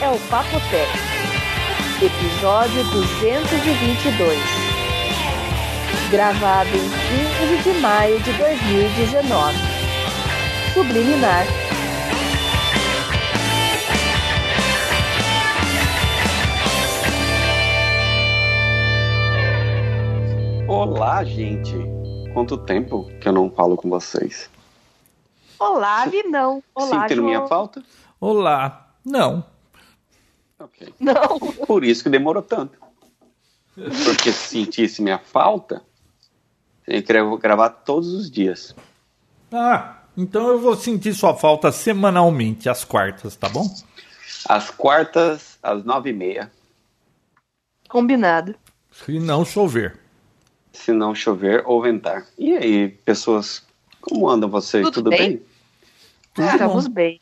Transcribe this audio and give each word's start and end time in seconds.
é 0.00 0.08
o 0.08 0.18
Papotec, 0.30 0.88
episódio 2.02 2.84
222, 2.84 4.38
gravado 6.10 6.68
em 6.70 6.88
15 7.56 7.62
de 7.72 7.80
maio 7.80 8.20
de 8.20 8.32
2019. 8.32 9.56
Subliminar. 10.74 11.44
Olá, 20.68 21.24
gente. 21.24 21.74
Quanto 22.32 22.56
tempo 22.58 23.06
que 23.20 23.28
eu 23.28 23.32
não 23.32 23.50
falo 23.50 23.76
com 23.76 23.88
vocês? 23.88 24.50
Olá, 25.58 26.04
Vinão. 26.06 26.62
Olá, 26.74 26.86
Sentiram 27.02 27.16
João. 27.16 27.26
minha 27.26 27.46
falta? 27.46 27.82
Olá. 28.20 28.88
Não. 29.04 29.44
Ok. 30.58 30.92
Não. 30.98 31.38
Por 31.66 31.84
isso 31.84 32.02
que 32.02 32.10
demorou 32.10 32.42
tanto. 32.42 32.78
Porque 33.74 34.32
se 34.32 34.48
sentisse 34.48 35.00
minha 35.00 35.18
falta, 35.18 35.82
eu 36.86 37.02
queria 37.02 37.24
gravar 37.36 37.70
todos 37.70 38.12
os 38.12 38.30
dias. 38.30 38.74
Ah, 39.52 40.02
então 40.16 40.48
eu 40.48 40.58
vou 40.58 40.76
sentir 40.76 41.14
sua 41.14 41.34
falta 41.34 41.70
semanalmente, 41.70 42.68
às 42.68 42.84
quartas, 42.84 43.36
tá 43.36 43.48
bom? 43.48 43.66
Às 44.48 44.70
quartas, 44.70 45.58
às 45.62 45.84
nove 45.84 46.10
e 46.10 46.12
meia. 46.12 46.50
Combinado. 47.88 48.54
Se 48.90 49.18
não 49.20 49.44
chover. 49.44 49.98
Se 50.72 50.92
não 50.92 51.14
chover 51.14 51.62
ou 51.64 51.80
ventar. 51.80 52.26
E 52.36 52.56
aí, 52.56 52.88
pessoas, 52.88 53.64
como 54.00 54.28
andam 54.28 54.50
vocês? 54.50 54.84
Tudo 54.84 54.94
Tudo, 54.94 55.10
bem? 55.10 55.42
bem? 56.36 56.46
Estamos 56.46 56.86
bem. 56.88 57.20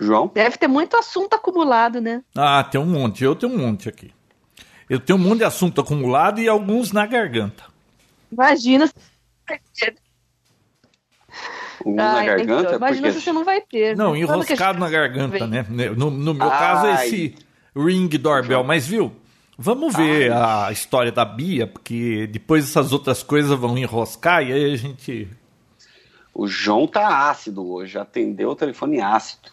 João? 0.00 0.30
Deve 0.32 0.56
ter 0.56 0.66
muito 0.68 0.96
assunto 0.96 1.34
acumulado, 1.34 2.00
né? 2.00 2.22
Ah, 2.34 2.64
tem 2.64 2.80
um 2.80 2.86
monte. 2.86 3.22
Eu 3.22 3.36
tenho 3.36 3.52
um 3.52 3.58
monte 3.58 3.88
aqui. 3.88 4.12
Eu 4.88 4.98
tenho 4.98 5.18
um 5.18 5.22
monte 5.22 5.38
de 5.38 5.44
assunto 5.44 5.80
acumulado 5.80 6.40
e 6.40 6.48
alguns 6.48 6.90
na 6.90 7.06
garganta. 7.06 7.64
Imagina 8.32 8.86
se 8.86 8.94
Um 11.84 11.94
na 11.94 12.12
Ai, 12.18 12.26
garganta? 12.26 12.62
então, 12.62 12.74
imagina 12.76 13.08
porque 13.08 13.18
se 13.18 13.24
você 13.24 13.32
não 13.32 13.44
vai 13.44 13.60
ter. 13.60 13.96
Não, 13.96 14.12
né? 14.12 14.20
Enroscado 14.20 14.72
gente- 14.78 14.80
na 14.80 14.90
garganta, 14.90 15.46
né? 15.46 15.64
No, 15.96 16.10
no 16.10 16.34
meu 16.34 16.48
caso, 16.48 16.86
Ai. 16.86 17.06
esse 17.06 17.34
ring 17.74 18.08
doorbell. 18.08 18.64
Mas, 18.64 18.86
viu? 18.86 19.12
Vamos 19.56 19.94
ver 19.94 20.32
a 20.32 20.72
história 20.72 21.12
da 21.12 21.24
Bia, 21.24 21.66
porque 21.66 22.26
depois 22.26 22.64
essas 22.64 22.92
outras 22.92 23.22
coisas 23.22 23.58
vão 23.58 23.76
enroscar 23.76 24.42
e 24.42 24.52
aí 24.52 24.72
a 24.72 24.76
gente. 24.76 25.28
O 26.34 26.46
João 26.46 26.86
tá 26.86 27.28
ácido 27.30 27.70
hoje, 27.70 27.98
atendeu 27.98 28.50
o 28.50 28.56
telefone 28.56 29.00
ácido. 29.00 29.50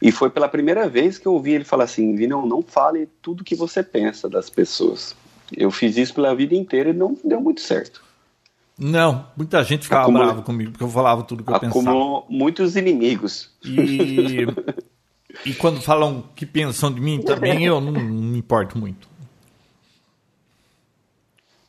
E 0.00 0.12
foi 0.12 0.30
pela 0.30 0.48
primeira 0.48 0.88
vez 0.88 1.18
que 1.18 1.26
eu 1.26 1.32
ouvi 1.32 1.52
ele 1.52 1.64
falar 1.64 1.84
assim: 1.84 2.14
Vinão, 2.14 2.46
não 2.46 2.62
fale 2.62 3.08
tudo 3.20 3.44
que 3.44 3.54
você 3.54 3.82
pensa 3.82 4.28
das 4.28 4.48
pessoas. 4.48 5.16
Eu 5.56 5.70
fiz 5.70 5.96
isso 5.96 6.14
pela 6.14 6.34
vida 6.34 6.54
inteira 6.54 6.90
e 6.90 6.92
não 6.92 7.16
deu 7.24 7.40
muito 7.40 7.60
certo. 7.60 8.02
Não, 8.78 9.26
muita 9.36 9.62
gente 9.64 9.82
ficava 9.84 10.02
Acumula- 10.04 10.26
brava 10.26 10.42
comigo, 10.42 10.70
porque 10.70 10.84
eu 10.84 10.88
falava 10.88 11.22
tudo 11.24 11.42
que 11.42 11.50
eu 11.50 11.58
pensava. 11.58 11.80
Acumulou 11.80 12.26
muitos 12.28 12.76
inimigos. 12.76 13.50
E, 13.64 14.46
e 15.44 15.54
quando 15.54 15.80
falam 15.80 16.22
que 16.36 16.46
pensam 16.46 16.92
de 16.92 17.00
mim 17.00 17.20
também, 17.20 17.64
eu 17.64 17.80
não, 17.80 17.90
não 17.90 18.02
me 18.04 18.38
importo 18.38 18.78
muito. 18.78 19.07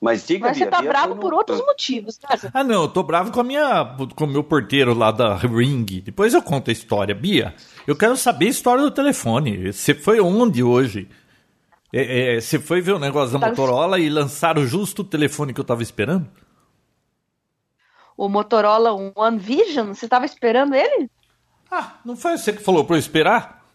Mas 0.02 0.26
diga 0.26 0.48
Mas 0.48 0.58
você 0.58 0.66
tá 0.66 0.80
Bia 0.80 0.90
bravo 0.92 1.16
no- 1.16 1.20
por 1.20 1.34
outros 1.34 1.60
motivos, 1.60 2.18
né? 2.22 2.30
Ah, 2.54 2.64
não, 2.64 2.84
eu 2.84 2.88
tô 2.88 3.04
bravo 3.04 3.32
com 3.34 3.42
a 3.42 3.44
minha, 3.44 3.86
com 4.16 4.24
o 4.24 4.28
meu 4.28 4.42
porteiro 4.44 4.94
lá 4.94 5.12
da 5.12 5.36
Ring. 5.36 5.84
Depois 6.02 6.34
eu 6.34 6.42
conto 6.42 6.70
a 6.70 6.74
história. 6.74 7.14
Bia, 7.14 7.54
eu 7.86 7.98
quero 7.98 8.16
saber 8.16 8.48
a 8.48 8.50
história 8.50 8.82
do 8.82 8.92
telefone. 8.92 9.74
Você 9.74 9.94
foi 9.94 10.22
onde 10.22 10.64
hoje? 10.64 11.10
É, 11.92 12.36
é, 12.36 12.40
Você 12.42 12.60
foi 12.60 12.80
ver 12.80 12.94
o 12.94 13.00
negócio 13.00 13.34
da 13.34 13.40
Tá- 13.40 13.50
Motorola 13.50 14.00
e 14.00 14.10
lançaram 14.10 14.66
justo 14.66 15.02
o 15.02 15.06
telefone 15.06 15.54
que 15.54 15.60
eu 15.60 15.66
tava 15.66 15.84
esperando? 15.84 16.30
O 18.16 18.30
Motorola 18.30 18.92
One 19.16 19.38
Vision, 19.38 19.88
você 19.94 20.08
tava 20.08 20.26
esperando 20.26 20.76
ele? 20.76 21.10
Ah, 21.70 21.98
não 22.06 22.16
foi 22.16 22.38
você 22.38 22.54
que 22.54 22.64
falou 22.64 22.86
pra 22.86 22.96
eu 22.96 23.00
esperar? 23.00 23.66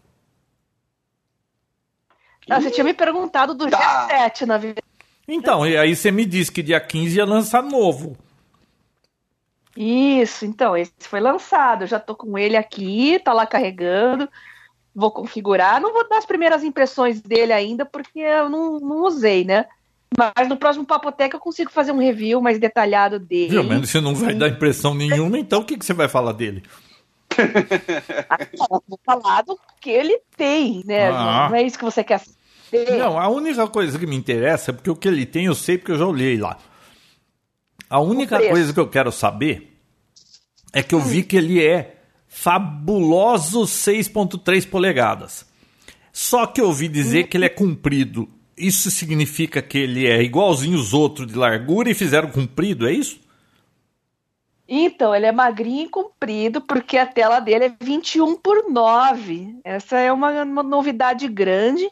Ah, 2.49 2.59
você 2.61 2.69
tinha 2.71 2.83
me 2.83 2.93
perguntado 2.93 3.53
do 3.53 3.69
Tá. 3.69 4.07
G7, 4.07 4.45
na 4.45 4.57
verdade. 4.57 4.85
Então, 5.27 5.65
e 5.65 5.75
aí 5.75 5.95
você 5.95 6.11
me 6.11 6.25
disse 6.25 6.51
que 6.51 6.61
dia 6.61 6.79
15 6.79 7.17
ia 7.17 7.25
lançar 7.25 7.63
novo. 7.63 8.15
Isso, 9.75 10.45
então, 10.45 10.77
esse 10.77 10.93
foi 11.01 11.19
lançado. 11.19 11.83
Eu 11.83 11.87
já 11.87 11.99
tô 11.99 12.15
com 12.15 12.37
ele 12.37 12.55
aqui, 12.55 13.19
tá 13.19 13.33
lá 13.33 13.45
carregando. 13.45 14.29
Vou 14.93 15.11
configurar. 15.11 15.81
Não 15.81 15.91
vou 15.91 16.07
dar 16.07 16.19
as 16.19 16.25
primeiras 16.25 16.63
impressões 16.63 17.21
dele 17.21 17.51
ainda, 17.51 17.85
porque 17.85 18.19
eu 18.19 18.49
não, 18.49 18.79
não 18.79 19.03
usei, 19.03 19.43
né? 19.43 19.65
Mas 20.17 20.47
no 20.47 20.55
próximo 20.55 20.85
Papoteca 20.85 21.35
eu 21.35 21.41
consigo 21.41 21.69
fazer 21.69 21.91
um 21.91 21.99
review 21.99 22.41
mais 22.41 22.57
detalhado 22.57 23.19
dele. 23.19 23.49
Viu? 23.49 23.63
Mas 23.63 23.89
você 23.89 23.99
não 23.99 24.15
vai 24.15 24.33
dar 24.33 24.47
impressão 24.47 24.93
nenhuma, 24.93 25.37
então 25.37 25.61
o 25.61 25.65
que, 25.65 25.77
que 25.77 25.85
você 25.85 25.93
vai 25.93 26.07
falar 26.07 26.31
dele? 26.31 26.63
Ah, 28.29 28.37
vou 28.87 28.99
falar 29.05 29.41
do 29.41 29.59
que 29.81 29.89
ele 29.89 30.19
tem, 30.37 30.81
né? 30.85 31.09
Ah. 31.09 31.47
Não 31.49 31.55
é 31.57 31.63
isso 31.63 31.77
que 31.77 31.83
você 31.83 32.01
quer 32.03 32.19
saber? 32.19 32.44
Não, 32.97 33.19
a 33.19 33.27
única 33.27 33.67
coisa 33.67 33.97
que 33.97 34.05
me 34.05 34.15
interessa 34.15 34.71
é 34.71 34.73
porque 34.73 34.89
o 34.89 34.95
que 34.95 35.07
ele 35.07 35.25
tem 35.25 35.45
eu 35.45 35.55
sei 35.55 35.77
porque 35.77 35.91
eu 35.91 35.97
já 35.97 36.05
olhei 36.05 36.37
lá. 36.37 36.57
A 37.89 37.99
única 37.99 38.39
coisa 38.49 38.73
que 38.73 38.79
eu 38.79 38.87
quero 38.87 39.11
saber 39.11 39.79
é 40.73 40.81
que 40.83 40.93
eu 40.93 40.99
vi 40.99 41.23
que 41.23 41.37
ele 41.37 41.63
é 41.63 41.95
fabuloso 42.27 43.61
6.3 43.61 44.67
polegadas. 44.69 45.45
Só 46.11 46.45
que 46.45 46.59
eu 46.59 46.67
ouvi 46.67 46.87
dizer 46.87 47.27
que 47.27 47.37
ele 47.37 47.45
é 47.45 47.49
comprido. 47.49 48.27
Isso 48.57 48.89
significa 48.89 49.61
que 49.61 49.77
ele 49.77 50.07
é 50.07 50.21
igualzinho 50.21 50.77
os 50.77 50.93
outros 50.93 51.27
de 51.27 51.37
largura 51.37 51.89
e 51.89 51.93
fizeram 51.93 52.29
comprido, 52.29 52.87
é 52.87 52.93
isso? 52.93 53.19
Então, 54.67 55.13
ele 55.13 55.27
é 55.27 55.31
magrinho 55.31 55.85
e 55.85 55.89
comprido, 55.89 56.59
porque 56.59 56.97
a 56.97 57.05
tela 57.05 57.39
dele 57.39 57.65
é 57.65 57.73
21 57.79 58.35
por 58.37 58.69
9. 58.69 59.59
Essa 59.63 59.99
é 59.99 60.11
uma, 60.11 60.43
uma 60.43 60.63
novidade 60.63 61.27
grande. 61.27 61.87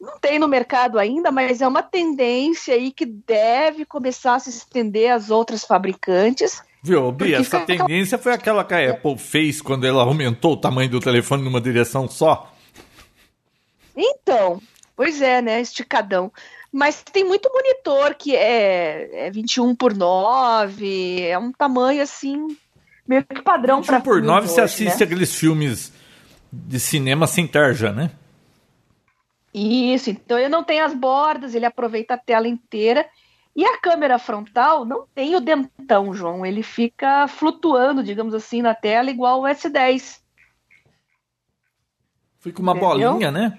Não 0.00 0.18
tem 0.18 0.38
no 0.38 0.46
mercado 0.46 0.98
ainda, 0.98 1.32
mas 1.32 1.60
é 1.60 1.66
uma 1.66 1.82
tendência 1.82 2.74
aí 2.74 2.92
que 2.92 3.04
deve 3.04 3.84
começar 3.84 4.36
a 4.36 4.38
se 4.38 4.50
estender 4.50 5.12
às 5.12 5.28
outras 5.28 5.64
fabricantes. 5.64 6.62
Viu, 6.82 7.10
Bia, 7.10 7.38
essa 7.38 7.60
tendência 7.60 8.16
foi 8.16 8.32
aquela 8.32 8.64
que 8.64 8.74
a 8.74 8.90
Apple 8.90 9.18
fez 9.18 9.60
quando 9.60 9.84
ela 9.84 10.04
aumentou 10.04 10.52
o 10.52 10.56
tamanho 10.56 10.88
do 10.88 11.00
telefone 11.00 11.42
numa 11.42 11.60
direção 11.60 12.08
só. 12.08 12.52
Então, 13.96 14.62
pois 14.94 15.20
é, 15.20 15.42
né? 15.42 15.60
Esticadão. 15.60 16.30
Mas 16.72 17.02
tem 17.02 17.24
muito 17.24 17.50
monitor 17.52 18.14
que 18.14 18.36
é, 18.36 19.26
é 19.26 19.30
21 19.30 19.74
por 19.74 19.94
9, 19.94 21.22
é 21.22 21.36
um 21.36 21.50
tamanho 21.50 22.02
assim, 22.02 22.56
meio 23.06 23.24
que 23.24 23.42
padrão 23.42 23.82
para 23.82 23.98
21 23.98 24.04
por 24.04 24.22
9 24.22 24.46
você 24.46 24.60
né? 24.60 24.64
assiste 24.64 25.02
aqueles 25.02 25.34
filmes 25.34 25.92
de 26.52 26.78
cinema 26.78 27.26
sem 27.26 27.46
tarja, 27.46 27.90
né? 27.90 28.10
Isso, 29.52 30.10
então 30.10 30.38
ele 30.38 30.48
não 30.48 30.62
tem 30.62 30.80
as 30.80 30.94
bordas, 30.94 31.54
ele 31.54 31.64
aproveita 31.66 32.14
a 32.14 32.18
tela 32.18 32.46
inteira. 32.48 33.08
E 33.56 33.64
a 33.64 33.76
câmera 33.78 34.18
frontal 34.18 34.84
não 34.84 35.06
tem 35.14 35.34
o 35.34 35.40
dentão, 35.40 36.14
João. 36.14 36.46
Ele 36.46 36.62
fica 36.62 37.26
flutuando, 37.26 38.04
digamos 38.04 38.32
assim, 38.34 38.62
na 38.62 38.74
tela, 38.74 39.10
igual 39.10 39.40
o 39.40 39.46
S10. 39.46 40.20
Fica 42.38 42.62
uma 42.62 42.72
Entendeu? 42.72 42.88
bolinha, 43.12 43.30
né? 43.32 43.58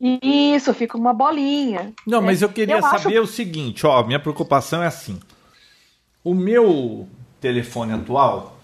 Isso, 0.00 0.74
fica 0.74 0.96
uma 0.96 1.14
bolinha. 1.14 1.92
Não, 2.06 2.20
mas 2.20 2.42
eu 2.42 2.48
queria 2.48 2.74
eu 2.74 2.84
acho- 2.84 3.02
saber 3.04 3.20
o 3.20 3.26
seguinte, 3.26 3.86
ó, 3.86 4.02
minha 4.02 4.18
preocupação 4.20 4.82
é 4.82 4.86
assim. 4.86 5.20
O 6.24 6.34
meu 6.34 7.08
telefone 7.40 7.92
atual, 7.92 8.58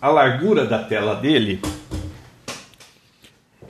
a 0.00 0.08
largura 0.08 0.64
da 0.66 0.82
tela 0.82 1.14
dele 1.14 1.60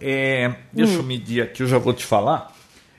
é, 0.05 0.55
deixa 0.73 0.95
eu 0.95 1.01
Hum. 1.01 1.05
medir 1.05 1.43
aqui, 1.43 1.63
eu 1.63 1.67
já 1.67 1.79
vou 1.79 1.93
te 1.95 2.05
falar. 2.05 2.53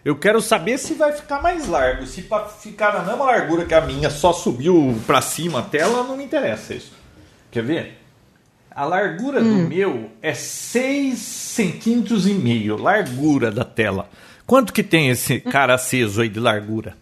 Eu 0.03 0.15
quero 0.15 0.39
saber 0.41 0.77
se 0.77 0.93
vai 0.93 1.11
ficar 1.13 1.41
mais 1.41 1.67
largo, 1.67 2.05
se 2.05 2.23
para 2.23 2.45
ficar 2.45 2.93
na 2.93 3.03
mesma 3.03 3.25
largura 3.25 3.65
que 3.65 3.73
a 3.73 3.81
minha, 3.81 4.09
só 4.09 4.33
subiu 4.33 4.95
pra 5.07 5.21
cima 5.21 5.59
a 5.59 5.63
tela, 5.63 6.03
não 6.03 6.17
me 6.17 6.23
interessa 6.23 6.73
isso. 6.73 6.91
Quer 7.51 7.63
ver? 7.63 8.01
A 8.69 8.83
largura 8.85 9.39
do 9.41 9.47
Hum. 9.49 9.67
meu 9.67 10.11
é 10.21 10.33
6 10.33 11.17
centímetros 11.17 12.27
e 12.27 12.33
meio, 12.33 12.75
largura 12.77 13.49
da 13.49 13.63
tela. 13.63 14.09
Quanto 14.45 14.73
que 14.73 14.83
tem 14.83 15.09
esse 15.09 15.39
cara 15.39 15.73
aceso 15.73 16.21
aí 16.21 16.29
de 16.29 16.39
largura? 16.39 16.95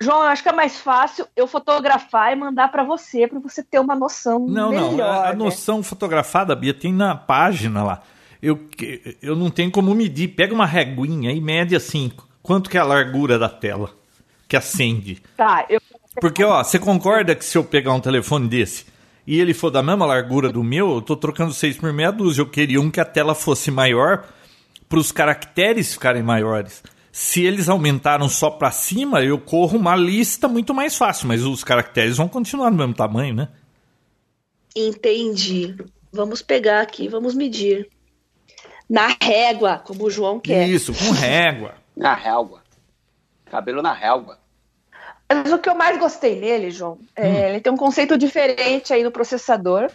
João, 0.00 0.22
eu 0.22 0.28
acho 0.28 0.42
que 0.42 0.48
é 0.48 0.52
mais 0.52 0.78
fácil 0.78 1.26
eu 1.34 1.46
fotografar 1.46 2.32
e 2.32 2.36
mandar 2.36 2.68
para 2.68 2.84
você, 2.84 3.26
para 3.26 3.38
você 3.38 3.62
ter 3.62 3.78
uma 3.78 3.94
noção 3.94 4.46
Não, 4.46 4.70
melhor. 4.70 4.92
não. 4.92 5.04
A, 5.04 5.28
a 5.28 5.30
né? 5.30 5.36
noção 5.36 5.82
fotografada, 5.82 6.54
Bia, 6.54 6.74
tem 6.74 6.92
na 6.92 7.14
página 7.14 7.82
lá. 7.82 8.02
Eu, 8.42 8.60
eu 9.22 9.34
não 9.34 9.50
tenho 9.50 9.70
como 9.70 9.94
medir. 9.94 10.28
Pega 10.28 10.54
uma 10.54 10.66
reguinha 10.66 11.32
e 11.32 11.40
mede 11.40 11.74
assim. 11.74 12.12
Quanto 12.42 12.68
que 12.68 12.76
é 12.76 12.80
a 12.80 12.84
largura 12.84 13.38
da 13.38 13.48
tela 13.48 13.90
que 14.46 14.56
acende? 14.56 15.22
Tá, 15.36 15.64
eu 15.68 15.80
Porque, 16.20 16.44
ó, 16.44 16.62
você 16.62 16.78
concorda 16.78 17.34
que 17.34 17.44
se 17.44 17.56
eu 17.56 17.64
pegar 17.64 17.92
um 17.94 18.00
telefone 18.00 18.46
desse 18.48 18.86
e 19.26 19.40
ele 19.40 19.54
for 19.54 19.70
da 19.70 19.82
mesma 19.82 20.06
largura 20.06 20.52
do 20.52 20.62
meu, 20.62 20.96
eu 20.96 21.02
tô 21.02 21.16
trocando 21.16 21.52
6 21.52 21.78
por 21.78 21.92
meia 21.92 22.12
dúzia. 22.12 22.42
Eu 22.42 22.46
queria 22.46 22.80
um 22.80 22.90
que 22.90 23.00
a 23.00 23.04
tela 23.04 23.34
fosse 23.34 23.70
maior 23.70 24.24
para 24.88 24.98
os 24.98 25.10
caracteres 25.10 25.94
ficarem 25.94 26.22
maiores. 26.22 26.82
Se 27.18 27.42
eles 27.42 27.66
aumentaram 27.66 28.28
só 28.28 28.50
para 28.50 28.70
cima, 28.70 29.24
eu 29.24 29.40
corro 29.40 29.78
uma 29.78 29.96
lista 29.96 30.46
muito 30.46 30.74
mais 30.74 30.98
fácil, 30.98 31.26
mas 31.26 31.42
os 31.44 31.64
caracteres 31.64 32.18
vão 32.18 32.28
continuar 32.28 32.70
no 32.70 32.76
mesmo 32.76 32.92
tamanho, 32.92 33.34
né? 33.34 33.48
Entendi. 34.76 35.74
Vamos 36.12 36.42
pegar 36.42 36.82
aqui, 36.82 37.08
vamos 37.08 37.34
medir. 37.34 37.88
Na 38.86 39.16
régua, 39.18 39.78
como 39.78 40.04
o 40.04 40.10
João 40.10 40.38
quer. 40.38 40.68
Isso, 40.68 40.92
com 40.92 41.10
régua. 41.10 41.76
Na 41.96 42.12
régua. 42.12 42.62
Cabelo 43.46 43.80
na 43.80 43.94
régua. 43.94 44.38
Mas 45.26 45.50
o 45.50 45.58
que 45.58 45.70
eu 45.70 45.74
mais 45.74 45.98
gostei 45.98 46.38
nele, 46.38 46.70
João, 46.70 46.98
é, 47.16 47.26
hum. 47.26 47.34
ele 47.48 47.60
tem 47.62 47.72
um 47.72 47.78
conceito 47.78 48.18
diferente 48.18 48.92
aí 48.92 49.02
no 49.02 49.10
processador. 49.10 49.90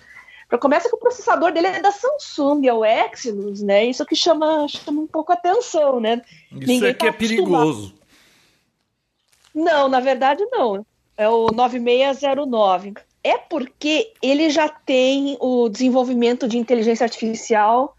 Começa 0.60 0.90
que 0.90 0.96
o 0.96 1.00
processador 1.00 1.52
dele 1.52 1.68
é 1.68 1.82
da 1.82 1.92
Samsung, 1.92 2.68
é 2.68 2.74
o 2.74 2.84
Exynos, 2.86 3.62
né? 3.62 3.86
Isso 3.86 4.06
que 4.06 4.16
chama, 4.16 4.68
chama 4.68 5.02
um 5.02 5.08
pouco 5.08 5.32
a 5.32 5.36
atenção, 5.36 6.00
né? 6.00 6.22
Isso 6.52 6.68
Ninguém 6.68 6.90
aqui 6.90 7.00
tá 7.00 7.08
é 7.08 7.12
perigoso. 7.12 7.94
Não, 9.54 9.88
na 9.88 10.00
verdade 10.00 10.46
não. 10.52 10.86
É 11.18 11.30
o 11.30 11.48
9609. 11.48 12.94
É 13.24 13.38
porque 13.38 14.12
ele 14.22 14.50
já 14.50 14.68
tem 14.68 15.38
o 15.40 15.70
desenvolvimento 15.70 16.48
de 16.48 16.58
inteligência 16.58 17.04
artificial 17.04 17.96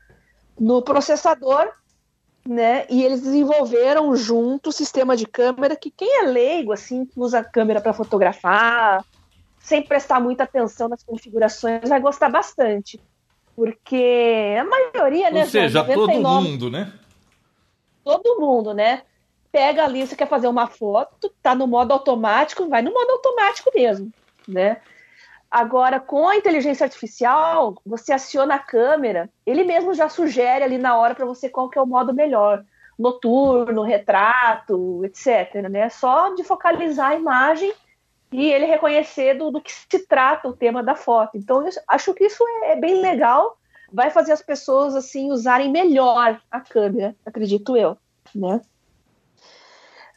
no 0.58 0.82
processador 0.82 1.72
né? 2.46 2.87
E 2.90 3.02
eles 3.02 3.22
desenvolveram 3.22 4.14
junto 4.16 4.70
o 4.70 4.72
sistema 4.72 5.16
de 5.16 5.26
câmera 5.26 5.76
que 5.76 5.90
quem 5.90 6.20
é 6.20 6.22
leigo, 6.22 6.72
assim, 6.72 7.05
que 7.06 7.19
usa 7.19 7.38
a 7.38 7.44
câmera 7.44 7.81
para 7.81 7.93
fotografar, 7.93 9.05
sem 9.62 9.82
prestar 9.82 10.20
muita 10.20 10.43
atenção 10.43 10.88
nas 10.88 11.05
configurações, 11.05 11.88
vai 11.88 12.00
gostar 12.00 12.29
bastante. 12.29 13.00
Porque 13.55 14.56
a 14.59 14.64
maioria, 14.64 15.29
Ou 15.29 15.32
né? 15.32 15.41
Ou 15.41 15.47
seja, 15.47 15.79
99, 15.82 16.12
todo 16.12 16.43
mundo, 16.43 16.70
né? 16.70 16.93
Todo 18.05 18.41
mundo, 18.41 18.75
né? 18.75 19.03
Pega 19.53 19.85
ali, 19.85 20.06
você 20.06 20.17
quer 20.17 20.26
fazer 20.26 20.49
uma 20.49 20.67
foto, 20.67 21.32
tá 21.43 21.55
no 21.55 21.67
modo 21.67 21.93
automático, 21.93 22.69
vai 22.69 22.82
no 22.82 22.93
modo 22.93 23.11
automático 23.12 23.70
mesmo, 23.75 24.11
né? 24.49 24.81
Agora, 25.50 26.00
com 26.00 26.26
a 26.26 26.37
inteligência 26.37 26.85
artificial, 26.85 27.76
você 27.85 28.12
aciona 28.12 28.55
a 28.55 28.58
câmera, 28.58 29.29
ele 29.44 29.62
mesmo 29.65 29.93
já 29.93 30.08
sugere 30.08 30.65
ali 30.65 30.79
na 30.79 30.97
hora 30.97 31.15
para 31.15 31.26
você 31.26 31.49
qual 31.49 31.69
que 31.69 31.79
é 31.79 31.82
o 31.82 31.87
modo 31.87 32.15
melhor. 32.15 32.65
Noturno, 32.99 33.82
retrato, 33.82 35.05
etc. 35.05 35.69
Né? 35.70 35.91
Só 35.91 36.35
de 36.35 36.43
focalizar 36.43 37.11
a 37.11 37.17
imagem 37.17 37.70
e 38.32 38.50
ele 38.50 38.64
reconhecer 38.64 39.34
do, 39.34 39.50
do 39.50 39.61
que 39.61 39.70
se 39.70 40.06
trata 40.06 40.49
o 40.49 40.56
tema 40.56 40.82
da 40.82 40.96
foto. 40.96 41.37
Então, 41.37 41.62
eu 41.62 41.70
acho 41.87 42.14
que 42.14 42.25
isso 42.25 42.43
é, 42.64 42.73
é 42.73 42.76
bem 42.76 43.00
legal, 43.00 43.58
vai 43.93 44.11
fazer 44.11 44.32
as 44.32 44.43
pessoas 44.43 44.94
assim 44.96 45.31
usarem 45.31 45.70
melhor 45.70 46.40
a 46.50 46.61
câmera, 46.61 47.14
acredito 47.25 47.76
eu, 47.76 47.96
né? 48.34 48.61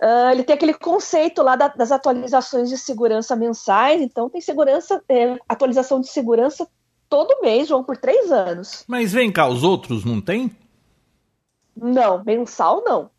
Uh, 0.01 0.31
ele 0.31 0.43
tem 0.43 0.53
aquele 0.53 0.73
conceito 0.73 1.41
lá 1.41 1.55
da, 1.55 1.69
das 1.69 1.91
atualizações 1.91 2.69
de 2.69 2.77
segurança 2.77 3.35
mensais, 3.35 4.01
então 4.01 4.29
tem 4.29 4.41
segurança, 4.41 5.01
é, 5.07 5.37
atualização 5.47 6.01
de 6.01 6.07
segurança 6.07 6.67
todo 7.09 7.41
mês, 7.41 7.67
João, 7.67 7.83
por 7.83 7.97
três 7.97 8.31
anos. 8.31 8.83
Mas 8.87 9.13
vem 9.13 9.31
cá, 9.31 9.47
os 9.47 9.63
outros 9.63 10.03
não 10.03 10.19
tem? 10.19 10.51
Não, 11.75 12.23
mensal 12.23 12.83
não. 12.85 13.09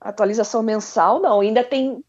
Atualização 0.00 0.62
mensal 0.62 1.20
não. 1.20 1.40
Ainda 1.40 1.64
tem 1.64 2.02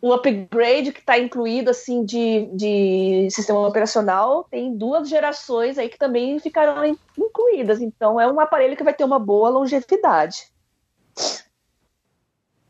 o 0.00 0.12
upgrade 0.12 0.92
que 0.92 1.00
está 1.00 1.18
incluído 1.18 1.70
assim 1.70 2.04
de, 2.04 2.46
de 2.52 3.28
sistema 3.30 3.66
operacional. 3.66 4.44
Tem 4.44 4.76
duas 4.76 5.08
gerações 5.08 5.78
aí 5.78 5.88
que 5.88 5.98
também 5.98 6.38
ficarão 6.38 6.84
incluídas. 7.18 7.80
Então 7.80 8.20
é 8.20 8.30
um 8.30 8.40
aparelho 8.40 8.76
que 8.76 8.84
vai 8.84 8.94
ter 8.94 9.04
uma 9.04 9.18
boa 9.18 9.48
longevidade. 9.48 10.50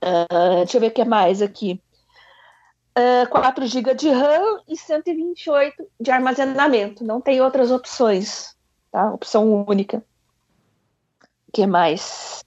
Uh, 0.02 0.58
deixa 0.58 0.76
eu 0.76 0.80
ver 0.80 0.88
o 0.88 0.92
que 0.92 1.04
mais 1.04 1.42
aqui. 1.42 1.80
Uh, 2.96 3.28
4 3.28 3.66
GB 3.66 3.94
de 3.94 4.08
RAM 4.08 4.62
e 4.66 4.76
128 4.76 5.86
de 6.00 6.10
armazenamento. 6.10 7.04
Não 7.04 7.20
tem 7.20 7.40
outras 7.40 7.70
opções, 7.70 8.56
tá? 8.90 9.12
Opção 9.12 9.66
única. 9.68 10.02
O 11.48 11.52
que 11.52 11.66
mais? 11.66 12.42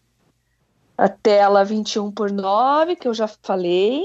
A 0.98 1.08
tela 1.08 1.64
21 1.64 2.12
por 2.12 2.31
9, 2.31 2.96
que 2.96 3.08
eu 3.08 3.14
já 3.14 3.28
falei. 3.28 4.04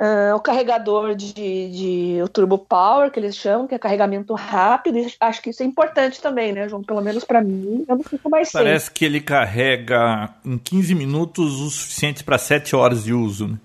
Uh, 0.00 0.34
o 0.34 0.40
carregador 0.40 1.14
de, 1.14 1.34
de, 1.34 2.22
o 2.22 2.28
Turbo 2.28 2.56
Power, 2.56 3.10
que 3.10 3.20
eles 3.20 3.36
chamam, 3.36 3.66
que 3.66 3.74
é 3.74 3.78
carregamento 3.78 4.32
rápido. 4.32 4.98
Acho 5.20 5.42
que 5.42 5.50
isso 5.50 5.62
é 5.62 5.66
importante 5.66 6.22
também, 6.22 6.54
né, 6.54 6.66
João? 6.70 6.82
Pelo 6.82 7.02
menos 7.02 7.22
para 7.22 7.42
mim, 7.42 7.84
eu 7.86 7.96
não 7.96 8.02
fico 8.02 8.30
mais 8.30 8.48
sem. 8.48 8.62
Parece 8.62 8.90
que 8.90 9.04
ele 9.04 9.20
carrega 9.20 10.30
em 10.42 10.56
15 10.56 10.94
minutos 10.94 11.60
o 11.60 11.68
suficiente 11.68 12.24
para 12.24 12.38
7 12.38 12.74
horas 12.74 13.04
de 13.04 13.12
uso, 13.12 13.46
né? 13.46 13.58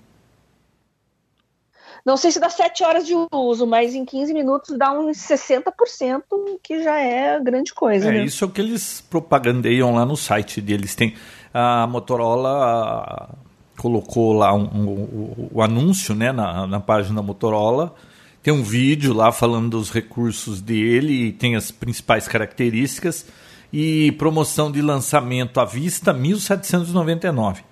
Não 2.06 2.18
sei 2.18 2.32
se 2.32 2.40
dá 2.40 2.50
7 2.50 2.84
horas 2.84 3.08
de 3.08 3.14
uso, 3.32 3.66
mas 3.66 3.96
em 3.96 4.04
15 4.04 4.34
minutos 4.34 4.78
dá 4.78 4.92
uns 4.92 5.18
60%, 5.18 6.22
que 6.62 6.84
já 6.84 7.00
é 7.00 7.40
grande 7.40 7.74
coisa. 7.74 8.10
É, 8.10 8.12
né? 8.12 8.26
isso 8.26 8.44
é 8.44 8.48
o 8.48 8.52
que 8.52 8.60
eles 8.60 9.00
propagandeiam 9.00 9.96
lá 9.96 10.06
no 10.06 10.18
site 10.18 10.60
deles. 10.60 10.94
Tem 10.96 11.16
a 11.54 11.88
Motorola 11.88 13.45
colocou 13.78 14.34
lá 14.34 14.54
um, 14.54 14.64
um, 14.64 15.50
o 15.54 15.62
anúncio 15.62 16.16
né, 16.16 16.32
na, 16.32 16.66
na 16.68 16.80
página 16.80 17.16
da 17.16 17.22
Motorola. 17.22 17.96
Tem 18.42 18.54
um 18.54 18.64
vídeo 18.64 19.14
lá 19.14 19.32
falando 19.32 19.72
dos 19.72 19.92
recursos 19.92 20.62
dele, 20.62 21.32
tem 21.32 21.56
as 21.56 21.72
principais 21.72 22.28
características 22.28 23.26
e 23.74 24.12
promoção 24.14 24.72
de 24.72 24.82
lançamento 24.82 25.60
à 25.60 25.66
vista 25.66 26.14
1799. 26.14 27.64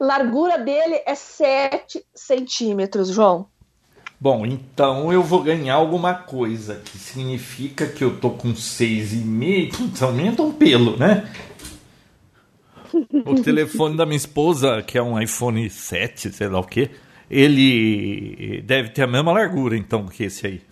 Largura 0.00 0.58
dele 0.58 1.02
é 1.04 1.14
7 1.14 2.04
centímetros, 2.14 3.08
João. 3.08 3.48
Bom, 4.20 4.44
então 4.46 5.12
eu 5.12 5.22
vou 5.22 5.42
ganhar 5.42 5.74
alguma 5.74 6.14
coisa, 6.14 6.80
que 6.84 6.98
significa 6.98 7.86
que 7.86 8.02
eu 8.02 8.18
tô 8.18 8.30
com 8.30 8.52
6,5. 8.52 9.76
Putz, 9.76 10.02
aumenta 10.02 10.42
um 10.42 10.52
pelo, 10.52 10.96
né? 10.96 11.28
O 13.24 13.34
telefone 13.42 13.96
da 13.96 14.06
minha 14.06 14.16
esposa, 14.16 14.82
que 14.82 14.96
é 14.96 15.02
um 15.02 15.20
iPhone 15.20 15.68
7, 15.68 16.32
sei 16.32 16.48
lá 16.48 16.60
o 16.60 16.64
que, 16.64 16.90
ele 17.30 18.62
deve 18.62 18.90
ter 18.90 19.02
a 19.02 19.06
mesma 19.06 19.32
largura, 19.32 19.76
então, 19.76 20.06
que 20.06 20.24
esse 20.24 20.46
aí. 20.46 20.62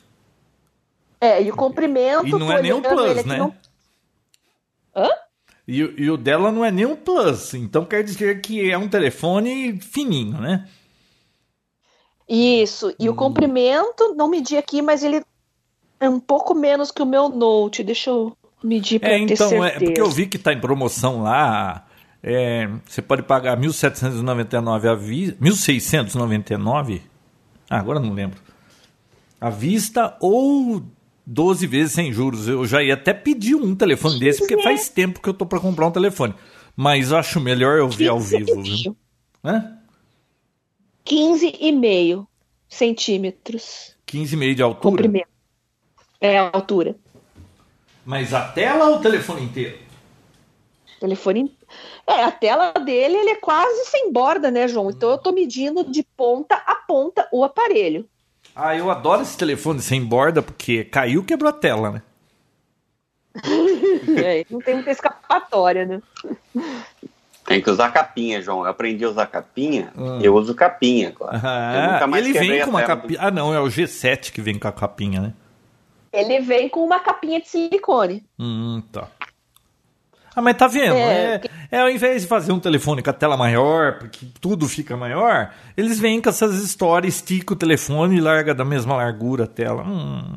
É, 1.20 1.42
e 1.42 1.50
o 1.50 1.56
comprimento. 1.56 2.26
E 2.26 2.30
não 2.30 2.50
é 2.52 2.62
nem 2.62 2.72
um 2.72 2.82
Plus, 2.82 3.24
né? 3.24 3.38
Não... 3.38 3.54
Hã? 4.94 5.08
E, 5.66 5.78
e, 5.78 6.10
o 6.10 6.16
dela 6.16 6.52
não 6.52 6.64
é 6.64 6.70
nem 6.70 6.86
um 6.86 6.94
Plus, 6.94 7.54
então 7.54 7.84
quer 7.84 8.04
dizer 8.04 8.40
que 8.40 8.70
é 8.70 8.78
um 8.78 8.88
telefone 8.88 9.80
fininho, 9.80 10.40
né? 10.40 10.68
Isso, 12.28 12.94
e 12.98 13.08
hum. 13.08 13.12
o 13.12 13.16
comprimento, 13.16 14.14
não 14.14 14.28
medi 14.28 14.56
aqui, 14.56 14.80
mas 14.80 15.02
ele 15.02 15.22
é 16.00 16.08
um 16.08 16.20
pouco 16.20 16.54
menos 16.54 16.90
que 16.90 17.02
o 17.02 17.06
meu 17.06 17.28
Note. 17.28 17.82
Deixa 17.82 18.10
eu 18.10 18.36
medir 18.62 18.96
é, 19.02 19.08
ter 19.08 19.32
então, 19.32 19.48
certeza. 19.48 19.66
É, 19.68 19.78
porque 19.86 20.00
eu 20.00 20.10
vi 20.10 20.26
que 20.26 20.36
está 20.36 20.52
em 20.52 20.60
promoção 20.60 21.22
lá 21.22 21.85
é, 22.22 22.68
você 22.84 23.00
pode 23.00 23.22
pagar 23.22 23.58
1.799 23.58 24.90
à 24.90 24.94
vista, 24.94 25.36
1.699, 25.42 27.00
ah, 27.68 27.78
agora 27.78 28.00
não 28.00 28.12
lembro, 28.12 28.40
à 29.40 29.50
vista 29.50 30.16
ou 30.20 30.82
12 31.26 31.66
vezes 31.66 31.92
sem 31.92 32.12
juros. 32.12 32.46
Eu 32.46 32.64
já 32.66 32.82
ia 32.82 32.94
até 32.94 33.12
pedir 33.12 33.56
um 33.56 33.74
telefone 33.74 34.18
desse, 34.18 34.38
porque 34.38 34.62
faz 34.62 34.88
tempo 34.88 35.20
que 35.20 35.28
eu 35.28 35.34
tô 35.34 35.44
para 35.44 35.60
comprar 35.60 35.86
um 35.86 35.90
telefone. 35.90 36.34
Mas 36.76 37.12
acho 37.12 37.40
melhor 37.40 37.78
eu 37.78 37.88
ver 37.88 38.08
ao 38.08 38.20
vivo. 38.20 38.62
Viu? 38.62 38.96
Hã? 39.44 39.78
15,5 41.04 42.26
centímetros. 42.68 43.96
15,5 44.06 44.54
de 44.54 44.62
altura? 44.62 44.82
Comprimento. 44.82 45.28
É 46.20 46.38
a 46.38 46.50
altura. 46.52 46.96
Mas 48.04 48.32
a 48.32 48.48
tela 48.48 48.90
ou 48.90 48.96
o 48.96 49.00
telefone 49.00 49.42
inteiro? 49.42 49.78
Telefone. 51.00 51.55
É, 52.06 52.22
a 52.22 52.30
tela 52.30 52.72
dele 52.72 53.16
ele 53.16 53.30
é 53.30 53.36
quase 53.36 53.86
sem 53.86 54.12
borda, 54.12 54.50
né, 54.50 54.68
João? 54.68 54.90
Então 54.90 55.10
eu 55.10 55.18
tô 55.18 55.32
medindo 55.32 55.84
de 55.84 56.04
ponta 56.16 56.54
a 56.54 56.76
ponta 56.76 57.28
o 57.32 57.42
aparelho. 57.42 58.08
Ah, 58.54 58.76
eu 58.76 58.90
adoro 58.90 59.22
esse 59.22 59.36
telefone 59.36 59.82
sem 59.82 60.04
borda 60.04 60.40
porque 60.40 60.84
caiu, 60.84 61.24
quebrou 61.24 61.50
a 61.50 61.52
tela, 61.52 61.90
né? 61.90 62.02
é, 64.24 64.46
não 64.48 64.60
tem 64.60 64.74
muita 64.74 64.90
escapatória, 64.90 65.84
né? 65.84 66.00
Tem 67.44 67.60
que 67.60 67.70
usar 67.70 67.90
capinha, 67.90 68.40
João. 68.40 68.60
Eu 68.60 68.70
aprendi 68.70 69.04
a 69.04 69.08
usar 69.08 69.26
capinha, 69.26 69.92
ah. 69.96 70.18
eu 70.22 70.34
uso 70.34 70.54
capinha, 70.54 71.12
claro. 71.12 71.38
Ah, 71.42 72.00
ele 72.16 72.32
vem 72.32 72.62
com 72.62 72.70
uma 72.70 72.82
capinha. 72.82 73.18
Ah, 73.20 73.30
não, 73.30 73.52
é 73.52 73.60
o 73.60 73.66
G7 73.66 74.32
que 74.32 74.40
vem 74.40 74.58
com 74.58 74.68
a 74.68 74.72
capinha, 74.72 75.20
né? 75.20 75.34
Ele 76.12 76.40
vem 76.40 76.68
com 76.68 76.82
uma 76.82 76.98
capinha 76.98 77.40
de 77.40 77.48
silicone. 77.48 78.24
Hum, 78.38 78.82
tá. 78.90 79.08
Ah, 80.36 80.42
mas 80.42 80.54
tá 80.54 80.68
vendo? 80.68 80.96
É, 80.96 81.36
é, 81.36 81.40
é, 81.70 81.80
ao 81.80 81.88
invés 81.88 82.20
de 82.20 82.28
fazer 82.28 82.52
um 82.52 82.60
telefone 82.60 83.02
com 83.02 83.08
a 83.08 83.12
tela 83.14 83.38
maior, 83.38 83.98
porque 83.98 84.26
tudo 84.38 84.68
fica 84.68 84.94
maior, 84.94 85.54
eles 85.74 85.98
vêm 85.98 86.20
com 86.20 86.28
essas 86.28 86.62
histórias, 86.62 87.14
estica 87.14 87.54
o 87.54 87.56
telefone 87.56 88.18
e 88.18 88.20
larga 88.20 88.54
da 88.54 88.62
mesma 88.62 88.94
largura 88.94 89.44
a 89.44 89.46
tela. 89.46 89.82
Hum. 89.82 90.36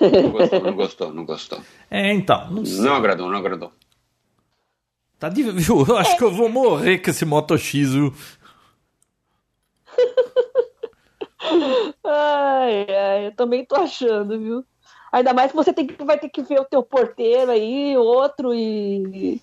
Não 0.00 0.32
gostou, 0.32 0.60
não 0.62 0.74
gostou, 0.74 1.12
não 1.12 1.26
gostou. 1.26 1.60
É, 1.90 2.14
então. 2.14 2.50
Não, 2.50 2.62
não 2.62 2.94
agradou, 2.94 3.30
não 3.30 3.36
agradou. 3.36 3.70
Tá 5.18 5.28
de, 5.28 5.42
viu? 5.42 5.84
Eu 5.86 5.98
acho 5.98 6.16
que 6.16 6.24
eu 6.24 6.32
vou 6.32 6.48
morrer 6.48 7.00
com 7.00 7.10
esse 7.10 7.26
Moto 7.26 7.58
X, 7.58 7.92
viu? 7.92 8.14
ai, 12.02 12.86
ai, 12.88 13.26
eu 13.26 13.36
também 13.36 13.66
tô 13.66 13.76
achando, 13.76 14.38
viu? 14.38 14.64
Ainda 15.14 15.32
mais 15.32 15.52
que 15.52 15.56
você 15.56 15.72
tem 15.72 15.86
que, 15.86 16.04
vai 16.04 16.18
ter 16.18 16.28
que 16.28 16.42
ver 16.42 16.60
o 16.60 16.64
teu 16.64 16.82
porteiro 16.82 17.52
aí, 17.52 17.96
outro, 17.96 18.52
e, 18.52 19.40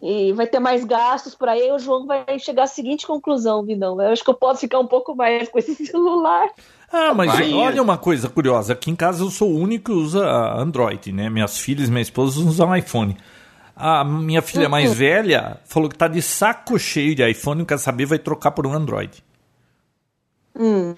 e 0.00 0.32
vai 0.32 0.46
ter 0.46 0.60
mais 0.60 0.84
gastos 0.84 1.34
por 1.34 1.48
aí. 1.48 1.72
O 1.72 1.78
João 1.80 2.06
vai 2.06 2.38
chegar 2.38 2.62
à 2.62 2.66
seguinte 2.68 3.04
conclusão, 3.04 3.64
Vinão. 3.64 4.00
Eu 4.00 4.12
acho 4.12 4.22
que 4.22 4.30
eu 4.30 4.34
posso 4.34 4.60
ficar 4.60 4.78
um 4.78 4.86
pouco 4.86 5.16
mais 5.16 5.48
com 5.48 5.58
esse 5.58 5.74
celular. 5.84 6.48
Ah, 6.92 7.12
mas 7.12 7.32
vai, 7.32 7.52
olha 7.52 7.82
uma 7.82 7.98
coisa 7.98 8.28
curiosa. 8.28 8.74
Aqui 8.74 8.92
em 8.92 8.94
casa 8.94 9.24
eu 9.24 9.28
sou 9.28 9.50
o 9.50 9.58
único 9.58 9.86
que 9.86 9.90
usa 9.90 10.24
Android, 10.56 11.10
né? 11.10 11.28
Minhas 11.28 11.58
filhas 11.58 11.88
e 11.88 11.90
minha 11.90 12.00
esposa 12.00 12.38
usam 12.38 12.76
iPhone. 12.76 13.16
A 13.74 14.04
minha 14.04 14.40
filha 14.40 14.66
uhum. 14.66 14.70
mais 14.70 14.94
velha 14.94 15.58
falou 15.64 15.88
que 15.88 15.98
tá 15.98 16.06
de 16.06 16.22
saco 16.22 16.78
cheio 16.78 17.16
de 17.16 17.28
iPhone, 17.28 17.58
não 17.58 17.66
quer 17.66 17.78
saber, 17.80 18.06
vai 18.06 18.20
trocar 18.20 18.52
por 18.52 18.68
um 18.68 18.72
Android. 18.72 19.20
Hum. 20.54 20.94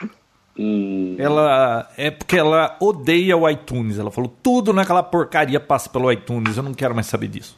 Hum. 0.58 1.16
Ela 1.18 1.90
é 1.96 2.10
porque 2.10 2.36
ela 2.36 2.76
odeia 2.80 3.36
o 3.36 3.48
iTunes. 3.48 3.98
Ela 3.98 4.10
falou 4.10 4.32
tudo 4.42 4.72
naquela 4.72 5.02
porcaria 5.02 5.60
passa 5.60 5.88
pelo 5.88 6.10
iTunes. 6.12 6.56
Eu 6.56 6.62
não 6.62 6.74
quero 6.74 6.94
mais 6.94 7.06
saber 7.06 7.28
disso. 7.28 7.56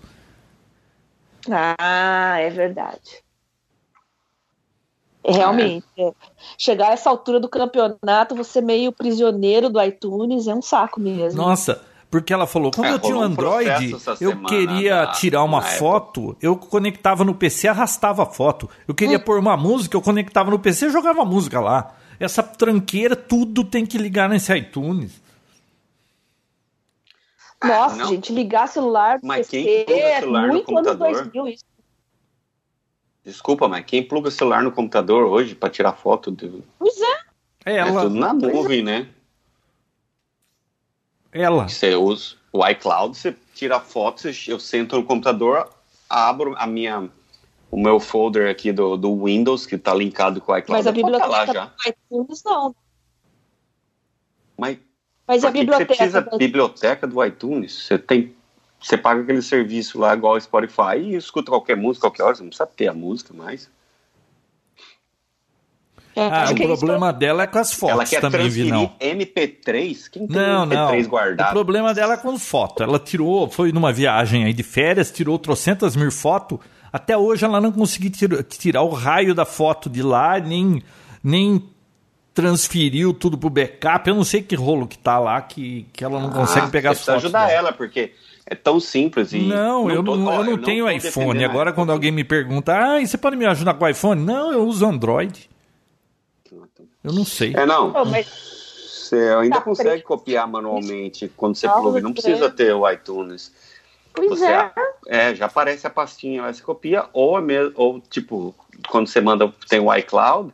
Ah, 1.50 2.36
é 2.38 2.50
verdade. 2.50 3.22
É, 5.24 5.32
realmente, 5.32 5.86
é. 5.96 6.12
chegar 6.58 6.88
a 6.88 6.92
essa 6.92 7.08
altura 7.08 7.38
do 7.38 7.48
campeonato, 7.48 8.34
você 8.34 8.60
meio 8.60 8.90
prisioneiro 8.90 9.70
do 9.70 9.80
iTunes 9.80 10.48
é 10.48 10.54
um 10.54 10.62
saco 10.62 11.00
mesmo. 11.00 11.40
Nossa, 11.40 11.80
porque 12.10 12.32
ela 12.32 12.46
falou, 12.46 12.72
quando 12.72 12.88
é, 12.88 12.92
eu 12.92 12.98
tinha 12.98 13.16
um 13.16 13.22
Android, 13.22 13.96
eu 14.20 14.42
queria 14.42 15.06
na, 15.06 15.12
tirar 15.12 15.44
uma 15.44 15.62
foto, 15.62 16.30
época. 16.30 16.38
eu 16.42 16.56
conectava 16.56 17.24
no 17.24 17.34
PC, 17.34 17.68
arrastava 17.68 18.24
a 18.24 18.26
foto. 18.26 18.68
Eu 18.86 18.94
queria 18.94 19.18
hum. 19.18 19.22
pôr 19.24 19.38
uma 19.38 19.56
música, 19.56 19.96
eu 19.96 20.02
conectava 20.02 20.50
no 20.50 20.58
PC 20.58 20.86
e 20.86 20.90
jogava 20.90 21.22
a 21.22 21.24
música 21.24 21.60
lá. 21.60 21.94
Essa 22.22 22.40
tranqueira, 22.40 23.16
tudo 23.16 23.64
tem 23.64 23.84
que 23.84 23.98
ligar 23.98 24.28
nesse 24.28 24.56
iTunes. 24.56 25.20
Nossa, 27.60 28.04
ah, 28.04 28.06
gente, 28.06 28.32
ligar 28.32 28.68
celular 28.68 29.18
mas 29.22 29.48
PC 29.48 29.64
quem 29.64 29.84
pluga 29.84 30.00
é 30.00 30.20
celular 30.20 30.46
muito 30.48 30.70
no 30.70 30.76
computador? 30.76 31.12
2000 31.12 31.48
isso. 31.48 31.64
Desculpa, 33.24 33.68
mas 33.68 33.84
quem 33.84 34.06
pluga 34.06 34.30
celular 34.30 34.62
no 34.62 34.70
computador 34.70 35.24
hoje 35.24 35.56
para 35.56 35.68
tirar 35.68 35.94
foto 35.94 36.30
do... 36.30 36.64
Pois 36.78 37.00
é. 37.00 37.18
É, 37.64 37.76
ela... 37.78 38.00
é 38.00 38.04
tudo 38.04 38.14
na 38.14 38.32
nuvem, 38.32 38.84
né? 38.84 39.08
Ela. 41.32 41.68
Você 41.68 41.96
usa 41.96 42.36
o 42.52 42.64
iCloud, 42.68 43.16
você 43.16 43.34
tira 43.52 43.80
foto, 43.80 44.28
eu 44.46 44.60
sento 44.60 44.96
no 44.96 45.04
computador, 45.04 45.68
abro 46.08 46.54
a 46.56 46.68
minha 46.68 47.08
o 47.72 47.80
meu 47.80 47.98
folder 47.98 48.50
aqui 48.50 48.70
do, 48.70 48.98
do 48.98 49.24
Windows, 49.24 49.64
que 49.64 49.76
está 49.76 49.94
linkado 49.94 50.42
com 50.42 50.52
o 50.52 50.58
iCloud. 50.58 50.78
Mas 50.78 50.86
a 50.86 50.92
biblioteca 50.92 51.26
lá 51.26 51.46
já. 51.46 51.64
do 51.64 51.72
iTunes 51.88 52.44
não. 52.44 52.76
Mas, 54.58 54.78
Mas 55.26 55.42
a 55.42 55.50
biblioteca... 55.50 55.94
Você 55.94 55.96
precisa 55.96 56.20
da 56.20 56.36
biblioteca 56.36 57.06
do 57.06 57.24
iTunes? 57.24 57.86
Você 57.86 57.98
tem... 57.98 58.34
Você 58.78 58.98
paga 58.98 59.22
aquele 59.22 59.40
serviço 59.40 59.98
lá 59.98 60.12
igual 60.12 60.34
ao 60.34 60.40
Spotify 60.40 60.98
e 60.98 61.14
escuta 61.14 61.50
qualquer 61.50 61.76
música, 61.76 62.08
qualquer 62.08 62.24
hora, 62.24 62.34
você 62.34 62.42
não 62.42 62.50
precisa 62.50 62.66
ter 62.66 62.88
a 62.88 62.92
música 62.92 63.32
mais. 63.32 63.70
É, 66.14 66.20
ah, 66.20 66.50
o 66.50 66.54
problema 66.54 67.08
isso... 67.08 67.18
dela 67.18 67.44
é 67.44 67.46
com 67.46 67.58
as 67.58 67.72
fotos 67.72 67.94
ela 67.94 68.04
quer 68.04 68.20
também, 68.20 68.50
Vinão. 68.50 68.94
MP3? 69.00 70.10
Quem 70.10 70.26
tem 70.26 70.36
não, 70.36 70.66
MP3 70.66 71.02
não. 71.04 71.08
guardado? 71.08 71.48
O 71.48 71.52
problema 71.52 71.94
dela 71.94 72.14
é 72.14 72.16
com 72.18 72.38
foto. 72.38 72.82
Ela 72.82 72.98
tirou, 72.98 73.48
foi 73.48 73.72
numa 73.72 73.92
viagem 73.92 74.44
aí 74.44 74.52
de 74.52 74.62
férias, 74.62 75.10
tirou 75.10 75.38
trocentas 75.38 75.96
mil 75.96 76.10
fotos 76.10 76.58
até 76.92 77.16
hoje 77.16 77.44
ela 77.44 77.60
não 77.60 77.72
conseguiu 77.72 78.10
tirar 78.44 78.82
o 78.82 78.90
raio 78.90 79.34
da 79.34 79.44
foto 79.44 79.88
de 79.88 80.02
lá, 80.02 80.38
nem, 80.38 80.82
nem 81.24 81.64
transferiu 82.34 83.14
tudo 83.14 83.38
pro 83.38 83.48
backup. 83.48 84.08
Eu 84.08 84.14
não 84.14 84.24
sei 84.24 84.42
que 84.42 84.54
rolo 84.54 84.86
que 84.86 84.98
tá 84.98 85.18
lá 85.18 85.40
que, 85.40 85.86
que 85.92 86.04
ela 86.04 86.20
não 86.20 86.28
ah, 86.28 86.32
consegue 86.32 86.70
pegar 86.70 86.90
as 86.90 87.00
fotos. 87.00 87.24
ajudar 87.24 87.46
dela. 87.46 87.58
ela, 87.58 87.72
porque 87.72 88.12
é 88.44 88.54
tão 88.54 88.78
simples. 88.78 89.32
E 89.32 89.38
não, 89.38 89.84
não 89.84 89.90
eu, 89.90 90.04
tô, 90.04 90.16
não, 90.16 90.34
eu, 90.34 90.44
não, 90.44 90.58
tenho 90.58 90.90
iPhone. 90.90 91.44
Agora, 91.44 91.72
quando 91.72 91.92
alguém 91.92 92.12
me 92.12 92.24
pergunta, 92.24 92.74
ah, 92.74 93.00
você 93.00 93.16
pode 93.16 93.36
me 93.36 93.46
ajudar 93.46 93.74
com 93.74 93.84
o 93.84 93.88
iPhone? 93.88 94.22
Não, 94.22 94.52
eu 94.52 94.66
uso 94.66 94.84
Android. 94.86 95.48
Eu 97.02 97.12
não 97.12 97.24
sei. 97.24 97.52
É, 97.56 97.66
não. 97.66 97.92
Você 97.92 99.16
ainda 99.40 99.56
tá 99.56 99.62
consegue 99.62 99.90
preto. 99.90 100.04
copiar 100.04 100.46
manualmente 100.46 101.30
quando 101.36 101.56
você 101.56 101.68
pluga. 101.68 102.00
Não 102.00 102.12
precisa 102.12 102.48
ter 102.50 102.72
o 102.72 102.88
iTunes. 102.90 103.52
Pois 104.14 104.30
você, 104.30 104.46
é. 104.46 104.72
é. 105.06 105.34
já 105.34 105.46
aparece 105.46 105.86
a 105.86 105.90
pastinha 105.90 106.42
lá, 106.42 106.52
você 106.52 106.62
copia, 106.62 107.06
ou, 107.12 107.40
mesmo, 107.40 107.72
ou 107.76 108.00
tipo, 108.00 108.54
quando 108.88 109.06
você 109.06 109.20
manda, 109.20 109.52
tem 109.68 109.80
o 109.80 109.94
iCloud, 109.94 110.52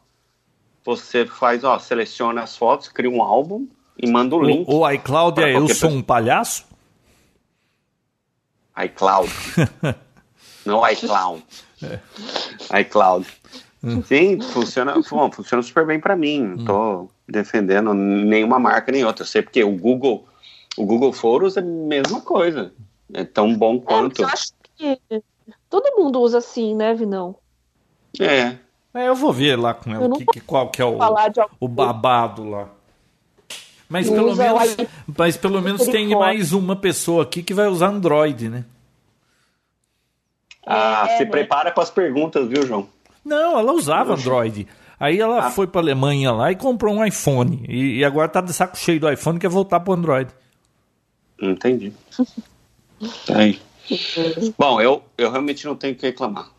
você 0.85 1.27
faz, 1.27 1.65
ó, 1.65 1.79
seleciona 1.79 2.43
as 2.43 2.57
fotos, 2.57 2.89
cria 2.89 3.11
um 3.11 3.23
álbum 3.23 3.67
e 3.97 4.09
manda 4.09 4.35
o, 4.37 4.39
o 4.39 4.43
link. 4.43 4.65
O 4.69 4.89
iCloud 4.91 5.43
é 5.43 5.55
eu 5.55 5.69
sou 5.69 5.91
um 5.91 6.03
palhaço? 6.03 6.67
iCloud. 8.85 9.31
Não 10.65 10.89
iCloud. 10.89 11.45
É. 11.83 12.81
iCloud. 12.81 13.27
Hum. 13.83 14.03
Sim, 14.03 14.41
funciona, 14.41 14.95
bom, 15.11 15.31
funciona 15.31 15.63
super 15.63 15.87
bem 15.87 16.01
para 16.01 16.17
mim. 16.17 16.43
Não 16.43 16.65
tô 16.65 17.01
hum. 17.03 17.09
defendendo 17.29 17.95
nenhuma 17.95 18.59
marca 18.59 18.93
nem 18.93 19.05
outra. 19.05 19.23
Eu 19.23 19.27
sei 19.27 19.43
porque 19.43 19.63
o 19.63 19.71
Google, 19.71 20.27
o 20.77 20.85
Google 20.85 21.13
Photos 21.13 21.57
é 21.57 21.61
a 21.61 21.63
mesma 21.63 22.21
coisa. 22.21 22.73
É 23.13 23.25
tão 23.25 23.57
bom 23.57 23.77
é, 23.77 23.81
quanto. 23.81 24.21
É, 24.21 24.25
eu 24.25 24.29
acho 24.29 24.53
que 24.77 25.01
todo 25.69 25.97
mundo 25.97 26.21
usa 26.21 26.39
assim, 26.39 26.75
né, 26.75 26.95
Vinão? 26.95 27.37
É. 28.19 28.57
é 28.95 29.09
eu 29.09 29.15
vou 29.15 29.33
ver 29.33 29.57
lá 29.57 29.75
com 29.75 29.93
ela 29.93 30.11
que, 30.17 30.25
que, 30.27 30.41
qual 30.41 30.71
que 30.71 30.83
é 30.83 30.85
o, 30.85 30.99
o 31.61 31.69
babado 31.69 32.45
lá. 32.45 32.69
Mas 33.89 34.11
pelo, 34.11 34.37
menos, 34.37 34.77
mas 35.17 35.37
pelo 35.39 35.63
menos 35.63 35.87
tem 35.87 36.09
mais 36.11 36.53
uma 36.53 36.77
pessoa 36.77 37.23
aqui 37.23 37.43
que 37.43 37.55
vai 37.55 37.69
usar 37.69 37.89
Android, 37.89 38.51
né? 38.51 38.65
Ah, 40.67 41.07
é, 41.09 41.17
se 41.17 41.25
né? 41.25 41.31
prepara 41.31 41.73
para 41.73 41.83
as 41.83 41.91
perguntas, 41.91 42.47
viu, 42.47 42.67
João? 42.67 42.87
Não, 43.25 43.59
ela 43.59 43.73
usava 43.73 44.13
Android. 44.13 44.69
Aí 45.01 45.19
ela 45.19 45.47
ah. 45.47 45.51
foi 45.51 45.67
para 45.67 45.81
Alemanha 45.81 46.31
lá 46.33 46.53
e 46.53 46.57
comprou 46.57 46.95
um 46.95 47.03
iPhone. 47.03 47.65
E, 47.67 47.99
e 47.99 48.05
agora 48.05 48.29
tá 48.29 48.43
de 48.43 48.53
saco 48.53 48.77
cheio 48.77 49.01
do 49.01 49.11
iPhone 49.11 49.39
e 49.39 49.41
quer 49.41 49.49
voltar 49.49 49.81
para 49.81 49.95
Android. 49.95 50.31
Entendi. 51.41 51.93
Tem. 53.27 53.61
Bom, 54.59 54.81
eu, 54.81 55.03
eu 55.17 55.31
realmente 55.31 55.65
não 55.65 55.77
tenho 55.77 55.95
que 55.95 56.07
reclamar 56.07 56.51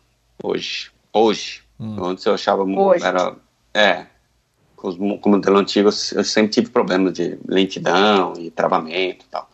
hoje. 0.42 0.90
Hoje. 1.12 1.62
Hum. 1.78 2.04
Antes 2.04 2.24
eu 2.24 2.34
achava 2.34 2.62
hoje. 2.62 3.04
era 3.04 3.34
É. 3.72 4.06
Com, 4.76 4.88
os, 4.88 4.96
com 4.96 5.28
o 5.28 5.32
modelo 5.32 5.58
antigo 5.58 5.88
eu 5.88 6.24
sempre 6.24 6.52
tive 6.52 6.70
problemas 6.70 7.12
de 7.12 7.38
lentidão 7.46 8.34
e 8.38 8.50
travamento 8.50 9.24
e 9.24 9.28
tal. 9.30 9.50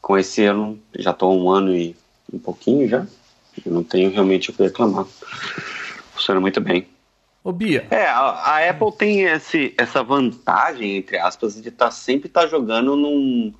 Com 0.00 0.16
esse 0.16 0.42
eu 0.42 0.54
não, 0.54 0.78
já 0.96 1.10
estou 1.10 1.36
um 1.36 1.50
ano 1.50 1.74
e 1.74 1.94
um 2.32 2.38
pouquinho 2.38 2.88
já. 2.88 3.06
Eu 3.64 3.72
não 3.72 3.82
tenho 3.82 4.10
realmente 4.10 4.50
o 4.50 4.52
que 4.52 4.62
reclamar. 4.62 5.04
Funciona 6.14 6.40
muito 6.40 6.60
bem. 6.60 6.86
Ô, 7.42 7.52
Bia. 7.52 7.86
É, 7.90 8.06
a, 8.06 8.20
a 8.20 8.70
Apple 8.70 8.92
tem 8.92 9.22
esse, 9.22 9.74
essa 9.76 10.02
vantagem, 10.02 10.96
entre 10.96 11.18
aspas, 11.18 11.60
de 11.60 11.68
estar 11.68 11.86
tá, 11.86 11.90
sempre 11.90 12.28
estar 12.28 12.42
tá 12.42 12.46
jogando 12.46 12.94
num 12.96 13.52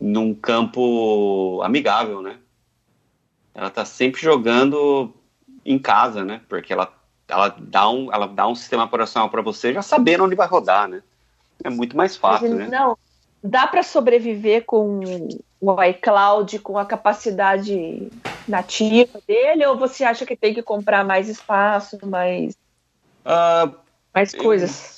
num 0.00 0.34
campo 0.34 1.60
amigável, 1.62 2.22
né? 2.22 2.38
Ela 3.54 3.70
tá 3.70 3.84
sempre 3.84 4.20
jogando 4.20 5.12
em 5.64 5.78
casa, 5.78 6.24
né? 6.24 6.40
Porque 6.48 6.72
ela, 6.72 6.92
ela, 7.26 7.54
dá, 7.58 7.90
um, 7.90 8.12
ela 8.12 8.26
dá 8.26 8.46
um 8.46 8.54
sistema 8.54 8.84
operacional 8.84 9.28
para 9.28 9.42
você 9.42 9.72
já 9.72 9.82
sabendo 9.82 10.24
onde 10.24 10.34
vai 10.34 10.46
rodar, 10.46 10.88
né? 10.88 11.02
É 11.64 11.70
muito 11.70 11.96
mais 11.96 12.16
fácil, 12.16 12.50
Mas, 12.50 12.58
né? 12.58 12.68
Não, 12.68 12.96
dá 13.42 13.66
para 13.66 13.82
sobreviver 13.82 14.64
com 14.64 15.00
o 15.60 15.82
iCloud, 15.82 16.58
com 16.60 16.78
a 16.78 16.84
capacidade 16.84 18.08
nativa 18.46 19.20
dele, 19.26 19.66
ou 19.66 19.76
você 19.76 20.04
acha 20.04 20.24
que 20.24 20.36
tem 20.36 20.54
que 20.54 20.62
comprar 20.62 21.04
mais 21.04 21.28
espaço, 21.28 21.98
mais, 22.06 22.54
uh, 23.26 23.74
mais 24.14 24.32
coisas? 24.34 24.92
eu 24.92 24.97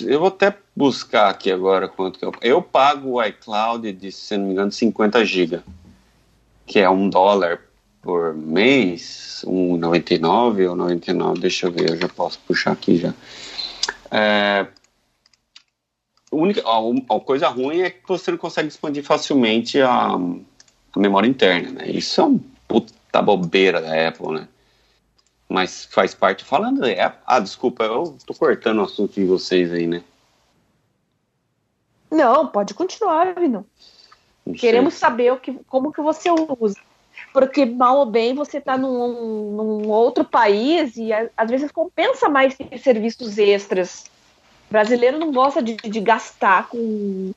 vou 0.00 0.28
até 0.28 0.56
buscar 0.74 1.28
aqui 1.28 1.50
agora 1.50 1.88
quanto 1.88 2.18
que 2.18 2.24
eu. 2.24 2.32
Eu 2.40 2.62
pago 2.62 3.12
o 3.12 3.24
iCloud 3.24 3.92
de, 3.92 4.12
se 4.12 4.36
não 4.36 4.46
me 4.46 4.52
engano, 4.52 4.72
50 4.72 5.24
GB, 5.24 5.60
que 6.66 6.78
é 6.78 6.88
um 6.88 7.08
dólar 7.08 7.60
por 8.00 8.34
mês, 8.34 9.44
1,99 9.46 10.68
ou 10.68 10.76
99, 10.76 11.40
deixa 11.40 11.66
eu 11.66 11.72
ver, 11.72 11.90
eu 11.90 11.96
já 11.96 12.08
posso 12.08 12.38
puxar 12.40 12.72
aqui 12.72 12.98
já. 12.98 13.12
É, 14.10 14.66
a, 16.30 16.36
única, 16.36 16.62
a, 16.64 17.16
a, 17.16 17.20
coisa 17.20 17.48
ruim 17.48 17.80
é 17.80 17.90
que 17.90 18.06
você 18.06 18.30
não 18.30 18.38
consegue 18.38 18.68
expandir 18.68 19.04
facilmente 19.04 19.80
a, 19.80 20.14
a 20.14 20.98
memória 20.98 21.28
interna, 21.28 21.70
né? 21.72 21.90
Isso 21.90 22.20
é 22.20 22.24
um 22.24 22.38
puta 22.66 23.22
bobeira 23.22 23.80
da 23.80 24.08
Apple, 24.08 24.32
né? 24.32 24.48
Mas 25.48 25.86
faz 25.86 26.14
parte. 26.14 26.44
Falando 26.44 26.84
Apple. 26.84 27.20
Ah, 27.26 27.40
desculpa, 27.40 27.84
eu 27.84 28.16
tô 28.26 28.34
cortando 28.34 28.80
o 28.80 28.84
assunto 28.84 29.14
de 29.14 29.24
vocês 29.24 29.72
aí, 29.72 29.86
né? 29.86 30.02
Não, 32.10 32.46
pode 32.46 32.74
continuar, 32.74 33.34
Vino. 33.34 33.66
Queremos 34.58 34.94
saber 34.94 35.32
o 35.32 35.38
que, 35.38 35.52
como 35.68 35.92
que 35.92 36.00
você 36.00 36.30
usa. 36.30 36.78
Porque, 37.32 37.66
mal 37.66 37.98
ou 37.98 38.06
bem, 38.06 38.34
você 38.34 38.58
está 38.58 38.78
num, 38.78 39.52
num, 39.52 39.88
outro 39.88 40.24
país 40.24 40.96
e 40.96 41.10
às 41.12 41.50
vezes 41.50 41.70
compensa 41.70 42.28
mais 42.28 42.56
ter 42.56 42.78
serviços 42.78 43.36
extras. 43.38 44.04
O 44.68 44.72
brasileiro 44.72 45.18
não 45.18 45.32
gosta 45.32 45.62
de, 45.62 45.76
de 45.76 46.00
gastar 46.00 46.68
com. 46.68 47.32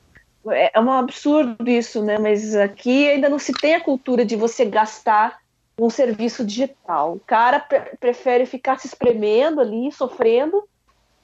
É, 0.48 0.72
é 0.74 0.80
um 0.80 0.90
absurdo 0.90 1.68
isso, 1.68 2.02
né? 2.02 2.18
Mas 2.18 2.54
aqui 2.56 3.08
ainda 3.10 3.28
não 3.28 3.38
se 3.38 3.52
tem 3.52 3.74
a 3.74 3.80
cultura 3.80 4.24
de 4.24 4.36
você 4.36 4.64
gastar 4.64 5.41
um 5.78 5.90
serviço 5.90 6.44
digital. 6.44 7.14
O 7.14 7.20
cara 7.20 7.60
pre 7.60 7.80
prefere 7.98 8.46
ficar 8.46 8.78
se 8.78 8.86
espremendo 8.86 9.60
ali, 9.60 9.90
sofrendo, 9.92 10.62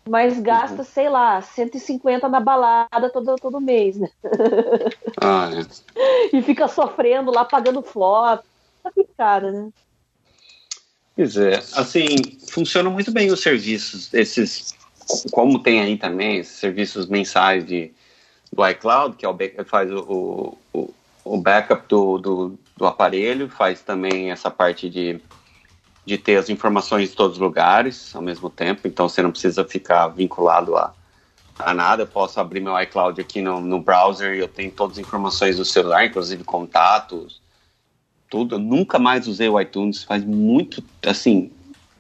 mas 0.09 0.41
gasta, 0.41 0.79
uhum. 0.79 0.85
sei 0.85 1.09
lá, 1.09 1.41
150 1.41 2.29
na 2.29 2.41
balada 2.41 3.11
todo, 3.13 3.37
todo 3.37 3.61
mês, 3.61 3.97
né? 3.97 4.09
Ah, 5.21 5.51
é. 5.53 5.89
E 6.33 6.43
fica 6.43 6.69
sofrendo 6.69 7.31
lá, 7.31 7.45
pagando 7.45 7.83
foto. 7.83 8.45
Tá 8.83 8.91
cara, 9.17 9.51
né? 9.51 9.71
Pois 11.17 11.37
é, 11.37 11.57
assim, 11.75 12.07
funcionam 12.53 12.93
muito 12.93 13.11
bem 13.11 13.33
os 13.33 13.41
serviços, 13.41 14.15
esses, 14.15 14.73
como 15.33 15.61
tem 15.61 15.81
aí 15.81 15.97
também, 15.99 16.39
esses 16.39 16.57
serviços 16.57 17.07
mensais 17.07 17.67
de, 17.67 17.93
do 18.53 18.65
iCloud, 18.69 19.17
que 19.17 19.27
é 19.27 19.29
o, 19.29 19.37
faz 19.65 19.91
o, 19.91 20.57
o, 20.73 20.95
o 21.29 21.41
backup 21.41 21.87
do, 21.89 22.19
do, 22.19 22.59
do 22.77 22.87
aparelho, 22.87 23.49
faz 23.49 23.83
também 23.83 24.31
essa 24.31 24.51
parte 24.51 24.89
de, 24.89 25.21
de 26.05 26.17
ter 26.17 26.37
as 26.37 26.49
informações 26.49 27.11
de 27.11 27.17
todos 27.17 27.37
os 27.37 27.43
lugares 27.43 28.15
ao 28.15 28.23
mesmo 28.23 28.49
tempo, 28.49 28.89
então 28.89 29.09
você 29.09 29.23
não 29.23 29.31
precisa 29.31 29.65
ficar 29.65 30.09
vinculado 30.09 30.77
a, 30.77 30.93
a 31.59 31.75
nada. 31.75 32.03
Eu 32.05 32.07
posso 32.07 32.41
abrir 32.41 32.61
meu 32.61 32.81
iCloud 32.81 33.21
aqui 33.21 33.43
no, 33.43 33.61
no 33.61 33.81
browser 33.81 34.35
e 34.35 34.39
eu 34.39 34.49
tenho 34.49 34.71
todas 34.71 34.99
as 34.99 35.07
informações 35.07 35.57
do 35.57 35.65
celular, 35.65 36.07
inclusive 36.07 36.43
contatos, 36.45 37.41
tudo. 38.31 38.55
Eu 38.55 38.59
nunca 38.59 38.99
mais 38.99 39.27
usei 39.27 39.49
o 39.49 39.61
iTunes, 39.61 40.03
faz 40.03 40.25
muito, 40.25 40.83
assim, 41.07 41.53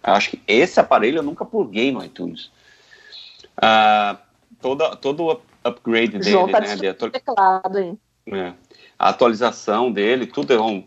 eu 0.06 0.12
acho 0.14 0.30
que 0.30 0.42
esse 0.46 0.80
aparelho 0.80 1.18
eu 1.18 1.22
nunca 1.22 1.44
pluguei 1.44 1.92
no 1.92 2.02
iTunes. 2.02 2.50
Uh, 3.58 4.16
toda, 4.60 4.96
todo 4.96 5.24
o 5.24 5.40
upgrade 5.64 6.18
dele, 6.18 6.52
tá 6.52 6.60
né? 6.60 6.76
De 6.76 6.94
teclado, 7.10 7.78
hein? 7.78 7.98
É 8.30 8.52
a 8.98 9.10
atualização 9.10 9.92
dele, 9.92 10.26
tudo 10.26 10.52
é 10.52 10.60
um 10.60 10.84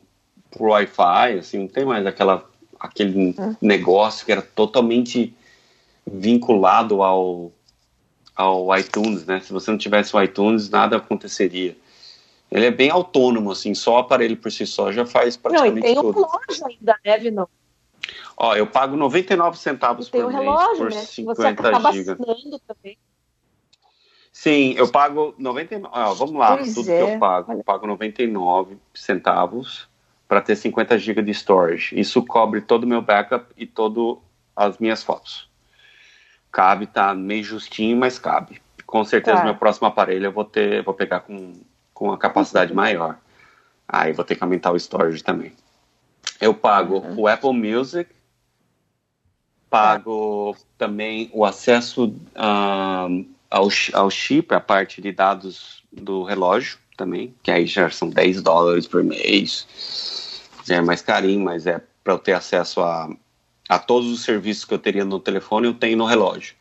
por 0.52 0.70
Wi-Fi, 0.70 1.40
assim, 1.40 1.60
não 1.60 1.68
tem 1.68 1.86
mais 1.86 2.06
aquela, 2.06 2.46
aquele 2.78 3.34
hum. 3.40 3.56
negócio 3.62 4.26
que 4.26 4.32
era 4.32 4.42
totalmente 4.42 5.34
vinculado 6.06 7.02
ao, 7.02 7.52
ao 8.36 8.78
iTunes, 8.78 9.26
né? 9.26 9.40
Se 9.40 9.54
você 9.54 9.72
não 9.72 9.78
tivesse 9.78 10.16
o 10.16 10.22
iTunes, 10.22 10.70
nada 10.70 10.98
aconteceria. 10.98 11.78
Ele 12.52 12.66
é 12.66 12.72
bem 12.72 12.90
autônomo, 12.90 13.52
assim, 13.52 13.74
só 13.74 13.96
o 13.96 13.98
aparelho 14.00 14.36
por 14.36 14.52
si 14.52 14.66
só 14.68 14.92
já 14.92 15.06
faz 15.06 15.38
praticamente 15.38 15.76
tudo. 15.76 15.82
Não, 15.82 15.90
e 15.90 15.94
tem 15.94 16.02
tudo. 16.02 16.20
uma 16.20 16.42
loja 16.50 16.66
ainda, 16.68 17.00
né, 17.06 17.32
não? 17.32 17.48
Ó, 18.36 18.56
eu 18.56 18.68
pago 18.68 18.98
99 18.98 19.58
centavos 19.58 20.10
por 20.10 20.26
mês 20.26 20.36
relógio, 20.36 20.78
por 20.78 20.92
né? 20.92 21.02
50 21.02 21.92
GB. 21.92 22.16
também. 22.68 22.98
Sim, 24.32 24.74
eu 24.78 24.90
pago 24.90 25.36
99. 25.38 25.94
Ah, 25.94 26.14
vamos 26.14 26.36
lá, 26.36 26.58
pois 26.58 26.74
tudo 26.74 26.90
é. 26.90 26.98
que 26.98 27.12
eu 27.12 27.20
pago. 27.20 27.52
Eu 27.52 27.64
pago 27.64 27.86
99 27.86 28.78
centavos 28.94 29.90
para 30.28 30.42
ter 30.42 30.56
50 30.56 30.98
GB 30.98 31.22
de 31.24 31.32
storage. 31.32 32.00
Isso 32.00 32.26
cobre 32.26 32.62
todo 32.62 32.86
o 32.86 32.88
meu 32.88 33.02
backup 33.02 33.46
e 33.58 33.66
todas 33.66 34.18
as 34.56 34.78
minhas 34.78 35.04
fotos. 35.04 35.50
Cabe, 36.52 36.88
tá 36.88 37.14
meio 37.14 37.44
justinho, 37.44 37.98
mas 37.98 38.18
cabe. 38.18 38.62
Com 38.86 39.04
certeza, 39.04 39.38
tá. 39.38 39.44
meu 39.44 39.56
próximo 39.56 39.88
aparelho 39.88 40.26
eu 40.26 40.32
vou 40.32 40.46
ter, 40.46 40.84
vou 40.84 40.94
pegar 40.94 41.22
com, 41.22 41.54
com 41.94 42.06
uma 42.06 42.18
capacidade 42.18 42.72
uhum. 42.72 42.78
maior. 42.78 43.18
Aí 43.88 44.14
vou 44.14 44.24
ter 44.24 44.36
que 44.36 44.44
aumentar 44.44 44.72
o 44.72 44.78
storage 44.78 45.22
também. 45.22 45.54
Eu 46.40 46.54
pago 46.54 47.00
uhum. 47.00 47.20
o 47.20 47.28
Apple 47.28 47.54
Music, 47.54 48.10
pago 49.70 50.54
tá. 50.54 50.66
também 50.78 51.30
o 51.34 51.46
acesso. 51.46 52.16
Um, 52.36 53.26
ao, 53.52 53.68
ao 53.94 54.10
chip, 54.10 54.56
a 54.56 54.62
parte 54.62 55.02
de 55.02 55.12
dados 55.12 55.84
do 55.92 56.24
relógio 56.24 56.78
também, 56.96 57.36
que 57.44 57.52
aí 57.52 57.66
já 57.66 57.90
são 57.90 58.10
10 58.10 58.42
dólares 58.42 58.88
por 58.88 59.04
mês. 59.04 59.68
Já 60.66 60.78
é 60.78 60.82
mais 60.82 61.02
carinho, 61.02 61.44
mas 61.44 61.68
é 61.68 61.82
para 62.04 62.14
eu 62.14 62.20
ter 62.20 62.32
acesso 62.32 62.80
a, 62.82 63.10
a 63.68 63.78
todos 63.78 64.10
os 64.10 64.24
serviços 64.24 64.64
que 64.64 64.74
eu 64.74 64.80
teria 64.80 65.04
no 65.04 65.20
telefone, 65.20 65.68
eu 65.68 65.74
tenho 65.74 65.98
no 65.98 66.06
relógio. 66.06 66.56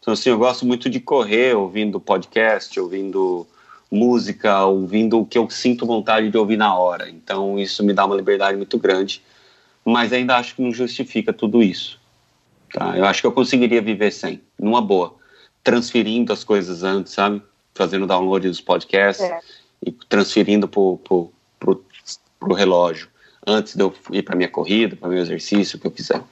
Então, 0.00 0.12
assim, 0.12 0.30
eu 0.30 0.38
gosto 0.38 0.66
muito 0.66 0.90
de 0.90 1.00
correr 1.00 1.56
ouvindo 1.56 1.98
podcast, 1.98 2.78
ouvindo 2.78 3.46
música, 3.90 4.64
ouvindo 4.64 5.20
o 5.20 5.26
que 5.26 5.38
eu 5.38 5.48
sinto 5.48 5.86
vontade 5.86 6.30
de 6.30 6.36
ouvir 6.36 6.56
na 6.56 6.76
hora. 6.76 7.08
Então, 7.08 7.58
isso 7.58 7.82
me 7.82 7.94
dá 7.94 8.04
uma 8.04 8.14
liberdade 8.14 8.56
muito 8.56 8.78
grande, 8.78 9.22
mas 9.84 10.12
ainda 10.12 10.36
acho 10.36 10.54
que 10.54 10.62
não 10.62 10.72
justifica 10.72 11.32
tudo 11.32 11.62
isso. 11.62 11.98
Tá? 12.72 12.96
Eu 12.96 13.06
acho 13.06 13.22
que 13.22 13.26
eu 13.26 13.32
conseguiria 13.32 13.80
viver 13.80 14.10
sem, 14.10 14.42
numa 14.58 14.82
boa 14.82 15.17
transferindo 15.70 16.32
as 16.32 16.42
coisas 16.44 16.82
antes, 16.82 17.12
sabe? 17.12 17.42
Fazendo 17.74 18.06
download 18.06 18.48
dos 18.48 18.60
podcasts 18.60 19.24
é. 19.24 19.38
e 19.84 19.92
transferindo 19.92 20.66
pro, 20.66 20.98
pro, 20.98 21.32
pro, 21.58 21.84
pro, 22.40 22.54
relógio 22.54 23.08
antes 23.46 23.76
de 23.76 23.82
eu 23.82 23.94
ir 24.12 24.22
para 24.22 24.36
minha 24.36 24.48
corrida, 24.48 24.96
para 24.96 25.08
meu 25.08 25.18
exercício, 25.18 25.76
o 25.76 25.80
que 25.80 25.86
eu 25.86 25.90
quiser. 25.90 26.22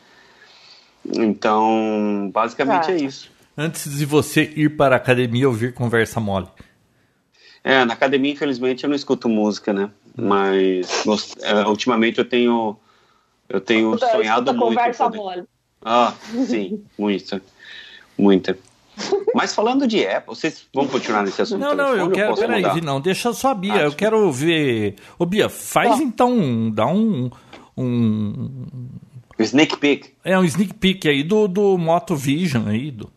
Então, 1.05 2.31
basicamente 2.33 2.91
é 2.91 2.97
isso. 2.97 3.31
Antes 3.57 3.97
de 3.97 4.05
você 4.05 4.43
ir 4.57 4.77
para 4.77 4.97
a 4.97 4.99
academia 4.99 5.49
ouvir 5.49 5.73
conversa 5.73 6.19
mole. 6.21 6.49
É, 7.63 7.85
na 7.85 7.95
academia, 7.95 8.33
infelizmente, 8.33 8.85
eu 8.85 8.89
não 8.89 8.97
escuto 8.97 9.29
música, 9.29 9.73
né? 9.73 9.91
Mas 10.17 11.05
é, 11.43 11.67
ultimamente 11.67 12.19
eu 12.19 12.25
tenho 12.25 12.77
eu 13.49 13.61
tenho 13.61 13.95
Escuta, 13.95 14.13
sonhado 14.13 14.53
muito. 14.53 14.67
Conversa 14.67 15.05
poder... 15.05 15.19
mole. 15.19 15.45
Ah, 15.85 16.13
sim, 16.47 16.85
muita, 16.99 17.41
muita. 18.19 18.59
Mas 19.35 19.55
falando 19.55 19.87
de 19.87 20.07
Apple, 20.07 20.35
vocês 20.35 20.67
vão 20.75 20.89
continuar 20.89 21.23
nesse 21.23 21.43
assunto? 21.43 21.61
Não, 21.61 21.75
não, 21.75 21.95
eu 21.95 22.11
quero. 22.11 22.35
Peraí, 22.35 22.81
não, 22.81 23.01
deixa 23.01 23.33
só 23.33 23.51
a 23.51 23.55
Bia. 23.55 23.75
Ah, 23.75 23.83
eu 23.83 23.93
quero 23.93 24.33
ver. 24.33 24.97
Ô, 25.19 25.27
Bia, 25.27 25.49
faz 25.49 26.01
então. 26.01 26.71
Dá 26.71 26.87
um. 26.87 27.31
Um. 27.77 28.67
Sneak 29.39 29.77
peek. 29.77 30.15
É, 30.25 30.39
um 30.39 30.45
sneak 30.45 30.75
peek 30.75 31.09
aí 31.09 31.23
do, 31.23 31.47
do 31.47 31.77
Moto 31.77 32.17
Vision 32.17 32.69
aí. 32.69 32.91
Do... 32.91 33.11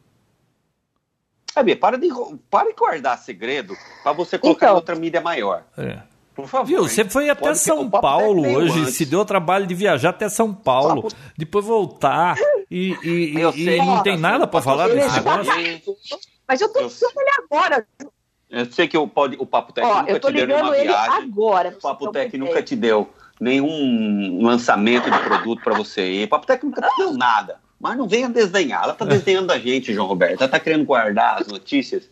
É, 1.56 1.64
Bia, 1.64 1.78
para 1.78 1.98
de, 1.98 2.10
para 2.50 2.68
de 2.68 2.76
guardar 2.76 3.18
segredo 3.18 3.74
para 4.04 4.12
você 4.12 4.38
colocar 4.38 4.66
então, 4.66 4.76
em 4.76 4.80
outra 4.80 4.96
mídia 4.96 5.22
maior. 5.22 5.64
É. 5.78 6.00
Por 6.42 6.48
favor. 6.48 6.66
Viu, 6.66 6.84
você 6.84 7.06
foi 7.06 7.30
até 7.30 7.54
São 7.54 7.90
Paulo 7.90 8.42
hoje, 8.42 8.82
antes. 8.82 8.96
se 8.96 9.06
deu 9.06 9.20
o 9.20 9.26
trabalho 9.26 9.66
de 9.68 9.76
viajar 9.76 10.10
até 10.10 10.30
São 10.30 10.54
Paulo, 10.54 11.04
papo... 11.04 11.16
depois 11.38 11.66
voltar 11.66 12.36
e, 12.70 12.96
e, 13.04 13.38
e, 13.56 13.70
e 13.70 13.78
não 13.78 14.04
tem 14.04 14.18
nada 14.18 14.48
para 14.48 14.62
falar 14.62 14.88
desse 14.88 15.16
negócio. 15.16 15.52
Mas 16.48 16.62
eu 16.62 16.70
tô 16.72 16.80
precisando 16.80 17.14
ele 17.18 17.30
agora. 17.46 17.88
Eu 18.50 18.66
sei 18.72 18.88
que 18.88 18.98
o, 18.98 19.08
pode, 19.08 19.38
o 19.40 19.46
Papo 19.46 19.72
Tech 19.72 19.86
Ó, 19.86 20.02
nunca 20.02 20.20
te 20.20 20.32
deu 20.32 20.48
nenhuma 20.48 20.72
viagem. 20.72 21.24
Agora, 21.24 21.70
o 21.70 21.82
Papo 21.82 22.12
Tech 22.12 22.36
nunca 22.38 22.64
te 22.64 22.76
deu 22.76 23.10
nenhum 23.40 24.42
lançamento 24.42 25.10
de 25.10 25.20
produto 25.20 25.62
para 25.64 25.78
você 25.78 26.12
ir. 26.12 26.26
O 26.26 26.30
Papo 26.30 26.48
Tech 26.48 26.66
nunca 26.66 26.82
te 26.82 26.98
deu 26.98 27.14
nada. 27.14 27.60
Mas 27.80 27.96
não 27.96 28.08
venha 28.08 28.28
desenhar. 28.28 28.84
Ela 28.84 28.94
tá 28.94 29.06
desenhando 29.06 29.52
a 29.52 29.60
gente, 29.60 29.94
João 29.94 30.08
Roberto. 30.08 30.42
Ela 30.42 30.50
tá 30.50 30.60
querendo 30.60 30.84
guardar 30.84 31.42
as 31.42 31.48
notícias 31.48 32.10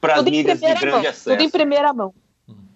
para 0.00 0.14
as 0.14 0.24
mídias 0.24 0.58
de 0.58 0.66
grande 0.66 0.86
mão, 0.86 0.98
acesso. 1.00 1.30
Tudo 1.30 1.42
em 1.42 1.50
primeira 1.50 1.92
mão. 1.92 2.12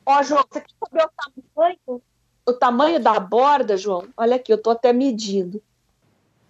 Ó, 0.06 0.22
João, 0.22 0.44
você 0.48 0.60
quer 0.60 0.72
saber 0.78 1.04
o 1.04 1.10
tamanho, 1.44 2.02
o 2.46 2.52
tamanho 2.52 3.00
da 3.00 3.18
borda, 3.18 3.76
João? 3.76 4.06
Olha 4.16 4.36
aqui, 4.36 4.52
eu 4.52 4.62
tô 4.62 4.70
até 4.70 4.92
medindo. 4.92 5.60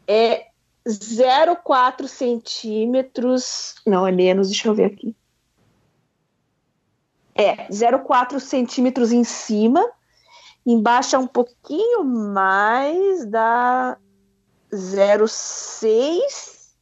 É 0.07 0.49
0,4 0.87 2.07
centímetros. 2.07 3.77
Não, 3.87 4.07
é 4.07 4.13
menos, 4.13 4.49
deixa 4.49 4.69
eu 4.69 4.75
ver 4.75 4.85
aqui. 4.85 5.17
É, 7.35 7.67
0,4 7.69 8.39
centímetros 8.41 9.11
em 9.11 9.25
cima. 9.25 9.91
Embaixo 10.65 11.17
é 11.17 11.19
um 11.19 11.27
pouquinho 11.27 12.05
mais, 12.05 13.25
dá 13.25 13.97
0,6. 14.71 16.75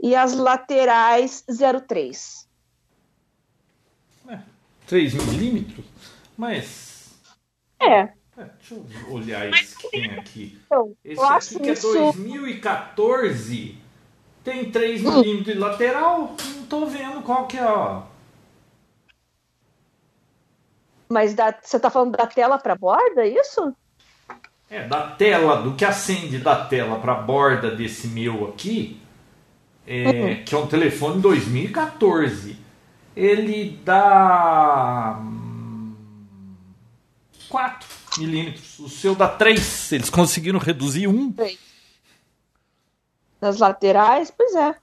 E 0.00 0.16
as 0.16 0.34
laterais, 0.34 1.44
0,3. 1.48 2.47
3 4.88 5.14
milímetros, 5.14 5.84
mas. 6.36 7.14
É. 7.80 8.00
é. 8.00 8.12
Deixa 8.36 8.74
eu 8.74 8.86
olhar 9.12 9.48
esse 9.50 9.76
que 9.76 9.90
tem 9.90 10.10
aqui. 10.12 10.58
Esse 11.04 11.20
aqui 11.20 11.60
que 11.60 11.70
é 11.70 11.72
isso... 11.72 11.92
2014 11.92 13.78
tem 14.42 14.70
3 14.70 15.04
hum. 15.04 15.18
milímetros 15.18 15.54
de 15.54 15.60
lateral. 15.60 16.36
Não 16.56 16.62
tô 16.64 16.86
vendo 16.86 17.22
qual 17.22 17.46
que 17.46 17.58
é, 17.58 17.64
ó. 17.64 18.02
Mas 21.08 21.34
da, 21.34 21.54
você 21.60 21.78
tá 21.78 21.90
falando 21.90 22.16
da 22.16 22.26
tela 22.26 22.58
para 22.58 22.74
borda, 22.74 23.26
é 23.26 23.28
isso? 23.28 23.74
É, 24.70 24.86
da 24.86 25.08
tela, 25.08 25.62
do 25.62 25.74
que 25.74 25.84
acende 25.84 26.38
da 26.38 26.66
tela 26.66 26.98
para 26.98 27.12
a 27.12 27.22
borda 27.22 27.70
desse 27.74 28.08
meu 28.08 28.48
aqui, 28.48 29.00
é, 29.86 30.10
uhum. 30.10 30.44
que 30.44 30.54
é 30.54 30.58
um 30.58 30.66
telefone 30.66 31.20
2014, 31.22 32.58
ele 33.18 33.76
dá 33.84 35.20
4 37.48 37.88
hum, 37.88 38.20
milímetros. 38.20 38.78
O 38.78 38.88
seu 38.88 39.16
dá 39.16 39.26
3. 39.26 39.92
Eles 39.92 40.08
conseguiram 40.08 40.60
reduzir 40.60 41.08
1. 41.08 41.32
3. 41.32 41.58
Nas 43.40 43.58
laterais, 43.58 44.30
pois 44.30 44.54
é. 44.54 44.76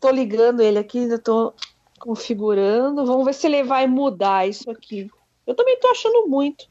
Tô 0.00 0.10
ligando 0.10 0.62
ele 0.62 0.78
aqui, 0.78 1.00
ainda 1.00 1.18
tô 1.18 1.52
configurando. 1.98 3.04
Vamos 3.04 3.26
ver 3.26 3.34
se 3.34 3.46
ele 3.46 3.62
vai 3.62 3.86
mudar 3.86 4.48
isso 4.48 4.70
aqui. 4.70 5.10
Eu 5.46 5.54
também 5.54 5.78
tô 5.78 5.88
achando 5.88 6.26
muito. 6.26 6.70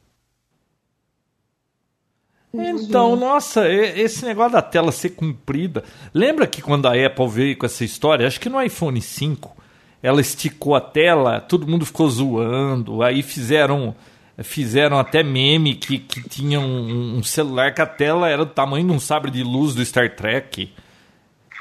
Então, 2.52 3.14
nossa, 3.14 3.68
esse 3.68 4.24
negócio 4.24 4.54
da 4.54 4.62
tela 4.62 4.90
ser 4.90 5.10
comprida. 5.10 5.84
Lembra 6.12 6.48
que 6.48 6.60
quando 6.60 6.86
a 6.86 7.06
Apple 7.06 7.28
veio 7.28 7.56
com 7.56 7.66
essa 7.66 7.84
história, 7.84 8.26
acho 8.26 8.40
que 8.40 8.48
no 8.48 8.60
iPhone 8.60 9.00
5, 9.00 9.59
ela 10.02 10.20
esticou 10.20 10.74
a 10.74 10.80
tela, 10.80 11.40
todo 11.40 11.66
mundo 11.66 11.84
ficou 11.86 12.08
zoando, 12.08 13.02
aí 13.02 13.22
fizeram 13.22 13.94
fizeram 14.42 14.98
até 14.98 15.22
meme 15.22 15.74
que, 15.74 15.98
que 15.98 16.26
tinha 16.26 16.58
um, 16.58 17.18
um 17.18 17.22
celular 17.22 17.74
que 17.74 17.82
a 17.82 17.86
tela 17.86 18.26
era 18.26 18.42
do 18.44 18.52
tamanho 18.52 18.86
de 18.86 18.92
um 18.92 18.98
sabre 18.98 19.30
de 19.30 19.42
luz 19.42 19.74
do 19.74 19.84
Star 19.84 20.16
Trek. 20.16 20.72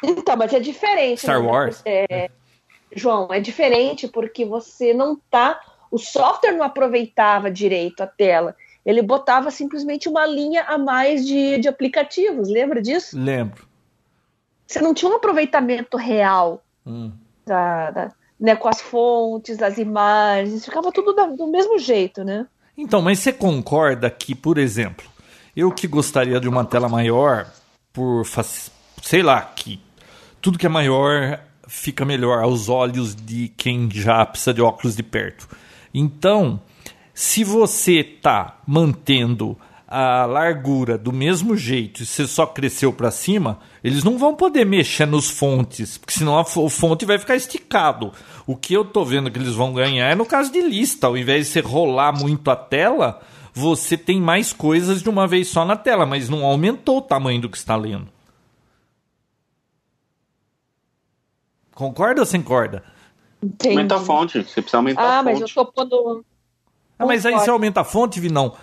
Então, 0.02 0.38
mas 0.38 0.54
é 0.54 0.62
diferente. 0.62 1.20
Star 1.20 1.42
né? 1.42 1.48
Wars. 1.50 1.82
É, 1.84 2.30
João, 2.96 3.28
é 3.34 3.42
diferente 3.42 4.08
porque 4.08 4.46
você 4.46 4.94
não 4.94 5.18
tá. 5.30 5.60
O 5.92 5.98
software 5.98 6.54
não 6.54 6.64
aproveitava 6.64 7.52
direito 7.52 8.02
a 8.02 8.08
tela 8.08 8.56
ele 8.86 9.02
botava 9.02 9.52
simplesmente 9.52 10.08
uma 10.08 10.26
linha 10.26 10.64
a 10.64 10.78
mais 10.78 11.26
de, 11.26 11.60
de 11.60 11.68
aplicativos, 11.68 12.50
lembra 12.50 12.82
disso? 12.82 13.20
Lembro. 13.20 13.68
Você 14.66 14.82
não 14.82 14.94
tinha 14.94 15.12
um 15.12 15.16
aproveitamento 15.16 15.98
real 15.98 16.64
hum. 16.86 17.12
da, 17.46 17.92
da, 17.92 18.12
né, 18.40 18.56
com 18.56 18.70
as 18.70 18.80
fontes, 18.80 19.58
das 19.58 19.78
imagens, 19.78 20.66
ficava 20.66 20.92
tudo 20.92 21.14
do 21.36 21.48
mesmo 21.48 21.78
jeito, 21.78 22.24
né? 22.24 22.48
Então, 22.78 23.02
mas 23.02 23.20
você 23.20 23.34
concorda 23.34 24.10
que, 24.10 24.34
por 24.34 24.58
exemplo, 24.58 25.06
eu 25.56 25.72
que 25.72 25.88
gostaria 25.88 26.40
de 26.40 26.48
uma 26.48 26.64
tela 26.64 26.88
maior, 26.88 27.52
por 27.92 28.24
sei 29.02 29.22
lá, 29.22 29.42
que 29.42 29.82
tudo 30.42 30.58
que 30.58 30.66
é 30.66 30.70
maior 30.70 31.42
fica 31.68 32.06
melhor 32.06 32.42
aos 32.42 32.70
olhos 32.70 33.14
de 33.14 33.50
quem 33.50 33.90
já 33.92 34.26
precisa 34.26 34.54
de 34.54 34.62
óculos 34.62 34.96
de 34.96 35.04
perto. 35.04 35.48
Então, 35.94 36.62
se 37.14 37.44
você 37.44 38.00
está 38.00 38.60
mantendo 38.66 39.58
a 39.92 40.28
largura 40.28 41.00
do 41.00 41.12
mesmo 41.12 41.58
jeito 41.58 42.04
e 42.04 42.06
você 42.06 42.28
só 42.28 42.46
cresceu 42.46 42.94
para 42.94 43.10
cima, 43.10 43.58
eles 43.84 44.04
não 44.04 44.20
vão 44.20 44.36
poder 44.36 44.64
mexer 44.64 45.08
nos 45.08 45.32
fontes, 45.32 45.98
porque 45.98 46.14
senão 46.14 46.38
a 46.38 46.46
fonte 46.46 47.06
vai 47.06 47.18
ficar 47.18 47.36
esticado. 47.36 48.14
O 48.46 48.56
que 48.56 48.72
eu 48.72 48.86
tô 48.86 49.04
vendo 49.04 49.32
que 49.32 49.40
eles 49.40 49.56
vão 49.56 49.74
ganhar 49.74 50.12
é 50.12 50.14
no 50.14 50.28
caso 50.28 50.52
de 50.52 50.62
lista, 50.62 51.08
ao 51.08 51.18
invés 51.18 51.48
de 51.48 51.54
você 51.54 51.60
rolar 51.62 52.12
muito 52.12 52.52
a 52.52 52.56
tela, 52.56 53.20
você 53.52 53.98
tem 53.98 54.22
mais 54.22 54.54
coisas 54.54 55.02
de 55.02 55.10
uma 55.10 55.26
vez 55.26 55.48
só 55.48 55.66
na 55.66 55.76
tela, 55.76 56.06
mas 56.06 56.30
não 56.30 56.46
aumentou 56.46 57.00
o 57.00 57.02
tamanho 57.02 57.42
do 57.42 57.50
que 57.50 57.58
está 57.58 57.76
lendo. 57.76 58.10
Concorda 61.74 62.22
ou 62.22 62.28
sem 62.28 62.44
corda? 62.44 62.84
Entendi. 63.42 63.70
Aumenta 63.70 63.96
a 63.96 64.00
fonte, 64.00 64.44
você 64.44 64.62
precisa 64.62 64.78
aumentar 64.78 65.02
ah, 65.02 65.20
a 65.20 65.24
fonte. 65.24 65.30
Ah, 65.30 65.40
mas 65.40 65.42
eu 65.42 65.48
tô 65.48 65.66
pondo 65.66 66.24
ah, 67.00 67.06
mas 67.06 67.26
aí 67.26 67.34
você 67.34 67.50
aumenta 67.50 67.80
a 67.80 67.84
fonte, 67.86 68.20
Vinão. 68.20 68.56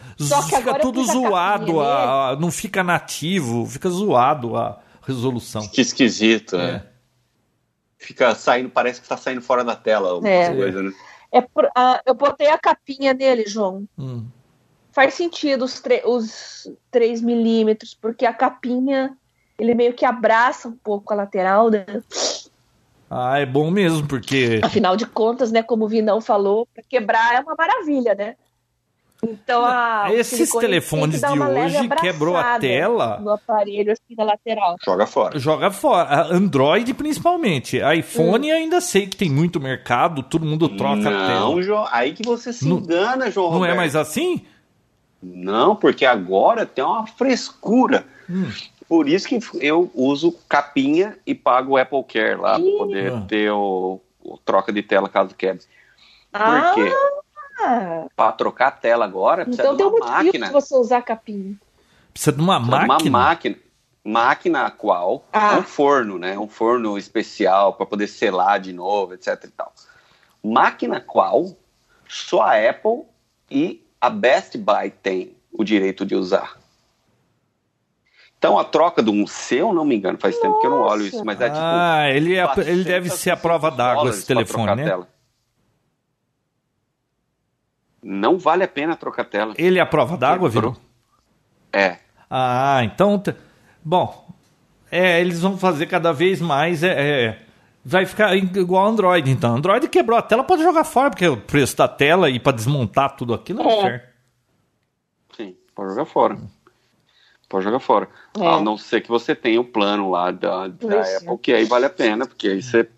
Fica 0.46 0.78
tudo 0.78 1.02
zoado, 1.04 1.80
a, 1.80 2.30
a, 2.30 2.36
não 2.36 2.50
fica 2.50 2.84
nativo, 2.84 3.66
fica 3.66 3.88
zoado 3.88 4.56
a 4.56 4.78
resolução. 5.02 5.66
Que 5.66 5.80
esquisito, 5.80 6.56
é. 6.56 6.70
é. 6.70 6.86
Fica 7.98 8.34
saindo, 8.34 8.68
parece 8.68 9.00
que 9.00 9.06
está 9.06 9.16
saindo 9.16 9.40
fora 9.40 9.64
da 9.64 9.74
tela 9.74 10.20
é. 10.28 10.54
coisa, 10.54 10.82
né? 10.82 10.92
É 11.32 11.40
por, 11.40 11.68
eu 12.04 12.14
botei 12.14 12.48
a 12.48 12.58
capinha 12.58 13.14
nele, 13.14 13.46
João. 13.46 13.88
Hum. 13.98 14.26
Faz 14.92 15.14
sentido 15.14 15.64
os, 15.64 15.82
os 16.04 16.70
3 16.90 17.22
milímetros, 17.22 17.94
porque 17.94 18.26
a 18.26 18.34
capinha 18.34 19.16
ele 19.58 19.74
meio 19.74 19.94
que 19.94 20.04
abraça 20.04 20.68
um 20.68 20.76
pouco 20.76 21.12
a 21.12 21.16
lateral, 21.16 21.70
né? 21.70 21.86
Ah, 23.10 23.38
é 23.38 23.46
bom 23.46 23.70
mesmo, 23.70 24.06
porque. 24.06 24.60
Afinal 24.62 24.96
de 24.96 25.06
contas, 25.06 25.52
né, 25.52 25.62
como 25.62 25.84
o 25.84 25.88
Vinão 25.88 26.20
falou, 26.20 26.66
para 26.74 26.82
quebrar 26.88 27.34
é 27.36 27.40
uma 27.40 27.54
maravilha, 27.54 28.14
né? 28.14 28.34
Então 29.22 29.64
a. 29.64 30.08
Esses 30.12 30.50
telefones 30.50 31.20
de 31.20 31.26
hoje 31.26 31.88
quebrou 32.00 32.36
a 32.36 32.58
tela. 32.58 33.18
No 33.18 33.30
aparelho, 33.30 33.92
assim, 33.92 34.14
na 34.16 34.24
lateral. 34.24 34.76
Joga 34.84 35.06
fora. 35.06 35.38
Joga 35.38 35.70
fora. 35.70 36.26
Android, 36.32 36.92
principalmente. 36.94 37.78
iPhone, 37.78 38.52
hum. 38.52 38.54
ainda 38.54 38.80
sei 38.80 39.06
que 39.06 39.16
tem 39.16 39.30
muito 39.30 39.60
mercado, 39.60 40.22
todo 40.22 40.44
mundo 40.44 40.68
troca 40.68 40.96
não, 40.96 41.10
a 41.10 41.26
tela. 41.26 41.40
Não, 41.40 41.62
João. 41.62 41.86
Aí 41.90 42.12
que 42.12 42.22
você 42.22 42.52
se 42.52 42.68
não, 42.68 42.78
engana, 42.78 43.30
João. 43.30 43.46
Não 43.46 43.58
Roberto. 43.58 43.72
é 43.72 43.76
mais 43.76 43.96
assim? 43.96 44.44
Não, 45.22 45.74
porque 45.74 46.04
agora 46.04 46.66
tem 46.66 46.84
uma 46.84 47.06
frescura. 47.06 48.04
Hum. 48.28 48.50
Por 48.88 49.08
isso 49.08 49.28
que 49.28 49.40
eu 49.60 49.90
uso 49.94 50.32
capinha 50.48 51.18
e 51.26 51.34
pago 51.34 51.72
o 51.72 51.76
Apple 51.76 52.04
Care 52.04 52.40
lá, 52.40 52.58
para 52.58 52.70
poder 52.78 53.12
ah. 53.12 53.24
ter 53.26 53.50
o, 53.50 54.00
o, 54.22 54.38
troca 54.38 54.72
de 54.72 54.82
tela 54.82 55.08
caso 55.08 55.34
quebre. 55.34 55.64
Ah. 56.32 56.72
Por 56.72 56.74
quê? 56.74 56.92
Para 58.14 58.32
trocar 58.32 58.68
a 58.68 58.70
tela 58.70 59.04
agora, 59.04 59.44
precisa 59.44 59.62
então, 59.62 59.76
de 59.76 59.82
uma 59.82 59.98
máquina. 59.98 60.46
Então 60.46 60.60
você 60.60 60.74
usar 60.76 61.02
capinha. 61.02 61.56
Precisa 62.12 62.32
de 62.32 62.40
uma 62.40 62.56
precisa 62.56 62.86
máquina? 62.86 62.98
De 62.98 63.08
uma 63.08 63.18
máquina. 63.18 63.56
Máquina 64.04 64.66
a 64.66 64.70
qual 64.70 65.24
ah. 65.32 65.58
um 65.58 65.62
forno, 65.64 66.16
né? 66.16 66.38
Um 66.38 66.48
forno 66.48 66.96
especial 66.96 67.72
para 67.72 67.86
poder 67.86 68.06
selar 68.06 68.60
de 68.60 68.72
novo, 68.72 69.14
etc 69.14 69.42
e 69.44 69.48
tal. 69.48 69.72
Máquina 70.44 71.00
qual 71.00 71.56
só 72.08 72.42
a 72.42 72.70
Apple 72.70 73.02
e 73.50 73.84
a 74.00 74.08
Best 74.08 74.56
Buy 74.58 74.90
tem 74.90 75.36
o 75.52 75.64
direito 75.64 76.06
de 76.06 76.14
usar. 76.14 76.55
Então 78.38 78.58
a 78.58 78.64
troca 78.64 79.02
do 79.02 79.12
um 79.12 79.24
eu 79.50 79.72
não 79.72 79.84
me 79.84 79.96
engano, 79.96 80.18
faz 80.18 80.34
Nossa. 80.34 80.46
tempo 80.46 80.60
que 80.60 80.66
eu 80.66 80.70
não 80.70 80.80
olho 80.80 81.06
isso, 81.06 81.24
mas 81.24 81.40
é 81.40 81.48
tipo. 81.48 81.58
Ah, 81.60 82.08
ele, 82.10 82.36
é, 82.36 82.46
ele 82.66 82.84
deve 82.84 83.08
ser 83.10 83.30
a 83.30 83.36
prova 83.36 83.70
d'água 83.70 84.10
esse 84.10 84.26
telefone, 84.26 84.74
né? 84.76 84.84
Tela. 84.84 85.08
Não 88.02 88.38
vale 88.38 88.62
a 88.62 88.68
pena 88.68 88.94
trocar 88.94 89.24
tela. 89.24 89.54
Ele 89.58 89.78
é 89.78 89.82
a 89.82 89.86
prova 89.86 90.16
d'água, 90.16 90.48
viu? 90.48 90.76
É. 91.72 91.98
Ah, 92.30 92.80
então. 92.84 93.20
Bom, 93.82 94.28
é, 94.90 95.20
eles 95.20 95.40
vão 95.40 95.58
fazer 95.58 95.86
cada 95.86 96.12
vez 96.12 96.40
mais. 96.40 96.82
É, 96.82 96.90
é, 96.92 97.42
vai 97.84 98.06
ficar 98.06 98.36
igual 98.36 98.86
Android, 98.86 99.28
então. 99.30 99.56
Android 99.56 99.88
quebrou 99.88 100.18
a 100.18 100.22
tela, 100.22 100.44
pode 100.44 100.62
jogar 100.62 100.84
fora, 100.84 101.10
porque 101.10 101.26
o 101.26 101.36
preço 101.36 101.76
da 101.76 101.88
tela 101.88 102.30
e 102.30 102.38
para 102.38 102.56
desmontar 102.56 103.16
tudo 103.16 103.34
aquilo 103.34 103.62
não 103.62 103.70
é 103.70 103.80
certo. 103.80 104.08
Sim, 105.36 105.56
pode 105.74 105.90
jogar 105.90 106.04
fora. 106.04 106.38
Pode 107.48 107.64
jogar 107.64 107.78
fora. 107.78 108.08
É. 108.38 108.46
A 108.46 108.60
não 108.60 108.76
ser 108.76 109.00
que 109.00 109.08
você 109.08 109.34
tenha 109.34 109.60
o 109.60 109.64
plano 109.64 110.10
lá 110.10 110.30
da, 110.30 110.68
da 110.68 111.00
Apple, 111.16 111.38
que 111.38 111.52
aí 111.52 111.64
vale 111.64 111.86
a 111.86 111.90
pena, 111.90 112.26
porque 112.26 112.48
aí 112.48 112.62
você 112.62 112.88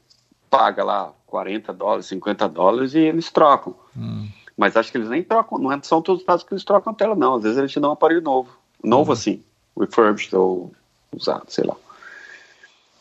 paga 0.49 0.83
lá 0.83 1.13
40 1.27 1.73
dólares, 1.73 2.07
50 2.07 2.49
dólares 2.49 2.95
e 2.95 3.01
eles 3.01 3.31
trocam. 3.31 3.75
Hum. 3.97 4.29
Mas 4.57 4.77
acho 4.77 4.91
que 4.91 4.99
eles 4.99 5.11
nem 5.11 5.23
trocam, 5.23 5.59
não 5.59 5.71
é, 5.71 5.79
são 5.83 6.01
todos 6.01 6.23
os 6.23 6.27
casos 6.27 6.47
que 6.47 6.55
eles 6.55 6.65
trocam 6.65 6.93
a 6.93 6.97
tela, 6.97 7.15
não. 7.15 7.35
Às 7.35 7.43
vezes 7.43 7.59
eles 7.59 7.71
te 7.71 7.79
dão 7.79 7.91
um 7.91 7.93
aparelho 7.93 8.23
novo. 8.23 8.51
Novo 8.83 9.11
hum. 9.11 9.13
assim, 9.13 9.43
refurbished 9.79 10.35
ou 10.35 10.73
usado, 11.13 11.45
sei 11.49 11.65
lá. 11.65 11.77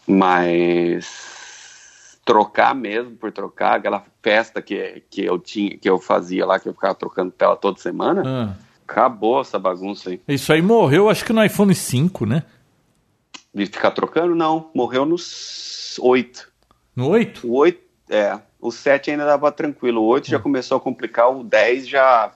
Mas 0.06 1.38
trocar 2.26 2.76
mesmo 2.76 3.16
por 3.16 3.32
trocar, 3.32 3.78
aquela 3.78 4.04
festa 4.22 4.62
que, 4.62 5.02
que 5.10 5.24
eu 5.24 5.40
tinha, 5.40 5.78
que 5.78 5.90
eu 5.90 5.98
fazia 5.98 6.46
lá, 6.46 6.60
que 6.60 6.68
eu 6.68 6.74
ficava 6.74 6.94
trocando 6.94 7.32
tela 7.32 7.56
toda 7.56 7.80
semana. 7.80 8.22
Hum 8.26 8.66
Acabou 8.88 9.41
essa 9.41 9.60
bagunça 9.60 10.10
aí. 10.10 10.21
Isso 10.28 10.54
aí 10.54 10.62
morreu, 10.62 11.10
acho 11.10 11.26
que 11.26 11.34
no 11.34 11.43
iPhone 11.43 11.76
5, 11.76 12.26
né? 12.26 12.43
De 13.54 13.65
ficar 13.65 13.91
trocando? 13.91 14.34
Não, 14.34 14.69
morreu 14.73 15.06
no 15.06 15.17
8. 16.00 16.50
No 16.95 17.10
8? 17.10 17.45
O 17.45 17.58
8, 17.58 17.82
é. 18.10 18.39
O 18.60 18.71
7 18.71 19.12
ainda 19.12 19.26
dava 19.26 19.52
tranquilo. 19.52 20.02
O 20.02 20.06
8 20.06 20.30
já 20.30 20.38
hum. 20.38 20.41
começou 20.41 20.78
a 20.78 20.80
complicar, 20.80 21.30
o 21.30 21.43
10 21.43 21.88
já, 21.88 22.32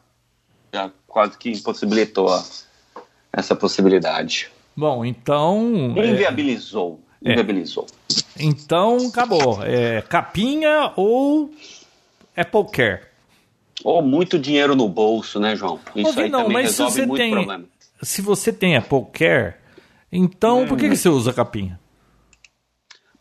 já 0.73 0.91
quase 1.07 1.37
que 1.37 1.49
impossibilitou 1.51 2.27
essa 3.31 3.55
possibilidade. 3.55 4.51
Bom, 4.75 5.05
então. 5.05 5.93
É, 5.95 6.05
inviabilizou. 6.05 6.99
É, 7.23 7.31
inviabilizou. 7.31 7.87
Então, 8.37 8.97
acabou. 9.07 9.63
É, 9.63 10.01
capinha 10.01 10.91
ou 10.97 11.49
Apple 12.35 12.65
Care? 12.71 13.10
Ou 13.83 14.01
muito 14.01 14.37
dinheiro 14.39 14.75
no 14.75 14.87
bolso, 14.87 15.39
né, 15.39 15.55
João? 15.55 15.79
Isso 15.95 16.07
Ouvi, 16.09 16.23
aí 16.23 16.29
não, 16.29 16.39
também 16.43 16.53
mas 16.53 16.65
resolve 16.67 16.91
se 16.93 16.99
você 16.99 17.05
muito 17.05 17.19
tem, 17.21 17.31
problema. 17.31 17.63
Se 18.01 18.21
você 18.21 18.53
tem 18.53 18.75
Apple 18.77 19.05
Care, 19.13 19.55
então 20.11 20.63
hum. 20.63 20.67
por 20.67 20.77
que, 20.77 20.89
que 20.89 20.95
você 20.95 21.09
usa 21.09 21.31
capinha? 21.33 21.79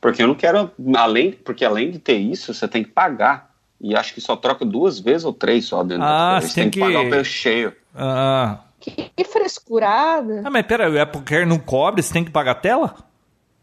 Porque 0.00 0.22
eu 0.22 0.26
não 0.28 0.34
quero, 0.34 0.70
além, 0.96 1.32
porque 1.32 1.64
além 1.64 1.90
de 1.90 1.98
ter 1.98 2.16
isso, 2.16 2.54
você 2.54 2.66
tem 2.66 2.82
que 2.82 2.90
pagar 2.90 3.50
E 3.82 3.94
acho 3.96 4.12
que 4.14 4.20
só 4.20 4.36
troca 4.36 4.64
duas 4.64 4.98
vezes 5.00 5.24
ou 5.24 5.32
três 5.32 5.64
só 5.66 5.82
dentro 5.82 6.04
Ah, 6.04 6.34
da 6.34 6.40
você 6.40 6.48
Você 6.48 6.54
tem 6.54 6.64
tem 6.64 6.70
que 6.70 6.80
que- 6.80 6.84
pagar 6.86 7.06
o 7.06 7.08
preço 7.10 7.30
cheio. 7.30 7.72
Ah. 7.94 8.60
Que 8.78 9.24
frescurada. 9.24 10.42
ah, 10.44 10.50
mas 10.50 10.66
pera, 10.66 10.90
o 10.90 11.00
Apple 11.00 11.22
Care 11.22 11.44
não 11.46 11.58
cobre? 11.58 12.02
Você 12.02 12.12
tem 12.12 12.24
que 12.24 12.30
pagar 12.30 12.52
a 12.52 12.54
tela? 12.54 12.94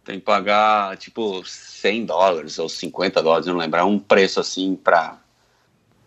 Tem 0.05 0.19
que 0.19 0.25
pagar, 0.25 0.95
tipo, 0.97 1.43
100 1.45 2.05
dólares 2.05 2.57
ou 2.59 2.69
50 2.69 3.21
dólares, 3.21 3.45
não 3.47 3.55
lembrar. 3.57 3.85
Um 3.85 3.97
preço 3.99 4.39
assim 4.39 4.75
pra, 4.75 5.17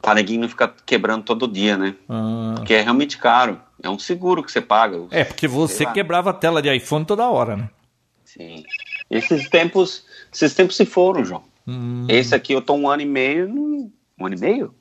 pra 0.00 0.14
neguinho 0.14 0.42
não 0.42 0.48
ficar 0.48 0.74
quebrando 0.84 1.24
todo 1.24 1.48
dia, 1.48 1.76
né? 1.76 1.94
Ah. 2.08 2.54
Porque 2.56 2.74
é 2.74 2.82
realmente 2.82 3.18
caro. 3.18 3.60
É 3.82 3.88
um 3.88 3.98
seguro 3.98 4.42
que 4.42 4.52
você 4.52 4.60
paga. 4.60 5.06
É, 5.10 5.24
porque 5.24 5.48
você 5.48 5.86
quebrava 5.86 6.30
a 6.30 6.34
tela 6.34 6.60
de 6.60 6.74
iPhone 6.74 7.04
toda 7.04 7.28
hora, 7.28 7.56
né? 7.56 7.70
Sim. 8.24 8.64
Esses 9.10 9.48
tempos, 9.48 10.04
esses 10.32 10.54
tempos 10.54 10.76
se 10.76 10.84
foram, 10.84 11.24
João. 11.24 11.42
Hum. 11.66 12.06
Esse 12.08 12.34
aqui 12.34 12.52
eu 12.52 12.62
tô 12.62 12.74
um 12.74 12.88
ano 12.88 13.02
e 13.02 13.06
meio. 13.06 13.48
Um 14.18 14.26
ano 14.26 14.34
e 14.34 14.40
meio? 14.40 14.74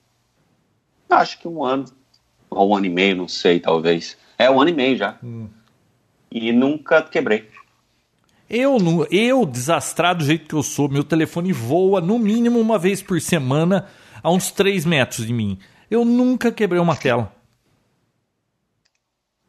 Acho 1.10 1.40
que 1.40 1.48
um 1.48 1.64
ano. 1.64 1.86
Ou 2.50 2.72
um 2.72 2.76
ano 2.76 2.86
e 2.86 2.90
meio, 2.90 3.16
não 3.16 3.28
sei, 3.28 3.60
talvez. 3.60 4.18
É 4.38 4.50
um 4.50 4.60
ano 4.60 4.70
e 4.70 4.74
meio 4.74 4.98
já. 4.98 5.18
Hum. 5.24 5.48
E 6.32 6.52
nunca 6.52 7.02
quebrei. 7.02 7.50
Eu, 8.50 8.78
eu, 9.12 9.46
desastrado 9.46 10.20
do 10.20 10.26
jeito 10.26 10.48
que 10.48 10.56
eu 10.56 10.64
sou, 10.64 10.90
meu 10.90 11.04
telefone 11.04 11.54
voa 11.54 12.02
no 12.02 12.18
mínimo 12.18 12.60
uma 12.60 12.80
vez 12.80 13.02
por 13.02 13.22
semana 13.22 13.88
a 14.22 14.32
uns 14.32 14.52
3 14.52 14.86
metros 14.86 15.26
de 15.26 15.34
mim. 15.34 15.60
Eu 15.90 16.06
nunca 16.06 16.52
quebrei 16.52 16.80
uma 16.82 16.96
tela. 16.96 17.32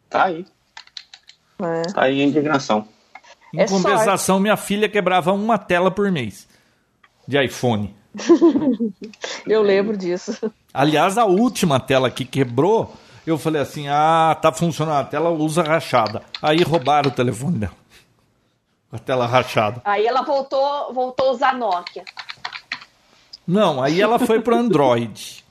Tá 0.08 0.24
aí. 0.24 0.44
É. 1.62 1.82
Tá 1.92 2.02
aí 2.02 2.20
a 2.20 2.24
indignação. 2.24 2.86
Em 3.52 3.60
É 3.60 3.66
compensação, 3.66 4.40
minha 4.40 4.56
filha 4.56 4.88
quebrava 4.88 5.32
uma 5.32 5.58
tela 5.58 5.90
por 5.90 6.10
mês 6.10 6.48
de 7.26 7.42
iPhone. 7.42 7.94
Eu 9.46 9.62
lembro 9.62 9.96
disso. 9.96 10.52
Aliás, 10.74 11.16
a 11.16 11.24
última 11.24 11.78
tela 11.78 12.10
que 12.10 12.24
quebrou, 12.24 12.94
eu 13.26 13.38
falei 13.38 13.62
assim: 13.62 13.86
ah, 13.88 14.36
tá 14.40 14.52
funcionando 14.52 14.98
a 15.00 15.04
tela, 15.04 15.30
usa 15.30 15.62
rachada. 15.62 16.22
Aí 16.42 16.62
roubaram 16.62 17.10
o 17.10 17.14
telefone 17.14 17.58
dela. 17.58 17.80
A 18.92 18.98
tela 18.98 19.26
rachada. 19.26 19.80
Aí 19.84 20.04
ela 20.04 20.22
voltou, 20.22 20.92
voltou 20.92 21.28
a 21.28 21.30
usar 21.32 21.54
Nokia. 21.54 22.04
Não, 23.50 23.82
aí 23.82 24.00
ela 24.00 24.16
foi 24.18 24.40
pro 24.40 24.54
Android. 24.54 25.44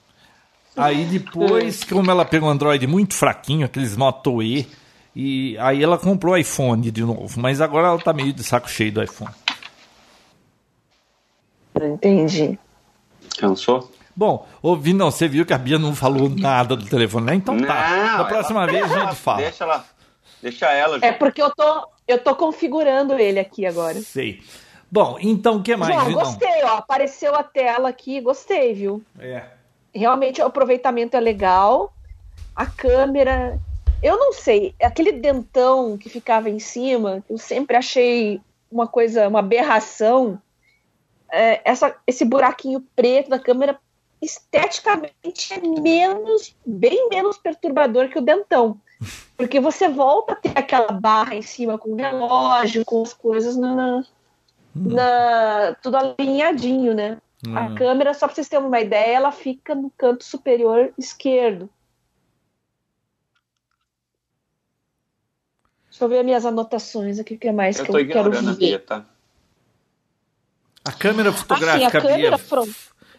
Aí 0.77 1.03
depois, 1.03 1.83
como 1.83 2.09
ela 2.09 2.23
pegou 2.23 2.47
um 2.47 2.51
Android 2.51 2.87
muito 2.87 3.13
fraquinho, 3.13 3.65
aqueles 3.65 3.97
Moto 3.97 4.41
E, 4.41 4.65
e 5.13 5.57
aí 5.57 5.83
ela 5.83 5.97
comprou 5.97 6.37
iPhone 6.37 6.89
de 6.89 7.01
novo. 7.03 7.37
Mas 7.37 7.59
agora 7.59 7.87
ela 7.89 7.99
tá 7.99 8.13
meio 8.13 8.31
de 8.31 8.41
saco 8.41 8.69
cheio 8.69 8.91
do 8.93 9.03
iPhone. 9.03 9.31
Entendi. 11.75 12.57
Cansou? 13.37 13.91
Bom, 14.15 14.47
ouvi, 14.61 14.93
não, 14.93 15.11
você 15.11 15.27
viu 15.27 15.45
que 15.45 15.53
a 15.53 15.57
Bia 15.57 15.77
não 15.77 15.93
falou 15.95 16.29
nada 16.29 16.75
do 16.75 16.85
telefone, 16.85 17.25
né? 17.25 17.35
Então 17.35 17.57
tá. 17.57 18.17
Da 18.17 18.25
próxima 18.25 18.63
ela- 18.63 18.71
vez 18.71 18.91
a 18.91 18.99
gente 18.99 19.15
fala. 19.15 19.37
Deixa 19.41 19.63
ela. 19.65 19.85
Deixa 20.41 20.65
ela, 20.67 20.99
É 21.01 21.11
porque 21.11 21.41
eu 21.41 21.51
tô, 21.53 21.87
eu 22.07 22.17
tô 22.17 22.33
configurando 22.33 23.13
ele 23.19 23.39
aqui 23.39 23.65
agora. 23.65 23.99
Sei. 24.01 24.41
Bom, 24.91 25.17
então 25.21 25.57
o 25.57 25.63
que 25.63 25.75
mais, 25.75 25.93
João, 25.93 26.05
Vinão? 26.07 26.23
gostei, 26.23 26.63
ó. 26.63 26.77
Apareceu 26.77 27.35
a 27.35 27.43
tela 27.43 27.89
aqui, 27.89 28.19
gostei, 28.19 28.73
viu? 28.73 29.03
É. 29.19 29.43
Realmente 29.93 30.41
o 30.41 30.45
aproveitamento 30.45 31.15
é 31.15 31.19
legal. 31.19 31.93
A 32.55 32.65
câmera. 32.65 33.59
Eu 34.01 34.17
não 34.17 34.31
sei, 34.31 34.73
aquele 34.81 35.11
dentão 35.11 35.97
que 35.97 36.09
ficava 36.09 36.49
em 36.49 36.59
cima, 36.59 37.21
eu 37.29 37.37
sempre 37.37 37.75
achei 37.75 38.39
uma 38.71 38.87
coisa, 38.87 39.27
uma 39.27 39.39
aberração. 39.39 40.41
É, 41.31 41.61
essa, 41.63 41.95
esse 42.07 42.25
buraquinho 42.25 42.83
preto 42.95 43.29
da 43.29 43.37
câmera, 43.37 43.77
esteticamente, 44.21 45.53
é 45.53 45.59
menos, 45.59 46.55
bem 46.65 47.09
menos 47.09 47.37
perturbador 47.37 48.09
que 48.09 48.17
o 48.17 48.21
dentão. 48.21 48.79
Porque 49.37 49.59
você 49.59 49.87
volta 49.87 50.33
a 50.33 50.35
ter 50.35 50.57
aquela 50.57 50.91
barra 50.91 51.35
em 51.35 51.41
cima 51.41 51.77
com 51.77 51.91
o 51.91 51.95
relógio, 51.95 52.83
com 52.83 53.01
as 53.01 53.13
coisas 53.13 53.55
na, 53.55 54.03
na- 54.75 55.75
tudo 55.81 55.97
alinhadinho, 55.97 56.93
né? 56.93 57.17
A 57.55 57.65
Hum. 57.65 57.75
câmera, 57.75 58.13
só 58.13 58.27
para 58.27 58.35
vocês 58.35 58.49
terem 58.49 58.65
uma 58.65 58.79
ideia, 58.81 59.15
ela 59.15 59.31
fica 59.31 59.73
no 59.73 59.89
canto 59.91 60.23
superior 60.23 60.93
esquerdo. 60.97 61.69
Deixa 65.89 66.03
eu 66.03 66.09
ver 66.09 66.23
minhas 66.23 66.45
anotações 66.45 67.17
aqui, 67.19 67.35
o 67.35 67.37
que 67.39 67.47
é 67.47 67.51
mais 67.51 67.79
Eu 67.79 67.85
que 67.85 67.91
eu 67.91 68.07
quero 68.07 68.37
a 68.37 68.41
ver. 68.41 68.55
Bia, 68.57 68.79
tá? 68.79 69.05
A 70.85 70.91
câmera 70.91 71.31
fotográfica, 71.31 71.87
Assim, 71.87 71.97
a 71.97 72.01
câmera 72.01 72.37
Bia, 72.37 72.37
front- 72.37 72.75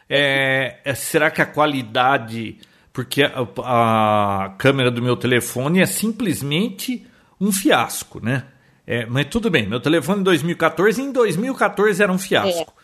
é, 0.08 0.80
é- 0.84 0.94
será 0.94 1.30
que 1.30 1.42
a 1.42 1.46
qualidade... 1.46 2.58
Porque 2.92 3.22
a, 3.22 4.44
a 4.44 4.50
câmera 4.58 4.90
do 4.90 5.00
meu 5.00 5.16
telefone 5.16 5.80
é 5.80 5.86
simplesmente 5.86 7.06
um 7.40 7.52
fiasco, 7.52 8.18
né? 8.20 8.46
É, 8.92 9.06
mas 9.06 9.26
tudo 9.26 9.48
bem, 9.48 9.68
meu 9.68 9.78
telefone 9.78 10.18
em 10.20 10.24
2014, 10.24 11.00
em 11.00 11.12
2014 11.12 12.02
era 12.02 12.10
um 12.10 12.18
fiasco. 12.18 12.74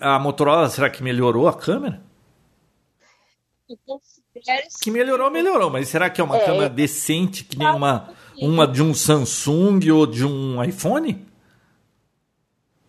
A 0.00 0.16
Motorola, 0.16 0.68
será 0.68 0.88
que 0.88 1.02
melhorou 1.02 1.48
a 1.48 1.52
câmera? 1.52 2.00
Que 4.80 4.92
melhorou, 4.92 5.28
melhorou, 5.28 5.68
mas 5.68 5.88
será 5.88 6.08
que 6.08 6.20
é 6.20 6.24
uma 6.24 6.36
É. 6.36 6.44
câmera 6.44 6.68
decente 6.68 7.42
que 7.42 7.58
nem 7.58 7.66
uma, 7.66 8.10
uma 8.40 8.64
de 8.64 8.80
um 8.80 8.94
Samsung 8.94 9.80
ou 9.90 10.06
de 10.06 10.24
um 10.24 10.62
iPhone? 10.62 11.26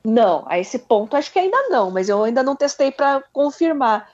Não, 0.06 0.46
a 0.48 0.60
esse 0.60 0.78
ponto 0.78 1.16
acho 1.16 1.34
que 1.34 1.40
ainda 1.40 1.68
não, 1.70 1.90
mas 1.90 2.10
eu 2.10 2.24
ainda 2.24 2.44
não 2.44 2.56
testei 2.56 2.92
para 2.92 3.24
confirmar. 3.34 4.08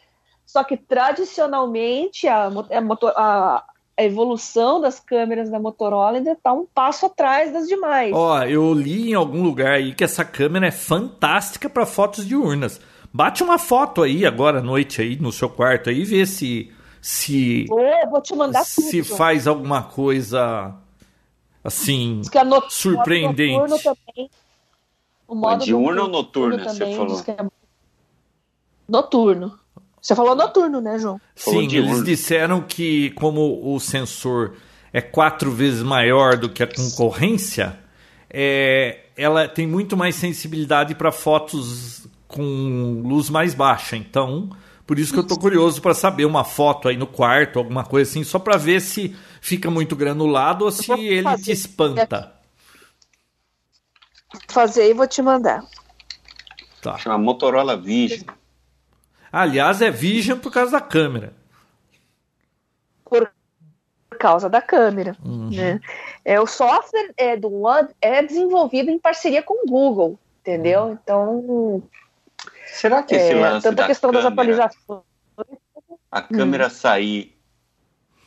Só 0.46 0.64
que 0.64 0.78
tradicionalmente 0.78 2.30
a, 2.30 2.46
a 2.48 2.82
a- 3.18 3.64
a 3.98 4.04
evolução 4.04 4.80
das 4.80 5.00
câmeras 5.00 5.50
da 5.50 5.60
Motorola 5.60 6.18
ainda 6.18 6.34
está 6.34 6.54
um 6.54 6.66
passo 6.66 7.08
atrás 7.08 7.52
das 7.52 7.68
demais. 7.68 8.14
Ó, 8.14 8.44
eu 8.44 8.72
li 8.74 9.10
em 9.10 9.14
algum 9.16 9.42
lugar 9.42 9.74
aí 9.74 9.94
que 9.96 10.04
essa 10.04 10.24
câmera 10.24 10.68
é 10.68 10.72
fantástica 10.72 11.68
para 11.70 11.86
fotos 11.86 12.26
diurnas. 12.28 12.80
Bate 13.12 13.42
uma 13.42 13.58
foto 13.58 14.04
aí 14.04 14.26
agora 14.26 14.60
à 14.60 14.62
noite 14.62 15.02
aí 15.02 15.18
no 15.20 15.32
seu 15.32 15.50
quarto 15.50 15.90
aí 15.90 16.02
e 16.02 16.06
vê 16.06 16.26
se 16.26 16.72
se 17.02 17.66
eu 17.70 18.10
vou 18.10 18.22
te 18.22 18.36
mandar 18.36 18.64
se 18.66 19.02
tudo. 19.04 19.16
faz 19.18 19.48
alguma 19.48 19.82
coisa 19.84 20.76
assim 21.64 22.20
Diz 22.22 22.30
que 22.30 22.38
a 22.38 22.44
no- 22.44 22.70
surpreendente. 22.70 23.54
modo 23.54 23.70
noturno 23.70 23.98
também. 24.16 24.30
O 25.28 25.36
modo 25.36 25.64
diurna 25.66 26.02
ou 26.04 26.08
noturno 26.08 26.58
noturna, 26.58 26.70
você 26.74 26.80
também 26.80 26.96
falou? 26.96 27.24
é 27.28 27.58
Noturno. 28.88 29.60
Você 30.08 30.16
falou 30.16 30.36
noturno, 30.36 30.80
né, 30.80 30.98
João? 30.98 31.20
Falou 31.36 31.60
Sim, 31.60 31.76
eles 31.76 32.02
disseram 32.02 32.62
que 32.62 33.10
como 33.10 33.76
o 33.76 33.78
sensor 33.78 34.56
é 34.94 35.02
quatro 35.02 35.52
vezes 35.52 35.84
maior 35.84 36.38
do 36.38 36.48
que 36.48 36.64
a 36.64 36.68
concorrência, 36.68 37.78
é, 38.30 39.02
ela 39.18 39.50
tem 39.50 39.68
muito 39.68 39.98
mais 39.98 40.16
sensibilidade 40.16 40.96
para 40.96 41.12
fotos 41.12 42.08
com 42.26 43.02
luz 43.04 43.30
mais 43.30 43.54
baixa. 43.54 43.98
Então, 43.98 44.50
por 44.86 44.98
isso 44.98 45.12
que 45.12 45.20
eu 45.20 45.28
tô 45.28 45.38
curioso 45.38 45.82
para 45.82 45.94
saber 45.94 46.24
uma 46.24 46.46
foto 46.46 46.88
aí 46.88 46.96
no 46.96 47.06
quarto, 47.06 47.60
alguma 47.60 47.84
coisa 47.84 48.10
assim, 48.10 48.24
só 48.24 48.40
para 48.40 48.56
ver 48.56 48.80
se 48.80 49.14
fica 49.42 49.70
muito 49.70 49.94
granulado 49.94 50.64
ou 50.64 50.72
se 50.72 50.90
ele 50.90 51.18
te 51.18 51.24
fazer. 51.24 51.52
espanta. 51.52 52.34
Vou 54.32 54.42
fazer 54.48 54.90
e 54.90 54.94
vou 54.94 55.06
te 55.06 55.22
mandar. 55.22 55.66
Tá. 56.82 56.98
Chama 56.98 57.18
Motorola 57.18 57.76
Vision. 57.76 58.37
Aliás, 59.32 59.82
é 59.82 59.92
Vision 59.92 60.40
por 60.40 60.52
causa 60.52 60.72
da 60.72 60.82
câmera. 60.82 61.34
Por 63.04 63.30
causa 64.20 64.50
da 64.50 64.62
câmera. 64.62 65.16
Uhum. 65.24 65.50
Né? 65.50 65.80
É, 66.26 66.40
o 66.40 66.48
software 66.48 67.14
é, 67.18 67.36
do 67.38 67.54
One 67.64 67.90
é 68.02 68.24
desenvolvido 68.24 68.90
em 68.90 69.00
parceria 69.00 69.44
com 69.44 69.66
o 69.66 69.70
Google, 69.70 70.20
entendeu? 70.42 70.84
Uhum. 70.84 70.98
Então, 71.02 71.84
Será 72.66 73.04
que 73.04 73.16
esse 73.16 73.32
é, 73.32 73.36
lance 73.36 73.64
tanto 73.64 73.82
a 73.82 73.88
questão 73.88 74.12
das 74.12 74.24
câmera, 74.24 74.42
atualizações. 74.42 75.04
a 76.12 76.22
câmera 76.22 76.70
sair... 76.70 77.36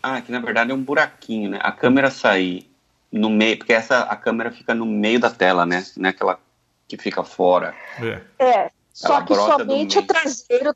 Ah, 0.02 0.20
que 0.22 0.32
na 0.32 0.40
verdade 0.40 0.70
é 0.70 0.74
um 0.74 0.82
buraquinho, 0.82 1.50
né? 1.50 1.58
A 1.62 1.72
câmera 1.72 2.10
sair 2.10 2.70
no 3.12 3.28
meio... 3.28 3.58
Porque 3.58 3.72
essa, 3.72 4.00
a 4.00 4.16
câmera 4.16 4.50
fica 4.50 4.74
no 4.74 4.86
meio 4.86 5.20
da 5.20 5.30
tela, 5.30 5.66
né? 5.66 5.84
Não 5.96 6.06
é 6.06 6.10
aquela 6.10 6.38
que 6.88 6.96
fica 6.96 7.22
fora. 7.22 7.74
É. 8.00 8.20
É, 8.44 8.70
só 8.92 9.22
que 9.22 9.34
somente 9.34 9.98
o 9.98 10.02
traseiro 10.06 10.74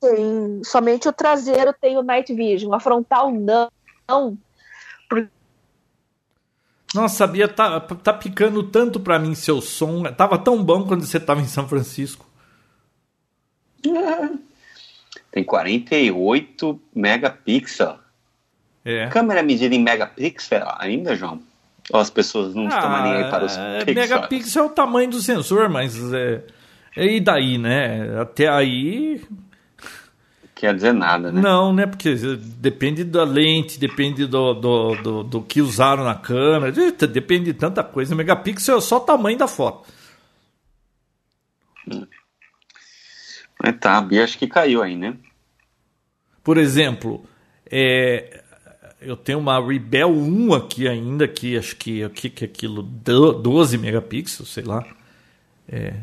tem. 0.00 0.62
Somente 0.64 1.08
o 1.08 1.12
traseiro 1.12 1.74
tem 1.80 1.96
o 1.96 2.02
Night 2.02 2.32
Vision. 2.34 2.72
A 2.72 2.80
frontal 2.80 3.30
não. 3.32 3.70
não. 4.08 4.38
Nossa, 6.94 7.24
a 7.24 7.26
Bia 7.26 7.48
tá, 7.48 7.80
tá 7.80 8.12
picando 8.12 8.62
tanto 8.62 9.00
pra 9.00 9.18
mim 9.18 9.34
seu 9.34 9.60
som. 9.60 10.04
Tava 10.12 10.38
tão 10.38 10.62
bom 10.62 10.86
quando 10.86 11.04
você 11.04 11.20
tava 11.20 11.40
em 11.40 11.46
São 11.46 11.68
Francisco. 11.68 12.26
Tem 15.30 15.44
48 15.44 16.80
megapixels. 16.94 17.98
É. 18.84 19.04
A 19.04 19.08
câmera 19.08 19.42
medida 19.42 19.74
em 19.74 19.82
megapixel 19.82 20.66
ainda, 20.78 21.14
João? 21.14 21.42
Ou 21.92 22.00
as 22.00 22.08
pessoas 22.08 22.54
não 22.54 22.68
estão 22.68 23.02
nem 23.02 23.12
aí 23.14 23.30
para 23.30 23.44
os 23.44 23.56
é, 23.56 23.84
pixels? 23.84 24.08
megapixel 24.08 24.62
é 24.62 24.66
o 24.66 24.70
tamanho 24.70 25.10
do 25.10 25.20
sensor, 25.20 25.68
mas 25.68 25.94
é, 26.12 26.42
é, 26.96 27.06
e 27.06 27.20
daí, 27.20 27.58
né? 27.58 28.18
Até 28.20 28.48
aí. 28.48 29.22
Quer 30.56 30.74
dizer 30.74 30.94
nada, 30.94 31.30
né? 31.30 31.40
Não, 31.40 31.72
né? 31.72 31.86
Porque 31.86 32.14
depende 32.58 33.04
da 33.04 33.22
lente, 33.24 33.78
depende 33.78 34.26
do, 34.26 34.54
do, 34.54 34.94
do, 34.96 35.22
do 35.22 35.42
que 35.42 35.60
usaram 35.60 36.02
na 36.02 36.14
câmera, 36.14 36.72
depende 37.06 37.52
de 37.52 37.54
tanta 37.54 37.84
coisa. 37.84 38.14
Megapixel 38.16 38.78
é 38.78 38.80
só 38.80 38.96
o 38.96 39.00
tamanho 39.00 39.36
da 39.36 39.46
foto. 39.46 39.86
Mas 43.62 43.78
tá, 43.78 43.98
a 43.98 44.00
Bia 44.00 44.24
acho 44.24 44.38
que 44.38 44.46
caiu 44.46 44.82
aí, 44.82 44.96
né? 44.96 45.14
Por 46.42 46.56
exemplo, 46.56 47.22
é, 47.70 48.42
eu 49.00 49.16
tenho 49.16 49.38
uma 49.38 49.60
Rebel 49.60 50.10
1 50.10 50.54
aqui 50.54 50.88
ainda, 50.88 51.28
que 51.28 51.58
acho 51.58 51.76
que, 51.76 52.02
o 52.02 52.10
que, 52.10 52.30
que 52.30 52.44
é 52.44 52.48
aquilo? 52.48 52.82
12 52.82 53.76
megapixels, 53.76 54.48
sei 54.48 54.64
lá. 54.64 54.86
É, 55.68 55.94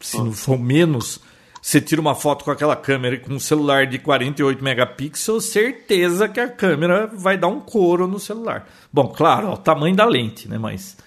se 0.00 0.16
não 0.16 0.32
for 0.32 0.58
menos, 0.58 1.20
você 1.62 1.80
tira 1.80 2.00
uma 2.00 2.16
foto 2.16 2.44
com 2.44 2.50
aquela 2.50 2.74
câmera 2.74 3.14
e 3.14 3.20
com 3.20 3.34
um 3.34 3.38
celular 3.38 3.86
de 3.86 3.96
48 3.96 4.64
megapixels, 4.64 5.44
certeza 5.44 6.28
que 6.28 6.40
a 6.40 6.48
câmera 6.48 7.06
vai 7.06 7.38
dar 7.38 7.46
um 7.46 7.60
couro 7.60 8.08
no 8.08 8.18
celular. 8.18 8.68
Bom, 8.92 9.06
claro, 9.06 9.50
ó, 9.50 9.52
o 9.54 9.56
tamanho 9.56 9.94
da 9.94 10.04
lente, 10.04 10.48
né? 10.48 10.58
Mas. 10.58 10.98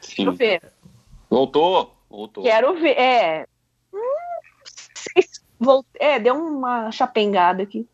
Sim. 0.00 0.14
Quero 0.14 0.32
ver. 0.34 0.62
Voltou? 1.28 1.92
Voltou. 2.08 2.44
Quero 2.44 2.74
ver. 2.78 2.96
É. 2.96 3.46
Hum, 3.92 5.82
é, 5.98 6.20
deu 6.20 6.36
uma 6.36 6.92
chapengada 6.92 7.64
aqui. 7.64 7.84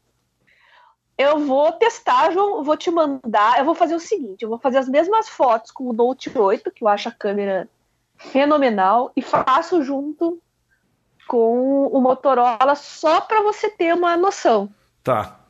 Eu 1.17 1.39
vou 1.39 1.73
testar, 1.73 2.31
João, 2.31 2.63
vou 2.63 2.77
te 2.77 2.91
mandar. 2.91 3.59
Eu 3.59 3.65
vou 3.65 3.75
fazer 3.75 3.95
o 3.95 4.01
seguinte: 4.01 4.43
eu 4.43 4.51
vou 4.51 4.59
fazer 4.59 4.77
as 4.77 4.89
mesmas 4.89 5.31
fotos 5.31 5.71
com 5.71 5.85
o 5.85 5.95
Note 5.95 6.31
8, 6.37 6.71
que 6.73 6.85
eu 6.85 6.89
acho 6.89 7.09
a 7.09 7.13
câmera 7.13 7.67
fenomenal, 8.19 9.11
e 9.17 9.23
faço 9.23 9.83
junto 9.83 10.39
com 11.33 11.87
o 11.87 11.99
Motorola 11.99 12.75
só 12.75 13.23
para 13.23 13.41
você 13.41 13.71
ter 13.71 13.95
uma 13.95 14.19
noção. 14.19 14.69
Tá. 15.03 15.41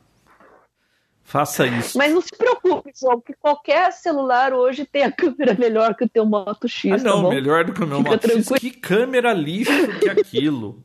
Faça 1.24 1.66
isso. 1.66 1.98
Mas 1.98 2.14
não 2.14 2.20
se 2.20 2.30
preocupe, 2.38 2.92
João, 2.94 3.20
que 3.20 3.32
qualquer 3.34 3.90
celular 3.92 4.52
hoje 4.52 4.86
tem 4.86 5.02
a 5.02 5.10
câmera 5.10 5.54
melhor 5.58 5.96
que 5.96 6.04
o 6.04 6.08
teu 6.08 6.24
Moto 6.24 6.68
X. 6.68 6.92
Ah, 6.92 6.98
não, 6.98 7.24
tá 7.24 7.28
melhor 7.30 7.64
do 7.64 7.72
que 7.72 7.82
o 7.82 7.86
meu 7.88 7.98
Fica 7.98 8.10
Moto 8.10 8.20
tranquilo. 8.20 8.44
X. 8.52 8.60
Que 8.60 8.70
câmera 8.70 9.32
lixo 9.32 9.72
que 9.98 10.08
aquilo. 10.08 10.84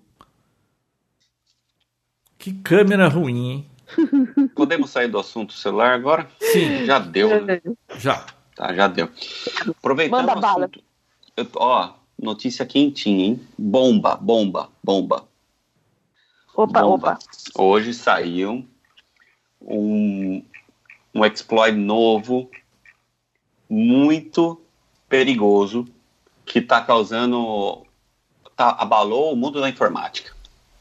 que 2.39 2.53
câmera 2.53 3.07
ruim, 3.07 3.51
hein? 3.51 3.69
Podemos 4.55 4.89
sair 4.89 5.10
do 5.10 5.19
assunto 5.19 5.53
celular 5.53 5.93
agora? 5.93 6.27
Sim. 6.41 6.86
Já 6.88 6.97
deu, 6.97 7.45
né? 7.45 7.62
Já. 7.99 8.25
Tá, 8.55 8.73
já 8.73 8.88
deu. 8.88 9.12
Aproveitando 9.77 10.21
Manda 10.25 10.38
o 10.39 10.41
bala. 10.41 10.65
assunto. 10.65 10.81
Eu, 11.36 11.47
ó, 11.55 11.93
notícia 12.17 12.65
quentinha, 12.65 13.25
hein? 13.25 13.47
Bomba, 13.58 14.15
bomba, 14.15 14.69
bomba. 14.84 15.27
Opa, 16.56 16.82
bomba. 16.82 17.13
opa. 17.13 17.19
Hoje 17.56 17.93
saiu 17.93 18.65
um, 19.62 20.43
um 21.13 21.25
exploit 21.25 21.75
novo, 21.75 22.49
muito 23.69 24.60
perigoso, 25.08 25.88
que 26.45 26.60
está 26.60 26.82
causando. 26.82 27.86
Tá, 28.56 28.69
abalou 28.69 29.34
o 29.34 29.36
mundo 29.36 29.62
da 29.62 29.69
informática. 29.69 30.36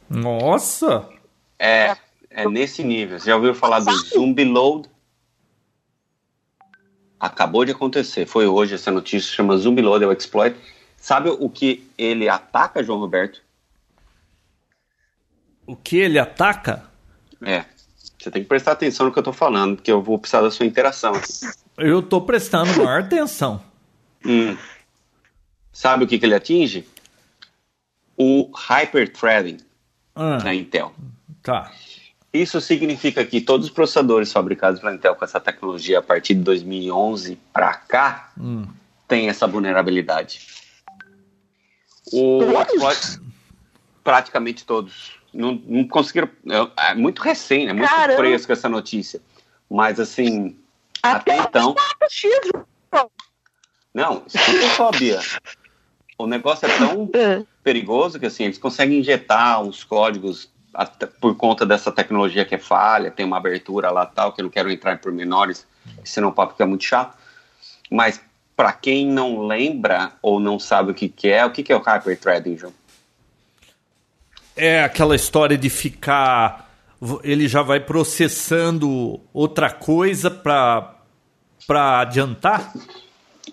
Nossa! 0.09 1.07
É, 1.59 1.95
é 2.31 2.49
nesse 2.49 2.83
nível. 2.83 3.19
Você 3.19 3.27
já 3.27 3.37
ouviu 3.37 3.55
falar 3.55 3.81
do 3.81 3.93
Zumbi 3.93 4.45
Load? 4.45 4.89
Acabou 7.21 7.65
de 7.65 7.73
acontecer. 7.73 8.25
Foi 8.25 8.47
hoje 8.47 8.75
essa 8.75 8.91
notícia, 8.91 9.35
chama 9.35 9.57
Zumbi 9.59 9.83
Load, 9.83 10.05
é 10.05 10.07
o 10.07 10.13
exploit. 10.13 10.57
Sabe 11.07 11.31
o 11.31 11.49
que 11.49 11.89
ele 11.97 12.29
ataca, 12.29 12.83
João 12.83 12.99
Roberto? 12.99 13.41
O 15.65 15.77
que 15.77 15.99
ele 15.99 16.19
ataca? 16.19 16.83
É. 17.41 17.65
Você 18.19 18.29
tem 18.29 18.43
que 18.43 18.49
prestar 18.49 18.73
atenção 18.73 19.07
no 19.07 19.13
que 19.13 19.19
eu 19.21 19.23
tô 19.23 19.33
falando, 19.33 19.77
porque 19.77 19.93
eu 19.93 20.03
vou 20.03 20.19
precisar 20.19 20.41
da 20.41 20.51
sua 20.51 20.67
interação. 20.67 21.13
Eu 21.79 22.03
tô 22.03 22.21
prestando 22.23 22.77
maior 22.77 23.03
atenção. 23.03 23.63
Hum. 24.25 24.57
Sabe 25.73 26.03
o 26.03 26.09
que, 26.09 26.19
que 26.19 26.27
ele 26.27 26.35
atinge? 26.35 26.85
O 28.17 28.51
hyperthreading 28.53 29.59
ah. 30.13 30.39
na 30.43 30.53
Intel. 30.57 30.93
Tá. 31.41 31.71
Isso 32.33 32.61
significa 32.61 33.25
que 33.25 33.41
todos 33.41 33.69
os 33.69 33.73
processadores 33.73 34.33
fabricados 34.33 34.81
pela 34.81 34.93
Intel 34.93 35.15
com 35.15 35.25
essa 35.25 35.39
tecnologia 35.39 36.01
a 36.01 36.03
partir 36.03 36.35
de 36.35 36.41
2011 36.41 37.39
para 37.53 37.75
cá 37.75 38.33
hum. 38.37 38.67
têm 39.07 39.29
essa 39.29 39.47
vulnerabilidade. 39.47 40.66
O 42.13 42.43
exploit, 42.63 43.21
praticamente 44.05 44.65
todos. 44.65 45.17
Não, 45.33 45.61
não 45.67 45.87
conseguiram. 45.87 46.29
É, 46.49 46.91
é 46.91 46.95
muito 46.95 47.21
recém, 47.21 47.69
é 47.69 47.73
muito 47.73 47.89
Caramba. 47.89 48.17
fresco 48.17 48.53
essa 48.53 48.69
notícia. 48.69 49.21
Mas 49.69 49.99
assim, 49.99 50.57
até, 51.03 51.39
até 51.39 51.49
então. 51.49 51.75
Não, 53.93 54.23
escuta 54.27 54.69
só, 54.77 54.91
Bia. 54.91 55.21
O 56.19 56.27
negócio 56.27 56.67
é 56.67 56.79
tão 56.79 57.11
é. 57.15 57.43
perigoso 57.63 58.19
que 58.21 58.27
assim, 58.27 58.45
eles 58.45 58.59
conseguem 58.59 59.01
injetar 59.01 59.63
uns 59.63 59.83
códigos 59.85 60.51
por 61.21 61.35
conta 61.37 61.65
dessa 61.65 61.91
tecnologia 61.91 62.45
que 62.45 62.55
é 62.55 62.59
falha, 62.59 63.11
tem 63.11 63.25
uma 63.25 63.39
abertura 63.39 63.91
lá 63.91 64.05
tal, 64.05 64.33
que 64.33 64.41
eu 64.41 64.45
não 64.45 64.51
quero 64.51 64.71
entrar 64.71 64.93
em 64.93 64.99
pormenores, 64.99 65.67
senão 66.05 66.29
o 66.29 66.33
papo 66.33 66.53
fica 66.53 66.67
muito 66.67 66.85
chato. 66.85 67.17
Mas 67.91 68.21
para 68.57 68.73
quem 68.73 69.07
não 69.07 69.47
lembra 69.47 70.13
ou 70.23 70.41
não 70.41 70.59
sabe 70.59 70.91
o 70.91 70.95
que, 70.95 71.09
que 71.09 71.29
é, 71.29 71.45
o 71.45 71.51
que, 71.51 71.63
que 71.63 71.73
é 71.73 71.77
o 71.77 71.83
hyperthreading, 71.83 72.57
João? 72.57 72.73
É 74.57 74.83
aquela 74.83 75.15
história 75.15 75.59
de 75.59 75.69
ficar. 75.69 76.71
Ele 77.23 77.47
já 77.47 77.61
vai 77.61 77.79
processando 77.79 79.21
outra 79.35 79.71
coisa 79.71 80.31
para 80.31 82.01
adiantar? 82.01 82.73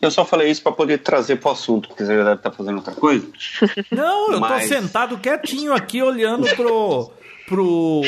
Eu 0.01 0.09
só 0.09 0.23
falei 0.23 0.49
isso 0.49 0.63
para 0.63 0.71
poder 0.71 0.99
trazer 0.99 1.35
para 1.35 1.49
o 1.49 1.51
assunto, 1.51 1.89
porque 1.89 2.05
você 2.05 2.15
já 2.15 2.23
deve 2.23 2.35
estar 2.35 2.51
tá 2.51 2.55
fazendo 2.55 2.77
outra 2.77 2.95
coisa. 2.95 3.27
Não, 3.91 4.31
eu 4.31 4.39
Mas... 4.39 4.69
tô 4.69 4.75
sentado 4.75 5.17
quietinho 5.17 5.73
aqui 5.73 6.01
olhando 6.01 6.47
pro, 6.55 7.11
pro, 7.45 8.01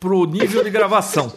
pro 0.00 0.24
nível 0.24 0.64
de 0.64 0.70
gravação. 0.70 1.32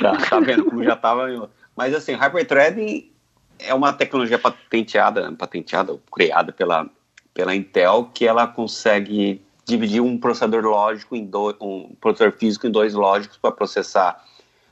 Tá, 0.00 0.16
tá 0.16 0.40
vendo 0.40 0.64
como 0.64 0.82
já 0.82 0.96
tava. 0.96 1.48
Mas 1.76 1.94
assim, 1.94 2.14
hyperthreading 2.14 3.10
é 3.58 3.74
uma 3.74 3.92
tecnologia 3.92 4.38
patenteada, 4.38 5.32
patenteada, 5.32 5.98
criada 6.12 6.52
pela, 6.52 6.88
pela 7.32 7.54
Intel, 7.54 8.10
que 8.12 8.26
ela 8.26 8.46
consegue 8.46 9.42
dividir 9.64 10.00
um 10.00 10.18
processador 10.18 10.64
lógico 10.64 11.16
em 11.16 11.24
dois, 11.24 11.56
um 11.60 11.94
processador 12.00 12.38
físico 12.38 12.66
em 12.66 12.70
dois 12.70 12.94
lógicos 12.94 13.36
para 13.36 13.50
processar, 13.50 14.24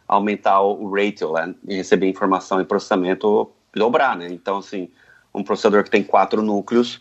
aumentar 0.07 0.61
o 0.61 0.89
ratio, 0.93 1.33
né, 1.33 1.55
e 1.67 1.75
receber 1.77 2.09
informação 2.09 2.61
e 2.61 2.65
processamento 2.65 3.51
dobrar, 3.75 4.17
né? 4.17 4.29
Então, 4.31 4.59
assim, 4.59 4.89
um 5.35 5.43
processador 5.43 5.83
que 5.83 5.91
tem 5.91 6.05
quatro 6.05 6.41
núcleos, 6.43 7.01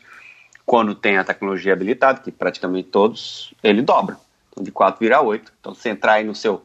quando 0.65 0.95
tem 0.95 1.17
a 1.17 1.23
tecnologia 1.23 1.73
habilitada, 1.73 2.19
que 2.19 2.31
praticamente 2.31 2.89
todos, 2.89 3.53
ele 3.61 3.81
dobra. 3.81 4.17
Então, 4.49 4.63
de 4.63 4.71
4 4.71 4.99
vira 4.99 5.21
8. 5.21 5.53
Então, 5.59 5.75
você 5.75 5.89
entrar 5.89 6.13
aí 6.13 6.23
no 6.23 6.33
seu, 6.33 6.63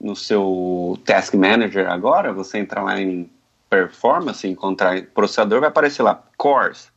no 0.00 0.14
seu 0.14 0.98
Task 1.04 1.34
Manager 1.34 1.90
agora, 1.90 2.32
você 2.32 2.58
entrar 2.58 2.82
lá 2.82 3.00
em 3.00 3.28
Performance, 3.68 4.46
encontrar 4.46 5.02
processador, 5.06 5.60
vai 5.60 5.68
aparecer 5.68 6.02
lá 6.02 6.22
Cores 6.36 6.90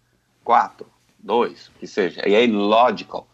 4, 0.44 0.86
2, 1.20 1.72
que 1.80 1.88
seja. 1.88 2.28
E 2.28 2.36
aí, 2.36 2.48
Logical, 2.48 3.28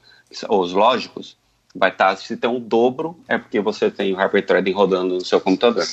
os 0.49 0.73
lógicos, 0.73 1.37
vai 1.75 1.89
estar, 1.89 2.15
se 2.15 2.37
tem 2.37 2.49
um 2.49 2.59
dobro, 2.59 3.19
é 3.27 3.37
porque 3.37 3.59
você 3.59 3.91
tem 3.91 4.13
o 4.13 4.17
hyperthreading 4.17 4.71
rodando 4.71 5.15
no 5.15 5.25
seu 5.25 5.41
computador. 5.41 5.85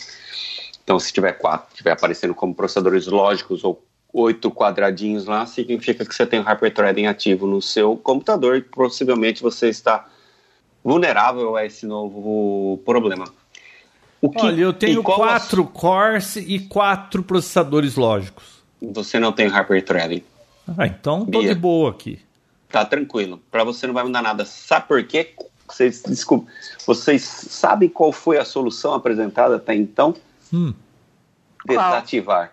Então, 0.85 0.99
se 0.99 1.13
tiver 1.13 1.33
quatro, 1.33 1.75
tiver 1.75 1.93
aparecendo 1.93 2.35
como 2.35 2.55
processadores 2.55 3.07
lógicos 3.07 3.65
ou 3.65 3.85
oito 4.13 4.51
quadradinhos 4.51 5.27
lá, 5.27 5.47
significa 5.47 6.05
que 6.05 6.15
você 6.15 6.27
tem 6.27 6.41
o 6.41 6.43
hyperthreading 6.43 7.07
ativo 7.07 7.47
no 7.47 7.61
seu 7.61 7.97
computador 7.97 8.57
e 8.57 8.63
possivelmente 8.63 9.43
você 9.43 9.69
está 9.69 10.09
vulnerável 10.85 11.57
a 11.57 11.65
esse 11.65 11.87
novo 11.87 12.79
problema. 12.85 13.25
Que, 14.31 14.41
Olha, 14.41 14.61
eu 14.61 14.73
tenho 14.73 15.03
quatro 15.03 15.65
cores 15.65 16.37
e 16.37 16.61
quatro 16.61 17.25
processadores 17.25 17.97
lógicos. 17.97 18.63
Você 18.81 19.19
não 19.19 19.33
tem 19.33 19.49
hyperthreading. 19.49 20.23
Ah, 20.79 20.87
então 20.87 21.27
tô 21.27 21.41
Bia, 21.41 21.53
de 21.53 21.61
boa 21.61 21.91
aqui. 21.91 22.21
Tá 22.71 22.85
tranquilo. 22.85 23.41
Para 23.51 23.65
você 23.65 23.85
não 23.85 23.95
vai 23.95 24.05
mudar 24.05 24.23
nada. 24.23 24.45
Sabe 24.45 24.87
por 24.87 25.03
quê? 25.03 25.35
Vocês, 25.69 26.03
desculpa, 26.07 26.51
vocês 26.87 27.23
sabem 27.23 27.89
qual 27.89 28.13
foi 28.13 28.39
a 28.39 28.45
solução 28.45 28.95
apresentada 28.95 29.57
até 29.57 29.75
então? 29.75 30.15
Hum. 30.53 30.73
Desativar. 31.67 32.53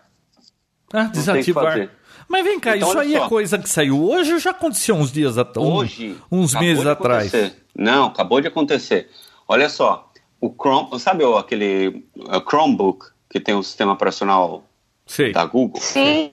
Ah, 0.92 1.04
desativar. 1.04 1.90
Mas 2.28 2.44
vem 2.44 2.60
cá, 2.60 2.78
então, 2.78 2.90
isso 2.90 3.00
aí 3.00 3.16
é 3.16 3.20
só. 3.20 3.26
é 3.26 3.30
coisa 3.30 3.58
que 3.60 3.70
saiu 3.70 4.04
hoje 4.04 4.34
ou 4.34 4.40
já 4.40 4.52
aconteceu 4.52 4.96
uns 4.96 5.12
dias 5.12 5.38
atrás? 5.38 5.68
Hoje. 5.68 6.18
Uns 6.32 6.54
meses 6.56 6.86
atrás. 6.86 7.32
Não, 7.76 8.06
acabou 8.06 8.42
de 8.42 8.48
acontecer. 8.48 9.10
Olha 9.48 9.68
só, 9.68 10.09
o 10.42 10.50
Chrome, 10.50 11.00
sabe 11.00 11.24
aquele 11.38 12.06
uh, 12.18 12.42
Chromebook 12.50 13.08
que 13.30 13.40
tem 13.40 13.54
o 13.54 13.60
um 13.60 13.64
sistema 13.64 13.94
operacional 13.94 14.64
Sim. 15.06 15.32
da 15.32 15.46
Google? 15.46 15.82
Sim, 15.82 16.32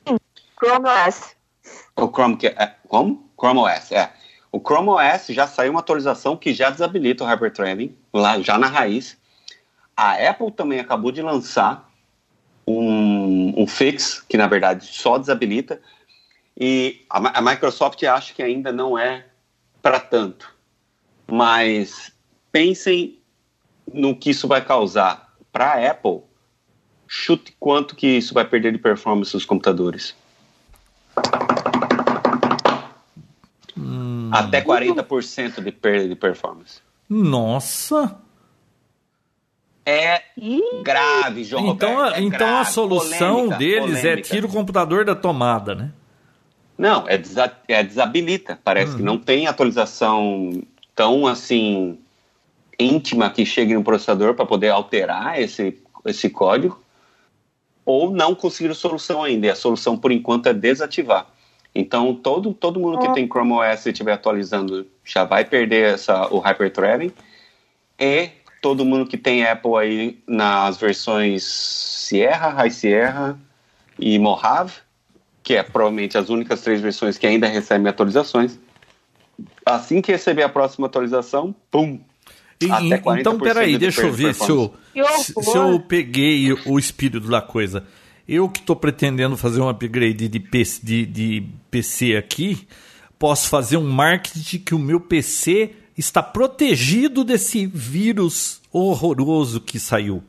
Chrome 0.58 0.88
OS. 0.88 1.36
O 1.96 2.08
Chrome 2.08 2.36
que 2.36 2.46
é, 2.46 2.74
como? 2.88 3.28
Chrome 3.38 3.60
OS, 3.60 3.92
é. 3.92 4.12
o 4.50 4.60
Chrome 4.60 4.88
OS 4.90 5.26
já 5.28 5.46
saiu 5.46 5.72
uma 5.72 5.80
atualização 5.80 6.36
que 6.36 6.54
já 6.54 6.70
desabilita 6.70 7.24
o 7.24 7.26
hyperthreading, 7.26 7.96
lá 8.12 8.40
já 8.40 8.58
na 8.58 8.68
raiz. 8.68 9.16
A 9.96 10.12
Apple 10.12 10.50
também 10.52 10.78
acabou 10.78 11.10
de 11.10 11.22
lançar 11.22 11.90
um, 12.66 13.62
um 13.62 13.66
fix, 13.66 14.20
que 14.20 14.36
na 14.36 14.46
verdade 14.46 14.86
só 14.86 15.18
desabilita, 15.18 15.80
e 16.58 17.04
a, 17.10 17.38
a 17.38 17.42
Microsoft 17.42 18.02
acha 18.04 18.32
que 18.32 18.42
ainda 18.42 18.72
não 18.72 18.98
é 18.98 19.26
para 19.82 20.00
tanto. 20.00 20.54
Mas 21.26 22.12
pensem 22.50 23.15
no 23.96 24.14
que 24.14 24.30
isso 24.30 24.46
vai 24.46 24.64
causar 24.64 25.34
para 25.52 25.72
a 25.72 25.90
Apple. 25.90 26.20
Chute 27.08 27.54
quanto 27.58 27.94
que 27.96 28.06
isso 28.06 28.34
vai 28.34 28.44
perder 28.44 28.72
de 28.72 28.78
performance 28.78 29.32
nos 29.34 29.44
computadores. 29.44 30.14
Hum. 33.76 34.30
Até 34.32 34.62
40% 34.62 35.62
de 35.62 35.72
perda 35.72 36.08
de 36.08 36.14
performance. 36.14 36.80
Nossa! 37.08 38.18
É 39.88 40.22
grave, 40.82 41.44
João 41.44 41.68
Então, 41.68 41.94
Roberto, 41.94 42.16
é 42.16 42.20
então 42.22 42.38
grave, 42.38 42.60
a 42.60 42.64
solução 42.64 43.34
polêmica, 43.36 43.56
deles 43.58 43.98
é 43.98 44.02
polêmica. 44.02 44.28
tira 44.28 44.46
o 44.46 44.50
computador 44.50 45.04
da 45.04 45.14
tomada, 45.14 45.74
né? 45.76 45.92
Não, 46.76 47.08
é, 47.08 47.16
desa 47.16 47.52
é 47.68 47.84
desabilita. 47.84 48.58
Parece 48.64 48.92
Uhum. 48.92 48.96
que 48.98 49.02
não 49.04 49.16
tem 49.18 49.46
atualização 49.46 50.60
tão 50.94 51.26
assim 51.26 51.98
íntima 52.78 53.30
que 53.30 53.46
chegue 53.46 53.74
no 53.74 53.84
processador 53.84 54.34
para 54.34 54.46
poder 54.46 54.68
alterar 54.68 55.40
esse, 55.40 55.78
esse 56.04 56.28
código. 56.30 56.82
Ou 57.84 58.10
não 58.10 58.34
conseguiram 58.34 58.74
solução 58.74 59.22
ainda. 59.22 59.46
E 59.46 59.50
a 59.50 59.54
solução, 59.54 59.96
por 59.96 60.10
enquanto, 60.10 60.48
é 60.48 60.54
desativar. 60.54 61.26
Então, 61.74 62.14
todo, 62.14 62.54
todo 62.54 62.80
mundo 62.80 62.98
que 62.98 63.12
tem 63.12 63.26
Chrome 63.26 63.52
OS 63.52 63.86
e 63.86 63.90
estiver 63.90 64.12
atualizando 64.12 64.86
já 65.04 65.24
vai 65.24 65.44
perder 65.44 65.94
essa, 65.94 66.26
o 66.32 66.38
hyperthreading. 66.38 67.12
E 67.98 68.30
todo 68.62 68.84
mundo 68.84 69.06
que 69.06 69.16
tem 69.16 69.44
Apple 69.44 69.76
aí 69.76 70.18
nas 70.26 70.78
versões 70.78 71.44
Sierra, 71.44 72.48
High 72.50 72.70
Sierra 72.70 73.38
e 73.98 74.18
Mojave, 74.18 74.72
que 75.42 75.54
é 75.54 75.62
provavelmente 75.62 76.16
as 76.16 76.28
únicas 76.28 76.62
três 76.62 76.80
versões 76.80 77.18
que 77.18 77.26
ainda 77.26 77.46
recebem 77.46 77.88
atualizações. 77.88 78.58
Assim 79.64 80.00
que 80.00 80.12
receber 80.12 80.42
a 80.42 80.48
próxima 80.48 80.86
atualização, 80.86 81.54
pum! 81.70 82.00
Até 82.70 82.96
e- 82.96 83.00
40% 83.00 83.20
então, 83.20 83.38
peraí, 83.38 83.72
de 83.72 83.78
deixa 83.78 84.02
eu 84.02 84.12
ver 84.12 84.34
se 84.34 84.48
eu, 84.48 84.74
se, 85.18 85.32
se 85.32 85.56
eu 85.56 85.78
peguei 85.80 86.52
o 86.64 86.78
espírito 86.78 87.28
da 87.28 87.42
coisa. 87.42 87.84
Eu 88.28 88.48
que 88.48 88.58
estou 88.60 88.74
pretendendo 88.74 89.36
fazer 89.36 89.60
um 89.60 89.68
upgrade 89.68 90.28
de 90.28 90.40
PC, 90.40 90.80
de, 90.82 91.06
de 91.06 91.46
PC 91.70 92.16
aqui, 92.16 92.66
posso 93.18 93.48
fazer 93.48 93.76
um 93.76 93.88
marketing 93.88 94.58
que 94.58 94.74
o 94.74 94.78
meu 94.78 95.00
PC 95.00 95.72
está 95.96 96.22
protegido 96.22 97.22
desse 97.22 97.66
vírus 97.66 98.60
horroroso 98.72 99.60
que 99.60 99.78
saiu. 99.78 100.22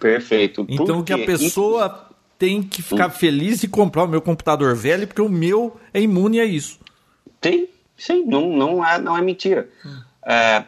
Perfeito. 0.00 0.66
Então 0.68 0.96
Porque, 0.96 1.14
que 1.14 1.22
a 1.22 1.26
pessoa 1.26 2.08
tem 2.38 2.62
que 2.62 2.82
ficar 2.82 3.10
feliz 3.10 3.62
e 3.62 3.68
comprar 3.68 4.04
o 4.04 4.08
meu 4.08 4.20
computador 4.20 4.74
velho, 4.74 5.06
porque 5.06 5.22
o 5.22 5.28
meu 5.28 5.76
é 5.92 6.00
imune 6.00 6.40
a 6.40 6.44
isso. 6.44 6.78
Tem, 7.40 7.68
sim, 7.96 8.24
não, 8.24 8.50
não, 8.56 8.84
é, 8.84 9.00
não 9.00 9.16
é 9.16 9.22
mentira. 9.22 9.68
É, 10.26 10.34
é, 10.34 10.64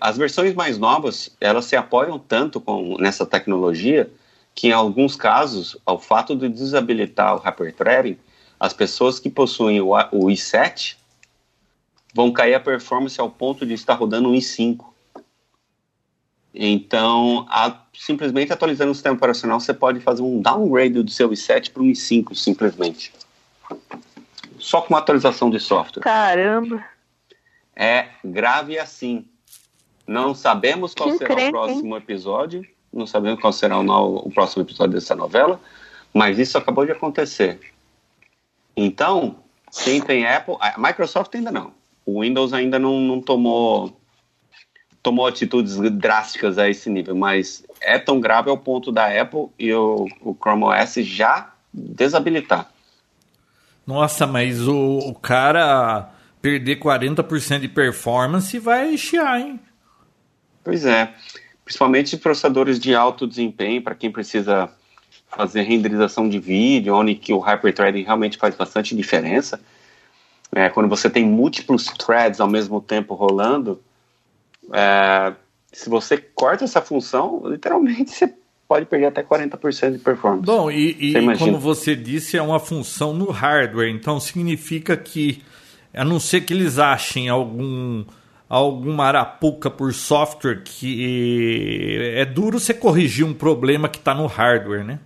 as 0.00 0.16
versões 0.16 0.54
mais 0.54 0.78
novas, 0.78 1.34
elas 1.40 1.64
se 1.64 1.76
apoiam 1.76 2.18
tanto 2.18 2.60
com, 2.60 2.96
nessa 2.98 3.26
tecnologia 3.26 4.10
que, 4.54 4.68
em 4.68 4.72
alguns 4.72 5.16
casos, 5.16 5.76
ao 5.84 5.98
fato 5.98 6.34
de 6.34 6.48
desabilitar 6.48 7.34
o 7.34 7.38
hyperthreading, 7.38 8.16
as 8.58 8.72
pessoas 8.72 9.18
que 9.18 9.28
possuem 9.28 9.80
o, 9.80 9.88
o 9.90 10.26
i7 10.28 10.96
vão 12.14 12.32
cair 12.32 12.54
a 12.54 12.60
performance 12.60 13.20
ao 13.20 13.28
ponto 13.28 13.66
de 13.66 13.74
estar 13.74 13.94
rodando 13.94 14.30
um 14.30 14.32
i5. 14.32 14.82
Então, 16.54 17.46
a- 17.50 17.82
simplesmente 17.92 18.50
atualizando 18.50 18.92
o 18.92 18.94
sistema 18.94 19.14
operacional, 19.14 19.60
você 19.60 19.74
pode 19.74 20.00
fazer 20.00 20.22
um 20.22 20.40
downgrade 20.40 21.02
do 21.02 21.10
seu 21.10 21.28
i7 21.28 21.70
para 21.70 21.82
um 21.82 21.86
i5, 21.86 22.34
simplesmente. 22.34 23.12
Só 24.58 24.80
com 24.80 24.94
uma 24.94 25.00
atualização 25.00 25.50
de 25.50 25.60
software. 25.60 26.02
Caramba. 26.02 26.82
É 27.74 28.08
grave 28.24 28.78
assim. 28.78 29.26
Não 30.06 30.34
sabemos 30.34 30.94
qual 30.94 31.10
Que 31.10 31.18
será 31.18 31.32
encrenca, 31.32 31.48
o 31.48 31.52
próximo 31.52 31.96
episódio, 31.96 32.66
não 32.92 33.06
sabemos 33.06 33.40
qual 33.40 33.52
será 33.52 33.78
o, 33.78 34.16
o 34.16 34.30
próximo 34.30 34.62
episódio 34.62 34.94
dessa 34.94 35.14
novela, 35.14 35.60
mas 36.14 36.38
isso 36.38 36.56
acabou 36.56 36.86
de 36.86 36.92
acontecer. 36.92 37.58
Então, 38.76 39.36
quem 39.84 40.00
tem 40.00 40.26
Apple, 40.26 40.56
a 40.60 40.78
Microsoft 40.78 41.34
ainda 41.34 41.50
não. 41.50 41.72
O 42.04 42.22
Windows 42.22 42.52
ainda 42.52 42.78
não, 42.78 43.00
não 43.00 43.20
tomou 43.20 44.00
tomou 45.02 45.24
atitudes 45.24 45.76
drásticas 45.92 46.58
a 46.58 46.68
esse 46.68 46.90
nível, 46.90 47.14
mas 47.14 47.64
é 47.80 47.96
tão 47.96 48.18
grave 48.18 48.50
ao 48.50 48.58
ponto 48.58 48.90
da 48.90 49.06
Apple 49.06 49.46
e 49.56 49.72
o, 49.72 50.08
o 50.20 50.34
Chrome 50.34 50.64
OS 50.64 50.94
já 50.94 51.52
desabilitar. 51.72 52.68
Nossa, 53.86 54.26
mas 54.26 54.66
o, 54.66 54.98
o 54.98 55.14
cara 55.14 56.10
perder 56.42 56.80
40% 56.80 57.60
de 57.60 57.68
performance 57.68 58.58
vai 58.58 58.96
chiar, 58.98 59.40
hein? 59.40 59.60
Pois 60.66 60.84
é, 60.84 61.14
principalmente 61.64 62.16
processadores 62.16 62.80
de 62.80 62.92
alto 62.92 63.24
desempenho 63.24 63.80
para 63.80 63.94
quem 63.94 64.10
precisa 64.10 64.68
fazer 65.28 65.62
renderização 65.62 66.28
de 66.28 66.40
vídeo, 66.40 66.92
onde 66.92 67.14
que 67.14 67.32
o 67.32 67.38
hyperthreading 67.38 68.02
realmente 68.02 68.36
faz 68.36 68.56
bastante 68.56 68.92
diferença. 68.96 69.60
É, 70.50 70.68
quando 70.68 70.88
você 70.88 71.08
tem 71.08 71.24
múltiplos 71.24 71.84
threads 71.84 72.40
ao 72.40 72.48
mesmo 72.48 72.80
tempo 72.80 73.14
rolando, 73.14 73.80
é, 74.72 75.34
se 75.72 75.88
você 75.88 76.16
corta 76.16 76.64
essa 76.64 76.82
função, 76.82 77.42
literalmente 77.44 78.10
você 78.10 78.34
pode 78.66 78.86
perder 78.86 79.06
até 79.06 79.22
40% 79.22 79.92
de 79.92 79.98
performance. 79.98 80.44
Bom, 80.44 80.68
e, 80.68 81.12
e 81.16 81.38
como 81.38 81.60
você 81.60 81.94
disse, 81.94 82.36
é 82.36 82.42
uma 82.42 82.58
função 82.58 83.14
no 83.14 83.30
hardware, 83.30 83.88
então 83.88 84.18
significa 84.18 84.96
que, 84.96 85.44
a 85.94 86.04
não 86.04 86.18
ser 86.18 86.40
que 86.40 86.52
eles 86.52 86.76
achem 86.76 87.28
algum 87.28 88.04
alguma 88.48 89.04
arapuca 89.06 89.68
por 89.70 89.92
software 89.92 90.62
que 90.64 92.12
é 92.14 92.24
duro 92.24 92.58
você 92.60 92.72
corrigir 92.72 93.24
um 93.26 93.34
problema 93.34 93.88
que 93.88 93.98
está 93.98 94.14
no 94.14 94.26
hardware, 94.26 94.84
né? 94.84 95.00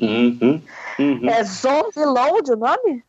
Uhum, 0.00 0.60
uhum. 0.98 1.28
É 1.28 1.42
Zombie 1.44 2.04
Load 2.04 2.52
o 2.52 2.56
nome? 2.56 3.02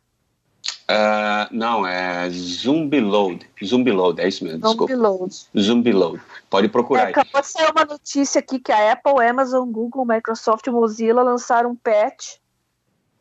Ah, 0.90 1.46
não, 1.52 1.86
é 1.86 2.30
Zumbi 2.30 2.98
Load. 2.98 3.46
Zumbi 3.62 3.92
Load, 3.92 4.20
é 4.22 4.28
isso 4.28 4.42
mesmo, 4.42 4.60
Zombie 4.60 4.86
desculpa. 4.86 4.94
Load. 5.08 5.34
Zumbi 5.58 5.92
Load. 5.92 6.20
Pode 6.48 6.66
É, 6.66 6.70
procurar 6.70 7.04
aí. 7.04 7.10
acabou 7.10 7.42
de 7.42 7.46
sair 7.46 7.70
uma 7.70 7.84
notícia 7.84 8.38
aqui 8.38 8.58
que 8.58 8.72
a 8.72 8.92
Apple, 8.92 9.22
Amazon, 9.26 9.70
Google, 9.70 10.06
Microsoft 10.06 10.66
e 10.66 10.70
Mozilla 10.70 11.22
lançaram 11.22 11.70
um 11.72 11.76
patch 11.76 12.36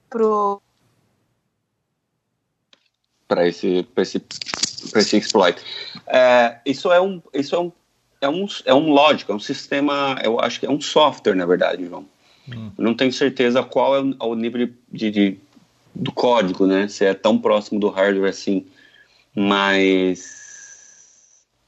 pro. 0.10 0.62
Para 3.28 3.48
esse, 3.48 3.84
pra 3.94 4.04
esse, 4.04 4.20
pra 4.92 5.02
esse 5.02 5.18
exploit. 5.18 5.62
É, 6.08 6.58
isso 6.66 6.92
é 6.92 7.02
um, 7.02 7.22
isso 7.34 7.56
é 7.56 7.60
um, 7.60 7.72
é 8.22 8.30
um, 8.30 8.48
é 8.66 8.74
um 8.74 8.92
lógico, 8.92 9.32
é 9.32 9.36
um 9.36 9.40
sistema, 9.40 10.20
eu 10.24 10.40
acho 10.40 10.60
que 10.60 10.66
é 10.66 10.70
um 10.72 10.82
software, 10.82 11.36
na 11.36 11.46
verdade, 11.46 11.86
João. 11.86 12.06
Não 12.78 12.94
tenho 12.94 13.12
certeza 13.12 13.62
qual 13.62 13.96
é 13.96 14.00
o, 14.20 14.34
nível 14.34 14.70
de, 14.90 15.12
de- 15.12 15.38
do 15.94 16.12
código, 16.12 16.66
né? 16.66 16.88
Se 16.88 17.04
é 17.04 17.14
tão 17.14 17.38
próximo 17.38 17.80
do 17.80 17.90
hardware 17.90 18.30
assim, 18.30 18.66
mas 19.36 20.48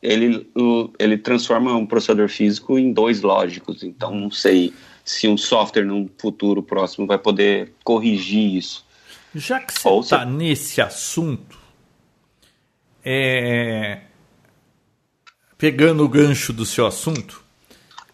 ele, 0.01 0.49
ele 0.97 1.17
transforma 1.17 1.75
um 1.75 1.85
processador 1.85 2.29
físico 2.29 2.79
em 2.79 2.93
dois 2.93 3.21
lógicos. 3.21 3.83
Então, 3.83 4.15
não 4.15 4.31
sei 4.31 4.73
se 5.03 5.27
um 5.27 5.35
software 5.35 5.83
num 5.83 6.09
futuro 6.17 6.63
próximo 6.63 7.05
vai 7.05 7.17
poder 7.17 7.73
corrigir 7.83 8.55
isso. 8.55 8.85
Já 9.35 9.59
que 9.59 9.73
você 9.73 9.89
está 9.99 10.25
nesse 10.25 10.81
assunto, 10.81 11.57
é, 13.05 14.01
pegando 15.57 16.03
o 16.03 16.09
gancho 16.09 16.51
do 16.51 16.65
seu 16.65 16.85
assunto, 16.85 17.43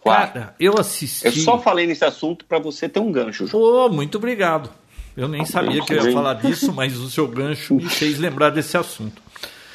Claro. 0.02 0.34
cara, 0.34 0.56
eu 0.60 0.78
assisti. 0.78 1.26
Eu 1.26 1.32
só 1.32 1.58
falei 1.60 1.88
nesse 1.88 2.06
assunto 2.06 2.46
para 2.46 2.60
você 2.60 2.88
ter 2.88 3.00
um 3.00 3.12
gancho, 3.12 3.48
João. 3.48 3.90
Pô, 3.90 3.90
muito 3.90 4.18
obrigado. 4.18 4.70
Eu 5.18 5.28
nem 5.28 5.46
sabia 5.46 5.84
que 5.84 5.94
eu 5.94 6.06
ia 6.06 6.14
falar 6.14 6.36
disso, 6.36 6.72
mas 6.74 6.98
o 6.98 7.10
seu 7.10 7.28
gancho 7.28 7.74
me 7.76 7.90
fez 7.90 8.20
lembrar 8.20 8.50
desse 8.50 8.78
assunto. 8.78 9.22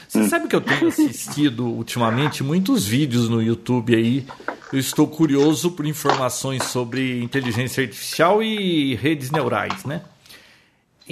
Você 0.07 0.28
sabe 0.28 0.49
que 0.49 0.55
eu 0.55 0.61
tenho 0.61 0.88
assistido 0.88 1.66
ultimamente 1.66 2.43
muitos 2.43 2.84
vídeos 2.86 3.28
no 3.28 3.41
YouTube 3.43 3.95
aí. 3.95 4.26
Eu 4.72 4.78
estou 4.78 5.07
curioso 5.07 5.70
por 5.70 5.86
informações 5.86 6.64
sobre 6.64 7.22
inteligência 7.22 7.82
artificial 7.82 8.43
e 8.43 8.95
redes 8.97 9.30
neurais, 9.30 9.84
né? 9.84 10.03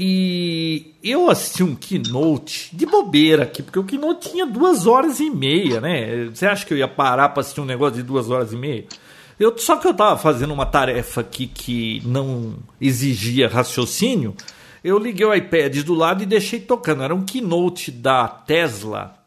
E 0.00 0.94
eu 1.02 1.28
assisti 1.28 1.64
um 1.64 1.74
keynote 1.74 2.70
de 2.72 2.86
bobeira 2.86 3.42
aqui, 3.42 3.64
porque 3.64 3.80
o 3.80 3.84
keynote 3.84 4.30
tinha 4.30 4.46
duas 4.46 4.86
horas 4.86 5.18
e 5.18 5.28
meia, 5.28 5.80
né? 5.80 6.26
Você 6.26 6.46
acha 6.46 6.64
que 6.64 6.72
eu 6.72 6.78
ia 6.78 6.86
parar 6.86 7.30
para 7.30 7.40
assistir 7.40 7.60
um 7.60 7.64
negócio 7.64 7.96
de 7.96 8.04
duas 8.04 8.30
horas 8.30 8.52
e 8.52 8.56
meia? 8.56 8.84
Eu, 9.40 9.58
só 9.58 9.76
que 9.76 9.88
eu 9.88 9.90
estava 9.90 10.16
fazendo 10.16 10.54
uma 10.54 10.66
tarefa 10.66 11.22
aqui 11.22 11.48
que 11.48 12.00
não 12.04 12.54
exigia 12.80 13.48
raciocínio, 13.48 14.36
eu 14.84 15.00
liguei 15.00 15.26
o 15.26 15.34
iPad 15.34 15.78
do 15.78 15.94
lado 15.94 16.22
e 16.22 16.26
deixei 16.26 16.60
tocando. 16.60 17.02
Era 17.02 17.12
um 17.12 17.24
keynote 17.24 17.90
da 17.90 18.28
Tesla 18.28 19.18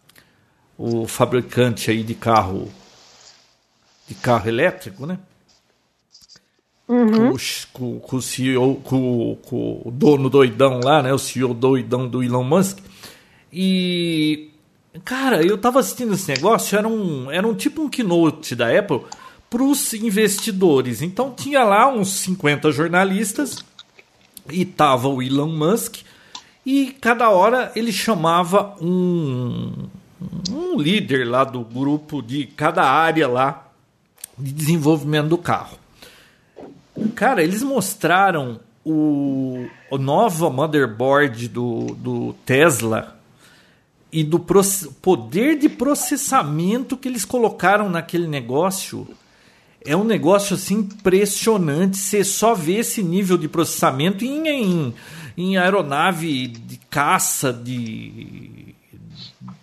o 0.78 1.06
fabricante 1.06 1.92
aí 1.92 2.02
de 2.02 2.16
carro 2.16 2.72
de 4.08 4.16
carro 4.16 4.48
elétrico, 4.48 5.06
né? 5.06 5.20
Uhum. 6.92 7.34
Com, 7.72 8.00
com, 8.02 8.18
o 8.18 8.22
CEO, 8.22 8.76
com, 8.84 9.38
com, 9.44 9.82
o 9.86 9.90
dono 9.90 10.30
doidão 10.30 10.82
lá, 10.84 11.02
né? 11.02 11.14
O 11.14 11.18
CEO 11.18 11.54
doidão 11.54 12.06
do 12.06 12.22
Elon 12.22 12.44
Musk. 12.44 12.80
E 13.52 14.50
cara, 15.06 15.42
eu 15.42 15.58
tava 15.58 15.80
assistindo 15.80 16.14
esse 16.14 16.28
negócio, 16.30 16.78
era 16.78 16.86
um, 16.86 17.32
era 17.32 17.48
um 17.48 17.54
tipo 17.54 17.82
um 17.82 17.90
keynote 17.90 18.56
da 18.56 18.78
Apple 18.78 19.02
para 19.50 19.64
os 19.64 19.94
investidores. 19.94 21.02
Então 21.02 21.34
tinha 21.34 21.64
lá 21.64 21.88
uns 21.88 22.10
50 22.10 22.74
jornalistas 22.74 23.64
e 24.50 24.66
tava 24.66 25.08
o 25.08 25.24
Elon 25.24 25.48
Musk 25.48 26.00
e 26.66 26.96
cada 27.00 27.30
hora 27.30 27.72
ele 27.74 27.94
chamava 27.94 28.76
um, 28.82 29.72
um 30.52 30.78
líder 30.78 31.26
lá 31.26 31.46
do 31.46 31.62
grupo 31.62 32.22
de 32.22 32.48
cada 32.48 32.84
área 32.84 33.30
lá 33.30 33.72
de 34.38 34.52
desenvolvimento 34.52 35.30
do 35.30 35.38
carro. 35.38 35.81
Cara, 37.10 37.44
eles 37.44 37.64
mostraram 37.64 38.60
o, 38.84 39.68
o 39.90 39.98
nova 39.98 40.50
motherboard 40.50 41.48
do, 41.48 41.86
do 41.96 42.34
Tesla 42.46 43.20
e 44.12 44.24
do 44.24 44.40
poder 45.02 45.58
de 45.58 45.70
processamento 45.70 46.98
que 46.98 47.08
eles 47.08 47.24
colocaram 47.24 47.90
naquele 47.90 48.28
negócio. 48.28 49.08
É 49.86 49.96
um 49.96 50.04
negócio 50.04 50.56
assim 50.56 50.80
impressionante. 50.80 51.98
Você 51.98 52.24
só 52.24 52.54
vê 52.54 52.80
esse 52.80 53.02
nível 53.02 53.38
de 53.38 53.48
processamento 53.48 54.26
em, 54.26 54.48
em, 54.48 54.94
em 55.38 55.58
aeronave 55.58 56.48
de 56.48 56.78
caça 56.90 57.54
de, 57.54 58.76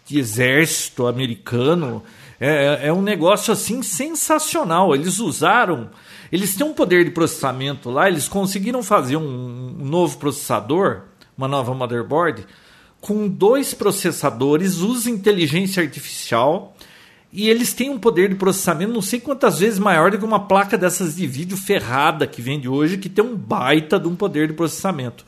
de 0.06 0.18
exército 0.18 1.06
americano. 1.06 2.02
É, 2.40 2.86
é 2.88 2.92
um 2.92 3.02
negócio 3.02 3.52
assim 3.52 3.82
sensacional. 3.82 4.94
Eles 4.94 5.18
usaram. 5.18 5.90
Eles 6.30 6.54
têm 6.54 6.66
um 6.66 6.74
poder 6.74 7.04
de 7.04 7.10
processamento 7.10 7.90
lá, 7.90 8.08
eles 8.08 8.28
conseguiram 8.28 8.82
fazer 8.82 9.16
um, 9.16 9.74
novo 9.78 10.18
processador, 10.18 11.02
uma 11.36 11.48
nova 11.48 11.74
motherboard, 11.74 12.46
com 13.00 13.28
dois 13.28 13.72
processadores, 13.72 14.78
usa 14.78 15.10
inteligência 15.10 15.82
artificial 15.82 16.76
e 17.32 17.48
eles 17.48 17.72
têm 17.72 17.90
um 17.90 17.98
poder 17.98 18.30
de 18.30 18.34
processamento 18.34 18.92
não 18.92 19.02
sei 19.02 19.20
quantas 19.20 19.58
vezes 19.60 19.78
maior 19.78 20.10
do 20.10 20.18
que 20.18 20.24
uma 20.24 20.46
placa 20.46 20.78
dessas 20.78 21.16
de 21.16 21.26
vídeo 21.26 21.56
ferrada 21.56 22.26
que 22.26 22.40
vende 22.40 22.68
hoje, 22.68 22.98
que 22.98 23.08
tem 23.08 23.24
um 23.24 23.36
baita 23.36 24.00
de 24.00 24.08
um 24.08 24.16
poder 24.16 24.48
de 24.48 24.54
processamento. 24.54 25.24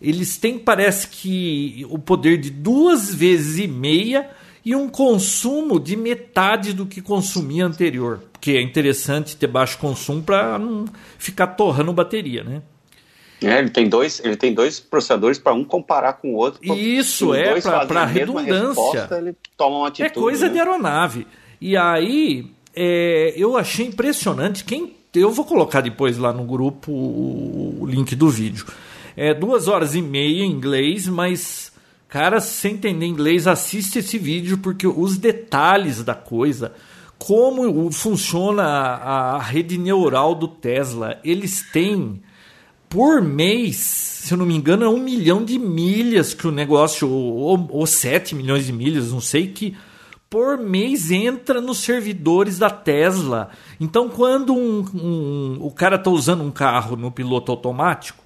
Eles 0.00 0.36
têm, 0.36 0.58
parece 0.58 1.08
que, 1.08 1.86
o 1.90 1.98
poder 1.98 2.38
de 2.38 2.50
duas 2.50 3.12
vezes 3.12 3.58
e 3.58 3.66
meia 3.66 4.30
e 4.64 4.74
um 4.74 4.88
consumo 4.88 5.78
de 5.78 5.96
metade 5.96 6.72
do 6.72 6.86
que 6.86 7.02
consumia 7.02 7.66
anterior. 7.66 8.22
Porque 8.38 8.52
é 8.52 8.62
interessante 8.62 9.36
ter 9.36 9.48
baixo 9.48 9.78
consumo 9.78 10.22
para 10.22 10.58
não 10.58 10.84
ficar 11.18 11.48
torrando 11.48 11.92
bateria, 11.92 12.44
né? 12.44 12.62
É, 13.42 13.58
ele 13.58 13.70
tem 13.70 13.88
dois, 13.88 14.20
ele 14.24 14.36
tem 14.36 14.52
dois 14.54 14.80
processadores 14.80 15.38
para 15.38 15.52
um 15.52 15.64
comparar 15.64 16.14
com 16.14 16.34
o 16.34 16.36
outro. 16.36 16.60
Isso 16.74 17.34
é 17.34 17.60
para 17.60 18.04
redundância. 18.04 18.66
Resposta, 18.66 19.18
ele 19.18 19.36
toma 19.56 19.76
uma 19.76 19.86
é 19.86 19.88
atitude. 19.88 20.10
É 20.10 20.12
coisa 20.12 20.46
né? 20.46 20.52
de 20.52 20.58
aeronave. 20.58 21.26
E 21.60 21.76
aí 21.76 22.50
é, 22.74 23.34
eu 23.36 23.56
achei 23.56 23.86
impressionante. 23.86 24.64
Quem 24.64 24.96
eu 25.14 25.30
vou 25.30 25.44
colocar 25.44 25.80
depois 25.80 26.18
lá 26.18 26.32
no 26.32 26.44
grupo 26.44 26.92
o, 26.92 27.82
o 27.82 27.86
link 27.86 28.14
do 28.14 28.28
vídeo. 28.28 28.66
É 29.16 29.34
duas 29.34 29.66
horas 29.66 29.94
e 29.94 30.02
meia 30.02 30.44
em 30.44 30.50
inglês, 30.50 31.08
mas 31.08 31.72
Cara, 32.08 32.40
sem 32.40 32.72
entender 32.72 33.04
inglês, 33.04 33.46
assiste 33.46 33.98
esse 33.98 34.16
vídeo 34.16 34.56
porque 34.58 34.86
os 34.86 35.18
detalhes 35.18 36.02
da 36.02 36.14
coisa, 36.14 36.72
como 37.18 37.90
funciona 37.90 38.62
a, 38.62 39.36
a 39.36 39.38
rede 39.42 39.76
neural 39.76 40.34
do 40.34 40.46
Tesla, 40.46 41.18
eles 41.24 41.62
têm 41.72 42.22
por 42.88 43.20
mês, 43.20 43.76
se 43.76 44.32
eu 44.32 44.38
não 44.38 44.46
me 44.46 44.56
engano, 44.56 44.84
é 44.84 44.88
um 44.88 45.02
milhão 45.02 45.44
de 45.44 45.58
milhas 45.58 46.32
que 46.32 46.46
o 46.46 46.52
negócio, 46.52 47.08
ou, 47.10 47.86
sete 47.86 48.34
milhões 48.34 48.66
de 48.66 48.72
milhas, 48.72 49.12
não 49.12 49.20
sei 49.20 49.48
que 49.48 49.76
por 50.30 50.58
mês 50.58 51.10
entra 51.10 51.60
nos 51.60 51.78
servidores 51.78 52.58
da 52.58 52.70
Tesla. 52.70 53.50
Então, 53.80 54.08
quando 54.08 54.54
um, 54.54 54.84
um, 54.94 55.58
o 55.60 55.70
cara 55.70 55.96
está 55.96 56.10
usando 56.10 56.42
um 56.42 56.50
carro 56.50 56.96
no 56.96 57.10
piloto 57.10 57.50
automático, 57.52 58.24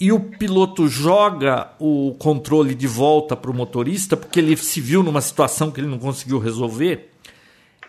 e 0.00 0.10
o 0.10 0.18
piloto 0.18 0.88
joga 0.88 1.70
o 1.78 2.14
controle 2.18 2.74
de 2.74 2.86
volta 2.86 3.36
para 3.36 3.50
o 3.50 3.54
motorista, 3.54 4.16
porque 4.16 4.40
ele 4.40 4.56
se 4.56 4.80
viu 4.80 5.02
numa 5.02 5.20
situação 5.20 5.70
que 5.70 5.80
ele 5.80 5.86
não 5.86 5.98
conseguiu 5.98 6.38
resolver, 6.38 7.13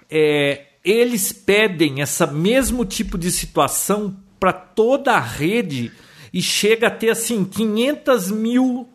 é, 0.10 0.66
eles 0.84 1.32
pedem 1.32 2.02
esse 2.02 2.26
mesmo 2.28 2.86
tipo 2.86 3.18
de 3.18 3.32
situação 3.32 4.16
para 4.40 4.54
toda 4.54 5.14
a 5.14 5.20
rede 5.20 5.92
e 6.34 6.42
chega 6.42 6.88
a 6.88 6.92
ter 6.92 7.10
assim 7.10 7.44
500 7.44 8.32
mil 8.32 8.88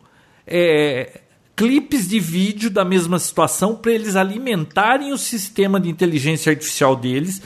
é, 0.46 1.20
clipes 1.56 2.08
de 2.08 2.20
vídeo 2.20 2.70
da 2.70 2.84
mesma 2.84 3.18
situação 3.18 3.74
para 3.74 3.92
eles 3.92 4.16
alimentarem 4.16 5.12
o 5.12 5.18
sistema 5.18 5.80
de 5.80 5.88
inteligência 5.88 6.50
artificial 6.50 6.94
deles 6.94 7.42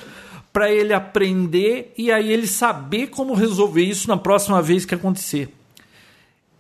para 0.53 0.71
ele 0.71 0.93
aprender 0.93 1.93
e 1.99 2.13
aí 2.13 2.33
ele 2.33 2.47
saber 2.47 3.09
como 3.09 3.35
resolver 3.35 3.83
isso 3.83 4.07
na 4.07 4.17
próxima 4.17 4.63
vez 4.63 4.85
que 4.85 4.95
acontecer. 4.95 5.49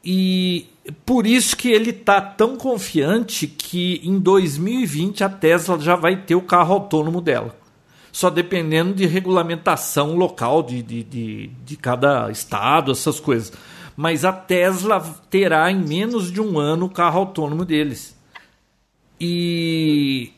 E 0.05 0.66
por 1.07 1.26
isso 1.26 1.57
que 1.57 1.70
ele 1.70 1.91
está 1.91 2.20
tão 2.20 2.57
confiante 2.57 3.47
que 3.47 4.01
em 4.05 4.18
2020 4.18 5.24
a 5.24 5.28
Tesla 5.28 5.78
já 5.78 5.97
vai 5.97 6.16
ter 6.22 6.35
o 6.35 6.43
carro 6.43 6.74
autônomo 6.74 7.20
dela. 7.20 7.57
Só 8.12 8.30
dependendo 8.30 8.95
de 8.95 9.07
regulamentação 9.07 10.14
local 10.16 10.62
de, 10.62 10.82
de, 10.82 11.03
de, 11.03 11.47
de 11.64 11.76
cada 11.76 12.30
estado, 12.30 12.93
essas 12.93 13.18
coisas. 13.18 13.53
Mas 13.97 14.24
a 14.24 14.32
Tesla 14.32 15.01
terá 15.30 15.70
em 15.70 15.80
menos 15.80 16.30
de 16.30 16.41
um 16.41 16.59
ano 16.59 16.87
o 16.87 16.91
carro 16.91 17.20
autônomo 17.20 17.64
deles. 17.64 18.16
E 19.20 20.32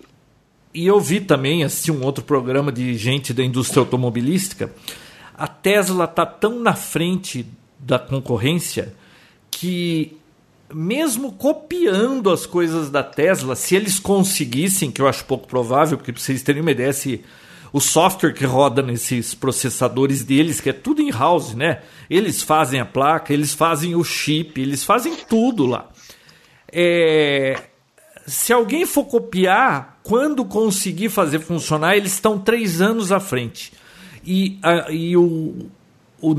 e 0.76 0.86
eu 0.86 1.01
vi 1.01 1.22
também, 1.22 1.64
assisti 1.64 1.90
um 1.90 2.05
outro 2.05 2.22
programa 2.22 2.70
de 2.70 2.94
gente 2.97 3.32
da 3.32 3.42
indústria 3.42 3.80
automobilística. 3.80 4.70
A 5.34 5.49
Tesla 5.49 6.05
está 6.05 6.26
tão 6.26 6.61
na 6.61 6.74
frente 6.74 7.47
da 7.78 7.99
concorrência 7.99 8.94
que, 9.51 10.18
mesmo 10.78 11.32
copiando 11.32 12.30
as 12.30 12.44
coisas 12.44 12.90
da 12.90 13.02
Tesla, 13.02 13.56
se 13.56 13.74
eles 13.74 13.98
conseguissem, 13.98 14.90
que 14.90 15.00
eu 15.00 15.08
acho 15.08 15.24
pouco 15.24 15.48
provável, 15.48 15.96
porque 15.96 16.12
para 16.12 16.20
vocês 16.20 16.42
terem 16.42 16.60
uma 16.60 16.70
ideia, 16.70 16.92
se 16.92 17.24
o 17.72 17.80
software 17.80 18.34
que 18.34 18.44
roda 18.44 18.82
nesses 18.82 19.34
processadores 19.34 20.22
deles, 20.22 20.60
que 20.60 20.68
é 20.68 20.74
tudo 20.74 21.00
in-house, 21.00 21.54
né? 21.54 21.80
Eles 22.10 22.42
fazem 22.42 22.78
a 22.78 22.84
placa, 22.84 23.32
eles 23.32 23.54
fazem 23.54 23.94
o 23.94 24.04
chip, 24.04 24.60
eles 24.60 24.84
fazem 24.84 25.16
tudo 25.16 25.64
lá. 25.64 25.88
É, 26.70 27.58
se 28.26 28.52
alguém 28.52 28.84
for 28.84 29.06
copiar, 29.06 29.98
quando 30.02 30.44
conseguir 30.44 31.08
fazer 31.08 31.38
funcionar, 31.38 31.96
eles 31.96 32.12
estão 32.12 32.38
três 32.38 32.82
anos 32.82 33.10
à 33.10 33.18
frente. 33.18 33.72
E, 34.22 34.58
a, 34.62 34.90
e 34.90 35.16
o, 35.16 35.70
o, 36.20 36.34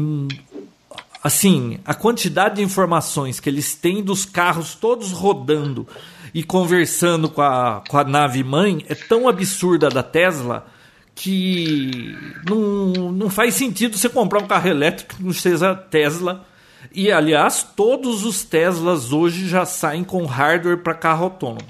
assim, 1.28 1.80
a 1.86 1.94
quantidade 1.94 2.56
de 2.56 2.64
informações 2.64 3.40
que 3.40 3.50
eles 3.50 3.76
têm 3.76 4.02
dos 4.02 4.26
carros 4.26 4.76
todos 4.76 5.12
rodando 5.12 5.86
e 6.34 6.42
conversando 6.42 7.30
com 7.30 7.42
a, 7.42 7.84
com 7.88 7.98
a 7.98 8.04
nave 8.04 8.44
mãe 8.44 8.86
é 8.88 8.96
tão 8.96 9.28
absurda 9.28 9.90
da 9.90 10.02
Tesla 10.02 10.66
que 11.14 12.16
não, 12.48 13.12
não 13.12 13.30
faz 13.30 13.56
sentido 13.56 13.98
você 13.98 14.08
comprar 14.08 14.40
um 14.42 14.48
carro 14.48 14.70
elétrico 14.70 15.16
que 15.16 15.24
não 15.24 15.34
seja 15.34 15.76
Tesla 15.76 16.46
e, 16.94 17.12
aliás, 17.12 17.68
todos 17.76 18.24
os 18.24 18.44
Teslas 18.44 19.12
hoje 19.12 19.50
já 19.50 19.66
saem 19.66 20.04
com 20.04 20.26
hardware 20.26 20.78
para 20.78 20.94
carro 20.94 21.26
autônomo. 21.26 21.68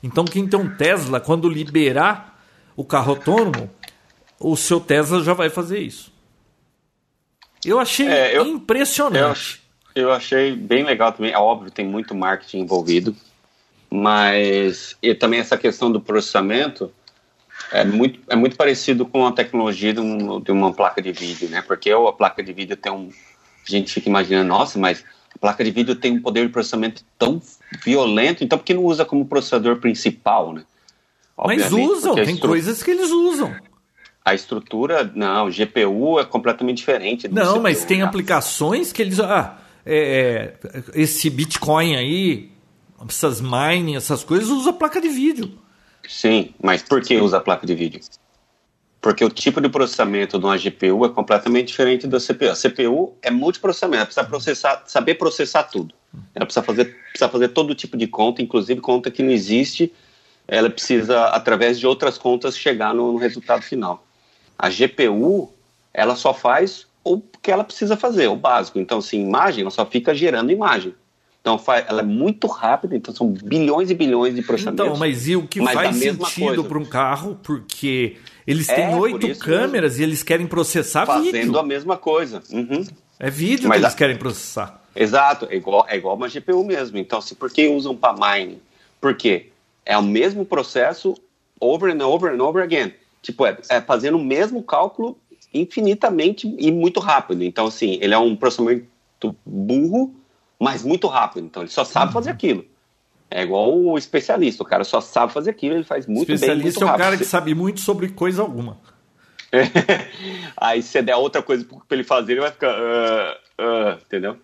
Então, 0.00 0.24
quem 0.24 0.46
tem 0.46 0.60
um 0.60 0.76
Tesla, 0.76 1.18
quando 1.18 1.48
liberar 1.48 2.40
o 2.76 2.84
carro 2.84 3.10
autônomo, 3.10 3.68
o 4.38 4.56
seu 4.56 4.78
Tesla 4.78 5.22
já 5.24 5.34
vai 5.34 5.50
fazer 5.50 5.80
isso. 5.80 6.11
Eu 7.64 7.78
achei 7.78 8.06
é, 8.08 8.36
eu, 8.36 8.46
impressionante. 8.46 9.60
Eu, 9.94 10.04
eu, 10.04 10.12
achei 10.12 10.54
bem 10.56 10.84
legal 10.84 11.12
também. 11.12 11.32
É 11.32 11.38
óbvio, 11.38 11.70
tem 11.70 11.86
muito 11.86 12.14
marketing 12.14 12.60
envolvido, 12.60 13.14
mas 13.90 14.96
e 15.02 15.14
também 15.14 15.40
essa 15.40 15.56
questão 15.56 15.90
do 15.90 16.00
processamento 16.00 16.92
é 17.70 17.84
muito, 17.84 18.20
é 18.28 18.36
muito 18.36 18.56
parecido 18.56 19.06
com 19.06 19.26
a 19.26 19.32
tecnologia 19.32 19.92
de, 19.92 20.00
um, 20.00 20.40
de 20.40 20.50
uma 20.50 20.72
placa 20.72 21.00
de 21.00 21.12
vídeo, 21.12 21.48
né? 21.48 21.62
Porque 21.62 21.90
a 21.90 22.12
placa 22.12 22.42
de 22.42 22.52
vídeo 22.52 22.76
tem 22.76 22.92
um 22.92 23.10
a 23.66 23.70
gente 23.70 23.92
fica 23.92 24.08
imaginando, 24.08 24.48
nossa, 24.48 24.78
mas 24.78 25.04
a 25.34 25.38
placa 25.38 25.62
de 25.62 25.70
vídeo 25.70 25.94
tem 25.94 26.12
um 26.12 26.22
poder 26.22 26.46
de 26.46 26.52
processamento 26.52 27.04
tão 27.18 27.40
violento, 27.84 28.42
então 28.42 28.58
por 28.58 28.64
que 28.64 28.74
não 28.74 28.84
usa 28.84 29.04
como 29.04 29.24
processador 29.26 29.76
principal, 29.76 30.52
né? 30.52 30.64
Obviamente, 31.36 31.72
mas 31.72 31.88
usam, 31.88 32.14
tem 32.14 32.34
estru... 32.34 32.48
coisas 32.48 32.82
que 32.82 32.90
eles 32.90 33.10
usam. 33.10 33.54
A 34.24 34.34
estrutura, 34.34 35.10
não, 35.14 35.50
GPU 35.50 36.18
é 36.20 36.24
completamente 36.24 36.78
diferente. 36.78 37.28
não, 37.28 37.54
CPU, 37.54 37.62
mas 37.62 37.84
tem 37.84 37.98
né? 37.98 38.04
aplicações 38.04 38.92
que 38.92 39.02
eles. 39.02 39.18
Ah, 39.18 39.58
é, 39.84 40.54
esse 40.94 41.28
Bitcoin 41.28 41.96
aí, 41.96 42.50
essas 43.08 43.40
mining, 43.40 43.96
essas 43.96 44.22
coisas, 44.22 44.48
usa 44.48 44.72
placa 44.72 45.00
de 45.00 45.08
vídeo. 45.08 45.58
Sim, 46.08 46.54
mas 46.62 46.82
por 46.82 47.00
que 47.00 47.16
usa 47.16 47.40
placa 47.40 47.66
de 47.66 47.74
vídeo? 47.74 48.00
Porque 49.00 49.24
o 49.24 49.30
tipo 49.30 49.60
de 49.60 49.68
processamento 49.68 50.38
de 50.38 50.44
uma 50.44 50.56
GPU 50.56 51.04
é 51.04 51.08
completamente 51.08 51.68
diferente 51.68 52.06
da 52.06 52.18
CPU. 52.20 52.50
A 52.50 52.54
CPU 52.54 53.14
é 53.20 53.30
multiprocessamento, 53.30 54.06
precisa 54.06 54.24
processar, 54.24 54.82
saber 54.86 55.16
processar 55.16 55.64
tudo. 55.64 55.92
Ela 56.34 56.44
precisa 56.44 56.64
fazer, 56.64 56.96
precisa 57.08 57.28
fazer 57.28 57.48
todo 57.48 57.74
tipo 57.74 57.96
de 57.96 58.06
conta, 58.06 58.40
inclusive 58.40 58.80
conta 58.80 59.10
que 59.10 59.22
não 59.22 59.32
existe, 59.32 59.92
ela 60.46 60.70
precisa, 60.70 61.26
através 61.26 61.80
de 61.80 61.86
outras 61.86 62.18
contas, 62.18 62.56
chegar 62.56 62.94
no, 62.94 63.12
no 63.12 63.18
resultado 63.18 63.62
final. 63.62 64.04
A 64.62 64.68
GPU, 64.68 65.52
ela 65.92 66.14
só 66.14 66.32
faz 66.32 66.86
o 67.02 67.20
que 67.20 67.50
ela 67.50 67.64
precisa 67.64 67.96
fazer, 67.96 68.28
o 68.28 68.36
básico. 68.36 68.78
Então, 68.78 68.98
assim, 68.98 69.20
imagem, 69.20 69.62
ela 69.62 69.72
só 69.72 69.84
fica 69.84 70.14
gerando 70.14 70.52
imagem. 70.52 70.94
Então, 71.40 71.60
ela 71.88 72.02
é 72.02 72.04
muito 72.04 72.46
rápida, 72.46 72.94
então 72.94 73.12
são 73.12 73.28
bilhões 73.28 73.90
e 73.90 73.94
bilhões 73.94 74.36
de 74.36 74.42
processamentos. 74.42 74.86
Então, 74.86 74.96
mas 74.96 75.26
e 75.26 75.34
o 75.34 75.48
que 75.48 75.60
faz 75.60 75.96
sentido 75.96 76.62
para 76.62 76.78
um 76.78 76.84
carro? 76.84 77.36
Porque 77.42 78.18
eles 78.46 78.68
têm 78.68 78.84
é, 78.84 78.94
oito 78.94 79.36
câmeras 79.40 79.94
mesmo. 79.94 80.04
e 80.04 80.06
eles 80.06 80.22
querem 80.22 80.46
processar 80.46 81.04
Fazendo 81.04 81.24
vídeo. 81.24 81.40
Fazendo 81.40 81.58
a 81.58 81.62
mesma 81.64 81.96
coisa. 81.96 82.40
Uhum. 82.52 82.86
É 83.18 83.28
vídeo 83.28 83.68
mas 83.68 83.78
que 83.78 83.84
eles 83.84 83.94
a... 83.94 83.96
querem 83.96 84.16
processar. 84.16 84.80
Exato, 84.94 85.48
é 85.50 85.56
igual, 85.56 85.84
é 85.88 85.96
igual 85.96 86.14
uma 86.14 86.28
GPU 86.28 86.64
mesmo. 86.64 86.96
Então, 86.98 87.18
assim, 87.18 87.34
por 87.34 87.50
que 87.50 87.66
usam 87.66 87.96
para 87.96 88.14
mining? 88.14 88.60
Por 89.00 89.16
quê? 89.16 89.48
É 89.84 89.98
o 89.98 90.02
mesmo 90.02 90.44
processo 90.44 91.14
over 91.58 91.92
and 91.92 92.06
over 92.06 92.32
and 92.32 92.40
over 92.40 92.62
again. 92.62 92.92
Tipo, 93.22 93.46
é, 93.46 93.56
é 93.70 93.80
fazendo 93.80 94.18
o 94.18 94.24
mesmo 94.24 94.62
cálculo 94.62 95.16
infinitamente 95.54 96.52
e 96.58 96.70
muito 96.72 97.00
rápido. 97.00 97.44
Então, 97.44 97.66
assim, 97.66 97.98
ele 98.00 98.14
é 98.14 98.18
um 98.18 98.34
processamento 98.34 98.86
burro, 99.46 100.14
mas 100.58 100.82
muito 100.82 101.06
rápido. 101.06 101.46
Então, 101.46 101.62
ele 101.62 101.70
só 101.70 101.84
sabe 101.84 102.12
fazer 102.12 102.30
aquilo. 102.30 102.64
É 103.30 103.42
igual 103.42 103.74
o 103.74 103.96
especialista, 103.96 104.62
o 104.62 104.66
cara 104.66 104.84
só 104.84 105.00
sabe 105.00 105.32
fazer 105.32 105.50
aquilo, 105.50 105.76
ele 105.76 105.84
faz 105.84 106.06
muito 106.06 106.30
especialista 106.32 106.54
bem, 106.54 106.68
Especialista 106.68 106.84
é 106.84 106.94
o 106.94 106.98
cara 106.98 107.16
que 107.16 107.24
sabe 107.24 107.54
muito 107.54 107.80
sobre 107.80 108.08
coisa 108.10 108.42
alguma. 108.42 108.78
Aí 110.56 110.82
se 110.82 111.00
der 111.00 111.16
outra 111.16 111.42
coisa 111.42 111.64
para 111.64 111.78
ele 111.96 112.04
fazer, 112.04 112.32
ele 112.32 112.40
vai 112.42 112.50
ficar, 112.50 112.74
uh, 112.78 113.62
uh, 113.62 113.98
entendeu? 114.04 114.36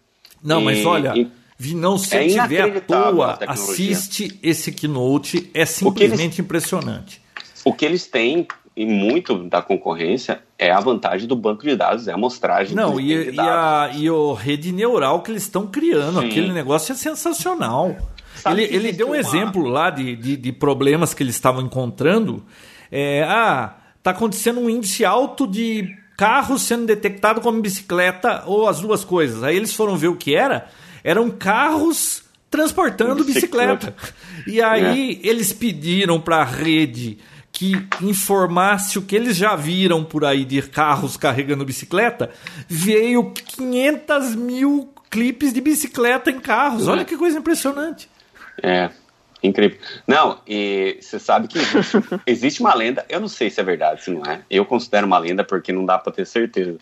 Não, 0.43 0.61
e, 0.63 0.65
mas 0.65 0.87
olha, 0.87 1.13
e, 1.17 1.75
não 1.75 1.99
se 1.99 2.17
é 2.17 2.29
tiver 2.29 2.77
à 2.77 2.81
toa, 2.81 3.39
assiste 3.47 4.39
esse 4.43 4.73
keynote, 4.73 5.51
é 5.53 5.67
simplesmente 5.67 6.23
eles, 6.23 6.39
impressionante. 6.39 7.21
O 7.65 7.75
que 7.75 7.85
eles 7.85 8.07
têm 8.07 8.47
e 8.79 8.87
muito 8.87 9.43
da 9.49 9.61
concorrência 9.61 10.41
é 10.57 10.71
a 10.71 10.79
vantagem 10.79 11.27
do 11.27 11.35
banco 11.35 11.65
de 11.65 11.75
dados, 11.75 12.07
é 12.07 12.13
a 12.13 12.15
amostragem. 12.15 12.77
Não, 12.77 13.01
e, 13.01 13.33
e, 13.33 13.41
a, 13.41 13.91
e 13.93 14.09
o 14.09 14.33
rede 14.35 14.71
neural 14.71 15.21
que 15.21 15.33
eles 15.33 15.43
estão 15.43 15.67
criando, 15.67 16.21
Sim. 16.21 16.29
aquele 16.29 16.53
negócio 16.53 16.93
é 16.93 16.95
sensacional. 16.95 17.97
Sabe 18.37 18.63
ele 18.63 18.77
ele 18.77 18.93
deu 18.93 19.09
um 19.09 19.11
uma... 19.11 19.19
exemplo 19.19 19.65
lá 19.67 19.91
de, 19.91 20.15
de, 20.15 20.37
de, 20.37 20.53
problemas 20.53 21.13
que 21.13 21.25
eles 21.25 21.35
estavam 21.35 21.61
encontrando. 21.61 22.45
É, 22.89 23.25
ah, 23.25 23.75
tá 24.01 24.13
acontecendo 24.13 24.61
um 24.61 24.71
índice 24.71 25.05
alto 25.05 25.45
de 25.45 25.93
carros 26.17 26.63
sendo 26.63 26.87
detectado 26.87 27.41
como 27.41 27.61
bicicleta 27.61 28.45
ou 28.47 28.69
as 28.69 28.79
duas 28.79 29.05
coisas. 29.05 29.43
Aí 29.43 29.57
eles 29.57 29.75
foram 29.75 29.97
ver 29.97 30.07
o 30.07 30.15
que 30.15 30.37
era. 30.37 30.69
Eram 31.03 31.31
carros 31.31 32.23
transportando 32.49 33.25
bicicleta. 33.25 33.93
bicicleta. 33.93 34.15
E 34.47 34.63
aí 34.63 35.21
é. 35.21 35.29
eles 35.29 35.53
pediram 35.53 36.21
para 36.21 36.37
a 36.37 36.45
rede 36.45 37.19
que 37.59 37.73
informasse 38.01 39.01
o 39.01 39.03
que 39.03 39.17
eles 39.17 39.37
já 39.37 39.57
viram 39.57 40.05
por 40.05 40.25
aí 40.25 40.45
de 40.45 40.63
carros 40.63 41.17
carregando 41.17 41.65
bicicleta, 41.65 42.31
veio 42.69 43.33
500 43.33 44.37
mil 44.37 44.95
clipes 45.11 45.53
de 45.53 45.61
bicicleta 45.61 46.31
em 46.31 46.39
carros. 46.39 46.87
Olha 46.87 47.05
que 47.05 47.17
coisa 47.17 47.37
impressionante. 47.37 48.09
É, 48.63 48.91
incrível. 49.43 49.77
Não, 50.07 50.39
e 50.47 50.99
você 51.01 51.19
sabe 51.19 51.49
que 51.49 51.59
existe, 51.59 51.99
existe, 52.25 52.61
uma 52.61 52.73
lenda, 52.73 53.05
eu 53.09 53.19
não 53.19 53.27
sei 53.27 53.51
se 53.51 53.61
é 53.61 53.65
verdade, 53.65 54.05
se 54.05 54.13
não 54.13 54.23
é. 54.23 54.41
Eu 54.49 54.65
considero 54.65 55.09
uma 55.09 55.19
lenda 55.19 55.43
porque 55.43 55.73
não 55.73 55.85
dá 55.85 55.99
para 55.99 56.13
ter 56.13 56.29
certeza. 56.29 56.79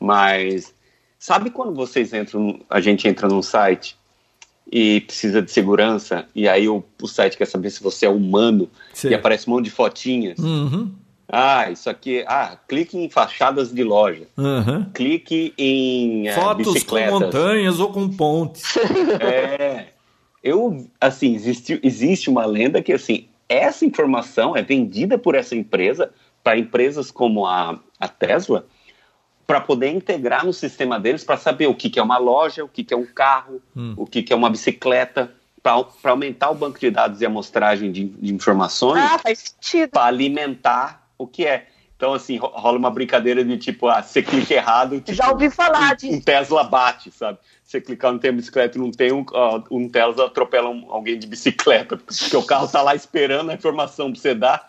Mas 0.00 0.74
sabe 1.16 1.48
quando 1.48 1.76
vocês 1.76 2.12
entram, 2.12 2.60
a 2.68 2.80
gente 2.80 3.06
entra 3.06 3.28
num 3.28 3.40
site 3.40 3.96
e 4.70 5.00
precisa 5.00 5.40
de 5.40 5.50
segurança, 5.50 6.26
e 6.34 6.48
aí 6.48 6.68
o, 6.68 6.84
o 7.02 7.06
site 7.08 7.36
quer 7.36 7.46
saber 7.46 7.70
se 7.70 7.82
você 7.82 8.06
é 8.06 8.08
humano, 8.08 8.68
Sim. 8.92 9.08
e 9.08 9.14
aparece 9.14 9.48
um 9.48 9.54
monte 9.54 9.66
de 9.66 9.70
fotinhas. 9.70 10.38
Uhum. 10.38 10.92
Ah, 11.30 11.70
isso 11.70 11.90
aqui. 11.90 12.24
Ah, 12.26 12.56
clique 12.66 12.96
em 12.96 13.10
fachadas 13.10 13.70
de 13.70 13.84
loja. 13.84 14.26
Uhum. 14.36 14.86
Clique 14.94 15.52
em. 15.58 16.26
É, 16.28 16.32
Fotos 16.32 16.72
bicicletas. 16.72 17.12
com 17.12 17.20
montanhas 17.20 17.80
ou 17.80 17.92
com 17.92 18.08
pontes. 18.08 18.74
É. 19.20 19.88
Eu, 20.42 20.86
assim, 21.00 21.34
existe, 21.34 21.80
existe 21.82 22.30
uma 22.30 22.46
lenda 22.46 22.80
que, 22.80 22.92
assim, 22.92 23.26
essa 23.48 23.84
informação 23.84 24.56
é 24.56 24.62
vendida 24.62 25.18
por 25.18 25.34
essa 25.34 25.54
empresa 25.56 26.10
para 26.44 26.56
empresas 26.56 27.10
como 27.10 27.44
a, 27.44 27.78
a 27.98 28.08
Tesla 28.08 28.64
para 29.48 29.62
poder 29.62 29.88
integrar 29.88 30.44
no 30.44 30.52
sistema 30.52 31.00
deles 31.00 31.24
para 31.24 31.38
saber 31.38 31.68
o 31.68 31.74
que, 31.74 31.88
que 31.88 31.98
é 31.98 32.02
uma 32.02 32.18
loja, 32.18 32.62
o 32.62 32.68
que, 32.68 32.84
que 32.84 32.92
é 32.92 32.96
um 32.96 33.06
carro, 33.06 33.62
hum. 33.74 33.94
o 33.96 34.04
que, 34.04 34.22
que 34.22 34.30
é 34.30 34.36
uma 34.36 34.50
bicicleta, 34.50 35.32
para 35.62 35.86
aumentar 36.04 36.50
o 36.50 36.54
banco 36.54 36.78
de 36.78 36.90
dados 36.90 37.22
e 37.22 37.24
a 37.24 37.28
amostragem 37.28 37.90
de, 37.90 38.04
de 38.04 38.34
informações 38.34 39.02
ah, 39.02 39.18
para 39.90 40.04
alimentar 40.04 41.08
o 41.16 41.26
que 41.26 41.46
é. 41.46 41.66
Então, 41.96 42.12
assim, 42.12 42.36
rola 42.36 42.76
uma 42.76 42.90
brincadeira 42.90 43.42
de 43.42 43.56
tipo, 43.56 43.88
ah, 43.88 44.02
você 44.02 44.22
clica 44.22 44.52
errado. 44.52 45.00
Tipo, 45.00 45.14
Já 45.14 45.30
ouvi 45.30 45.48
falar 45.48 45.96
disso. 45.96 46.14
Um 46.14 46.20
Tesla 46.20 46.64
bate, 46.64 47.10
sabe? 47.10 47.38
Você 47.64 47.80
clicar 47.80 48.12
não 48.12 48.18
tem 48.18 48.32
bicicleta 48.32 48.78
não 48.78 48.90
tem 48.90 49.12
um, 49.12 49.22
uh, 49.22 49.64
um 49.70 49.88
Tesla 49.88 50.26
atropela 50.26 50.68
um, 50.68 50.92
alguém 50.92 51.18
de 51.18 51.26
bicicleta, 51.26 51.96
porque 51.96 52.36
o 52.36 52.42
carro 52.42 52.68
tá 52.68 52.82
lá 52.82 52.94
esperando 52.94 53.50
a 53.50 53.54
informação 53.54 54.12
para 54.12 54.20
você 54.20 54.34
dar, 54.34 54.68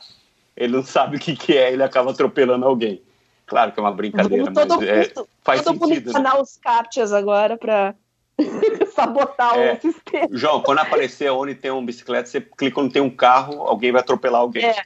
ele 0.55 0.71
não 0.71 0.83
sabe 0.83 1.17
o 1.17 1.19
que, 1.19 1.35
que 1.35 1.57
é, 1.57 1.73
ele 1.73 1.83
acaba 1.83 2.11
atropelando 2.11 2.65
alguém. 2.65 3.01
Claro 3.49 3.71
que 3.71 3.79
é 3.79 3.83
uma 3.83 3.91
brincadeira, 3.91 4.51
todo 4.53 4.77
mas 4.77 4.87
é, 4.87 5.11
faz 5.41 5.63
todo 5.63 5.87
sentido. 5.87 6.11
Todo 6.13 6.23
né? 6.23 6.33
os 6.39 6.57
captchas 6.57 7.11
agora 7.11 7.57
para 7.57 7.95
sabotar 8.95 9.57
é, 9.57 9.73
o 9.73 9.81
sistema. 9.81 10.27
João, 10.31 10.61
quando 10.61 10.79
aparecer 10.79 11.31
onde 11.31 11.55
tem 11.55 11.71
uma 11.71 11.81
bicicleta, 11.81 12.29
você 12.29 12.39
clica 12.39 12.79
onde 12.79 12.93
tem 12.93 13.01
um 13.01 13.09
carro, 13.09 13.63
alguém 13.63 13.91
vai 13.91 14.01
atropelar 14.01 14.41
alguém. 14.41 14.63
É. 14.63 14.83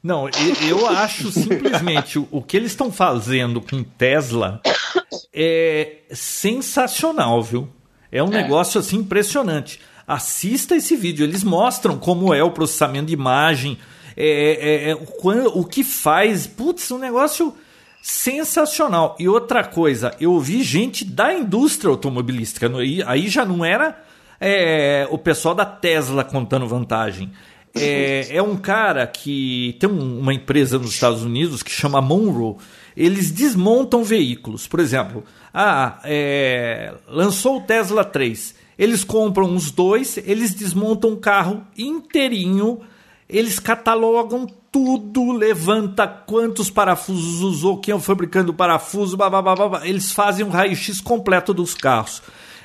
Não, 0.00 0.28
eu 0.68 0.86
acho 0.86 1.32
simplesmente 1.32 2.24
o 2.30 2.40
que 2.40 2.56
eles 2.56 2.70
estão 2.70 2.92
fazendo 2.92 3.60
com 3.60 3.82
Tesla 3.82 4.62
é 5.34 6.02
sensacional, 6.12 7.42
viu? 7.42 7.68
É 8.10 8.22
um 8.22 8.32
é. 8.32 8.42
negócio 8.42 8.78
assim 8.78 8.98
impressionante. 8.98 9.80
Assista 10.06 10.76
esse 10.76 10.94
vídeo, 10.94 11.24
eles 11.24 11.42
mostram 11.42 11.98
como 11.98 12.32
é 12.32 12.42
o 12.44 12.52
processamento 12.52 13.06
de 13.06 13.12
imagem, 13.12 13.76
é, 14.16 14.86
é, 14.86 14.90
é 14.90 14.94
o, 14.94 15.60
o 15.60 15.64
que 15.64 15.82
faz. 15.82 16.46
Putz, 16.46 16.92
um 16.92 16.98
negócio 16.98 17.54
sensacional. 18.08 19.14
E 19.18 19.28
outra 19.28 19.62
coisa, 19.62 20.14
eu 20.18 20.32
ouvi 20.32 20.62
gente 20.62 21.04
da 21.04 21.34
indústria 21.34 21.90
automobilística, 21.90 22.66
aí 23.06 23.28
já 23.28 23.44
não 23.44 23.62
era 23.62 24.02
é, 24.40 25.06
o 25.10 25.18
pessoal 25.18 25.54
da 25.54 25.66
Tesla 25.66 26.24
contando 26.24 26.66
vantagem. 26.66 27.30
É, 27.74 28.28
é 28.34 28.42
um 28.42 28.56
cara 28.56 29.06
que 29.06 29.76
tem 29.78 29.90
uma 29.90 30.32
empresa 30.32 30.78
nos 30.78 30.94
Estados 30.94 31.22
Unidos 31.22 31.62
que 31.62 31.70
chama 31.70 32.00
Monroe. 32.00 32.56
Eles 32.96 33.30
desmontam 33.30 34.02
veículos. 34.02 34.66
Por 34.66 34.80
exemplo, 34.80 35.22
ah, 35.52 36.00
é, 36.02 36.94
lançou 37.06 37.58
o 37.58 37.60
Tesla 37.60 38.06
3. 38.06 38.54
Eles 38.78 39.04
compram 39.04 39.54
os 39.54 39.70
dois, 39.70 40.16
eles 40.24 40.54
desmontam 40.54 41.12
o 41.12 41.18
carro 41.18 41.62
inteirinho, 41.76 42.80
eles 43.28 43.58
catalogam 43.58 44.46
tudo, 44.72 45.32
levanta 45.32 46.06
quantos 46.06 46.70
parafusos 46.70 47.42
usou, 47.42 47.78
quem 47.78 47.92
é 47.92 47.94
o 47.94 48.00
fabricante 48.00 48.46
do 48.46 48.54
parafuso, 48.54 49.16
blá, 49.16 49.28
blá, 49.28 49.42
blá, 49.42 49.54
blá. 49.54 49.86
eles 49.86 50.12
fazem 50.12 50.44
um 50.44 50.50
raio-x 50.50 51.00
completo 51.00 51.52
dos 51.52 51.74
carros. 51.74 52.22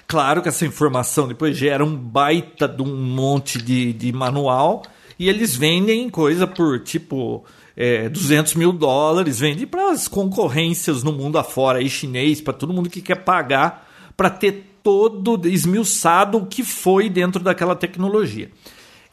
Claro 0.08 0.42
que 0.42 0.50
essa 0.50 0.66
informação 0.66 1.28
depois 1.28 1.58
gera 1.58 1.84
um 1.84 1.96
baita 1.96 2.68
de 2.68 2.82
um 2.82 2.96
monte 2.96 3.62
de, 3.62 3.94
de 3.94 4.12
manual 4.12 4.84
e 5.18 5.30
eles 5.30 5.56
vendem 5.56 6.10
coisa 6.10 6.46
por 6.46 6.80
tipo 6.82 7.44
é, 7.76 8.10
200 8.10 8.56
mil 8.56 8.72
dólares, 8.72 9.40
vendem 9.40 9.66
para 9.66 9.92
as 9.92 10.08
concorrências 10.08 11.04
no 11.04 11.12
mundo 11.12 11.38
afora, 11.38 11.80
aí 11.80 11.90
chinês, 11.90 12.42
para 12.42 12.54
todo 12.54 12.74
mundo 12.74 12.90
que 12.90 13.02
quer 13.02 13.24
pagar 13.24 13.90
para 14.16 14.30
ter 14.30 14.78
todo 14.84 15.48
esmiuçado 15.48 16.38
o 16.38 16.46
que 16.46 16.64
foi 16.64 17.10
dentro 17.10 17.42
daquela 17.42 17.76
tecnologia. 17.76 18.52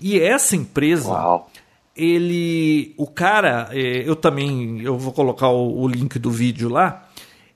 E 0.00 0.18
essa 0.18 0.56
empresa, 0.56 1.10
Uau 1.10 1.50
ele, 2.00 2.94
o 2.96 3.06
cara, 3.06 3.68
é, 3.72 4.08
eu 4.08 4.16
também, 4.16 4.80
eu 4.80 4.96
vou 4.96 5.12
colocar 5.12 5.48
o, 5.48 5.82
o 5.82 5.86
link 5.86 6.18
do 6.18 6.30
vídeo 6.30 6.68
lá. 6.68 7.08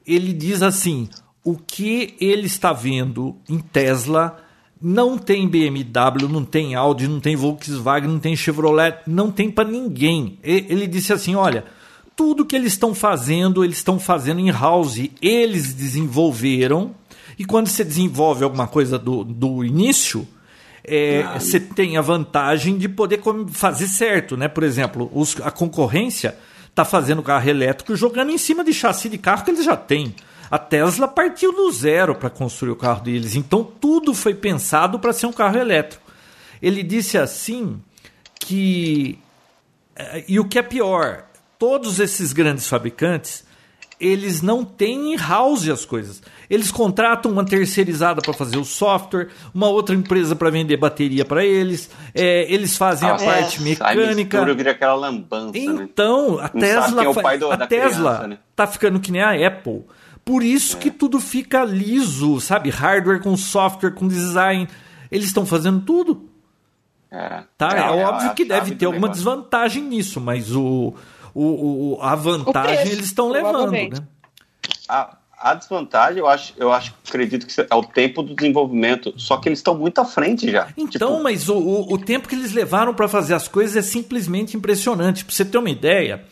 Ele 0.07 0.33
diz 0.35 0.63
assim: 0.63 1.09
o 1.43 1.57
que 1.57 2.15
ele 2.21 2.47
está 2.47 2.73
vendo 2.73 3.37
em 3.49 3.59
Tesla 3.59 4.39
não 4.81 5.17
tem 5.17 5.49
BMW, 5.49 6.29
não 6.29 6.45
tem 6.45 6.75
Audi, 6.75 7.09
não 7.09 7.21
tem 7.21 7.35
Volkswagen, 7.37 8.11
não 8.11 8.19
tem 8.19 8.37
Chevrolet, 8.37 8.99
não 9.07 9.31
tem 9.31 9.51
para 9.51 9.69
ninguém. 9.69 10.39
Ele 10.43 10.87
disse 10.87 11.13
assim: 11.13 11.35
olha, 11.35 11.65
tudo 12.15 12.45
que 12.45 12.55
eles 12.55 12.75
estão 12.75 12.95
fazendo, 12.95 13.65
eles 13.65 13.79
estão 13.79 13.99
fazendo 13.99 14.41
em 14.41 14.51
house, 14.51 15.09
eles 15.23 15.73
desenvolveram. 15.73 16.95
E 17.39 17.45
quando 17.45 17.69
você 17.69 17.83
desenvolve 17.83 18.45
alguma 18.45 18.67
coisa 18.67 18.99
do, 18.99 19.25
do 19.25 19.65
início, 19.65 20.29
é, 20.87 21.23
Ah. 21.23 21.39
você 21.41 21.59
tem 21.59 21.97
a 21.97 22.01
vantagem 22.01 22.77
de 22.79 22.89
poder 22.89 23.21
fazer 23.53 23.87
certo, 23.89 24.37
né? 24.37 24.49
Por 24.49 24.63
exemplo, 24.63 25.11
os- 25.15 25.37
a 25.43 25.51
concorrência 25.51 26.37
está 26.69 26.85
fazendo 26.85 27.23
carro 27.23 27.49
elétrico 27.49 27.95
jogando 27.97 28.31
em 28.31 28.39
cima 28.39 28.63
de 28.65 28.73
chassi 28.73 29.09
de 29.09 29.17
carro 29.19 29.45
que 29.45 29.51
eles 29.51 29.65
já 29.65 29.77
têm. 29.77 30.15
A 30.51 30.59
Tesla 30.59 31.09
partiu 31.09 31.53
do 31.53 31.71
zero 31.73 32.15
para 32.15 32.29
construir 32.29 32.71
o 32.73 32.77
carro 32.77 33.03
deles, 33.03 33.35
então 33.35 33.65
tudo 33.65 34.13
foi 34.15 34.35
pensado 34.35 34.99
para 34.99 35.13
ser 35.13 35.27
um 35.27 35.33
carro 35.33 35.57
elétrico. 35.59 36.03
Ele 36.61 36.83
disse 36.83 37.17
assim 37.19 37.81
que 38.39 39.19
eh, 39.97 40.25
e 40.29 40.41
o 40.41 40.45
que 40.45 40.59
é 40.59 40.63
pior, 40.63 41.25
todos 41.59 42.01
esses 42.01 42.33
grandes 42.33 42.69
fabricantes, 42.69 43.44
eles 44.01 44.43
não 44.43 44.65
têm 44.65 45.15
in-house 45.15 45.69
as 45.69 45.85
coisas. 45.85 46.23
Eles 46.51 46.71
contratam 46.71 47.31
uma 47.33 47.45
terceirizada 47.45 48.21
para 48.21 48.33
fazer 48.35 48.57
o 48.59 48.65
software, 48.65 49.29
uma 49.55 49.69
outra 49.69 49.95
empresa 49.95 50.35
para 50.37 50.51
vender 50.51 50.77
bateria 50.77 51.25
para 51.25 51.45
eles, 51.45 51.91
eh, 52.15 52.47
eles 52.53 52.77
fazem 52.77 53.09
a 53.09 53.13
Nossa, 53.13 53.25
parte 53.25 53.59
Aí 53.59 53.65
mecânica. 53.65 54.15
mistura, 54.39 54.55
vira 54.55 54.71
aquela 54.73 54.95
lambança, 54.95 55.53
né? 55.59 55.83
Então, 55.85 56.39
a 56.39 56.51
Não 56.55 56.61
sabe 56.61 56.61
Tesla, 56.61 57.03
é 57.35 57.39
do- 57.39 57.51
a 57.53 57.67
Tesla 57.67 58.11
criança, 58.11 58.27
né? 58.29 58.39
tá 58.55 58.67
ficando 58.67 59.01
que 59.01 59.11
nem 59.13 59.23
a 59.23 59.47
Apple. 59.47 59.83
Por 60.25 60.43
isso 60.43 60.77
que 60.79 60.91
tudo 60.91 61.21
fica 61.21 61.65
liso, 61.65 62.41
sabe? 62.41 62.71
Hardware 62.71 63.21
com 63.21 63.37
software, 63.37 63.91
com 63.93 64.09
design. 64.09 64.67
Eles 65.11 65.27
estão 65.27 65.45
fazendo 65.45 65.81
tudo. 65.83 66.29
É, 67.11 67.43
Tá? 67.57 67.69
É, 67.77 67.79
a- 67.81 67.93
óbvio 67.93 68.31
a 68.31 68.35
que 68.35 68.45
deve 68.45 68.75
ter 68.75 68.87
alguma 68.87 69.07
negócio. 69.09 69.23
desvantagem 69.25 69.83
nisso, 69.85 70.21
mas 70.21 70.51
o, 70.57 70.95
o, 71.35 71.97
o- 71.97 71.99
a 72.03 72.15
vantagem 72.15 72.77
preço, 72.77 72.93
eles 72.93 73.07
estão 73.07 73.29
levando, 73.31 73.71
né? 73.73 73.91
A, 74.89 75.17
a 75.39 75.55
desvantagem, 75.55 76.19
eu 76.21 76.27
acho, 76.29 76.55
eu 76.57 76.73
acho, 76.73 76.95
acredito 77.07 77.47
que 77.47 77.61
é 77.61 77.75
o 77.75 77.83
tempo 77.83 78.23
do 78.23 78.35
desenvolvimento. 78.35 79.13
Só 79.17 79.37
que 79.37 79.49
eles 79.49 79.59
estão 79.59 79.77
muito 79.77 79.99
à 80.01 80.05
frente 80.05 80.51
já. 80.51 80.69
Então, 80.77 81.11
Tipo, 81.13 81.23
mas 81.23 81.49
o, 81.49 81.55
o, 81.57 81.93
o 81.95 81.99
tempo 81.99 82.29
que 82.29 82.35
eles 82.35 82.53
levaram 82.53 82.95
para 82.95 83.09
fazer 83.09 83.35
as 83.35 83.47
coisas 83.49 83.77
é 83.77 83.83
simplesmente 83.83 84.57
impressionante. 84.57 85.25
Pra 85.25 85.35
você 85.35 85.45
ter 85.45 85.59
uma 85.59 85.69
ideia, 85.71 86.25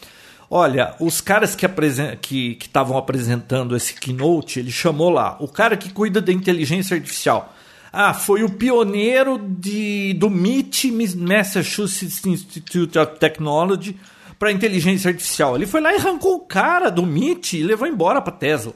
olha, 0.50 0.94
os 1.00 1.20
caras 1.20 1.54
que 1.54 1.66
estavam 1.66 2.16
que, 2.22 2.54
que 2.54 2.66
estavam 2.66 2.96
apresentando 2.96 3.76
esse 3.76 3.94
keynote, 3.94 4.60
ele 4.60 4.70
chamou 4.70 5.10
lá 5.10 5.36
o 5.40 5.48
cara 5.48 5.76
que 5.76 5.92
cuida 5.92 6.20
da 6.20 6.32
inteligência 6.32 6.94
artificial. 6.96 7.52
Ah, 7.92 8.14
foi 8.14 8.42
o 8.42 8.48
pioneiro 8.48 9.36
de, 9.38 10.14
do 10.14 10.28
MIT, 10.28 10.90
Massachusetts 11.14 12.24
Institute 12.24 12.98
of 12.98 13.18
Technology, 13.18 13.98
para 14.42 14.50
inteligência 14.50 15.08
artificial. 15.08 15.54
Ele 15.54 15.68
foi 15.68 15.80
lá 15.80 15.92
e 15.92 15.98
arrancou 15.98 16.34
o 16.34 16.40
cara 16.40 16.90
do 16.90 17.02
MIT 17.02 17.58
e 17.58 17.62
levou 17.62 17.86
embora 17.86 18.20
para 18.20 18.32
Tesla. 18.32 18.74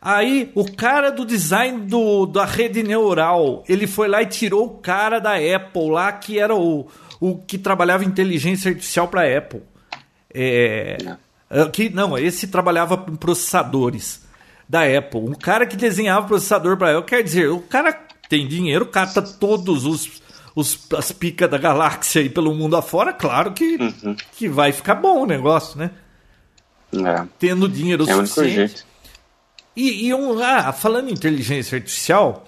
Aí, 0.00 0.50
o 0.54 0.64
cara 0.64 1.10
do 1.10 1.26
design 1.26 1.82
do, 1.82 2.24
da 2.24 2.46
rede 2.46 2.82
neural, 2.82 3.62
ele 3.68 3.86
foi 3.86 4.08
lá 4.08 4.22
e 4.22 4.26
tirou 4.26 4.64
o 4.64 4.78
cara 4.78 5.18
da 5.18 5.34
Apple 5.34 5.90
lá, 5.90 6.10
que 6.10 6.38
era 6.38 6.54
o, 6.54 6.86
o 7.20 7.36
que 7.36 7.58
trabalhava 7.58 8.02
inteligência 8.06 8.70
artificial 8.70 9.08
para 9.08 9.36
Apple. 9.36 9.60
É, 10.32 10.96
é, 11.50 11.68
que, 11.68 11.90
não, 11.90 12.16
esse 12.16 12.46
trabalhava 12.46 12.94
em 13.10 13.14
processadores 13.14 14.22
da 14.66 14.84
Apple. 14.84 15.20
Um 15.20 15.34
cara 15.34 15.66
que 15.66 15.76
desenhava 15.76 16.26
processador 16.26 16.78
para 16.78 16.96
Apple, 16.96 17.10
quer 17.10 17.22
dizer, 17.22 17.50
o 17.50 17.60
cara 17.60 17.92
tem 18.26 18.48
dinheiro, 18.48 18.86
cata 18.86 19.20
todos 19.20 19.84
os, 19.84 20.21
os 20.54 20.78
as 20.96 21.12
picas 21.12 21.50
da 21.50 21.58
galáxia 21.58 22.20
aí 22.22 22.28
pelo 22.28 22.54
mundo 22.54 22.76
afora, 22.76 23.12
claro 23.12 23.52
que, 23.52 23.76
Uhum. 23.76 24.16
que 24.36 24.48
vai 24.48 24.72
ficar 24.72 24.94
bom 24.96 25.22
o 25.22 25.26
negócio, 25.26 25.78
né? 25.78 25.90
é, 26.94 27.26
Tendo 27.38 27.68
dinheiro 27.68 28.08
é 28.08 28.14
o 28.14 28.26
suficiente. 28.26 28.84
E, 29.74 30.06
e 30.06 30.14
um, 30.14 30.38
ah, 30.42 30.72
falando 30.72 31.08
em 31.08 31.12
inteligência 31.14 31.76
artificial, 31.76 32.46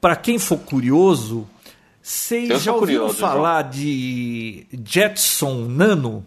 para 0.00 0.16
quem 0.16 0.38
for 0.38 0.58
curioso, 0.58 1.46
vocês 2.00 2.48
já 2.62 2.72
ouviram 2.72 3.02
curioso, 3.02 3.18
falar 3.18 3.62
de 3.62 4.66
Jetson 4.84 5.66
Nano? 5.68 6.24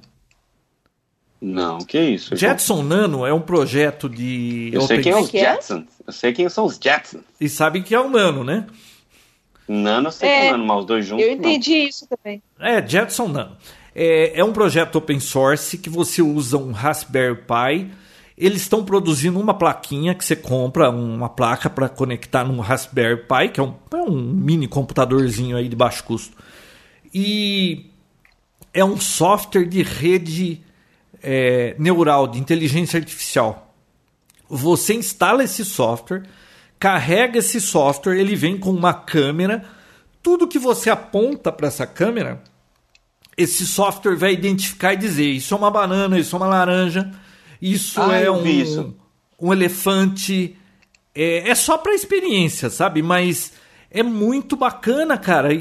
Não, 1.41 1.79
que 1.79 1.99
isso? 1.99 2.35
João? 2.35 2.39
Jetson 2.39 2.83
Nano 2.83 3.25
é 3.25 3.33
um 3.33 3.41
projeto 3.41 4.07
de. 4.07 4.69
Eu 4.73 4.81
sei 4.81 5.01
quem 5.01 5.11
é 5.11 5.17
os 5.17 5.33
é? 5.33 5.39
Jetsons. 5.39 5.85
Eu 6.07 6.13
sei 6.13 6.33
quem 6.33 6.47
são 6.49 6.65
os 6.65 6.79
Jetsons. 6.81 7.23
E 7.41 7.49
sabem 7.49 7.83
que 7.83 7.93
é 7.93 7.99
o 7.99 8.09
Nano, 8.09 8.43
né? 8.43 8.65
Nano, 9.67 10.11
sei 10.11 10.29
É, 10.29 10.51
Nano, 10.51 10.65
mas 10.65 10.79
os 10.79 10.85
dois 10.85 11.05
juntos. 11.05 11.25
Eu 11.25 11.31
entendi 11.33 11.73
isso 11.73 12.07
também. 12.07 12.41
É, 12.59 12.85
Jetson 12.85 13.27
Nano. 13.27 13.57
É, 13.93 14.39
é 14.39 14.43
um 14.43 14.51
projeto 14.51 14.97
open 14.97 15.19
source 15.19 15.77
que 15.77 15.89
você 15.89 16.21
usa 16.21 16.57
um 16.57 16.71
Raspberry 16.71 17.35
Pi. 17.35 17.91
Eles 18.37 18.63
estão 18.63 18.83
produzindo 18.83 19.39
uma 19.39 19.53
plaquinha 19.53 20.13
que 20.13 20.25
você 20.25 20.35
compra, 20.35 20.89
uma 20.89 21.29
placa 21.29 21.69
para 21.69 21.87
conectar 21.87 22.43
num 22.43 22.59
Raspberry 22.59 23.21
Pi, 23.21 23.49
que 23.53 23.59
é 23.61 23.63
um, 23.63 23.73
é 23.93 23.97
um 23.97 24.21
mini 24.21 24.67
computadorzinho 24.67 25.55
aí 25.55 25.69
de 25.69 25.75
baixo 25.75 26.03
custo. 26.03 26.35
E 27.13 27.89
é 28.73 28.83
um 28.83 28.99
software 28.99 29.63
de 29.63 29.81
rede 29.81 30.61
é, 31.23 31.75
neural, 31.79 32.27
de 32.27 32.37
inteligência 32.37 32.99
artificial. 32.99 33.73
Você 34.49 34.93
instala 34.93 35.43
esse 35.43 35.63
software, 35.63 36.23
carrega 36.79 37.39
esse 37.39 37.59
software, 37.61 38.17
ele 38.17 38.35
vem 38.35 38.57
com 38.57 38.71
uma 38.71 38.93
câmera. 38.93 39.63
Tudo 40.21 40.47
que 40.47 40.59
você 40.59 40.89
aponta 40.89 41.51
para 41.51 41.67
essa 41.67 41.85
câmera, 41.85 42.41
esse 43.37 43.65
software 43.65 44.15
vai 44.15 44.33
identificar 44.33 44.93
e 44.93 44.97
dizer: 44.97 45.25
isso 45.25 45.53
é 45.53 45.57
uma 45.57 45.71
banana, 45.71 46.17
isso 46.19 46.35
é 46.35 46.39
uma 46.39 46.47
laranja, 46.47 47.11
isso 47.61 48.01
Ah, 48.01 48.15
é 48.15 48.29
um, 48.29 48.45
isso. 48.45 48.95
um 49.39 49.51
elefante. 49.53 50.57
É, 51.13 51.49
é 51.49 51.55
só 51.55 51.77
para 51.77 51.93
experiência, 51.93 52.69
sabe? 52.69 53.01
Mas 53.01 53.53
é 53.89 54.03
muito 54.03 54.55
bacana, 54.55 55.17
cara. 55.17 55.53
E, 55.53 55.59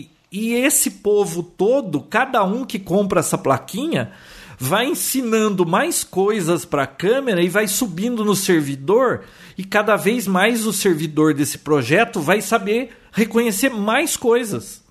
e, 0.00 0.10
e 0.32 0.54
esse 0.54 0.90
povo 0.90 1.42
todo, 1.42 2.00
cada 2.00 2.42
um 2.44 2.64
que 2.64 2.78
compra 2.78 3.20
essa 3.20 3.36
plaquinha, 3.36 4.12
vai 4.58 4.86
ensinando 4.86 5.64
mais 5.66 6.04
coisas 6.04 6.64
para 6.64 6.84
a 6.84 6.86
câmera 6.86 7.42
e 7.42 7.48
vai 7.48 7.66
subindo 7.68 8.24
no 8.24 8.34
servidor. 8.36 9.24
E 9.56 9.64
cada 9.64 9.96
vez 9.96 10.26
mais 10.26 10.66
o 10.66 10.72
servidor 10.72 11.32
desse 11.34 11.58
projeto 11.58 12.20
vai 12.20 12.40
saber 12.40 12.90
reconhecer 13.12 13.70
mais 13.70 14.16
coisas. 14.16 14.82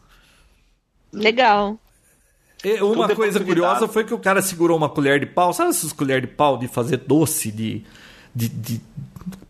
Legal. 1.11 1.77
E 2.63 2.81
Uma 2.81 3.07
Tudo 3.07 3.17
coisa 3.17 3.39
curiosa 3.39 3.87
foi 3.87 4.03
que 4.05 4.13
o 4.13 4.19
cara 4.19 4.41
segurou 4.41 4.77
uma 4.77 4.89
colher 4.89 5.19
de 5.19 5.25
pau. 5.25 5.53
Sabe 5.53 5.69
essas 5.71 5.91
colheres 5.91 6.27
de 6.29 6.35
pau 6.35 6.57
de 6.57 6.67
fazer 6.67 6.97
doce 6.97 7.51
de. 7.51 7.83
de, 8.33 8.47
de- 8.47 8.81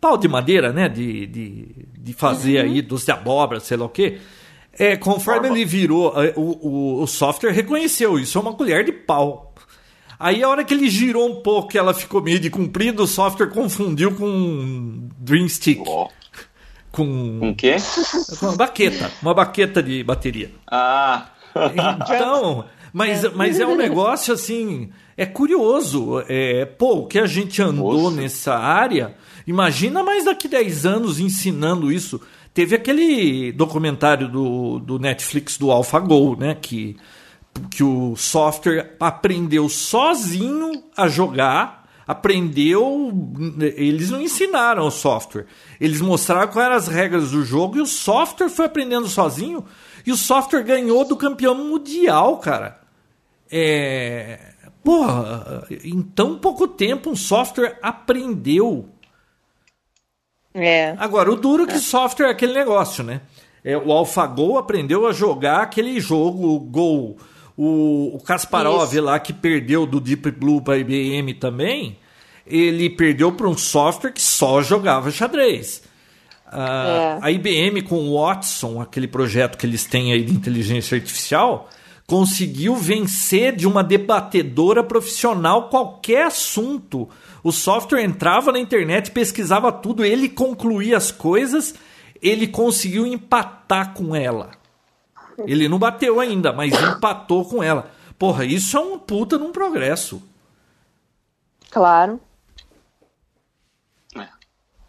pau 0.01 0.17
de 0.17 0.27
madeira, 0.27 0.73
né? 0.73 0.89
De, 0.89 1.27
de, 1.27 1.67
de 1.97 2.13
fazer 2.13 2.57
aí 2.59 2.81
doce 2.81 3.05
de 3.05 3.11
abóbora, 3.11 3.59
sei 3.59 3.77
lá 3.77 3.85
o 3.85 3.89
quê. 3.89 4.17
É, 4.77 4.97
conforme 4.97 5.41
Forma. 5.41 5.55
ele 5.55 5.65
virou, 5.65 6.11
é, 6.21 6.33
o, 6.35 6.41
o, 6.41 7.03
o 7.03 7.07
software 7.07 7.51
reconheceu 7.51 8.17
isso 8.17 8.35
é 8.37 8.41
uma 8.41 8.53
colher 8.55 8.83
de 8.83 8.91
pau. 8.91 9.52
Aí 10.23 10.41
a 10.41 10.47
hora 10.47 10.63
que 10.63 10.73
ele 10.73 10.89
girou 10.89 11.29
um 11.29 11.41
pouco, 11.41 11.77
ela 11.77 11.93
ficou 11.93 12.21
meio 12.21 12.39
de 12.39 12.49
comprido, 12.49 13.03
o 13.03 13.07
software 13.07 13.49
confundiu 13.49 14.15
com 14.15 14.25
um 14.25 15.09
Dream 15.19 15.49
Stick, 15.49 15.83
Ó, 15.85 16.07
com, 16.89 17.39
Com 17.41 17.49
o 17.49 17.55
quê? 17.55 17.75
com 18.39 18.45
uma 18.45 18.55
baqueta, 18.55 19.11
uma 19.21 19.33
baqueta 19.33 19.83
de 19.83 20.01
bateria. 20.01 20.49
Ah, 20.65 21.25
Então, 22.07 22.63
mas, 22.93 23.33
mas 23.33 23.59
é 23.59 23.67
um 23.67 23.75
negócio 23.75 24.33
assim, 24.33 24.91
é 25.17 25.25
curioso. 25.25 26.23
É, 26.29 26.63
pô, 26.63 26.99
o 26.99 27.05
que 27.05 27.19
a 27.19 27.25
gente 27.25 27.61
andou 27.61 28.03
Nossa. 28.03 28.15
nessa 28.15 28.55
área, 28.55 29.15
imagina 29.45 30.03
mais 30.03 30.23
daqui 30.23 30.47
10 30.47 30.85
anos 30.85 31.19
ensinando 31.19 31.91
isso. 31.91 32.21
Teve 32.53 32.77
aquele 32.77 33.51
documentário 33.51 34.29
do, 34.29 34.79
do 34.79 34.97
Netflix 34.97 35.57
do 35.57 35.69
AlphaGo, 35.69 36.37
né? 36.39 36.55
Que, 36.55 36.95
que 37.69 37.83
o 37.83 38.15
software 38.15 38.95
aprendeu 38.99 39.69
sozinho 39.69 40.83
a 40.95 41.07
jogar, 41.07 41.87
aprendeu. 42.07 43.11
Eles 43.75 44.09
não 44.09 44.21
ensinaram 44.21 44.87
o 44.87 44.91
software. 44.91 45.45
Eles 45.79 46.01
mostraram 46.01 46.51
quais 46.51 46.65
eram 46.65 46.75
as 46.75 46.87
regras 46.87 47.31
do 47.31 47.43
jogo 47.43 47.77
e 47.77 47.81
o 47.81 47.85
software 47.85 48.49
foi 48.49 48.65
aprendendo 48.65 49.07
sozinho. 49.07 49.65
E 50.05 50.11
o 50.11 50.17
software 50.17 50.63
ganhou 50.63 51.05
do 51.05 51.15
campeão 51.15 51.55
mundial, 51.55 52.37
cara. 52.37 52.79
É. 53.49 54.39
Porra, 54.83 55.65
em 55.83 56.01
tão 56.01 56.37
pouco 56.37 56.67
tempo 56.67 57.09
um 57.09 57.15
software 57.15 57.79
aprendeu. 57.81 58.89
É. 60.53 60.93
Agora, 60.99 61.31
o 61.31 61.35
duro 61.35 61.63
é 61.63 61.67
que 61.67 61.79
software 61.79 62.27
é 62.27 62.31
aquele 62.31 62.53
negócio, 62.53 63.03
né? 63.03 63.21
É, 63.63 63.77
o 63.77 63.91
AlphaGo 63.91 64.57
aprendeu 64.57 65.07
a 65.07 65.13
jogar 65.13 65.61
aquele 65.61 65.99
jogo, 65.99 66.53
o 66.53 66.59
Go. 66.59 67.17
O, 67.55 68.15
o 68.15 68.19
Kasparov 68.19 68.91
Isso. 68.91 69.01
lá 69.01 69.19
que 69.19 69.31
perdeu 69.31 69.85
do 69.85 69.99
Deep 69.99 70.31
Blue 70.31 70.61
para 70.61 70.77
IBM 70.77 71.33
também, 71.35 71.97
ele 72.45 72.89
perdeu 72.89 73.31
para 73.31 73.47
um 73.47 73.57
software 73.57 74.11
que 74.11 74.21
só 74.21 74.61
jogava 74.61 75.11
xadrez. 75.11 75.83
Ah, 76.45 77.19
É. 77.21 77.25
A 77.25 77.31
IBM 77.31 77.81
com 77.83 77.95
o 77.95 78.21
Watson, 78.21 78.81
aquele 78.81 79.07
projeto 79.07 79.57
que 79.57 79.65
eles 79.65 79.85
têm 79.85 80.13
aí 80.13 80.23
de 80.23 80.33
inteligência 80.33 80.95
artificial, 80.95 81.69
conseguiu 82.05 82.75
vencer 82.75 83.55
de 83.55 83.67
uma 83.67 83.83
debatedora 83.83 84.83
profissional 84.83 85.69
qualquer 85.69 86.27
assunto. 86.27 87.09
O 87.43 87.51
software 87.51 88.03
entrava 88.03 88.51
na 88.51 88.59
internet, 88.59 89.11
pesquisava 89.11 89.71
tudo, 89.71 90.05
ele 90.05 90.29
concluía 90.29 90.97
as 90.97 91.11
coisas, 91.11 91.73
ele 92.21 92.47
conseguiu 92.47 93.05
empatar 93.05 93.93
com 93.93 94.15
ela. 94.15 94.51
Ele 95.47 95.67
não 95.67 95.79
bateu 95.79 96.19
ainda, 96.19 96.51
mas 96.53 96.73
empatou 96.73 97.45
com 97.45 97.61
ela. 97.63 97.89
Porra, 98.17 98.45
isso 98.45 98.77
é 98.77 98.79
um 98.79 98.97
puta 98.99 99.37
num 99.37 99.51
progresso. 99.51 100.21
Claro. 101.69 102.19
É. 104.15 104.27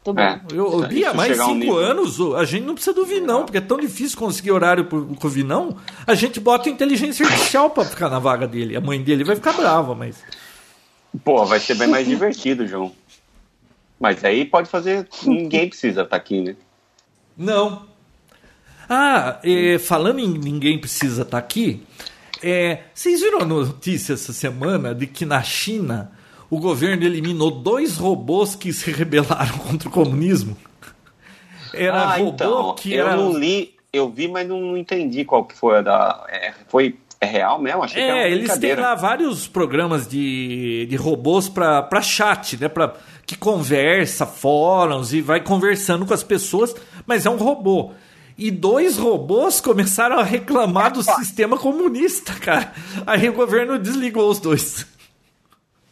Tudo 0.04 0.16
bom. 0.16 0.22
É. 0.22 0.40
Eu, 0.52 0.86
Bia, 0.86 1.14
mais 1.14 1.38
um 1.40 1.44
cinco 1.46 1.54
nível- 1.54 1.78
anos, 1.78 2.20
a 2.36 2.44
gente 2.44 2.64
não 2.64 2.74
precisa 2.74 2.94
do 2.94 3.04
Vinão, 3.06 3.44
porque 3.44 3.58
é 3.58 3.60
tão 3.62 3.78
difícil 3.78 4.18
conseguir 4.18 4.52
horário 4.52 4.84
pro, 4.84 5.06
com 5.16 5.26
o 5.26 5.30
Vinão. 5.30 5.76
A 6.06 6.14
gente 6.14 6.38
bota 6.38 6.68
inteligência 6.68 7.24
artificial 7.26 7.70
pra 7.70 7.84
ficar 7.84 8.08
na 8.08 8.18
vaga 8.18 8.46
dele. 8.46 8.76
A 8.76 8.80
mãe 8.80 9.02
dele 9.02 9.24
vai 9.24 9.34
ficar 9.36 9.52
brava, 9.54 9.94
mas. 9.94 10.22
Pô, 11.24 11.44
vai 11.46 11.58
ser 11.60 11.74
bem 11.76 11.88
mais 11.88 12.06
divertido, 12.06 12.66
João. 12.66 12.92
Mas 13.98 14.22
aí 14.24 14.44
pode 14.44 14.68
fazer. 14.68 15.08
Ninguém 15.24 15.68
precisa 15.68 16.02
estar 16.02 16.16
aqui, 16.16 16.40
né? 16.42 16.56
Não. 17.36 17.86
Ah, 18.88 19.38
é, 19.42 19.78
falando 19.78 20.18
em 20.18 20.28
ninguém 20.28 20.78
precisa 20.78 21.22
estar 21.22 21.38
aqui, 21.38 21.82
é, 22.42 22.80
vocês 22.92 23.20
viram 23.20 23.40
a 23.40 23.44
notícia 23.44 24.12
essa 24.12 24.32
semana 24.32 24.94
de 24.94 25.06
que 25.06 25.24
na 25.24 25.42
China 25.42 26.12
o 26.50 26.58
governo 26.58 27.02
eliminou 27.04 27.50
dois 27.50 27.96
robôs 27.96 28.54
que 28.54 28.72
se 28.72 28.90
rebelaram 28.90 29.58
contra 29.66 29.88
o 29.88 29.90
comunismo? 29.90 30.56
Era 31.72 32.02
ah, 32.02 32.16
robô 32.16 32.30
então. 32.30 32.74
que 32.74 32.94
eu 32.94 33.06
era. 33.06 33.16
não 33.16 33.36
li, 33.36 33.74
eu 33.92 34.10
vi, 34.10 34.28
mas 34.28 34.46
não, 34.46 34.76
entendi 34.76 35.24
qual 35.24 35.44
que 35.44 35.56
foi 35.56 35.78
a 35.78 35.82
da. 35.82 36.26
É, 36.28 36.52
foi. 36.68 36.96
É 37.20 37.26
real 37.26 37.58
mesmo? 37.58 37.82
Achei 37.82 38.02
que 38.02 38.08
era 38.08 38.18
É, 38.18 38.30
eles 38.30 38.58
têm 38.58 38.74
lá 38.74 38.94
vários 38.94 39.48
programas 39.48 40.06
de, 40.06 40.86
de 40.90 40.96
robôs 40.96 41.48
para 41.48 42.02
chat, 42.02 42.60
né? 42.60 42.68
Pra, 42.68 42.92
que 43.24 43.34
conversa, 43.34 44.26
fóruns 44.26 45.14
e 45.14 45.22
vai 45.22 45.40
conversando 45.40 46.04
com 46.04 46.12
as 46.12 46.22
pessoas, 46.22 46.76
mas 47.06 47.24
é 47.24 47.30
um 47.30 47.38
robô. 47.38 47.92
E 48.36 48.50
dois 48.50 48.98
robôs 48.98 49.60
começaram 49.60 50.18
a 50.18 50.24
reclamar 50.24 50.92
do 50.92 51.02
sistema 51.02 51.56
comunista, 51.56 52.34
cara. 52.34 52.72
Aí 53.06 53.28
o 53.28 53.32
governo 53.32 53.78
desligou 53.78 54.28
os 54.28 54.40
dois. 54.40 54.86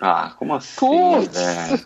Ah, 0.00 0.34
como 0.36 0.54
assim? 0.54 0.74
Putz. 0.78 1.38
velho? 1.38 1.80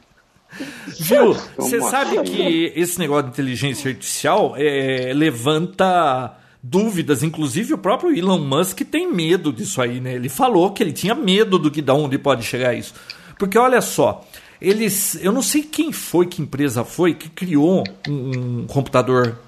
Viu? 0.99 1.35
Como 1.57 1.69
Você 1.69 1.81
sabe 1.83 2.19
assim? 2.19 2.33
que 2.33 2.73
esse 2.75 2.99
negócio 2.99 3.25
de 3.25 3.29
inteligência 3.31 3.91
artificial 3.91 4.55
é, 4.57 5.13
levanta 5.15 6.35
dúvidas, 6.63 7.23
inclusive 7.23 7.75
o 7.75 7.79
próprio 7.79 8.17
Elon 8.17 8.39
Musk 8.39 8.81
tem 8.81 9.13
medo 9.13 9.53
disso 9.53 9.83
aí, 9.83 10.01
né? 10.01 10.15
Ele 10.15 10.31
falou 10.31 10.73
que 10.73 10.83
ele 10.83 10.93
tinha 10.93 11.15
medo 11.15 11.59
do 11.59 11.71
que 11.71 11.83
da 11.83 11.93
onde 11.93 12.17
pode 12.17 12.43
chegar 12.43 12.75
isso. 12.75 12.95
Porque 13.39 13.59
olha 13.59 13.83
só, 13.83 14.27
eles, 14.61 15.19
eu 15.23 15.31
não 15.31 15.43
sei 15.43 15.63
quem 15.63 15.93
foi, 15.93 16.27
que 16.27 16.41
empresa 16.41 16.85
foi 16.85 17.15
que 17.15 17.29
criou 17.29 17.85
um, 18.09 18.63
um 18.63 18.67
computador 18.67 19.39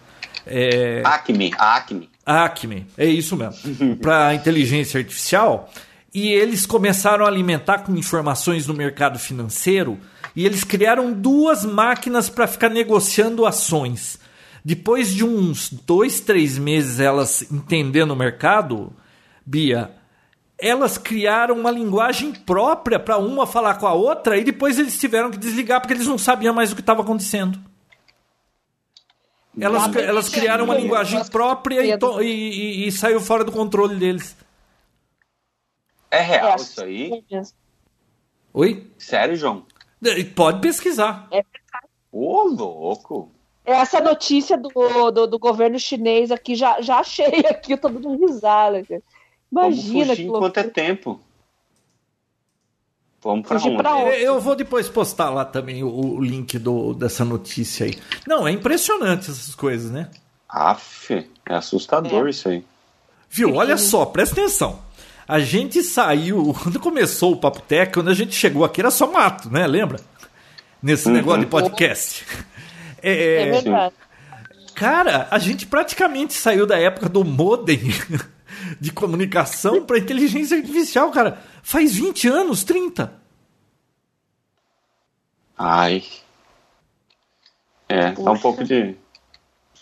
é, 0.49 1.03
Acme, 1.05 1.53
Acme. 1.57 2.11
Acme, 2.25 2.87
é 2.97 3.07
isso 3.07 3.37
mesmo, 3.37 3.97
para 4.03 4.35
inteligência 4.35 4.99
artificial. 4.99 5.71
E 6.13 6.29
eles 6.29 6.67
começaram 6.67 7.25
a 7.25 7.29
alimentar 7.29 7.81
com 7.81 7.95
informações 7.95 8.67
no 8.67 8.75
mercado 8.75 9.19
financeiro 9.19 9.99
e 10.35 10.47
eles 10.47 10.65
criaram 10.65 11.13
duas 11.13 11.65
máquinas 11.65 12.29
para 12.29 12.47
ficar 12.47 12.71
negociando 12.71 13.45
ações. 13.45 14.19
Depois 14.65 15.15
de 15.15 15.25
uns 15.25 15.71
dois, 15.71 16.21
três 16.21 16.59
meses 16.59 16.99
elas 16.99 17.51
entendendo 17.51 18.11
o 18.13 18.17
mercado, 18.17 18.93
Bia, 19.45 19.91
elas 20.59 20.99
criaram 20.99 21.57
uma 21.57 21.71
linguagem 21.71 22.33
própria 22.33 22.99
para 22.99 23.17
uma 23.19 23.47
falar 23.47 23.75
com 23.75 23.87
a 23.87 23.93
outra 23.93 24.37
e 24.37 24.45
depois 24.45 24.79
eles 24.79 24.99
tiveram 24.99 25.31
que 25.31 25.39
desligar 25.39 25.81
porque 25.81 25.95
eles 25.95 26.07
não 26.07 26.19
sabiam 26.19 26.55
mais 26.55 26.73
o 26.73 26.75
que 26.75 26.81
estava 26.81 27.03
acontecendo. 27.03 27.59
Elas, 29.61 29.97
elas 29.97 30.29
que 30.29 30.39
criaram 30.41 30.65
uma 30.65 30.75
é 30.77 30.81
linguagem 30.81 31.25
própria 31.27 31.83
e, 31.83 31.99
e- 32.23 32.25
e- 32.25 32.87
e 32.89 32.93
saiu 32.93 33.21
fora 33.21 33.45
do 33.45 33.53
controle 33.53 33.97
deles. 33.97 34.37
É 36.11 36.21
real 36.21 36.53
É, 36.53 36.57
isso 36.57 36.83
aí? 36.83 37.25
Oi? 38.55 38.91
Sério, 38.99 39.37
João? 39.37 39.67
Pode 40.35 40.61
pesquisar. 40.61 41.29
Ô, 42.11 42.45
louco. 42.45 43.31
Essa 43.65 44.01
notícia 44.01 44.57
do, 44.57 45.11
do, 45.11 45.27
do 45.27 45.39
governo 45.39 45.79
chinês 45.79 46.31
aqui, 46.31 46.55
já, 46.55 46.81
já 46.81 46.99
achei 47.01 47.27
aqui, 47.47 47.73
eu 47.73 47.79
tô 47.79 47.89
dando 47.89 48.17
risada. 48.27 48.83
cara. 48.85 49.03
Vamos 49.51 49.79
Imagina 49.79 50.07
fugir 50.11 50.17
que 50.17 50.23
enquanto 50.29 50.57
é 50.59 50.63
tempo. 50.65 51.21
Vamos 53.29 53.47
pra 53.47 53.61
Fugir 53.61 53.77
pra 53.77 53.95
onde? 53.95 54.17
Eu 54.23 54.41
vou 54.41 54.57
depois 54.57 54.89
postar 54.89 55.29
lá 55.29 55.45
também 55.45 55.85
o, 55.85 55.89
o 55.89 56.19
link 56.23 56.59
do, 56.59 56.95
dessa 56.95 57.27
notícia 57.27 57.85
aí. 57.85 57.99
Não, 58.27 58.49
é 58.49 58.53
impressionante 58.53 59.31
essas 59.31 59.55
coisas, 59.55 59.91
né? 59.91 60.09
Aff, 60.49 61.29
é 61.47 61.55
assustador 61.55 62.27
isso 62.27 62.49
aí. 62.49 62.65
Viu? 63.29 63.55
Olha 63.55 63.77
só, 63.77 64.07
presta 64.07 64.41
atenção. 64.41 64.79
A 65.29 65.39
gente 65.41 65.83
saiu, 65.83 66.57
quando 66.63 66.81
começou 66.81 67.33
o 67.35 67.37
Papo 67.37 67.61
Tech, 67.61 67.93
quando 67.93 68.09
a 68.09 68.15
gente 68.15 68.35
chegou 68.35 68.65
aqui 68.65 68.81
era 68.81 68.91
só 68.91 69.07
mato, 69.13 69.51
né? 69.51 69.67
Lembra? 69.67 70.01
Nesse 70.83 71.07
Uhum. 71.09 71.13
negócio 71.15 71.41
de 71.41 71.47
podcast. 71.47 72.25
É, 73.03 73.43
É 73.43 73.51
verdade. 73.53 73.95
Cara, 74.75 75.29
a 75.31 75.39
gente 75.39 75.67
praticamente 75.67 76.33
saiu 76.35 76.67
da 76.67 76.79
época 76.79 77.09
do 77.09 77.25
modem 77.25 77.79
de 78.81 78.93
comunicação 78.93 79.85
para 79.85 79.99
inteligência 79.99 80.57
artificial, 80.57 81.11
cara. 81.11 81.43
Faz 81.63 81.95
20 81.95 82.29
anos, 82.29 82.65
30. 82.65 83.13
Ai. 85.57 86.05
É, 87.89 88.13
dá 88.13 88.33
um 88.33 88.39
pouco 88.39 88.63
de. 88.65 88.95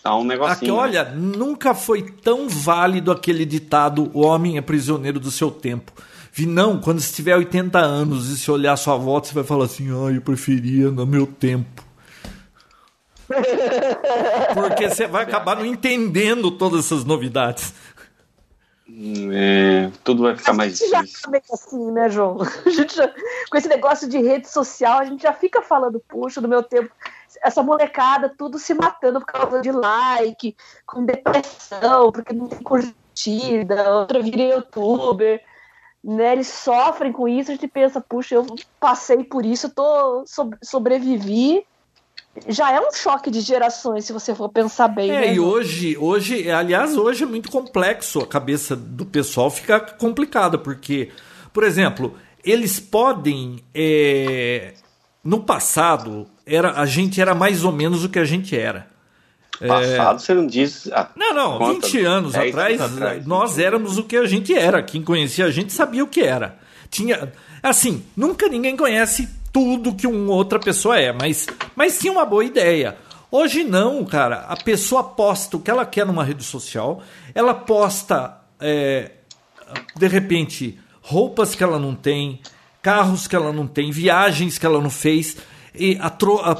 Dá 0.03 0.15
um 0.15 0.19
Aqui, 0.19 0.27
negocinho. 0.27 0.75
né? 0.75 0.81
olha, 0.81 1.05
nunca 1.05 1.73
foi 1.75 2.03
tão 2.03 2.47
válido 2.47 3.11
aquele 3.11 3.45
ditado: 3.45 4.09
o 4.13 4.21
homem 4.21 4.57
é 4.57 4.61
prisioneiro 4.61 5.19
do 5.19 5.29
seu 5.29 5.51
tempo. 5.51 5.91
Vi, 6.31 6.45
não, 6.45 6.79
quando 6.79 6.99
você 7.01 7.13
tiver 7.13 7.35
80 7.35 7.79
anos 7.79 8.29
e 8.29 8.37
se 8.37 8.49
olhar 8.49 8.73
a 8.73 8.77
sua 8.77 8.95
volta, 8.95 9.27
você 9.27 9.33
vai 9.33 9.43
falar 9.43 9.65
assim: 9.65 9.89
ai, 10.07 10.17
eu 10.17 10.21
preferia 10.21 10.89
no 10.89 11.05
meu 11.05 11.27
tempo. 11.27 11.83
Porque 14.53 14.89
você 14.89 15.05
vai 15.05 15.23
acabar 15.23 15.57
não 15.57 15.65
entendendo 15.65 16.49
todas 16.51 16.85
essas 16.85 17.03
novidades. 17.03 17.73
É, 18.89 19.91
tudo 20.03 20.23
vai 20.23 20.35
ficar 20.37 20.53
mais 20.53 20.73
a 20.73 20.75
gente 20.85 20.89
já 20.89 21.01
difícil. 21.01 21.21
tá 21.23 21.29
meio 21.31 21.43
assim, 21.51 21.91
né, 21.91 22.09
João? 22.09 22.37
Já- 22.95 23.13
com 23.49 23.57
esse 23.57 23.67
negócio 23.67 24.07
de 24.07 24.17
rede 24.19 24.49
social, 24.49 24.99
a 24.99 25.05
gente 25.05 25.21
já 25.23 25.33
fica 25.33 25.61
falando, 25.61 26.01
puxa, 26.07 26.39
no 26.39 26.47
meu 26.47 26.63
tempo, 26.63 26.89
essa 27.43 27.61
molecada 27.61 28.33
tudo 28.37 28.57
se 28.57 28.73
matando 28.73 29.19
por 29.19 29.25
causa 29.25 29.61
de 29.61 29.71
like, 29.71 30.55
com 30.85 31.03
depressão, 31.05 32.11
porque 32.13 32.33
não 32.33 32.47
tem 32.47 32.59
curtida, 32.63 33.93
outra 33.93 34.21
vira 34.21 34.41
youtuber, 34.55 35.41
né? 36.01 36.31
Eles 36.33 36.47
sofrem 36.47 37.11
com 37.11 37.27
isso, 37.27 37.51
a 37.51 37.55
gente 37.55 37.67
pensa, 37.67 37.99
puxa, 37.99 38.35
eu 38.35 38.45
passei 38.79 39.23
por 39.25 39.45
isso, 39.45 39.67
eu 39.67 39.73
tô, 39.75 40.23
so- 40.25 40.49
sobrevivi. 40.63 41.61
Já 42.47 42.71
é 42.71 42.79
um 42.79 42.91
choque 42.91 43.31
de 43.31 43.41
gerações, 43.41 44.05
se 44.05 44.13
você 44.13 44.35
for 44.35 44.49
pensar 44.49 44.87
bem. 44.87 45.09
É, 45.09 45.21
né, 45.21 45.33
e 45.33 45.39
hoje, 45.39 45.97
hoje, 45.97 46.49
aliás, 46.49 46.95
hoje 46.95 47.23
é 47.23 47.27
muito 47.27 47.49
complexo, 47.49 48.19
a 48.19 48.27
cabeça 48.27 48.75
do 48.75 49.05
pessoal 49.05 49.49
fica 49.49 49.79
complicada, 49.79 50.57
porque, 50.57 51.09
por 51.53 51.63
exemplo, 51.63 52.15
eles 52.43 52.79
podem. 52.79 53.59
é, 53.73 54.73
no 55.23 55.41
passado, 55.41 56.25
era, 56.45 56.79
a 56.79 56.85
gente 56.85 57.19
era 57.19 57.35
mais 57.35 57.65
ou 57.65 57.71
menos 57.71 58.05
o 58.05 58.09
que 58.09 58.19
a 58.19 58.25
gente 58.25 58.57
era. 58.57 58.87
Passado 59.59 60.19
você 60.21 60.33
não 60.33 60.45
diz. 60.45 60.89
ah, 60.93 61.09
Não, 61.15 61.33
não, 61.33 61.57
Conta, 61.57 61.87
20 61.87 62.05
anos 62.05 62.33
10 62.33 62.49
atrás, 62.49 62.81
anos 62.81 62.97
atrás, 62.97 63.25
nós 63.25 63.55
20 63.55 63.65
éramos 63.65 63.97
o 63.97 64.03
que 64.03 64.15
a 64.15 64.25
gente 64.25 64.53
era. 64.53 64.83
Quem 64.83 65.01
conhecia 65.01 65.45
a 65.45 65.51
gente 65.51 65.73
sabia 65.73 66.03
o 66.03 66.07
que 66.07 66.21
era. 66.21 66.57
Tinha, 66.89 67.33
assim, 67.61 68.03
nunca 68.15 68.47
ninguém 68.47 68.77
conhece 68.77 69.27
tudo 69.57 69.95
que 69.95 70.05
uma 70.05 70.33
outra 70.35 70.59
pessoa 70.59 70.99
é, 70.99 71.11
mas, 71.11 71.47
mas 71.75 71.97
tinha 71.97 72.13
uma 72.13 72.23
boa 72.23 72.45
ideia. 72.45 72.95
Hoje 73.31 73.63
não, 73.63 74.05
cara. 74.05 74.41
A 74.41 74.55
pessoa 74.55 75.03
posta 75.03 75.57
o 75.57 75.59
que 75.59 75.71
ela 75.71 75.83
quer 75.83 76.05
numa 76.05 76.23
rede 76.23 76.43
social, 76.43 77.01
ela 77.33 77.55
posta, 77.55 78.37
é, 78.59 79.13
de 79.95 80.07
repente, 80.07 80.79
roupas 81.01 81.55
que 81.55 81.63
ela 81.63 81.79
não 81.79 81.95
tem, 81.95 82.39
carros 82.83 83.27
que 83.27 83.35
ela 83.35 83.51
não 83.51 83.65
tem, 83.65 83.89
viagens 83.89 84.59
que 84.59 84.65
ela 84.67 84.79
não 84.79 84.91
fez. 84.91 85.37
E 85.73 85.97
a 85.99 86.11
tro- 86.11 86.41
a 86.43 86.55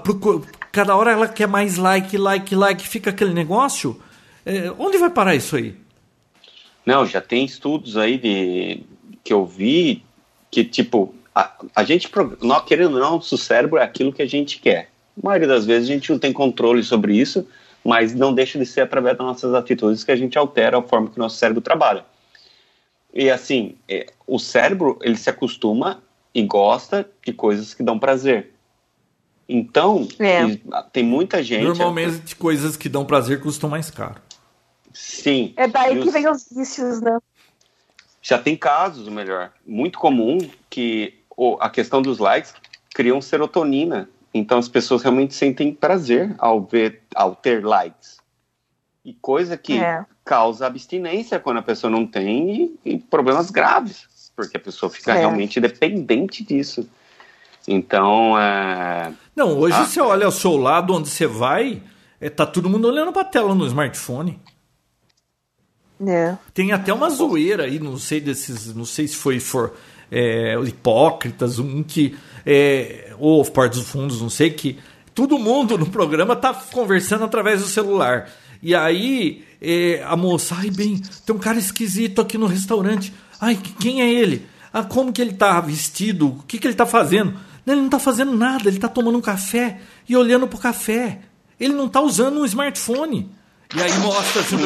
cada 0.72 0.96
hora 0.96 1.12
ela 1.12 1.28
quer 1.28 1.48
mais 1.48 1.78
like, 1.78 2.18
like, 2.18 2.56
like, 2.56 2.88
fica 2.88 3.12
aquele 3.12 3.32
negócio. 3.32 4.02
É, 4.44 4.74
onde 4.80 4.98
vai 4.98 5.12
parar 5.12 5.36
isso 5.36 5.56
aí? 5.56 5.76
Não, 6.84 7.06
já 7.06 7.22
tem 7.22 7.46
estudos 7.46 7.96
aí 7.96 8.18
de 8.18 8.84
que 9.24 9.32
eu 9.32 9.46
vi 9.46 10.04
que, 10.50 10.64
tipo, 10.64 11.14
a, 11.40 11.52
a 11.76 11.84
gente, 11.84 12.10
nós, 12.42 12.64
querendo 12.66 12.96
ou 12.96 13.00
não, 13.00 13.12
nosso 13.12 13.38
cérebro 13.38 13.78
é 13.78 13.84
aquilo 13.84 14.12
que 14.12 14.22
a 14.22 14.26
gente 14.28 14.60
quer. 14.60 14.90
A 15.22 15.28
maioria 15.28 15.48
das 15.48 15.66
vezes 15.66 15.90
a 15.90 15.94
gente 15.94 16.12
não 16.12 16.20
tem 16.20 16.34
controle 16.34 16.84
sobre 16.84 17.16
isso, 17.16 17.48
mas 17.84 18.14
não 18.14 18.34
deixa 18.34 18.58
de 18.58 18.66
ser 18.66 18.82
através 18.82 19.18
das 19.18 19.26
nossas 19.26 19.54
atitudes 19.54 20.04
que 20.04 20.12
a 20.12 20.16
gente 20.16 20.38
altera 20.38 20.78
a 20.80 20.82
forma 20.82 21.10
que 21.10 21.18
o 21.18 21.20
nosso 21.20 21.38
cérebro 21.38 21.62
trabalha. 21.62 22.06
E 23.14 23.30
assim, 23.30 23.76
é, 23.88 24.08
o 24.26 24.38
cérebro, 24.40 25.00
ele 25.02 25.16
se 25.16 25.30
acostuma 25.30 26.02
e 26.34 26.44
gosta 26.44 27.10
de 27.26 27.34
coisas 27.34 27.74
que 27.74 27.82
dão 27.84 27.98
prazer. 27.98 28.54
Então, 29.50 30.08
É. 30.20 30.44
tem 30.92 31.04
muita 31.04 31.42
gente... 31.42 31.64
Normalmente 31.64 32.36
coisas 32.36 32.76
que 32.76 32.90
dão 32.90 33.06
prazer 33.06 33.40
custam 33.42 33.70
mais 33.70 33.90
caro. 33.90 34.22
Sim. 34.94 35.54
É 35.56 35.68
daí 35.68 36.02
que 36.02 36.08
os- 36.08 36.14
vem 36.14 36.28
os 36.30 36.48
vícios, 36.52 37.00
né? 37.00 37.18
Já 38.22 38.38
tem 38.38 38.58
casos, 38.58 39.08
o 39.08 39.12
melhor, 39.12 39.54
muito 39.66 39.98
comum 39.98 40.38
que 40.70 41.14
a 41.60 41.70
questão 41.70 42.02
dos 42.02 42.18
likes 42.20 42.54
criam 42.94 43.22
serotonina. 43.22 44.10
Então 44.34 44.58
as 44.58 44.68
pessoas 44.68 45.02
realmente 45.04 45.34
sentem 45.34 45.74
prazer 45.74 46.34
ao 46.38 46.62
ver, 46.62 47.02
ao 47.16 47.36
ter 47.36 47.64
likes. 47.66 48.18
E 49.06 49.14
coisa 49.14 49.56
que 49.56 49.78
É. 49.80 50.04
causa 50.26 50.68
abstinência 50.68 51.40
quando 51.40 51.58
a 51.58 51.62
pessoa 51.62 51.90
não 51.90 52.06
tem 52.06 52.78
e, 52.84 52.94
e 52.94 52.98
problemas 53.00 53.50
graves, 53.50 54.32
porque 54.36 54.58
a 54.58 54.60
pessoa 54.60 54.90
fica 54.90 55.14
É. 55.14 55.20
realmente 55.20 55.60
dependente 55.62 56.44
disso. 56.44 56.88
Então, 57.68 58.38
é, 58.40 59.14
Não, 59.36 59.58
hoje 59.58 59.76
Ah. 59.78 59.86
você 59.86 60.00
olha 60.02 60.26
ao 60.26 60.32
seu 60.32 60.58
lado, 60.58 60.94
onde 60.94 61.10
você 61.10 61.28
vai, 61.28 61.82
é, 62.20 62.30
tá 62.30 62.46
todo 62.46 62.70
mundo 62.70 62.88
olhando 62.88 63.12
pra 63.14 63.24
tela 63.24 63.54
no 63.54 63.66
smartphone. 63.68 64.40
É. 66.06 66.36
Tem 66.54 66.72
até 66.72 66.94
uma 66.94 67.10
zoeira 67.10 67.64
aí, 67.64 67.80
não 67.80 67.98
sei 67.98 68.20
desses, 68.22 68.74
não 68.76 68.86
sei 68.86 69.08
se 69.08 69.16
foi 69.16 69.40
for 69.40 69.74
é, 70.12 70.56
hipócritas, 70.66 71.60
um 71.60 71.82
que 71.84 72.16
é, 72.46 73.14
ou 73.20 73.44
Portos 73.46 73.80
dos 73.80 73.90
Fundos, 73.90 74.22
não 74.22 74.30
sei 74.30 74.52
que 74.52 74.78
todo 75.14 75.40
mundo 75.40 75.78
no 75.78 75.88
programa 75.88 76.36
tá 76.36 76.54
conversando 76.54 77.24
através 77.26 77.62
do 77.62 77.68
celular. 77.68 78.30
E 78.62 78.74
aí 78.76 79.44
é, 79.62 80.04
a 80.06 80.16
moça, 80.16 80.56
ai 80.58 80.70
bem, 80.70 81.02
tem 81.26 81.36
um 81.36 81.40
cara 81.40 81.58
esquisito 81.58 82.22
aqui 82.22 82.38
no 82.38 82.46
restaurante. 82.46 83.12
Ai, 83.40 83.56
que- 83.56 83.74
quem 83.74 84.02
é 84.02 84.12
ele? 84.12 84.46
Ah, 84.72 84.84
como 84.84 85.12
que 85.12 85.22
ele 85.22 85.34
tá 85.34 85.60
vestido? 85.62 86.28
O 86.28 86.44
que 86.48 86.58
que 86.60 86.68
ele 86.68 86.76
tá 86.76 86.86
fazendo? 86.86 87.34
Ele 87.66 87.82
não 87.82 87.90
tá 87.90 88.00
fazendo 88.00 88.36
nada, 88.38 88.70
ele 88.70 88.80
tá 88.80 88.88
tomando 88.88 89.18
um 89.18 89.22
café 89.22 89.80
e 90.08 90.16
olhando 90.16 90.48
pro 90.48 90.58
café. 90.60 91.20
Ele 91.60 91.74
não 91.74 91.90
tá 91.90 92.00
usando 92.02 92.40
um 92.40 92.46
smartphone. 92.46 93.30
E 93.76 93.82
aí 93.82 93.98
mostra 94.00 94.42
assim, 94.42 94.58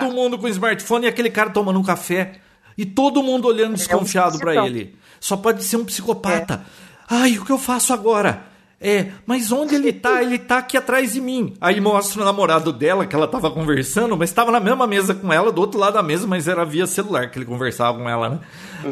todo 0.00 0.12
mundo 0.12 0.38
com 0.38 0.48
smartphone 0.48 1.06
e 1.06 1.08
aquele 1.08 1.30
cara 1.30 1.50
tomando 1.50 1.78
um 1.78 1.84
café. 1.84 2.32
E 2.76 2.86
todo 2.86 3.22
mundo 3.22 3.46
olhando 3.48 3.74
desconfiado 3.74 4.38
pra 4.38 4.52
psicão. 4.52 4.66
ele. 4.66 4.96
Só 5.20 5.36
pode 5.36 5.64
ser 5.64 5.76
um 5.76 5.84
psicopata. 5.84 6.64
Ai, 7.08 7.38
o 7.38 7.44
que 7.44 7.50
eu 7.50 7.58
faço 7.58 7.92
agora? 7.92 8.44
É, 8.80 9.08
mas 9.26 9.50
onde 9.50 9.74
ele 9.74 9.92
tá? 9.92 10.22
Ele 10.22 10.38
tá 10.38 10.58
aqui 10.58 10.76
atrás 10.76 11.12
de 11.12 11.20
mim. 11.20 11.54
Aí 11.60 11.80
mostra 11.80 12.22
o 12.22 12.24
namorado 12.24 12.72
dela, 12.72 13.04
que 13.06 13.16
ela 13.16 13.26
tava 13.26 13.50
conversando, 13.50 14.16
mas 14.16 14.30
tava 14.30 14.52
na 14.52 14.60
mesma 14.60 14.86
mesa 14.86 15.14
com 15.14 15.32
ela, 15.32 15.50
do 15.50 15.60
outro 15.60 15.80
lado 15.80 15.94
da 15.94 16.02
mesa, 16.02 16.28
mas 16.28 16.46
era 16.46 16.64
via 16.64 16.86
celular 16.86 17.28
que 17.30 17.38
ele 17.38 17.44
conversava 17.44 17.98
com 17.98 18.08
ela, 18.08 18.28
né? 18.28 18.40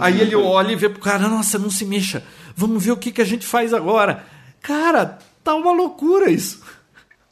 Aí 0.00 0.20
ele 0.20 0.34
olha 0.34 0.72
e 0.72 0.76
vê 0.76 0.88
pro 0.88 1.00
cara, 1.00 1.28
nossa, 1.28 1.56
não 1.56 1.70
se 1.70 1.84
mexa. 1.84 2.24
Vamos 2.56 2.84
ver 2.84 2.90
o 2.90 2.96
que, 2.96 3.12
que 3.12 3.22
a 3.22 3.24
gente 3.24 3.46
faz 3.46 3.72
agora. 3.72 4.24
Cara, 4.60 5.18
tá 5.44 5.54
uma 5.54 5.70
loucura 5.70 6.28
isso. 6.28 6.60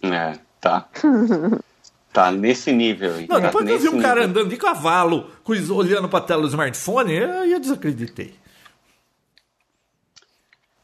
é, 0.02 0.38
tá. 0.60 0.86
tá 2.14 2.30
nesse 2.30 2.72
nível. 2.72 3.12
aí, 3.16 3.26
Não, 3.28 3.40
tá 3.40 3.48
depois 3.48 3.66
que 3.66 3.72
eu 3.72 3.78
vi 3.80 3.88
um 3.88 4.00
cara 4.00 4.20
nível. 4.20 4.30
andando 4.30 4.48
de 4.48 4.56
cavalo, 4.56 5.30
olhando 5.74 6.08
pra 6.08 6.20
tela 6.20 6.42
do 6.42 6.48
smartphone, 6.48 7.18
aí 7.18 7.52
eu 7.52 7.58
desacreditei. 7.60 8.32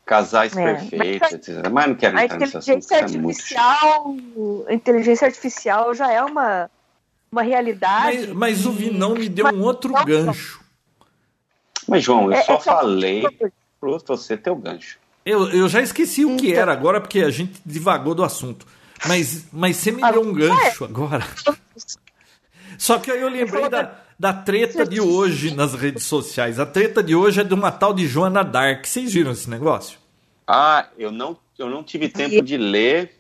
Casais 0.05 0.57
É, 0.57 0.75
perfeitos, 0.75 1.21
mas 1.31 1.33
etc. 1.49 1.71
Mas 1.71 1.87
não 1.87 1.95
quero 1.95 2.19
entrar 2.19 2.37
nesse 2.37 2.57
assunto, 2.57 2.93
é 2.93 2.99
artificial, 3.01 4.17
a 4.67 4.75
inteligência 4.75 5.27
artificial 5.29 5.95
já 5.95 6.13
é 6.13 6.21
uma, 6.21 6.69
uma 7.31 7.43
realidade. 7.43 8.27
Mas, 8.27 8.29
mas 8.33 8.67
o 8.67 8.73
Vinão 8.73 9.15
me 9.15 9.29
deu 9.29 9.47
um 9.47 9.63
outro 9.63 9.93
Nossa. 9.93 10.05
gancho. 10.05 10.61
Mas, 11.87 12.03
João, 12.03 12.25
eu 12.25 12.33
É- 12.33 12.43
só 12.43 12.55
é 12.57 12.61
falei 12.61 13.23
pra 13.81 13.99
você 14.09 14.37
ter 14.37 14.51
o 14.51 14.57
gancho. 14.57 14.99
Eu, 15.25 15.49
eu 15.51 15.69
já 15.69 15.81
esqueci 15.81 16.25
o 16.25 16.37
que 16.37 16.49
Então. 16.51 16.63
era 16.63 16.73
agora, 16.73 17.01
porque 17.01 17.21
a 17.21 17.31
gente 17.31 17.61
divagou 17.65 18.13
do 18.15 18.25
assunto. 18.25 18.67
Mas, 19.07 19.47
mas 19.53 19.77
você 19.77 19.93
me 19.93 20.03
Ah, 20.03 20.11
deu 20.13 20.23
um 20.23 20.33
gancho 20.33 20.85
agora. 20.85 21.27
Só 22.79 22.99
que 22.99 23.11
aí 23.11 23.21
eu 23.21 23.29
lembrei 23.29 23.69
da, 23.69 23.95
da 24.19 24.33
treta 24.33 24.87
de 24.87 25.01
hoje 25.01 25.55
nas 25.55 25.75
redes 25.75 26.05
sociais. 26.05 26.59
A 26.59 26.67
treta 26.67 27.03
de 27.03 27.15
hoje 27.15 27.41
é 27.41 27.45
de 27.45 27.53
uma 27.55 27.71
tal 27.71 27.93
de 27.93 28.07
Joana 28.07 28.43
Dark. 28.43 28.87
Vocês 28.87 29.13
viram 29.13 29.33
esse 29.33 29.49
negócio? 29.51 29.99
Ah, 30.47 30.89
eu 30.99 31.13
não, 31.13 31.37
eu 31.59 31.69
não 31.69 31.83
tive 31.83 32.09
tempo 32.09 32.43
de 32.43 32.57
ler. 32.57 33.17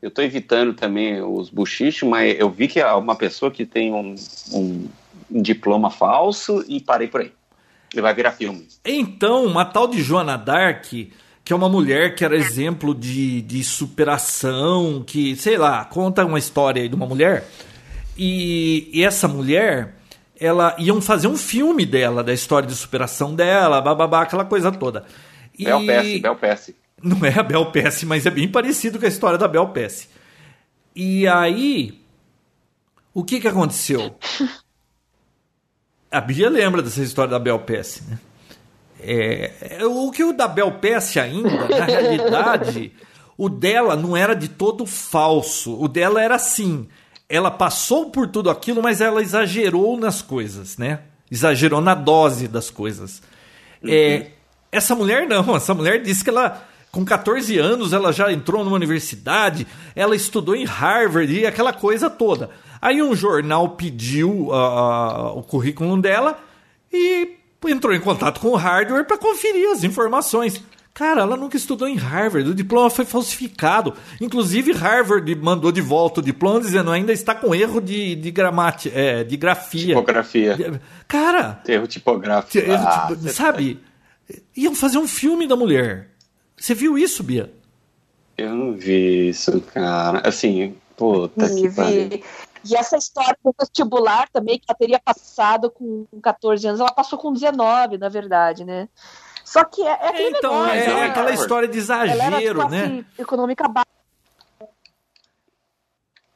Eu 0.00 0.10
tô 0.10 0.22
evitando 0.22 0.74
também 0.74 1.22
os 1.22 1.48
buchichos, 1.48 2.08
mas 2.08 2.38
eu 2.38 2.50
vi 2.50 2.66
que 2.66 2.80
é 2.80 2.92
uma 2.92 3.14
pessoa 3.14 3.50
que 3.50 3.64
tem 3.64 3.92
um, 3.92 4.14
um 4.52 4.88
diploma 5.30 5.90
falso 5.90 6.64
e 6.66 6.80
parei 6.80 7.06
por 7.08 7.20
aí. 7.20 7.32
Ele 7.92 8.02
vai 8.02 8.14
virar 8.14 8.32
filme. 8.32 8.66
Então, 8.84 9.44
uma 9.44 9.64
tal 9.64 9.86
de 9.86 10.02
Joana 10.02 10.36
Dark, 10.36 10.86
que 11.44 11.52
é 11.52 11.56
uma 11.56 11.68
mulher 11.68 12.14
que 12.14 12.24
era 12.24 12.36
exemplo 12.36 12.94
de, 12.94 13.42
de 13.42 13.64
superação, 13.64 15.02
que, 15.04 15.34
sei 15.36 15.58
lá, 15.58 15.84
conta 15.84 16.24
uma 16.24 16.38
história 16.38 16.82
aí 16.82 16.88
de 16.88 16.94
uma 16.94 17.06
mulher. 17.06 17.48
E, 18.16 18.88
e 18.92 19.02
essa 19.02 19.26
mulher, 19.26 19.96
ela 20.38 20.76
iam 20.78 21.00
fazer 21.00 21.26
um 21.26 21.36
filme 21.36 21.84
dela, 21.84 22.22
da 22.22 22.32
história 22.32 22.68
de 22.68 22.74
superação 22.74 23.34
dela, 23.34 23.80
bababá, 23.80 24.22
aquela 24.22 24.44
coisa 24.44 24.70
toda. 24.70 25.04
E 25.58 25.64
Bel 25.64 25.86
Pesce, 25.86 26.20
Bel 26.20 26.36
Pesce. 26.36 26.76
não 27.02 27.24
é 27.24 27.38
a 27.38 27.42
Bel 27.42 27.66
Pesce, 27.72 28.06
mas 28.06 28.24
é 28.24 28.30
bem 28.30 28.48
parecido 28.48 28.98
com 28.98 29.04
a 29.04 29.08
história 29.08 29.38
da 29.38 29.48
Bel 29.48 29.68
Pesce. 29.68 30.08
E 30.94 31.26
aí, 31.26 32.00
o 33.12 33.24
que 33.24 33.40
que 33.40 33.48
aconteceu? 33.48 34.16
A 36.10 36.20
Bia 36.20 36.50
lembra 36.50 36.82
dessa 36.82 37.02
história 37.02 37.30
da 37.30 37.38
Bel 37.38 37.58
Pesce, 37.60 38.02
né? 38.04 38.18
É, 39.04 39.78
é, 39.78 39.84
o 39.84 40.10
que 40.10 40.24
o 40.24 40.32
da 40.32 40.46
Bel 40.46 40.72
Pesce 40.72 41.18
ainda, 41.18 41.68
na 41.68 41.84
realidade, 41.86 42.92
o 43.36 43.48
dela 43.48 43.96
não 43.96 44.16
era 44.16 44.34
de 44.34 44.48
todo 44.48 44.86
falso. 44.86 45.78
O 45.80 45.88
dela 45.88 46.22
era 46.22 46.36
assim. 46.36 46.88
Ela 47.28 47.50
passou 47.50 48.10
por 48.10 48.28
tudo 48.28 48.50
aquilo, 48.50 48.82
mas 48.82 49.00
ela 49.00 49.22
exagerou 49.22 49.98
nas 49.98 50.22
coisas, 50.22 50.76
né? 50.76 51.00
Exagerou 51.30 51.80
na 51.80 51.94
dose 51.94 52.46
das 52.46 52.70
coisas. 52.70 53.22
É, 53.84 54.30
essa 54.70 54.94
mulher 54.94 55.26
não, 55.26 55.54
essa 55.56 55.74
mulher 55.74 56.02
disse 56.02 56.22
que 56.22 56.30
ela, 56.30 56.62
com 56.90 57.04
14 57.04 57.58
anos, 57.58 57.92
ela 57.92 58.12
já 58.12 58.32
entrou 58.32 58.62
numa 58.62 58.76
universidade, 58.76 59.66
ela 59.96 60.14
estudou 60.14 60.54
em 60.54 60.64
Harvard 60.64 61.32
e 61.32 61.46
aquela 61.46 61.72
coisa 61.72 62.08
toda. 62.08 62.50
Aí 62.80 63.02
um 63.02 63.14
jornal 63.14 63.70
pediu 63.70 64.52
ah, 64.52 65.32
o 65.32 65.42
currículo 65.42 66.00
dela 66.00 66.38
e 66.92 67.41
entrou 67.68 67.94
em 67.94 68.00
contato 68.00 68.40
com 68.40 68.48
o 68.48 68.56
hardware 68.56 69.04
para 69.04 69.18
conferir 69.18 69.70
as 69.70 69.84
informações. 69.84 70.62
Cara, 70.94 71.22
ela 71.22 71.38
nunca 71.38 71.56
estudou 71.56 71.88
em 71.88 71.96
Harvard, 71.96 72.50
o 72.50 72.54
diploma 72.54 72.90
foi 72.90 73.06
falsificado. 73.06 73.94
Inclusive, 74.20 74.72
Harvard 74.72 75.34
mandou 75.36 75.72
de 75.72 75.80
volta 75.80 76.20
o 76.20 76.22
diploma 76.22 76.60
dizendo 76.60 76.90
ainda 76.90 77.12
está 77.12 77.34
com 77.34 77.54
erro 77.54 77.80
de, 77.80 78.14
de, 78.14 78.30
gramati, 78.30 78.92
é, 78.94 79.24
de 79.24 79.36
grafia. 79.38 79.94
Tipografia. 79.94 80.80
Cara, 81.08 81.62
Erro 81.66 81.86
tipográfico. 81.86 82.58
eu, 82.58 82.74
Ah, 82.74 83.08
tipo, 83.08 83.28
sabe? 83.30 83.80
Iam 84.54 84.74
fazer 84.74 84.98
um 84.98 85.08
filme 85.08 85.46
da 85.46 85.56
mulher. 85.56 86.08
Você 86.58 86.74
viu 86.74 86.98
isso, 86.98 87.22
Bia? 87.22 87.50
Eu 88.36 88.54
não 88.54 88.74
vi 88.74 89.30
isso, 89.30 89.60
cara. 89.72 90.20
Assim, 90.28 90.74
puta 90.96 91.48
que 91.48 91.66
E, 91.66 91.70
pariu. 91.70 92.22
E 92.64 92.76
essa 92.76 92.96
história 92.96 93.36
do 93.44 93.54
vestibular 93.58 94.28
também, 94.30 94.58
que 94.58 94.64
ela 94.68 94.78
teria 94.78 95.00
passado 95.00 95.70
com 95.70 96.06
14 96.22 96.66
anos, 96.66 96.80
ela 96.80 96.92
passou 96.92 97.18
com 97.18 97.32
19, 97.32 97.98
na 97.98 98.08
verdade, 98.08 98.64
né? 98.64 98.88
Só 99.44 99.64
que 99.64 99.82
é, 99.82 99.90
é 99.90 100.08
aquele 100.08 100.36
então, 100.38 100.52
negócio, 100.52 100.72
é, 100.72 100.84
ela 100.84 100.98
é 100.98 101.02
né? 101.02 101.10
aquela 101.10 101.32
história 101.32 101.68
de 101.68 101.78
Ela 101.78 102.04
era 102.10 102.36
exagero, 102.36 102.60
classe 102.60 102.74
né? 102.76 103.04
econômica 103.18 103.68
baixa. 103.68 103.86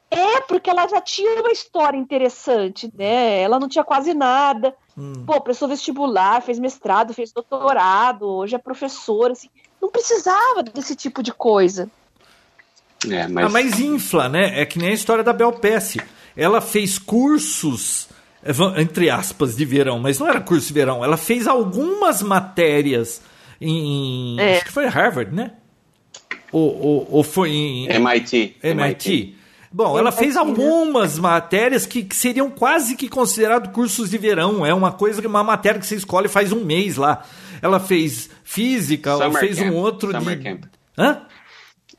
É, 0.09 0.41
porque 0.41 0.69
ela 0.69 0.87
já 0.87 1.01
tinha 1.01 1.41
uma 1.41 1.51
história 1.51 1.97
interessante, 1.97 2.91
né? 2.95 3.41
Ela 3.41 3.59
não 3.59 3.67
tinha 3.67 3.83
quase 3.83 4.13
nada. 4.13 4.73
Hum. 4.97 5.25
Pô, 5.25 5.39
prestou 5.41 5.67
vestibular, 5.67 6.41
fez 6.41 6.59
mestrado, 6.59 7.13
fez 7.13 7.31
doutorado, 7.31 8.25
hoje 8.25 8.55
é 8.55 8.59
professora, 8.59 9.33
assim. 9.33 9.49
Não 9.81 9.89
precisava 9.89 10.63
desse 10.63 10.95
tipo 10.95 11.21
de 11.21 11.33
coisa. 11.33 11.89
É, 13.05 13.27
mas, 13.27 13.45
Ah, 13.45 13.49
mas 13.49 13.79
infla, 13.79 14.29
né? 14.29 14.59
É 14.59 14.65
que 14.65 14.79
nem 14.79 14.89
a 14.89 14.93
história 14.93 15.23
da 15.23 15.33
Bel 15.33 15.53
Pesce. 15.53 16.01
Ela 16.37 16.61
fez 16.61 16.99
cursos, 16.99 18.07
eh, 18.43 18.51
entre 18.81 19.09
aspas, 19.09 19.55
de 19.55 19.65
verão, 19.65 19.99
mas 19.99 20.19
não 20.19 20.29
era 20.29 20.39
curso 20.39 20.67
de 20.67 20.73
verão. 20.73 21.03
Ela 21.03 21.17
fez 21.17 21.47
algumas 21.47 22.21
matérias 22.21 23.21
em. 23.59 24.39
É. 24.39 24.57
Acho 24.57 24.65
que 24.65 24.71
foi 24.71 24.85
Harvard, 24.85 25.33
né? 25.33 25.53
Ou, 26.51 26.81
ou, 26.81 27.07
ou 27.09 27.23
foi 27.23 27.49
em. 27.49 27.89
MIT. 27.89 28.57
MIT. 28.61 29.35
Bom, 29.71 29.97
ela 29.97 30.11
fez 30.11 30.35
MIT, 30.35 30.45
né? 30.45 30.49
algumas 30.49 31.19
matérias 31.19 31.85
que, 31.85 32.03
que 32.03 32.15
seriam 32.15 32.49
quase 32.49 32.95
que 32.95 33.09
considerados 33.09 33.71
cursos 33.71 34.11
de 34.11 34.17
verão. 34.17 34.65
É 34.65 34.73
uma 34.73 34.91
coisa, 34.91 35.19
que 35.19 35.27
uma 35.27 35.43
matéria 35.43 35.79
que 35.79 35.87
você 35.87 35.95
escolhe 35.95 36.27
faz 36.27 36.51
um 36.51 36.63
mês 36.63 36.97
lá. 36.97 37.23
Ela 37.61 37.79
fez 37.79 38.29
física, 38.43 39.09
ela 39.09 39.25
Summer 39.25 39.39
fez 39.39 39.57
camp, 39.57 39.73
um 39.73 39.75
outro 39.75 40.11
summer 40.11 40.37
de. 40.37 40.43
camp. 40.43 40.65
Hã? 40.95 41.21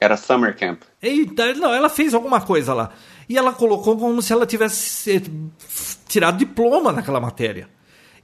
Era 0.01 0.16
Summer 0.16 0.57
Camp. 0.57 0.82
Eita, 1.03 1.55
não, 1.55 1.74
ela 1.74 1.89
fez 1.89 2.14
alguma 2.14 2.41
coisa 2.41 2.72
lá. 2.72 2.93
E 3.29 3.37
ela 3.37 3.53
colocou 3.53 3.97
como 3.97 4.22
se 4.22 4.33
ela 4.33 4.47
tivesse 4.47 5.16
eh, 5.16 5.22
tirado 6.09 6.39
diploma 6.39 6.93
naquela 6.93 7.20
matéria. 7.20 7.68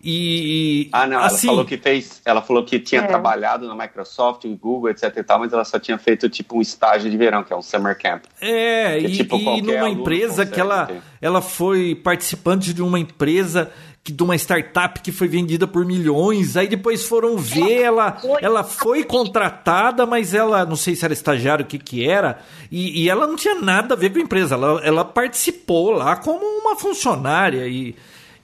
E 0.06 0.88
Ah, 0.92 1.06
não, 1.06 1.18
assim, 1.18 1.46
ela 1.46 1.56
falou 1.56 1.64
que 1.64 1.78
fez, 1.78 2.20
ela 2.26 2.42
falou 2.42 2.64
que 2.64 2.78
tinha 2.78 3.00
É. 3.00 3.06
trabalhado 3.06 3.66
na 3.66 3.74
Microsoft, 3.74 4.44
em 4.44 4.54
Google, 4.54 4.90
etc 4.90 5.14
e 5.16 5.22
tal, 5.22 5.38
mas 5.38 5.50
ela 5.52 5.64
só 5.64 5.78
tinha 5.78 5.96
feito 5.96 6.28
tipo 6.28 6.58
um 6.58 6.60
estágio 6.60 7.10
de 7.10 7.16
verão, 7.16 7.42
que 7.42 7.52
é 7.52 7.56
um 7.56 7.62
summer 7.62 7.98
camp. 7.98 8.24
É, 8.40 8.98
Que, 9.00 9.06
e, 9.06 9.12
tipo, 9.16 9.36
e 9.36 9.42
qualquer 9.44 9.62
numa 9.80 9.88
empresa 9.88 10.44
que 10.44 10.60
ela, 10.60 10.86
ter. 10.86 11.00
ela 11.22 11.40
foi 11.40 11.94
participante 11.94 12.74
de 12.74 12.82
uma 12.82 12.98
empresa, 12.98 13.70
que, 14.04 14.12
de 14.12 14.22
uma 14.22 14.36
startup 14.36 15.00
que 15.00 15.10
foi 15.10 15.26
vendida 15.26 15.66
por 15.66 15.86
milhões, 15.86 16.58
aí 16.58 16.68
depois 16.68 17.04
foram 17.04 17.38
ver, 17.38 17.80
ela, 17.80 18.18
ela 18.42 18.62
foi 18.62 19.02
contratada, 19.02 20.04
mas 20.04 20.34
ela, 20.34 20.66
não 20.66 20.76
sei 20.76 20.94
se 20.94 21.06
era 21.06 21.14
estagiário, 21.14 21.64
o 21.64 21.66
que 21.66 21.78
que 21.78 22.06
era, 22.06 22.38
e, 22.70 23.02
e 23.02 23.08
ela 23.08 23.26
não 23.26 23.34
tinha 23.34 23.54
nada 23.54 23.94
a 23.94 23.96
ver 23.96 24.12
com 24.12 24.18
a 24.18 24.22
empresa, 24.22 24.56
ela, 24.56 24.80
ela 24.84 25.04
participou 25.06 25.90
lá 25.90 26.16
como 26.16 26.44
uma 26.44 26.76
funcionária, 26.76 27.66
e, 27.66 27.96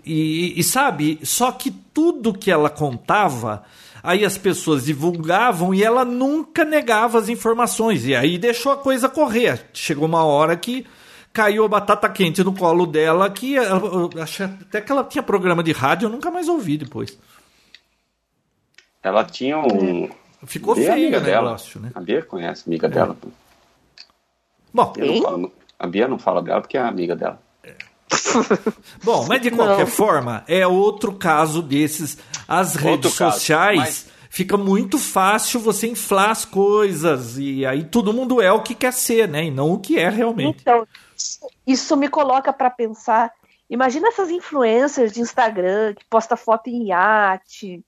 e, 0.02 0.58
e 0.58 0.64
sabe, 0.64 1.20
só 1.22 1.52
que 1.52 1.70
tudo 1.70 2.32
que 2.32 2.50
ela 2.50 2.70
contava... 2.70 3.62
Aí 4.02 4.24
as 4.24 4.38
pessoas 4.38 4.86
divulgavam 4.86 5.74
e 5.74 5.84
ela 5.84 6.06
nunca 6.06 6.64
negava 6.64 7.18
as 7.18 7.28
informações. 7.28 8.06
E 8.06 8.14
aí 8.14 8.38
deixou 8.38 8.72
a 8.72 8.78
coisa 8.78 9.11
correr. 9.11 9.66
Chegou 9.74 10.06
uma 10.06 10.24
hora 10.24 10.56
que 10.56 10.86
caiu 11.33 11.64
a 11.64 11.68
batata 11.68 12.09
quente 12.09 12.43
no 12.43 12.53
colo 12.55 12.87
dela, 12.87 13.31
que 13.31 13.55
eu, 13.55 13.62
eu 14.14 14.22
acho 14.22 14.45
até 14.45 14.81
que 14.81 14.91
ela 14.91 15.05
tinha 15.05 15.22
programa 15.22 15.62
de 15.62 15.72
rádio, 15.72 16.07
eu 16.07 16.11
nunca 16.11 16.31
mais 16.31 16.49
ouvi 16.49 16.76
depois. 16.76 17.16
Ela 19.03 19.24
tinha 19.24 19.59
um. 19.59 20.09
Ficou 20.47 20.74
Bia 20.74 20.85
é 20.91 20.93
feio 20.93 21.03
amiga 21.07 21.18
o 21.18 21.24
dela. 21.24 21.45
negócio, 21.49 21.81
né? 21.81 21.91
A 21.95 22.01
Bia 22.01 22.22
conhece, 22.22 22.64
amiga 22.66 22.89
dela. 22.89 23.16
Bom, 24.72 24.93
falo- 25.22 25.53
a 25.78 25.87
Bia 25.87 26.09
não 26.09 26.18
fala 26.18 26.43
dela 26.43 26.61
porque 26.61 26.76
é 26.76 26.81
amiga 26.81 27.16
dela. 27.16 27.41
bom, 29.05 29.26
mas 29.28 29.41
de 29.41 29.51
qualquer 29.51 29.85
Não. 29.85 29.87
forma, 29.87 30.45
é 30.49 30.66
outro 30.66 31.12
caso 31.14 31.62
desses. 31.62 32.18
As 32.47 32.74
redes 32.74 33.16
caso, 33.16 33.35
sociais 33.39 33.78
mas- 33.78 34.07
fica 34.28 34.57
muito 34.57 34.99
fácil 34.99 35.61
você 35.61 35.87
inflar 35.89 36.31
as 36.31 36.45
coisas. 36.45 37.39
E 37.39 37.64
aí 37.64 37.85
todo 37.85 38.12
mundo 38.12 38.41
é 38.43 38.53
o 38.53 38.62
que 38.62 38.74
quer 38.74 38.93
ser, 38.93 39.28
né? 39.28 39.45
E 39.45 39.51
não 39.51 39.72
o 39.72 39.78
que 39.78 39.99
é 39.99 40.09
realmente. 40.09 40.59
Então, 40.61 40.87
isso- 41.66 41.96
me 41.96 42.08
coloca 42.08 42.52
para 42.52 42.70
pensar. 42.70 43.32
Imagina 43.68 44.08
essas 44.08 44.30
influencers 44.30 45.12
de 45.12 45.20
Instagram 45.20 45.94
que 45.94 46.04
posta 46.10 46.36
foto 46.36 46.68
em 46.68 46.88
iate. 46.88 47.84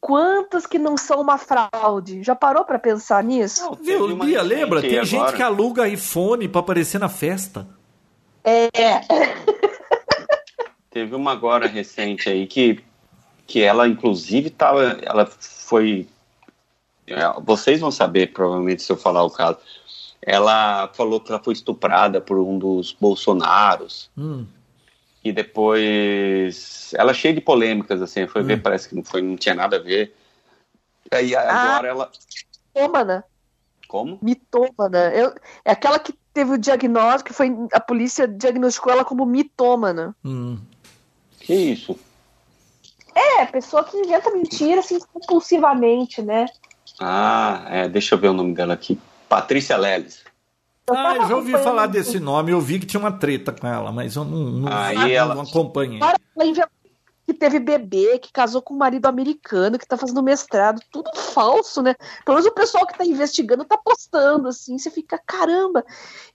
Quantas 0.00 0.66
que 0.66 0.78
não 0.78 0.98
são 0.98 1.20
uma 1.22 1.38
fraude? 1.38 2.22
Já 2.22 2.34
parou 2.34 2.62
para 2.64 2.78
pensar 2.78 3.24
nisso? 3.24 3.64
Não, 3.64 3.72
Viu, 3.74 4.16
Bia, 4.16 4.42
lembra? 4.42 4.82
Tem 4.82 4.90
agora. 4.98 5.06
gente 5.06 5.32
que 5.36 5.42
aluga 5.42 5.88
iPhone 5.88 6.46
pra 6.46 6.60
aparecer 6.60 6.98
na 7.00 7.08
festa. 7.08 7.66
É, 8.44 8.68
Teve 10.90 11.14
uma 11.14 11.32
agora 11.32 11.66
recente 11.66 12.28
aí 12.28 12.46
que, 12.46 12.84
que 13.46 13.62
ela, 13.62 13.88
inclusive, 13.88 14.50
tava. 14.50 14.98
Ela 15.02 15.26
foi. 15.26 16.06
é, 17.06 17.14
Vocês 17.42 17.80
vão 17.80 17.90
saber, 17.90 18.32
provavelmente, 18.32 18.82
se 18.82 18.92
eu 18.92 18.96
falar 18.96 19.24
o 19.24 19.30
caso. 19.30 19.58
Ela 20.26 20.88
falou 20.94 21.20
que 21.20 21.30
ela 21.30 21.42
foi 21.42 21.52
estuprada 21.52 22.18
por 22.18 22.38
um 22.38 22.58
dos 22.58 22.92
Bolsonaros. 22.92 24.10
Hum. 24.16 24.46
E 25.22 25.32
depois. 25.32 26.92
Ela 26.96 27.10
é 27.10 27.14
cheia 27.14 27.34
de 27.34 27.42
polêmicas, 27.42 28.00
assim. 28.00 28.26
Foi 28.26 28.42
ver, 28.42 28.62
parece 28.62 28.88
que 28.88 28.94
não, 28.94 29.04
foi, 29.04 29.20
não 29.20 29.36
tinha 29.36 29.54
nada 29.54 29.76
a 29.76 29.80
ver. 29.80 30.14
Aí 31.10 31.36
agora 31.36 31.88
ela. 31.88 32.10
mitômana, 32.74 33.24
Como? 33.86 34.18
mitômana. 34.22 35.10
Eu, 35.14 35.34
é 35.64 35.72
aquela 35.72 35.98
que 35.98 36.14
teve 36.32 36.52
o 36.52 36.58
diagnóstico, 36.58 37.28
que 37.28 37.34
foi 37.34 37.50
a 37.72 37.80
polícia 37.80 38.26
diagnosticou 38.26 38.92
ela 38.92 39.04
como 39.04 39.26
mitômana. 39.26 40.16
Hum. 40.24 40.58
Que 41.38 41.54
isso? 41.54 41.98
É, 43.14 43.44
pessoa 43.46 43.84
que 43.84 43.96
inventa 43.96 44.30
mentira 44.30 44.80
assim 44.80 44.98
compulsivamente, 45.12 46.22
né? 46.22 46.46
Ah, 46.98 47.64
é, 47.68 47.88
deixa 47.88 48.14
eu 48.14 48.18
ver 48.18 48.28
o 48.28 48.32
nome 48.32 48.54
dela 48.54 48.74
aqui. 48.74 48.98
Patrícia 49.28 49.76
Leles. 49.76 50.22
Eu 50.86 50.94
Ah, 50.94 51.16
eu 51.16 51.26
já 51.28 51.36
ouvi 51.36 51.52
falar 51.52 51.86
desse 51.86 52.20
nome, 52.20 52.52
eu 52.52 52.60
vi 52.60 52.78
que 52.78 52.86
tinha 52.86 53.00
uma 53.00 53.12
treta 53.12 53.52
com 53.52 53.66
ela, 53.66 53.90
mas 53.90 54.16
eu 54.16 54.24
não, 54.24 54.38
não, 54.38 54.72
Aí 54.72 54.94
não, 54.94 55.06
ela- 55.08 55.34
não 55.34 55.42
acompanhei. 55.42 55.98
Que 57.26 57.32
teve 57.32 57.58
bebê, 57.58 58.18
que 58.18 58.30
casou 58.30 58.60
com 58.60 58.74
um 58.74 58.76
marido 58.76 59.06
americano, 59.06 59.78
que 59.78 59.86
tá 59.88 59.96
fazendo 59.96 60.22
mestrado, 60.22 60.78
tudo 60.92 61.10
falso, 61.16 61.80
né? 61.80 61.94
Pelo 62.22 62.36
menos 62.36 62.44
o 62.44 62.54
pessoal 62.54 62.86
que 62.86 62.98
tá 62.98 63.02
investigando 63.02 63.64
tá 63.64 63.78
postando, 63.78 64.48
assim, 64.48 64.76
você 64.76 64.90
fica, 64.90 65.18
caramba. 65.26 65.82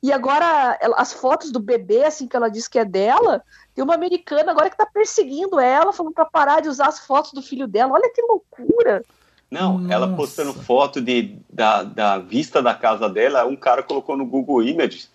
E 0.01 0.11
agora, 0.11 0.75
ela- 0.81 0.95
as 0.97 1.13
fotos 1.13 1.51
do 1.51 1.59
bebê, 1.59 2.05
assim, 2.05 2.27
que 2.27 2.35
ela 2.35 2.49
diz 2.49 2.67
que 2.67 2.79
é 2.79 2.85
dela, 2.85 3.43
tem 3.75 3.83
uma 3.83 3.93
americana 3.93 4.49
agora 4.51 4.67
que 4.67 4.77
tá 4.77 4.87
perseguindo 4.91 5.59
ela, 5.59 5.93
falando 5.93 6.13
pra 6.15 6.25
parar 6.25 6.59
de 6.59 6.69
usar 6.69 6.87
as 6.87 6.97
fotos 6.97 7.33
do 7.33 7.41
filho 7.43 7.67
dela. 7.67 7.93
Olha 7.93 8.11
que 8.11 8.23
loucura. 8.23 9.03
Não, 9.51 9.91
ela 9.91 10.05
Nossa. 10.05 10.15
postando 10.17 10.53
foto 10.53 11.01
de, 11.01 11.35
da, 11.51 11.83
da 11.83 12.17
vista 12.19 12.61
da 12.61 12.73
casa 12.75 13.09
dela, 13.09 13.45
um 13.45 13.55
cara 13.55 13.81
colocou 13.81 14.15
no 14.15 14.25
Google 14.25 14.61
Images. 14.63 15.09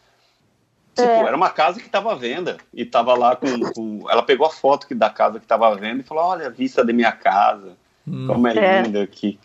Tipo, 0.95 1.09
É. 1.09 1.21
era 1.27 1.37
uma 1.37 1.51
casa 1.51 1.79
que 1.81 1.87
estava 1.87 2.13
à 2.13 2.15
venda. 2.15 2.57
E 2.73 2.85
tava 2.85 3.15
lá 3.15 3.37
com, 3.37 3.47
com- 3.73 4.11
Ela 4.11 4.23
pegou 4.23 4.47
a 4.47 4.51
foto 4.51 4.87
que- 4.89 4.95
da 4.95 5.11
casa 5.11 5.39
que 5.39 5.45
estava 5.45 5.69
à 5.69 5.75
venda 5.75 6.01
e 6.01 6.05
falou: 6.05 6.25
Olha, 6.25 6.47
a 6.47 6.51
vista 6.51 6.85
da 6.85 6.93
minha 6.93 7.13
casa. 7.13 7.73
Hum. 8.07 8.27
Como 8.27 8.47
é, 8.49 8.57
É. 8.57 8.83
linda 8.83 9.03
aqui. 9.03 9.39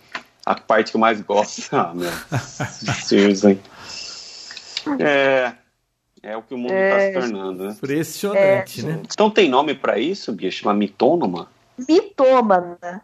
A 0.45 0.55
parte 0.55 0.91
que 0.91 0.97
eu 0.97 1.01
mais 1.01 1.21
gosto. 1.21 1.69
Ah, 1.75 1.93
meu 1.93 2.09
Deus, 3.09 3.43
hein? 3.43 3.59
É, 4.99 5.53
é 6.23 6.37
o 6.37 6.41
que 6.41 6.53
o 6.53 6.57
mundo 6.57 6.71
está 6.73 6.95
É. 7.01 7.07
se 7.13 7.19
tornando, 7.19 7.63
né? 7.65 7.71
Impressionante, 7.73 8.83
né? 8.83 9.01
Então 9.03 9.29
tem 9.29 9.49
nome 9.49 9.75
para 9.75 9.99
isso, 9.99 10.31
Bia? 10.31 10.49
Chama 10.51 10.73
mitônoma? 10.73 11.47
Mitômana. 11.87 13.01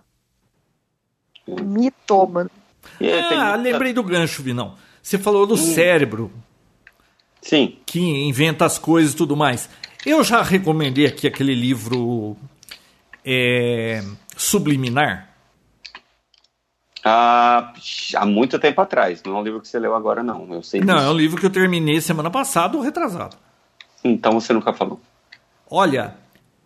Aí 1.47 3.23
tem 3.29 3.37
Ah, 3.37 3.55
lembrei 3.55 3.93
do 3.93 4.03
gancho, 4.03 4.41
Vinão. 4.43 4.75
Você 5.01 5.17
falou 5.17 5.45
do 5.45 5.55
cérebro, 5.55 6.31
Sim. 7.41 7.77
que 7.85 7.99
inventa 7.99 8.65
as 8.65 8.77
coisas 8.79 9.13
e 9.13 9.15
tudo 9.15 9.35
mais. 9.35 9.69
Eu 10.05 10.23
já 10.23 10.41
recomendei 10.41 11.05
aqui 11.05 11.27
aquele 11.27 11.53
livro 11.53 12.35
é, 13.23 14.03
Subliminar. 14.35 15.29
Ah, 17.03 17.71
há 18.15 18.25
muito 18.25 18.57
tempo 18.57 18.81
atrás. 18.81 19.21
Não 19.23 19.37
é 19.37 19.39
um 19.39 19.43
livro 19.43 19.61
que 19.61 19.67
você 19.67 19.77
leu 19.77 19.93
agora, 19.95 20.23
não. 20.23 20.51
Eu 20.51 20.63
sei 20.63 20.81
Não, 20.81 20.95
é 20.95 20.99
disso. 21.01 21.11
um 21.11 21.17
livro 21.17 21.39
que 21.39 21.45
eu 21.45 21.51
terminei 21.51 22.01
semana 22.01 22.31
passada 22.31 22.75
ou 22.77 22.83
retrasado. 22.83 23.37
Então 24.03 24.39
você 24.39 24.53
nunca 24.53 24.73
falou. 24.73 24.99
Olha, 25.69 26.15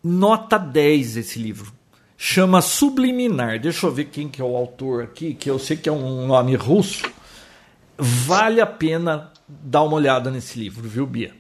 nota 0.02 0.58
10 0.58 1.18
esse 1.18 1.40
livro. 1.40 1.74
Chama 2.22 2.62
Subliminar. 2.62 3.62
Deixa 3.62 3.88
eu 3.88 3.94
ver 3.94 4.04
quem 4.10 4.28
que 4.28 4.42
é 4.42 4.46
o 4.46 4.58
autor 4.58 5.04
aqui, 5.04 5.34
que 5.34 5.50
eu 5.50 5.58
sei 5.58 5.78
que 5.78 5.88
é 5.88 5.92
um 5.92 6.28
nome 6.28 6.54
russo. 6.54 7.10
Vale 7.98 8.60
a 8.60 8.66
pena 8.66 9.32
dar 9.48 9.84
uma 9.84 9.96
olhada 9.96 10.30
nesse 10.30 10.60
livro, 10.60 10.86
viu, 10.86 11.08
Bia? 11.08 11.34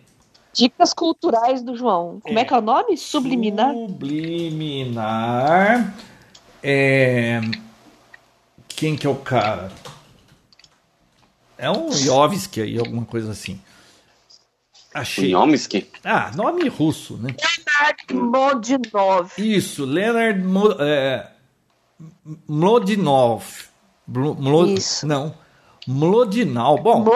Dicas 0.54 0.94
culturais 0.94 1.62
do 1.62 1.76
João. 1.76 2.22
Como 2.22 2.40
é, 2.40 2.46
que 2.46 2.54
é 2.54 2.58
o 2.58 2.62
nome? 2.62 2.96
Subliminar? 2.96 3.74
Subliminar. 3.74 5.04
É... 6.64 7.42
Quem 8.70 8.96
que 8.96 9.06
é 9.06 9.10
o 9.10 9.16
cara? 9.16 9.74
É 11.58 11.70
um 11.70 11.92
Jovski 11.92 12.62
aí, 12.62 12.80
alguma 12.80 13.04
coisa 13.04 13.34
assim. 13.34 13.60
Achei. 15.02 15.32
Chomsky? 15.32 15.88
Ah, 16.04 16.32
nome 16.36 16.68
russo, 16.70 17.18
né? 17.18 17.36
Modinov. 18.14 19.32
Isso, 19.38 19.86
Leonard 19.86 20.42
Mo, 20.44 20.72
é, 20.80 21.30
Mlodinov. 22.48 23.44
Blo- 24.06 24.36
Mlo- 24.36 24.68
Isso. 24.68 25.06
Não, 25.06 25.34
Mlodinal. 25.88 26.78
Bom, 26.80 27.04
Mo- 27.04 27.14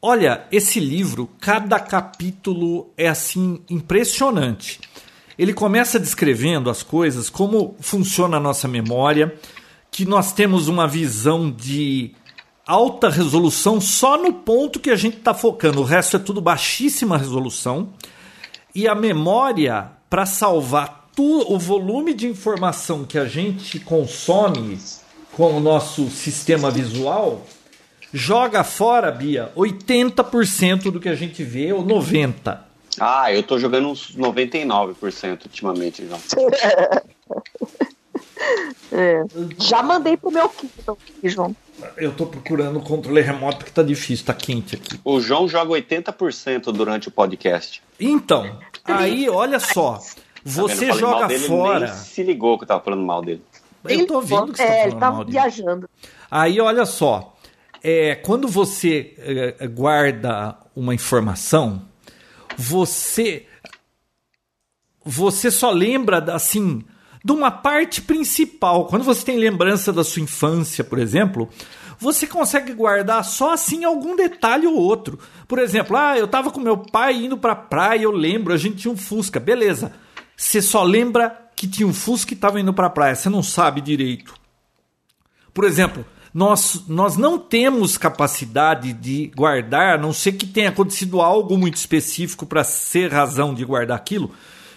olha, 0.00 0.44
esse 0.50 0.80
livro, 0.80 1.28
cada 1.40 1.78
capítulo 1.78 2.90
é 2.96 3.08
assim 3.08 3.60
impressionante. 3.68 4.80
Ele 5.36 5.52
começa 5.52 5.98
descrevendo 5.98 6.70
as 6.70 6.82
coisas, 6.82 7.28
como 7.28 7.74
funciona 7.80 8.36
a 8.36 8.40
nossa 8.40 8.68
memória, 8.68 9.34
que 9.90 10.04
nós 10.04 10.32
temos 10.32 10.68
uma 10.68 10.86
visão 10.86 11.50
de 11.50 12.12
alta 12.66 13.08
resolução 13.08 13.80
só 13.80 14.16
no 14.16 14.32
ponto 14.32 14.80
que 14.80 14.90
a 14.90 14.96
gente 14.96 15.18
está 15.18 15.34
focando. 15.34 15.80
O 15.80 15.84
resto 15.84 16.16
é 16.16 16.18
tudo 16.18 16.40
baixíssima 16.40 17.18
resolução. 17.18 17.90
E 18.74 18.88
a 18.88 18.94
memória, 18.94 19.90
para 20.08 20.26
salvar 20.26 21.10
tu, 21.14 21.52
o 21.52 21.58
volume 21.58 22.12
de 22.14 22.26
informação 22.26 23.04
que 23.04 23.18
a 23.18 23.26
gente 23.26 23.78
consome 23.80 24.78
com 25.32 25.56
o 25.56 25.60
nosso 25.60 26.08
sistema 26.10 26.70
visual, 26.70 27.44
joga 28.12 28.64
fora, 28.64 29.10
Bia, 29.10 29.52
80% 29.56 30.90
do 30.90 31.00
que 31.00 31.08
a 31.08 31.14
gente 31.14 31.42
vê, 31.42 31.72
ou 31.72 31.84
90%. 31.84 32.58
Ah, 33.00 33.32
eu 33.32 33.42
tô 33.42 33.58
jogando 33.58 33.88
uns 33.88 34.16
99% 34.16 35.46
ultimamente, 35.46 36.06
João. 36.06 36.20
É. 38.92 39.22
Já 39.58 39.82
mandei 39.82 40.16
pro 40.16 40.30
meu 40.30 40.48
Kindle, 40.48 40.98
João. 41.24 41.56
Eu 41.96 42.12
tô 42.12 42.26
procurando 42.26 42.78
o 42.78 42.82
controle 42.82 43.20
remoto 43.20 43.58
porque 43.58 43.72
tá 43.72 43.82
difícil, 43.82 44.24
tá 44.26 44.34
quente 44.34 44.76
aqui. 44.76 45.00
O 45.04 45.20
João 45.20 45.48
joga 45.48 45.72
80% 45.72 46.72
durante 46.72 47.08
o 47.08 47.10
podcast. 47.10 47.82
Então, 47.98 48.58
aí 48.84 49.28
olha 49.28 49.58
só. 49.58 49.98
Você 50.44 50.88
Tá 50.88 50.94
joga 50.94 51.26
dele, 51.26 51.40
ele 51.40 51.48
fora. 51.48 51.88
Se 51.94 52.22
ligou 52.22 52.58
que 52.58 52.64
eu 52.64 52.68
tava 52.68 52.82
falando 52.84 53.02
mal 53.02 53.22
dele. 53.22 53.42
Eu 53.84 54.06
tô 54.06 54.20
vendo 54.20 54.52
que 54.52 54.58
você 54.58 54.66
tá 54.66 54.72
é, 54.74 54.82
ele 54.82 54.90
falando 54.90 55.00
tá 55.00 55.10
mal 55.10 55.24
dele. 55.24 55.32
viajando. 55.32 55.90
Aí, 56.30 56.60
olha 56.60 56.86
só. 56.86 57.36
É, 57.82 58.14
quando 58.14 58.46
você 58.48 59.14
é, 59.18 59.66
guarda 59.66 60.56
uma 60.74 60.94
informação, 60.94 61.82
você 62.56 63.46
você 65.04 65.50
só 65.50 65.70
lembra 65.70 66.18
assim 66.34 66.82
de 67.24 67.32
uma 67.32 67.50
parte 67.50 68.02
principal. 68.02 68.84
Quando 68.86 69.02
você 69.02 69.24
tem 69.24 69.38
lembrança 69.38 69.90
da 69.90 70.04
sua 70.04 70.20
infância, 70.20 70.84
por 70.84 70.98
exemplo, 70.98 71.48
você 71.98 72.26
consegue 72.26 72.74
guardar 72.74 73.24
só 73.24 73.54
assim 73.54 73.82
algum 73.82 74.14
detalhe 74.14 74.66
ou 74.66 74.74
outro. 74.74 75.18
Por 75.48 75.58
exemplo, 75.58 75.96
ah, 75.96 76.18
eu 76.18 76.28
tava 76.28 76.50
com 76.50 76.60
meu 76.60 76.76
pai 76.76 77.14
indo 77.14 77.38
pra 77.38 77.56
praia, 77.56 78.02
eu 78.02 78.12
lembro, 78.12 78.52
a 78.52 78.58
gente 78.58 78.76
tinha 78.76 78.92
um 78.92 78.96
Fusca, 78.96 79.40
beleza. 79.40 79.92
Você 80.36 80.60
só 80.60 80.82
lembra 80.82 81.48
que 81.56 81.66
tinha 81.66 81.86
um 81.86 81.94
Fusca 81.94 82.34
e 82.34 82.36
tava 82.36 82.60
indo 82.60 82.74
pra 82.74 82.90
praia, 82.90 83.14
você 83.14 83.30
não 83.30 83.42
sabe 83.42 83.80
direito. 83.80 84.34
Por 85.54 85.64
exemplo, 85.64 86.04
nós, 86.34 86.84
nós 86.88 87.16
não 87.16 87.38
temos 87.38 87.96
capacidade 87.96 88.92
de 88.92 89.30
guardar, 89.36 89.94
a 89.94 89.98
não 89.98 90.12
ser 90.12 90.32
que 90.32 90.46
tenha 90.46 90.68
acontecido 90.68 91.22
algo 91.22 91.56
muito 91.56 91.76
específico 91.76 92.44
para 92.44 92.64
ser 92.64 93.10
razão 93.12 93.54
de 93.54 93.64
guardar 93.64 93.96
aquilo. 93.96 94.32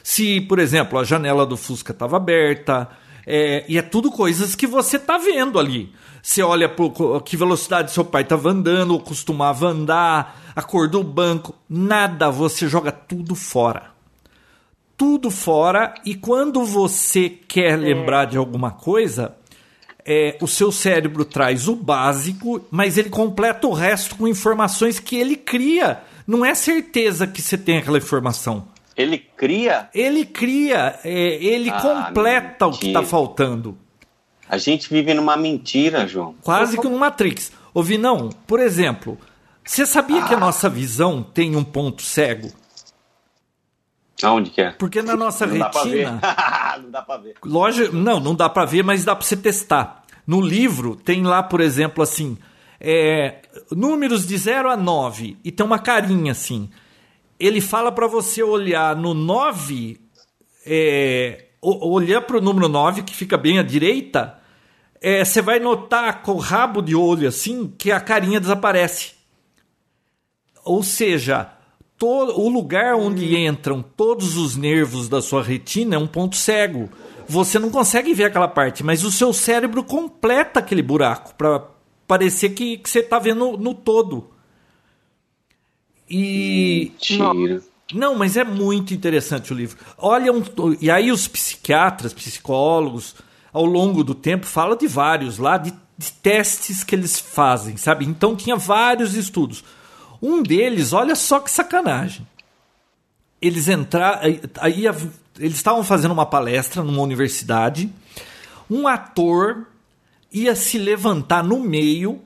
Se, 0.09 0.39
por 0.39 0.57
exemplo, 0.57 0.97
a 0.97 1.03
janela 1.03 1.45
do 1.45 1.57
Fusca 1.57 1.91
estava 1.91 2.15
aberta, 2.15 2.88
é, 3.25 3.65
e 3.67 3.77
é 3.77 3.81
tudo 3.81 4.09
coisas 4.09 4.55
que 4.55 4.65
você 4.65 4.95
está 4.95 5.17
vendo 5.17 5.59
ali. 5.59 5.91
Você 6.23 6.41
olha 6.41 6.73
que 7.25 7.35
velocidade 7.35 7.91
seu 7.91 8.05
pai 8.05 8.21
estava 8.21 8.49
andando, 8.49 8.91
ou 8.91 9.01
costumava 9.01 9.67
andar, 9.67 10.53
a 10.55 10.61
cor 10.61 10.88
do 10.88 11.03
banco, 11.03 11.53
nada, 11.69 12.31
você 12.31 12.69
joga 12.69 12.89
tudo 12.89 13.35
fora. 13.35 13.91
Tudo 14.95 15.29
fora, 15.29 15.93
e 16.05 16.15
quando 16.15 16.63
você 16.63 17.27
quer 17.29 17.77
lembrar 17.77 18.27
de 18.27 18.38
alguma 18.38 18.71
coisa, 18.71 19.35
é, 20.05 20.38
o 20.41 20.47
seu 20.47 20.71
cérebro 20.71 21.25
traz 21.25 21.67
o 21.67 21.75
básico, 21.75 22.65
mas 22.71 22.97
ele 22.97 23.09
completa 23.09 23.67
o 23.67 23.73
resto 23.73 24.15
com 24.15 24.25
informações 24.25 25.01
que 25.01 25.17
ele 25.17 25.35
cria. 25.35 26.01
Não 26.25 26.45
é 26.45 26.55
certeza 26.55 27.27
que 27.27 27.41
você 27.41 27.57
tem 27.57 27.79
aquela 27.79 27.97
informação. 27.97 28.76
Ele 28.97 29.17
cria. 29.19 29.89
Ele 29.93 30.25
cria, 30.25 30.99
é, 31.03 31.11
ele 31.11 31.69
Ah, 31.69 31.79
completa 31.79 32.65
o 32.65 32.71
que 32.71 32.87
está 32.87 32.99
mentira. 32.99 33.05
faltando. 33.05 33.77
A 34.49 34.57
gente 34.57 34.89
vive 34.89 35.13
numa 35.13 35.37
mentira, 35.37 36.07
João. 36.07 36.33
Quase 36.41 36.77
que 36.79 36.87
no 36.87 36.97
Matrix. 36.97 37.51
Ô 37.73 37.83
Vinão, 37.83 38.29
por 38.47 38.59
exemplo, 38.59 39.17
você 39.63 39.85
sabia 39.85 40.23
que 40.23 40.33
a 40.33 40.39
nossa 40.39 40.67
visão 40.69 41.21
tem 41.21 41.55
um 41.55 41.63
ponto 41.63 42.01
cego? 42.01 42.49
Aonde 44.23 44.49
que 44.49 44.61
é? 44.61 44.71
Porque 44.71 45.01
na 45.03 45.15
nossa 45.15 45.45
Não 45.45 45.59
dá 45.59 45.69
retina. 45.69 46.19
não 46.81 46.89
dá 46.89 47.01
pra 47.03 47.17
ver. 47.17 47.35
Loja, 47.45 47.91
não, 47.91 48.19
não 48.19 48.33
dá 48.33 48.49
pra 48.49 48.65
ver, 48.65 48.83
mas 48.83 49.05
dá 49.05 49.15
pra 49.15 49.23
você 49.23 49.37
testar. 49.37 50.03
No 50.25 50.41
livro 50.41 50.95
tem 50.95 51.21
lá, 51.23 51.43
por 51.43 51.61
exemplo, 51.61 52.01
assim, 52.01 52.35
é, 52.79 53.35
números 53.71 54.25
de 54.25 54.35
0 54.37 54.71
a 54.71 54.75
9 54.75 55.37
e 55.43 55.51
tem 55.51 55.63
uma 55.65 55.77
carinha 55.77 56.31
assim. 56.31 56.67
Ele 57.39 57.61
fala 57.61 57.91
pra 57.91 58.07
você 58.07 58.41
olhar 58.41 58.95
no 58.95 59.14
9, 59.14 59.99
é, 60.65 61.45
o- 61.61 61.91
olhar 61.91 62.22
pro 62.22 62.41
número 62.41 62.68
9 62.68 63.03
que 63.03 63.14
fica 63.15 63.38
bem 63.38 63.59
à 63.59 63.64
direita, 63.64 64.38
é, 65.01 65.23
você 65.23 65.41
vai 65.41 65.59
notar 65.59 66.23
com 66.23 66.31
o 66.34 66.38
rabo 66.38 66.81
de 66.81 66.95
olho 66.95 67.27
assim 67.27 67.72
que 67.77 67.91
a 67.91 67.99
carinha 67.99 68.39
desaparece. 68.39 69.11
Ou 70.65 70.81
seja, 70.84 71.49
to- 71.97 72.07
o 72.39 72.49
lugar 72.49 72.95
onde 72.95 73.38
entram 73.38 73.81
todos 73.84 74.35
os 74.35 74.55
nervos 74.55 75.07
da 75.07 75.22
sua 75.22 75.43
retina 75.43 75.95
é 75.95 75.99
um 75.99 76.07
ponto 76.07 76.35
cego. 76.35 76.89
Você 77.27 77.59
não 77.59 77.69
consegue 77.69 78.14
ver 78.14 78.26
aquela 78.26 78.47
parte, 78.47 78.84
mas 78.84 79.03
o 79.03 79.11
seu 79.11 79.31
cérebro 79.34 79.84
completa 79.84 80.59
aquele 80.59 80.81
buraco 80.81 81.35
para 81.35 81.64
parecer 82.07 82.49
que, 82.49 82.77
que 82.77 82.89
você 82.89 82.99
está 82.99 83.19
vendo 83.19 83.57
no 83.57 83.73
todo. 83.73 84.30
E 86.09 86.91
Mentira. 86.93 87.61
não, 87.93 88.15
mas 88.15 88.38
é 88.38 88.43
muito 88.43 88.93
interessante 88.93 89.51
o 89.51 89.55
livro. 89.55 89.77
Olha, 89.97 90.31
um, 90.31 90.43
e 90.79 90.89
aí 90.89 91.11
os 91.11 91.27
psiquiatras, 91.27 92.13
psicólogos, 92.13 93.15
ao 93.51 93.65
longo 93.65 94.03
do 94.03 94.13
tempo, 94.13 94.45
falam 94.45 94.77
de 94.77 94.88
vários 94.88 95.38
lá, 95.38 95.57
de, 95.57 95.73
de 95.97 96.11
testes 96.13 96.84
que 96.84 96.95
eles 96.95 97.19
fazem, 97.19 97.75
sabe? 97.77 98.05
Então 98.05 98.35
tinha 98.35 98.55
vários 98.55 99.15
estudos. 99.15 99.63
Um 100.21 100.41
deles, 100.41 100.93
olha 100.93 101.15
só 101.15 101.39
que 101.39 101.51
sacanagem. 101.51 102.25
Eles 103.41 103.67
entraram. 103.67 104.21
Aí 104.59 104.85
eles 105.39 105.57
estavam 105.57 105.84
fazendo 105.84 106.11
uma 106.11 106.25
palestra 106.25 106.84
numa 106.84 107.01
universidade. 107.01 107.91
Um 108.69 108.88
ator 108.88 109.67
ia 110.31 110.55
se 110.55 110.77
levantar 110.77 111.43
no 111.43 111.59
meio, 111.59 112.21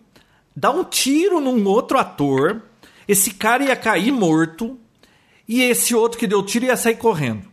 dar 0.55 0.71
um 0.71 0.83
tiro 0.83 1.39
num 1.39 1.65
outro 1.67 1.97
ator. 1.97 2.61
Esse 3.07 3.33
cara 3.33 3.63
ia 3.63 3.75
cair 3.75 4.11
morto. 4.11 4.79
E 5.47 5.61
esse 5.63 5.93
outro 5.93 6.17
que 6.17 6.27
deu 6.27 6.43
tiro 6.43 6.65
ia 6.65 6.77
sair 6.77 6.95
correndo. 6.95 7.47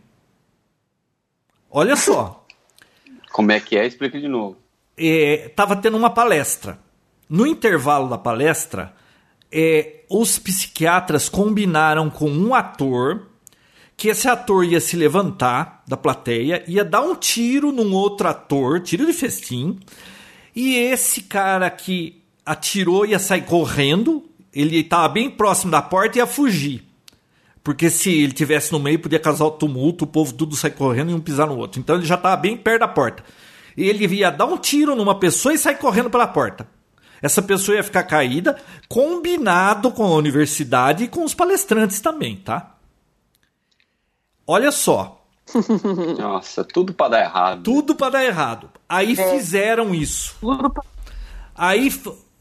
Olha 1.69 1.95
só. 1.95 2.45
Como 3.31 3.51
é 3.51 3.59
que 3.59 3.77
é? 3.77 3.85
Explica 3.85 4.19
de 4.19 4.27
novo. 4.27 4.57
é, 4.97 5.49
tava 5.55 5.75
tendo 5.75 5.97
uma 5.97 6.09
palestra. 6.09 6.79
No 7.29 7.45
intervalo 7.45 8.09
da 8.09 8.17
palestra, 8.17 8.93
é, 9.51 10.03
os 10.09 10.37
psiquiatras 10.39 11.29
combinaram 11.29 12.09
com 12.09 12.29
um 12.29 12.53
ator 12.53 13.27
que 13.95 14.07
esse 14.07 14.27
ator 14.29 14.63
ia 14.63 14.79
se 14.79 14.95
levantar 14.95 15.83
da 15.85 15.97
plateia, 15.97 16.63
ia 16.67 16.85
dar 16.85 17.01
um 17.01 17.15
tiro 17.15 17.71
num 17.71 17.93
outro 17.93 18.29
ator, 18.29 18.79
tiro 18.79 19.05
de 19.05 19.11
festim, 19.11 19.77
e 20.55 20.75
esse 20.75 21.23
cara 21.23 21.69
que 21.69 22.23
atirou 22.45 23.05
ia 23.05 23.19
sair 23.19 23.41
correndo, 23.41 24.28
ele 24.53 24.79
estava 24.79 25.07
bem 25.09 25.29
próximo 25.29 25.71
da 25.71 25.81
porta 25.81 26.17
e 26.17 26.19
ia 26.19 26.27
fugir. 26.27 26.83
Porque 27.63 27.89
se 27.89 28.09
ele 28.11 28.31
tivesse 28.31 28.71
no 28.71 28.79
meio, 28.79 28.99
podia 28.99 29.19
causar 29.19 29.45
o 29.45 29.51
tumulto, 29.51 30.05
o 30.05 30.07
povo 30.07 30.33
tudo 30.33 30.55
sair 30.55 30.71
correndo 30.71 31.11
e 31.11 31.13
um 31.13 31.19
pisar 31.19 31.47
no 31.47 31.57
outro. 31.57 31.79
Então 31.79 31.95
ele 31.95 32.05
já 32.05 32.15
estava 32.15 32.35
bem 32.37 32.55
perto 32.57 32.79
da 32.79 32.87
porta. 32.87 33.23
E 33.75 33.87
ele 33.87 34.05
ia 34.07 34.31
dar 34.31 34.45
um 34.45 34.57
tiro 34.57 34.95
numa 34.95 35.19
pessoa 35.19 35.53
e 35.53 35.57
sair 35.57 35.77
correndo 35.77 36.09
pela 36.09 36.27
porta. 36.27 36.67
Essa 37.21 37.41
pessoa 37.41 37.75
ia 37.75 37.83
ficar 37.83 38.03
caída, 38.03 38.57
combinado 38.87 39.91
com 39.91 40.03
a 40.03 40.15
universidade 40.15 41.03
e 41.03 41.07
com 41.07 41.23
os 41.23 41.33
palestrantes 41.33 41.99
também, 41.99 42.37
tá? 42.37 42.75
Olha 44.47 44.71
só, 44.71 45.19
Nossa, 46.17 46.63
tudo 46.63 46.93
pra 46.93 47.07
dar 47.09 47.21
errado. 47.21 47.63
tudo 47.63 47.95
para 47.95 48.11
dar 48.11 48.25
errado. 48.25 48.69
Aí 48.87 49.15
fizeram 49.15 49.93
isso. 49.93 50.35
Aí 51.55 51.91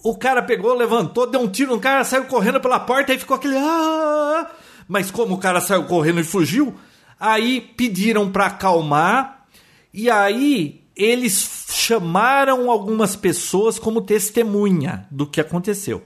o 0.03 0.16
cara 0.16 0.43
pegou, 0.43 0.75
levantou, 0.75 1.27
deu 1.27 1.41
um 1.41 1.49
tiro 1.49 1.75
no 1.75 1.81
cara, 1.81 2.05
saiu 2.05 2.25
correndo 2.25 2.61
pela 2.61 2.81
porta, 2.81 3.12
aí 3.12 3.19
ficou 3.19 3.37
aquele. 3.37 3.57
"Ah!" 3.57 4.51
Mas 4.87 5.11
como 5.11 5.35
o 5.35 5.39
cara 5.39 5.61
saiu 5.61 5.85
correndo 5.85 6.20
e 6.20 6.25
fugiu, 6.25 6.75
aí 7.19 7.61
pediram 7.61 8.31
para 8.31 8.47
acalmar, 8.47 9.47
e 9.93 10.11
aí 10.11 10.83
eles 10.97 11.66
chamaram 11.70 12.70
algumas 12.70 13.15
pessoas 13.15 13.79
como 13.79 14.01
testemunha 14.01 15.07
do 15.11 15.27
que 15.27 15.41
aconteceu. 15.41 16.03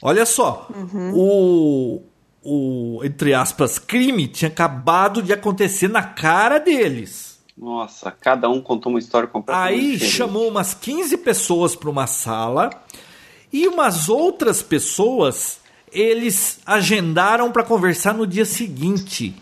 Olha 0.00 0.24
só, 0.24 0.68
o, 1.12 2.02
o, 2.42 3.00
entre 3.04 3.34
aspas, 3.34 3.78
crime 3.78 4.28
tinha 4.28 4.48
acabado 4.48 5.22
de 5.22 5.32
acontecer 5.32 5.88
na 5.88 6.02
cara 6.02 6.58
deles. 6.58 7.27
Nossa, 7.60 8.10
cada 8.12 8.48
um 8.48 8.60
contou 8.60 8.92
uma 8.92 9.00
história 9.00 9.28
completamente 9.28 9.74
Aí 9.74 9.92
diferente. 9.92 10.16
chamou 10.16 10.48
umas 10.48 10.74
15 10.74 11.18
pessoas 11.18 11.74
para 11.74 11.90
uma 11.90 12.06
sala 12.06 12.70
e 13.52 13.66
umas 13.66 14.08
outras 14.08 14.62
pessoas 14.62 15.60
eles 15.90 16.60
agendaram 16.64 17.50
para 17.50 17.64
conversar 17.64 18.14
no 18.14 18.26
dia 18.26 18.44
seguinte. 18.44 19.34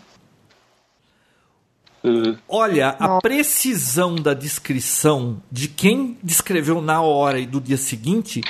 Uhum. 2.03 2.37
Olha, 2.47 2.89
a 2.99 3.19
precisão 3.21 4.15
da 4.15 4.33
descrição 4.33 5.41
de 5.51 5.67
quem 5.67 6.17
descreveu 6.23 6.81
na 6.81 7.01
hora 7.01 7.39
e 7.39 7.45
do 7.45 7.59
dia 7.59 7.77
seguinte 7.77 8.41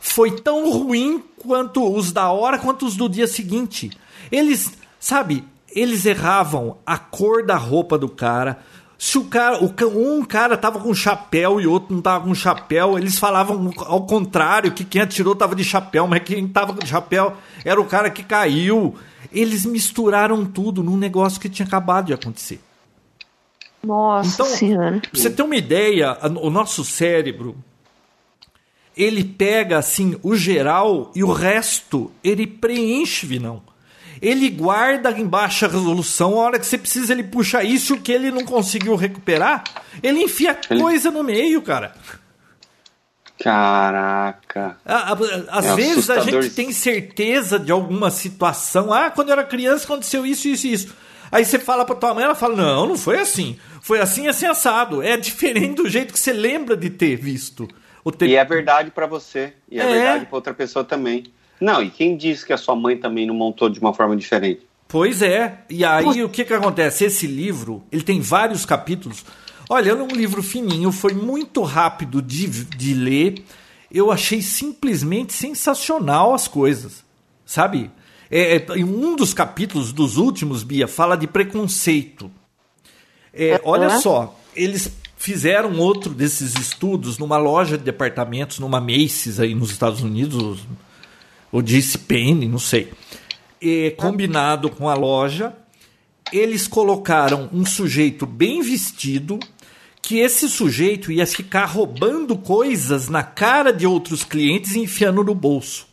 foi 0.00 0.40
tão 0.40 0.70
ruim 0.70 1.22
quanto 1.38 1.92
os 1.92 2.12
da 2.12 2.30
hora 2.30 2.58
quanto 2.58 2.86
os 2.86 2.96
do 2.96 3.08
dia 3.08 3.26
seguinte. 3.26 3.90
Eles, 4.30 4.72
sabe, 4.98 5.44
eles 5.68 6.06
erravam 6.06 6.78
a 6.86 6.98
cor 6.98 7.44
da 7.44 7.56
roupa 7.56 7.98
do 7.98 8.08
cara. 8.08 8.62
Se 9.02 9.18
o 9.18 9.24
cara, 9.24 9.58
um 9.60 10.24
cara 10.24 10.56
tava 10.56 10.78
com 10.78 10.94
chapéu 10.94 11.60
e 11.60 11.66
outro 11.66 11.92
não 11.92 12.00
tava 12.00 12.24
com 12.24 12.32
chapéu, 12.36 12.96
eles 12.96 13.18
falavam 13.18 13.72
ao 13.78 14.06
contrário, 14.06 14.70
que 14.70 14.84
quem 14.84 15.02
atirou 15.02 15.34
tava 15.34 15.56
de 15.56 15.64
chapéu, 15.64 16.06
mas 16.06 16.22
quem 16.22 16.46
tava 16.46 16.72
de 16.72 16.88
chapéu 16.88 17.36
era 17.64 17.80
o 17.80 17.84
cara 17.84 18.08
que 18.10 18.22
caiu. 18.22 18.94
Eles 19.32 19.66
misturaram 19.66 20.44
tudo 20.44 20.84
num 20.84 20.96
negócio 20.96 21.40
que 21.40 21.48
tinha 21.48 21.66
acabado 21.66 22.06
de 22.06 22.12
acontecer. 22.12 22.60
Nossa 23.82 24.34
Então, 24.34 24.46
senhora. 24.46 25.00
Pra 25.00 25.20
você 25.20 25.30
ter 25.30 25.42
uma 25.42 25.56
ideia, 25.56 26.16
o 26.40 26.48
nosso 26.48 26.84
cérebro 26.84 27.56
ele 28.96 29.24
pega 29.24 29.78
assim 29.78 30.16
o 30.22 30.36
geral 30.36 31.10
e 31.12 31.24
o 31.24 31.32
resto 31.32 32.12
ele 32.22 32.46
preenche, 32.46 33.26
Vinão. 33.26 33.62
Ele 34.22 34.48
guarda 34.48 35.10
em 35.10 35.26
baixa 35.26 35.66
resolução, 35.66 36.34
a 36.34 36.44
hora 36.44 36.58
que 36.60 36.64
você 36.64 36.78
precisa 36.78 37.12
ele 37.12 37.24
puxa 37.24 37.64
isso, 37.64 37.94
o 37.94 38.00
que 38.00 38.12
ele 38.12 38.30
não 38.30 38.44
conseguiu 38.44 38.94
recuperar, 38.94 39.64
ele 40.00 40.22
enfia 40.22 40.56
ele... 40.70 40.80
coisa 40.80 41.10
no 41.10 41.24
meio, 41.24 41.60
cara. 41.60 41.92
Caraca. 43.42 44.76
Às 44.84 45.66
é 45.66 45.74
vezes 45.74 46.08
assustador. 46.08 46.38
a 46.38 46.42
gente 46.42 46.54
tem 46.54 46.70
certeza 46.70 47.58
de 47.58 47.72
alguma 47.72 48.08
situação. 48.08 48.92
Ah, 48.92 49.10
quando 49.10 49.30
eu 49.30 49.32
era 49.32 49.42
criança 49.42 49.84
aconteceu 49.84 50.24
isso, 50.24 50.46
isso 50.46 50.68
e 50.68 50.72
isso. 50.72 50.94
Aí 51.32 51.44
você 51.44 51.58
fala 51.58 51.84
pra 51.84 51.96
tua 51.96 52.14
mãe, 52.14 52.22
ela 52.22 52.36
fala: 52.36 52.54
Não, 52.54 52.86
não 52.86 52.96
foi 52.96 53.18
assim. 53.18 53.58
Foi 53.80 53.98
assim, 53.98 54.28
assim, 54.28 54.46
assado. 54.46 55.02
É 55.02 55.16
diferente 55.16 55.82
do 55.82 55.88
jeito 55.88 56.12
que 56.12 56.20
você 56.20 56.32
lembra 56.32 56.76
de 56.76 56.88
ter 56.88 57.16
visto. 57.16 57.66
Ter... 58.16 58.28
E 58.28 58.36
é 58.36 58.44
verdade 58.44 58.92
para 58.92 59.06
você. 59.06 59.54
E 59.68 59.80
é, 59.80 59.82
é 59.82 59.92
verdade 59.92 60.26
pra 60.26 60.36
outra 60.36 60.54
pessoa 60.54 60.84
também. 60.84 61.24
Não, 61.62 61.80
e 61.80 61.90
quem 61.90 62.16
disse 62.16 62.44
que 62.44 62.52
a 62.52 62.56
sua 62.56 62.74
mãe 62.74 62.96
também 62.96 63.24
não 63.24 63.34
montou 63.34 63.68
de 63.68 63.78
uma 63.78 63.94
forma 63.94 64.16
diferente? 64.16 64.62
Pois 64.88 65.22
é. 65.22 65.60
E 65.70 65.84
aí 65.84 66.22
o 66.22 66.28
que 66.28 66.44
que 66.44 66.52
acontece? 66.52 67.04
Esse 67.04 67.26
livro, 67.26 67.84
ele 67.90 68.02
tem 68.02 68.20
vários 68.20 68.66
capítulos. 68.66 69.24
Olha, 69.70 69.90
é 69.90 69.94
um 69.94 70.08
livro 70.08 70.42
fininho, 70.42 70.90
foi 70.90 71.14
muito 71.14 71.62
rápido 71.62 72.20
de, 72.20 72.48
de 72.48 72.94
ler. 72.94 73.44
Eu 73.90 74.10
achei 74.10 74.42
simplesmente 74.42 75.32
sensacional 75.32 76.34
as 76.34 76.48
coisas, 76.48 77.04
sabe? 77.46 77.92
É, 78.28 78.56
é, 78.56 78.84
um 78.84 79.14
dos 79.14 79.32
capítulos 79.32 79.92
dos 79.92 80.16
últimos, 80.16 80.64
Bia, 80.64 80.88
fala 80.88 81.16
de 81.16 81.28
preconceito. 81.28 82.28
É, 83.32 83.60
olha 83.62 84.00
só, 84.00 84.36
eles 84.54 84.90
fizeram 85.16 85.78
outro 85.78 86.12
desses 86.12 86.54
estudos 86.56 87.18
numa 87.18 87.38
loja 87.38 87.78
de 87.78 87.84
departamentos, 87.84 88.58
numa 88.58 88.80
Macy's 88.80 89.38
aí 89.38 89.54
nos 89.54 89.70
Estados 89.70 90.02
Unidos, 90.02 90.58
ou 91.52 91.60
disse 91.60 91.98
Penny, 91.98 92.48
não 92.48 92.58
sei. 92.58 92.90
E, 93.60 93.90
combinado 93.98 94.70
com 94.70 94.88
a 94.88 94.94
loja, 94.94 95.54
eles 96.32 96.66
colocaram 96.66 97.48
um 97.52 97.64
sujeito 97.66 98.24
bem 98.24 98.62
vestido, 98.62 99.38
que 100.00 100.18
esse 100.18 100.48
sujeito 100.48 101.12
ia 101.12 101.26
ficar 101.26 101.66
roubando 101.66 102.36
coisas 102.36 103.08
na 103.08 103.22
cara 103.22 103.72
de 103.72 103.86
outros 103.86 104.24
clientes 104.24 104.74
e 104.74 104.80
enfiando 104.80 105.22
no 105.22 105.34
bolso. 105.34 105.86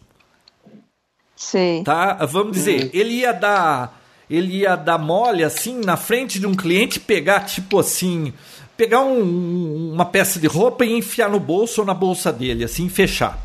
Sim. 1.36 1.84
Tá? 1.86 2.26
Vamos 2.26 2.54
dizer, 2.54 2.86
uhum. 2.86 2.90
ele 2.94 3.14
ia 3.16 3.32
dar. 3.32 4.00
Ele 4.30 4.58
ia 4.58 4.76
dar 4.76 5.00
mole 5.00 5.44
assim 5.44 5.82
na 5.84 5.98
frente 5.98 6.40
de 6.40 6.46
um 6.46 6.54
cliente, 6.54 7.00
pegar 7.00 7.40
tipo 7.42 7.80
assim, 7.80 8.32
pegar 8.78 9.02
um, 9.02 9.92
uma 9.92 10.06
peça 10.06 10.40
de 10.40 10.46
roupa 10.46 10.86
e 10.86 10.94
enfiar 10.94 11.30
no 11.32 11.40
bolso 11.40 11.82
ou 11.82 11.88
na 11.88 11.96
bolsa 11.96 12.32
dele, 12.32 12.64
assim, 12.64 12.88
fechar. 12.90 13.44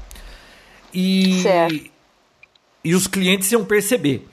E, 0.93 1.41
certo. 1.43 1.94
E 2.85 2.95
os 2.95 3.07
clientes 3.07 3.51
iam 3.51 3.65
perceber. 3.65 4.29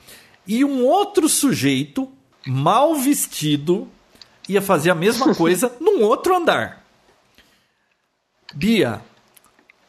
E 0.46 0.64
um 0.64 0.84
outro 0.84 1.28
sujeito, 1.28 2.08
mal 2.46 2.94
vestido, 2.94 3.88
ia 4.48 4.60
fazer 4.60 4.90
a 4.90 4.94
mesma 4.94 5.34
coisa 5.36 5.74
num 5.80 6.02
outro 6.02 6.36
andar. 6.36 6.84
Bia, 8.54 9.00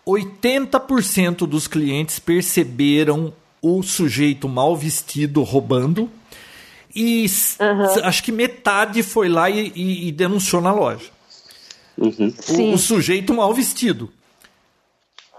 80% 0.07 1.48
dos 1.48 1.68
clientes 1.68 2.19
perceberam 2.19 3.34
o 3.61 3.81
sujeito 3.81 4.48
mal 4.48 4.76
vestido 4.76 5.41
roubando. 5.41 6.10
E 6.95 7.26
uhum. 7.60 8.03
acho 8.03 8.23
que 8.23 8.31
metade 8.31 9.02
foi 9.02 9.27
lá 9.27 9.49
e, 9.49 9.72
e, 9.76 10.07
e 10.07 10.11
denunciou 10.11 10.61
na 10.61 10.72
loja. 10.72 11.10
Uhum. 11.98 12.34
O, 12.49 12.73
o, 12.73 12.77
sujeito 12.77 13.34
mal 13.34 13.53
vestido. 13.53 14.11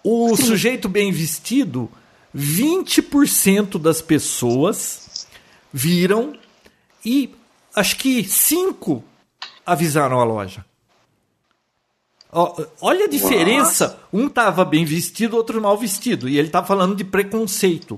O 0.02 0.36
Sim. 0.36 0.44
sujeito 0.44 0.88
bem 0.88 1.12
vestido, 1.12 1.90
20% 2.35 3.78
das 3.78 4.02
pessoas 4.02 5.27
viram 5.73 6.35
e 7.05 7.35
acho 7.74 7.97
que 7.97 8.24
5 8.24 9.05
avisaram 9.65 10.20
a 10.20 10.24
loja. 10.24 10.65
Olha 12.81 13.05
a 13.05 13.09
diferença. 13.09 13.86
Nossa. 13.86 14.01
Um 14.12 14.27
estava 14.27 14.65
bem 14.65 14.85
vestido, 14.85 15.36
outro 15.36 15.61
mal 15.61 15.78
vestido. 15.78 16.28
E 16.28 16.36
ele 16.36 16.48
está 16.48 16.65
falando 16.65 16.97
de 16.97 17.05
preconceito. 17.05 17.97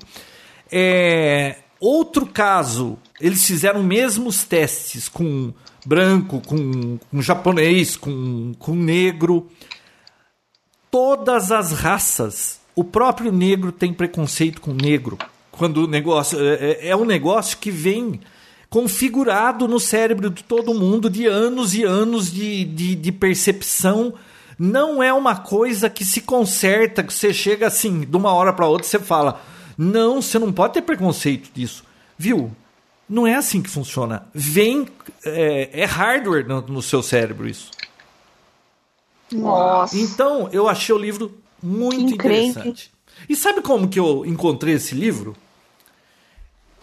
É, 0.71 1.61
outro 1.81 2.27
caso, 2.27 2.99
eles 3.19 3.47
fizeram 3.47 3.83
mesmos 3.83 4.45
testes 4.45 5.09
com 5.09 5.55
branco, 5.87 6.43
com, 6.47 6.99
com 6.99 7.23
japonês, 7.23 7.97
com, 7.97 8.53
com 8.59 8.75
negro. 8.75 9.49
Todas 10.91 11.51
as 11.51 11.73
raças. 11.73 12.61
O 12.77 12.85
próprio 12.85 13.33
negro 13.33 13.73
tem 13.73 13.95
preconceito 13.95 14.61
com 14.61 14.75
negro. 14.75 15.17
Quando 15.51 15.85
o 15.85 15.87
negócio. 15.87 16.39
É, 16.39 16.55
é, 16.55 16.89
é 16.89 16.97
um 16.97 17.07
negócio 17.07 17.57
que 17.57 17.71
vem 17.71 18.21
configurado 18.69 19.67
no 19.67 19.81
cérebro 19.81 20.29
de 20.29 20.45
todo 20.45 20.75
mundo 20.75 21.09
de 21.09 21.27
anos 21.27 21.73
e 21.73 21.83
anos 21.83 22.31
de, 22.31 22.65
de, 22.67 22.95
de 22.95 23.13
percepção. 23.13 24.13
Não 24.59 25.03
é 25.03 25.11
uma 25.11 25.37
coisa 25.37 25.89
que 25.89 26.05
se 26.05 26.21
conserta, 26.21 27.03
que 27.03 27.15
você 27.15 27.33
chega 27.33 27.67
assim, 27.67 28.01
de 28.01 28.17
uma 28.17 28.33
hora 28.35 28.53
para 28.53 28.67
outra, 28.67 28.87
você 28.87 28.99
fala: 28.99 29.41
não, 29.79 30.21
você 30.21 30.39
não 30.39 30.53
pode 30.53 30.75
ter 30.75 30.83
preconceito 30.83 31.51
disso. 31.55 31.83
Viu? 32.19 32.55
Não 33.09 33.27
é 33.27 33.37
assim 33.37 33.63
que 33.63 33.71
funciona. 33.71 34.27
Vem. 34.35 34.87
É, 35.25 35.81
é 35.81 35.85
hardware 35.87 36.47
no, 36.47 36.61
no, 36.61 36.83
seu 36.83 37.03
cérebro 37.03 37.49
isso. 37.49 37.71
Nossa. 39.33 39.97
Então, 39.97 40.51
eu 40.53 40.69
achei 40.69 40.95
o 40.95 40.99
livro 40.99 41.35
muito 41.67 42.15
Incrível. 42.15 42.37
interessante. 42.37 42.93
E 43.29 43.35
sabe 43.35 43.61
como 43.61 43.89
que 43.89 43.99
eu 43.99 44.25
encontrei 44.25 44.75
esse 44.75 44.95
livro? 44.95 45.37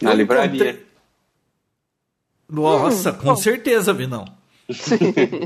Na 0.00 0.12
eu 0.12 0.16
livraria. 0.16 0.70
Encontrei... 0.70 0.86
Nossa, 2.48 3.10
hum, 3.10 3.14
com 3.14 3.24
bom. 3.24 3.36
certeza, 3.36 3.92
Vinão. 3.92 4.26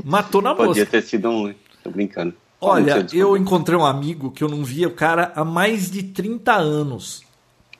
Matou 0.03 0.41
na 0.41 0.49
mosca. 0.49 0.67
Podia 0.67 0.85
ter 0.85 1.01
sido 1.01 1.29
um. 1.29 1.53
Tô 1.83 1.89
brincando. 1.89 2.33
Olha, 2.61 3.07
eu 3.13 3.37
encontrei 3.37 3.77
um 3.77 3.85
amigo 3.85 4.31
que 4.31 4.43
eu 4.43 4.49
não 4.49 4.65
via 4.65 4.87
o 4.87 4.93
cara 4.93 5.31
há 5.33 5.45
mais 5.45 5.89
de 5.89 6.03
30 6.03 6.53
anos. 6.53 7.23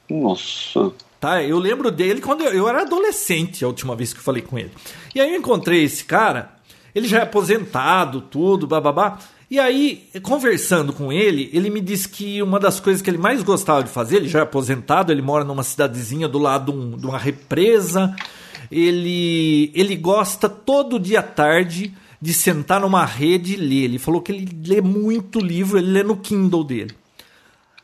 Nossa. 0.09 0.93
Tá, 1.19 1.43
eu 1.43 1.59
lembro 1.59 1.91
dele 1.91 2.21
quando 2.21 2.43
eu, 2.43 2.53
eu 2.53 2.67
era 2.69 2.83
adolescente, 2.83 3.65
a 3.65 3.67
última 3.67 3.93
vez 3.93 4.13
que 4.13 4.19
eu 4.19 4.23
falei 4.23 4.41
com 4.41 4.57
ele. 4.57 4.71
E 5.13 5.19
aí 5.19 5.31
eu 5.31 5.37
encontrei 5.37 5.83
esse 5.83 6.05
cara, 6.05 6.55
ele 6.95 7.09
já 7.09 7.19
é 7.19 7.23
aposentado, 7.23 8.21
tudo, 8.21 8.65
bababá. 8.65 9.19
E 9.49 9.59
aí, 9.59 10.07
conversando 10.21 10.93
com 10.93 11.11
ele, 11.11 11.49
ele 11.51 11.71
me 11.71 11.81
disse 11.81 12.07
que 12.07 12.39
uma 12.41 12.59
das 12.59 12.79
coisas 12.79 13.01
que 13.01 13.09
ele 13.09 13.17
mais 13.17 13.41
gostava 13.41 13.83
de 13.83 13.89
fazer, 13.89 14.17
ele 14.17 14.29
já 14.29 14.39
é 14.39 14.41
aposentado, 14.43 15.11
ele 15.11 15.23
mora 15.23 15.43
numa 15.43 15.63
cidadezinha 15.63 16.27
do 16.27 16.37
lado 16.37 16.71
de, 16.71 16.77
um, 16.77 16.95
de 16.95 17.05
uma 17.07 17.17
represa, 17.17 18.15
ele, 18.71 19.71
ele 19.73 19.95
gosta 19.95 20.47
todo 20.47 20.99
dia 20.99 21.21
à 21.21 21.23
tarde 21.23 21.95
de 22.21 22.31
sentar 22.31 22.79
numa 22.79 23.03
rede 23.03 23.53
e 23.53 23.57
ler. 23.57 23.85
Ele 23.85 23.97
falou 23.97 24.21
que 24.21 24.31
ele 24.31 24.47
lê 24.67 24.81
muito 24.81 25.39
livro, 25.39 25.79
ele 25.79 25.91
lê 25.93 26.03
no 26.03 26.17
Kindle 26.17 26.63
dele. 26.63 26.95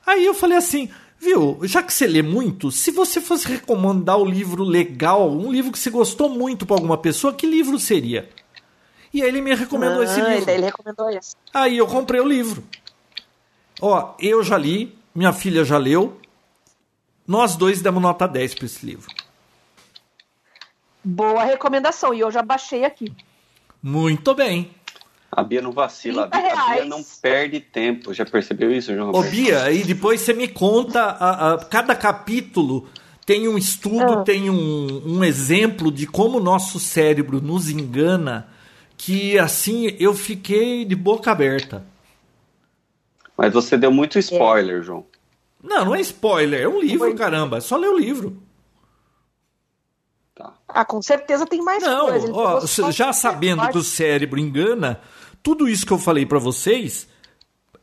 Aí 0.05 0.23
eu 0.23 0.35
falei 0.35 0.59
assim, 0.59 0.87
viu, 1.19 1.59
já 1.63 1.81
que 1.81 1.91
você 1.91 2.05
lê 2.05 2.21
muito, 2.21 2.71
se 2.71 2.91
você 2.91 3.19
fosse 3.19 3.47
recomendar 3.47 4.19
um 4.19 4.25
livro 4.25 4.63
legal, 4.63 5.31
um 5.31 5.51
livro 5.51 5.71
que 5.71 5.79
você 5.79 5.89
gostou 5.89 6.29
muito 6.29 6.63
para 6.63 6.75
alguma 6.75 6.97
pessoa, 6.97 7.33
que 7.33 7.47
livro 7.47 7.79
seria? 7.79 8.29
E 9.15 9.21
aí 9.21 9.29
ele 9.29 9.39
me 9.39 9.55
recomendou 9.55 10.01
ah, 10.01 10.03
esse 10.03 10.19
livro. 10.19 10.51
Ele 10.51 10.65
recomendou 10.65 11.09
esse. 11.09 11.37
Aí 11.53 11.77
eu 11.77 11.87
comprei 11.87 12.19
o 12.19 12.27
livro. 12.27 12.61
Ó, 13.79 14.13
eu 14.19 14.43
já 14.43 14.57
li, 14.57 14.93
minha 15.15 15.31
filha 15.31 15.63
já 15.63 15.77
leu. 15.77 16.19
Nós 17.25 17.55
dois 17.55 17.81
demos 17.81 18.03
nota 18.03 18.27
10 18.27 18.55
para 18.55 18.65
esse 18.65 18.85
livro. 18.85 19.09
Boa 21.01 21.45
recomendação. 21.45 22.13
E 22.13 22.19
eu 22.19 22.29
já 22.29 22.41
baixei 22.41 22.83
aqui. 22.83 23.09
Muito 23.81 24.35
bem. 24.35 24.69
A 25.31 25.41
Bia 25.41 25.61
não 25.61 25.71
vacila, 25.71 26.27
a 26.29 26.37
Bia, 26.37 26.53
a 26.53 26.73
Bia, 26.73 26.85
não 26.85 27.01
perde 27.21 27.61
tempo. 27.61 28.13
Já 28.13 28.25
percebeu 28.25 28.69
isso, 28.69 28.93
João 28.93 29.11
Ô, 29.11 29.23
Bia, 29.23 29.71
e 29.71 29.85
depois 29.85 30.19
você 30.19 30.33
me 30.33 30.49
conta, 30.49 31.01
a, 31.01 31.53
a, 31.53 31.57
cada 31.65 31.95
capítulo 31.95 32.89
tem 33.25 33.47
um 33.47 33.57
estudo, 33.57 34.19
ah. 34.19 34.23
tem 34.23 34.49
um, 34.49 35.03
um 35.05 35.23
exemplo 35.23 35.89
de 35.89 36.05
como 36.05 36.37
o 36.37 36.43
nosso 36.43 36.81
cérebro 36.81 37.39
nos 37.41 37.69
engana, 37.69 38.53
que 38.97 39.37
assim 39.37 39.95
eu 39.99 40.13
fiquei 40.13 40.85
de 40.85 40.95
boca 40.95 41.31
aberta. 41.31 41.85
Mas 43.37 43.53
você 43.53 43.77
deu 43.77 43.91
muito 43.91 44.17
spoiler, 44.19 44.79
é. 44.79 44.83
João. 44.83 45.05
Não, 45.61 45.85
não 45.85 45.95
é 45.95 46.01
spoiler, 46.01 46.61
é 46.61 46.67
um 46.67 46.79
livro, 46.79 47.07
Foi. 47.07 47.15
caramba. 47.15 47.57
É 47.57 47.61
só 47.61 47.75
ler 47.75 47.89
o 47.89 47.97
livro. 47.97 48.41
Tá. 50.35 50.53
Ah, 50.67 50.85
com 50.85 51.01
certeza 51.01 51.45
tem 51.45 51.61
mais 51.61 51.81
Não, 51.83 52.07
coisa. 52.07 52.31
ó, 52.33 52.91
já 52.91 53.11
sabendo 53.13 53.67
que 53.69 53.77
o 53.77 53.83
cérebro 53.83 54.39
engana, 54.39 54.99
tudo 55.41 55.67
isso 55.67 55.85
que 55.85 55.93
eu 55.93 55.97
falei 55.97 56.25
para 56.25 56.39
vocês, 56.39 57.07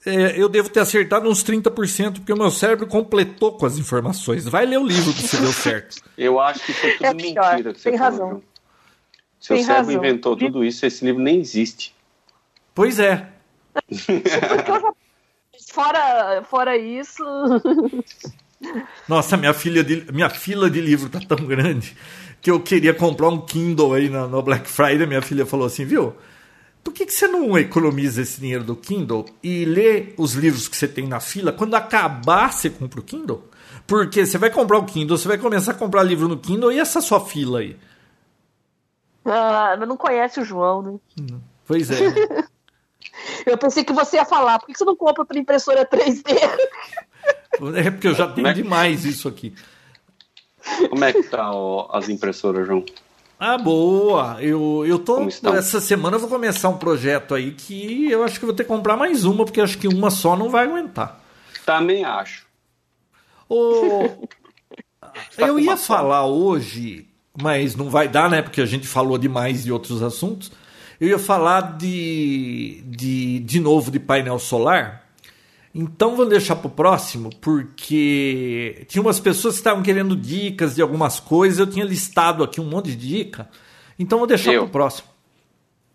é, 0.05 0.41
eu 0.41 0.49
devo 0.49 0.69
ter 0.69 0.81
acertado 0.81 1.29
uns 1.29 1.43
30%, 1.45 2.15
porque 2.17 2.33
o 2.33 2.37
meu 2.37 2.51
cérebro 2.51 2.87
completou 2.87 3.53
com 3.53 3.67
as 3.67 3.79
informações. 3.79 4.45
Vai 4.45 4.67
ler 4.67 4.79
o 4.79 4.87
livro 4.87 5.13
que 5.13 5.23
você 5.23 5.37
deu 5.39 5.53
certo. 5.53 5.97
Eu 6.19 6.39
acho 6.41 6.61
que 6.65 6.73
foi 6.73 6.93
tudo 6.93 7.07
é 7.07 7.15
mentira 7.15 7.73
que 7.73 7.81
você 7.81 7.91
tem 7.91 7.99
falou. 7.99 8.21
Razão. 8.21 8.43
Seu 9.43 9.57
tem 9.57 9.65
cérebro 9.65 9.93
razão. 9.93 10.05
inventou 10.05 10.37
tudo 10.37 10.65
isso, 10.65 10.87
esse 10.87 11.05
livro 11.05 11.21
nem 11.21 11.41
existe. 11.41 11.93
Pois 12.73 13.01
é. 13.01 13.29
fora, 15.73 16.45
fora 16.49 16.77
isso. 16.77 17.25
Nossa, 19.09 19.37
minha, 19.37 19.53
filha 19.53 19.83
de, 19.83 20.07
minha 20.13 20.31
fila 20.31 20.71
de 20.71 20.81
livro 20.81 21.11
tá 21.11 21.19
tão 21.19 21.45
grande 21.45 21.97
que 22.41 22.53
eu 22.53 22.61
queria 22.61 22.95
comprar 22.95 23.31
um 23.31 23.41
Kindle 23.41 23.93
aí 23.93 24.09
no, 24.09 24.29
no 24.29 24.41
Black 24.43 24.69
Friday. 24.69 25.09
Minha 25.09 25.21
filha 25.21 25.45
falou 25.45 25.67
assim, 25.67 25.85
viu? 25.85 26.15
Por 26.85 26.95
que, 26.95 27.05
que 27.05 27.13
você 27.13 27.27
não 27.27 27.59
economiza 27.59 28.23
esse 28.23 28.41
dinheiro 28.41 28.63
do 28.63 28.77
Kindle 28.77 29.27
e 29.43 29.65
lê 29.65 30.15
os 30.17 30.35
livros 30.35 30.69
que 30.69 30.77
você 30.77 30.87
tem 30.87 31.09
na 31.09 31.19
fila? 31.19 31.53
Quando 31.53 31.75
acabar, 31.75 32.53
você 32.53 32.71
compra 32.71 33.01
o 33.01 33.03
Kindle? 33.03 33.49
Porque 33.89 34.25
você 34.25 34.39
vai 34.39 34.51
comprar 34.51 34.79
o 34.79 34.85
Kindle, 34.85 35.19
você 35.19 35.27
vai 35.27 35.39
começar 35.39 35.73
a 35.73 35.75
comprar 35.75 36.05
livro 36.05 36.29
no 36.29 36.39
Kindle 36.39 36.71
e 36.71 36.79
essa 36.79 37.01
sua 37.01 37.21
fila 37.21 37.59
aí? 37.59 37.77
Ah, 39.25 39.77
mas 39.79 39.89
não 39.89 39.97
conhece 39.97 40.41
o 40.41 40.45
João, 40.45 40.83
né? 40.83 40.99
Hum, 41.21 41.41
pois 41.67 41.91
é. 41.91 41.97
eu 43.47 43.57
pensei 43.59 43.85
que 43.85 43.93
você 43.93 44.17
ia 44.17 44.25
falar, 44.25 44.59
por 44.59 44.67
que 44.67 44.77
você 44.77 44.85
não 44.85 44.97
compra 44.97 45.23
outra 45.23 45.39
impressora 45.39 45.87
3D? 45.87 46.25
é 47.77 47.91
porque 47.91 48.09
eu 48.09 48.15
já 48.15 48.29
tenho 48.29 48.49
é 48.49 48.53
demais 48.53 49.05
isso 49.05 49.29
aqui. 49.29 49.55
Como 50.89 51.05
é 51.05 51.13
que 51.13 51.23
tá 51.25 51.53
ó, 51.53 51.89
as 51.93 52.09
impressoras, 52.09 52.67
João? 52.67 52.85
Ah, 53.39 53.59
boa. 53.59 54.37
Eu, 54.41 54.85
eu 54.87 55.01
tô. 55.01 55.21
Essa 55.53 55.81
semana 55.81 56.17
eu 56.17 56.21
vou 56.21 56.29
começar 56.29 56.69
um 56.69 56.79
projeto 56.79 57.35
aí 57.35 57.53
que 57.53 58.09
eu 58.09 58.23
acho 58.23 58.39
que 58.39 58.47
vou 58.47 58.55
ter 58.55 58.63
que 58.63 58.69
comprar 58.69 58.97
mais 58.97 59.25
uma, 59.25 59.45
porque 59.45 59.61
acho 59.61 59.79
que 59.79 59.89
uma 59.89 60.11
só 60.11 60.37
não 60.37 60.49
vai 60.49 60.65
aguentar. 60.65 61.21
Também 61.67 62.05
acho. 62.05 62.47
O... 63.49 64.09
Tá 65.37 65.47
eu 65.47 65.59
ia 65.59 65.77
falar 65.77 66.25
hoje, 66.25 67.07
mas 67.41 67.75
não 67.75 67.89
vai 67.89 68.09
dar, 68.09 68.31
né? 68.31 68.43
Porque 68.43 68.61
a 68.61 68.67
gente 68.67 68.87
falou 68.87 69.17
demais 69.17 69.65
de 69.65 69.73
outros 69.73 70.03
assuntos. 70.03 70.51
Eu 71.01 71.09
ia 71.09 71.19
falar 71.19 71.77
de, 71.77 72.83
de, 72.87 73.41
de 73.41 73.61
novo 73.61 73.91
de 73.91 73.99
painel 73.99 74.39
solar. 74.39 75.03
Então 75.75 76.17
vamos 76.17 76.29
deixar 76.29 76.57
para 76.57 76.67
o 76.67 76.71
próximo, 76.71 77.31
porque 77.41 78.85
tinha 78.89 79.01
umas 79.01 79.19
pessoas 79.19 79.55
que 79.55 79.61
estavam 79.61 79.83
querendo 79.83 80.15
dicas 80.15 80.75
de 80.75 80.83
algumas 80.83 81.19
coisas. 81.19 81.59
Eu 81.59 81.67
tinha 81.67 81.85
listado 81.85 82.45
aqui 82.45 82.61
um 82.61 82.69
monte 82.69 82.95
de 82.95 83.09
dica. 83.09 83.49
Então 83.99 84.19
vou 84.19 84.27
deixar 84.27 84.53
para 84.53 84.65
o 84.65 84.69
próximo. 84.69 85.09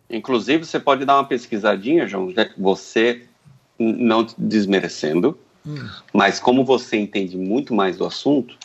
Inclusive, 0.10 0.66
você 0.66 0.80
pode 0.80 1.06
dar 1.06 1.16
uma 1.16 1.26
pesquisadinha, 1.26 2.08
João, 2.08 2.34
você 2.58 3.24
não 3.78 4.26
desmerecendo, 4.38 5.38
hum. 5.66 5.88
mas 6.14 6.40
como 6.40 6.64
você 6.64 6.98
entende 6.98 7.38
muito 7.38 7.74
mais 7.74 7.98
do 7.98 8.06
assunto 8.06 8.56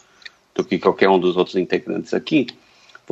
do 0.55 0.65
que 0.65 0.79
qualquer 0.79 1.09
um 1.09 1.19
dos 1.19 1.37
outros 1.37 1.57
integrantes 1.57 2.15
aqui, 2.15 2.47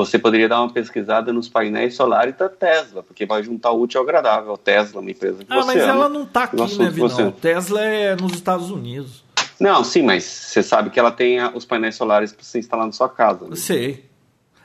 você 0.05 0.19
poderia 0.19 0.49
dar 0.49 0.61
uma 0.61 0.73
pesquisada 0.73 1.33
nos 1.33 1.49
painéis 1.49 1.95
solares 1.95 2.37
da 2.37 2.49
Tesla, 2.49 3.03
porque 3.03 3.27
vai 3.27 3.43
juntar 3.43 3.71
o 3.71 3.81
útil 3.81 4.01
ao 4.01 4.07
agradável. 4.07 4.57
Tesla, 4.57 5.01
uma 5.01 5.11
empresa 5.11 5.45
que 5.45 5.53
ah, 5.53 5.57
você 5.57 5.67
mas 5.67 5.83
ama, 5.83 5.93
ela 5.93 6.09
não 6.09 6.23
está 6.23 6.45
aqui, 6.45 6.57
né, 6.57 6.91
Vinão? 6.91 7.33
Tesla 7.33 7.81
é 7.83 8.17
nos 8.17 8.33
Estados 8.33 8.71
Unidos. 8.71 9.25
Não, 9.61 9.85
sim, 9.85 10.03
mas 10.03 10.25
você 10.25 10.63
sabe 10.63 10.91
que 10.91 10.99
ela 10.99 11.13
tem 11.13 11.39
os 11.55 11.65
painéis 11.65 11.95
solares 11.95 12.33
para 12.33 12.43
você 12.43 12.59
instalar 12.59 12.87
na 12.87 12.93
sua 12.93 13.09
casa. 13.09 13.47
Né? 13.47 13.57
Sei. 13.57 14.05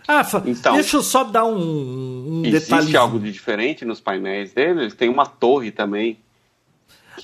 Ah, 0.07 0.25
então, 0.45 0.75
deixa 0.75 0.97
eu 0.97 1.03
só 1.03 1.23
dar 1.23 1.45
um, 1.45 2.41
um 2.41 2.45
Existe 2.45 2.95
algo 2.95 3.19
de 3.19 3.31
diferente 3.31 3.83
nos 3.83 3.99
painéis 3.99 4.53
deles? 4.53 4.93
Tem 4.93 5.09
uma 5.09 5.25
torre 5.25 5.71
também. 5.71 6.19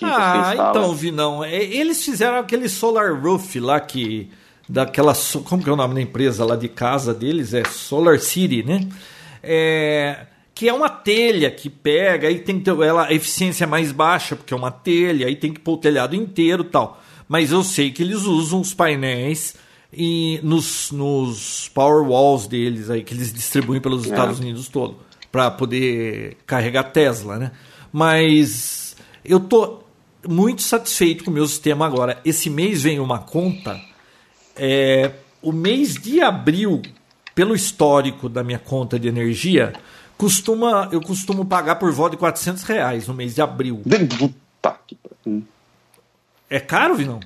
ah, 0.02 0.54
então, 0.54 0.94
Vinão, 0.94 1.44
é, 1.44 1.64
eles 1.64 2.04
fizeram 2.04 2.38
aquele 2.38 2.68
solar 2.68 3.14
roof 3.14 3.60
lá 3.60 3.80
que 3.80 4.32
daquela. 4.68 5.14
Como 5.46 5.64
que 5.64 5.70
é 5.70 5.74
o 5.74 5.76
nome 5.76 5.96
da 5.96 6.02
empresa 6.02 6.46
lá 6.46 6.56
de 6.56 6.68
casa 6.68 7.14
deles? 7.14 7.54
É 7.54 7.64
Solar 7.66 8.20
City, 8.20 8.64
né? 8.64 8.88
É, 9.44 10.26
que 10.54 10.70
é 10.70 10.74
uma 10.74 10.90
telha 10.90 11.50
que 11.50 11.70
pega, 11.70 12.28
aí 12.28 12.40
tem 12.40 12.60
que 12.60 12.66
ter 12.66 12.80
ela, 12.82 13.08
a 13.08 13.14
eficiência 13.14 13.64
é 13.64 13.68
mais 13.68 13.92
baixa, 13.92 14.36
porque 14.36 14.54
é 14.54 14.58
uma 14.58 14.70
telha, 14.70 15.28
aí 15.28 15.36
tem 15.36 15.52
que 15.52 15.60
pôr 15.60 15.74
o 15.74 15.78
telhado 15.78 16.16
inteiro 16.16 16.64
tal. 16.64 17.02
Mas 17.28 17.52
eu 17.52 17.64
sei 17.64 17.92
que 17.92 18.04
eles 18.04 18.24
usam 18.24 18.62
os 18.62 18.74
painéis 18.74 19.56
e 19.92 20.40
nos, 20.44 20.92
nos 20.92 21.70
power 21.74 22.08
walls 22.08 22.48
deles 22.48 22.90
aí, 22.90 23.04
que 23.04 23.14
eles 23.14 23.34
distribuem 23.34 23.82
pelos 23.82 24.06
é. 24.06 24.10
Estados 24.10 24.40
Unidos 24.40 24.68
todo, 24.68 24.98
para 25.32 25.50
poder 25.50 26.38
carregar 26.46 26.84
Tesla, 26.84 27.38
né? 27.38 27.52
Mas 27.92 28.96
eu 29.26 29.40
tô 29.40 29.80
muito 30.28 30.62
satisfeito 30.62 31.24
com 31.24 31.32
o 31.32 31.34
meu 31.34 31.48
sistema 31.48 31.86
agora. 31.86 32.20
Esse 32.24 32.50
mês 32.50 32.84
vem 32.84 33.00
uma 33.00 33.20
conta 33.20 33.82
é, 34.56 35.12
o 35.42 35.52
mês 35.52 35.96
de 35.96 36.22
abril, 36.22 36.82
pelo 37.34 37.56
histórico 37.56 38.30
da 38.30 38.44
minha 38.44 38.60
conta 38.60 39.00
de 39.00 39.08
energia, 39.08 39.74
costuma, 40.18 40.88
eu 40.92 41.02
costumo 41.02 41.46
pagar 41.46 41.76
por 41.76 41.92
volta 41.92 42.12
de 42.12 42.20
400 42.20 42.64
reais 42.64 43.08
no 43.08 43.14
mês 43.14 43.34
de 43.36 43.42
abril. 43.42 43.82
Tá. 44.62 44.80
É 46.50 46.60
caro, 46.60 46.96
Vinão? 46.96 47.20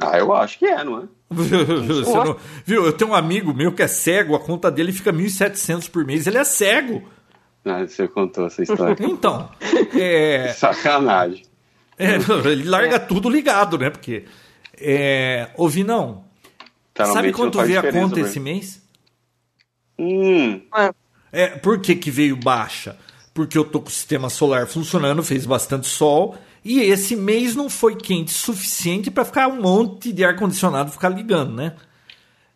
Ah, 0.00 0.18
eu 0.18 0.32
acho 0.32 0.58
que 0.58 0.66
é, 0.66 0.82
não 0.82 1.00
é? 1.00 1.02
não, 1.34 2.36
viu, 2.64 2.84
eu 2.84 2.92
tenho 2.92 3.10
um 3.10 3.14
amigo 3.14 3.52
meu 3.52 3.72
que 3.72 3.82
é 3.82 3.88
cego, 3.88 4.34
a 4.34 4.40
conta 4.40 4.70
dele 4.70 4.92
fica 4.92 5.12
1.700 5.12 5.90
por 5.90 6.04
mês, 6.04 6.26
ele 6.26 6.38
é 6.38 6.44
cego. 6.44 7.02
Ah, 7.64 7.86
você 7.86 8.06
contou 8.08 8.46
essa 8.46 8.62
história. 8.62 8.96
Então, 9.00 9.48
é... 9.94 10.52
Sacanagem. 10.56 11.44
É, 11.98 12.16
ele 12.50 12.64
larga 12.64 12.98
tudo 12.98 13.28
ligado, 13.28 13.78
né? 13.78 13.88
Porque, 13.88 14.24
é... 14.78 15.48
ô 15.56 15.68
Vinão, 15.68 16.23
Sabe 16.96 17.32
quanto 17.32 17.60
veio 17.60 17.80
a 17.80 17.92
conta 17.92 18.20
esse 18.20 18.38
mês? 18.38 18.82
Hum. 19.98 20.62
É, 21.32 21.48
por 21.48 21.80
que, 21.80 21.96
que 21.96 22.10
veio 22.10 22.36
baixa? 22.36 22.96
Porque 23.32 23.58
eu 23.58 23.64
tô 23.64 23.80
com 23.80 23.88
o 23.88 23.92
sistema 23.92 24.30
solar 24.30 24.66
funcionando, 24.66 25.22
fez 25.22 25.44
bastante 25.44 25.88
sol, 25.88 26.36
e 26.64 26.80
esse 26.80 27.16
mês 27.16 27.56
não 27.56 27.68
foi 27.68 27.96
quente 27.96 28.30
suficiente 28.30 29.10
para 29.10 29.24
ficar 29.24 29.48
um 29.48 29.60
monte 29.60 30.12
de 30.12 30.24
ar-condicionado 30.24 30.92
ficar 30.92 31.08
ligando, 31.08 31.54
né? 31.54 31.74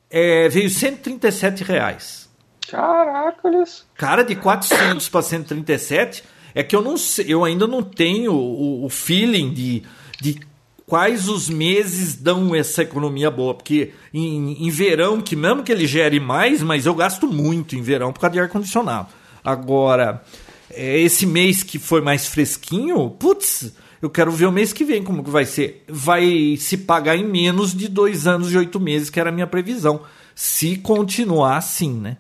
É, 0.09 0.49
veio 0.49 0.71
137 0.71 1.65
reais. 1.65 2.29
Caracoles. 2.71 3.87
Cara, 3.95 4.23
de 4.23 4.37
400 4.37 5.09
para 5.09 5.23
137, 5.23 6.23
é 6.55 6.63
que 6.63 6.77
eu 6.77 6.83
não 6.83 6.97
sei, 6.97 7.27
eu 7.29 7.45
ainda 7.45 7.67
não 7.67 7.83
tenho 7.83 8.33
o, 8.33 8.85
o 8.85 8.89
feeling 8.89 9.53
de, 9.53 9.83
de 10.21 10.41
quais 10.89 11.29
os 11.29 11.51
meses 11.51 12.17
dão 12.17 12.55
essa 12.55 12.83
economia 12.83 13.31
boa. 13.31 13.55
Porque 13.55 13.93
em, 14.13 14.67
em, 14.67 14.71
verão, 14.71 15.21
que 15.21 15.37
mesmo 15.37 15.63
que 15.63 15.71
ele 15.71 15.87
gere 15.87 16.19
mais, 16.19 16.63
mas 16.63 16.87
eu 16.87 16.95
gasto 16.95 17.29
muito 17.29 17.77
em 17.77 17.83
verão 17.83 18.13
por 18.13 18.21
causa 18.21 18.33
de 18.33 18.41
ar-condicionado. 18.41 19.09
Agora, 19.45 20.25
é, 20.71 20.99
esse 20.99 21.27
mês 21.27 21.63
que 21.63 21.79
foi 21.79 22.01
mais 22.01 22.27
fresquinho, 22.27 23.11
putz, 23.11 23.73
eu 24.01 24.09
quero 24.09 24.33
ver 24.33 24.47
o 24.47 24.53
mês 24.53 24.73
que 24.73 24.85
vem 24.85 25.05
como 25.05 25.23
que 25.23 25.31
vai 25.31 25.45
ser. 25.45 25.85
Vai 25.87 26.57
se 26.59 26.79
pagar 26.79 27.17
em 27.17 27.25
menos 27.25 27.75
de 27.75 27.87
dois 27.87 28.27
anos 28.27 28.53
e 28.53 28.57
oito 28.57 28.81
meses, 28.81 29.11
que 29.11 29.21
era 29.21 29.29
a 29.29 29.33
minha 29.33 29.47
previsão. 29.47 30.03
Se 30.35 30.77
continuar 30.77 31.59
assim, 31.59 31.93
né? 31.93 32.17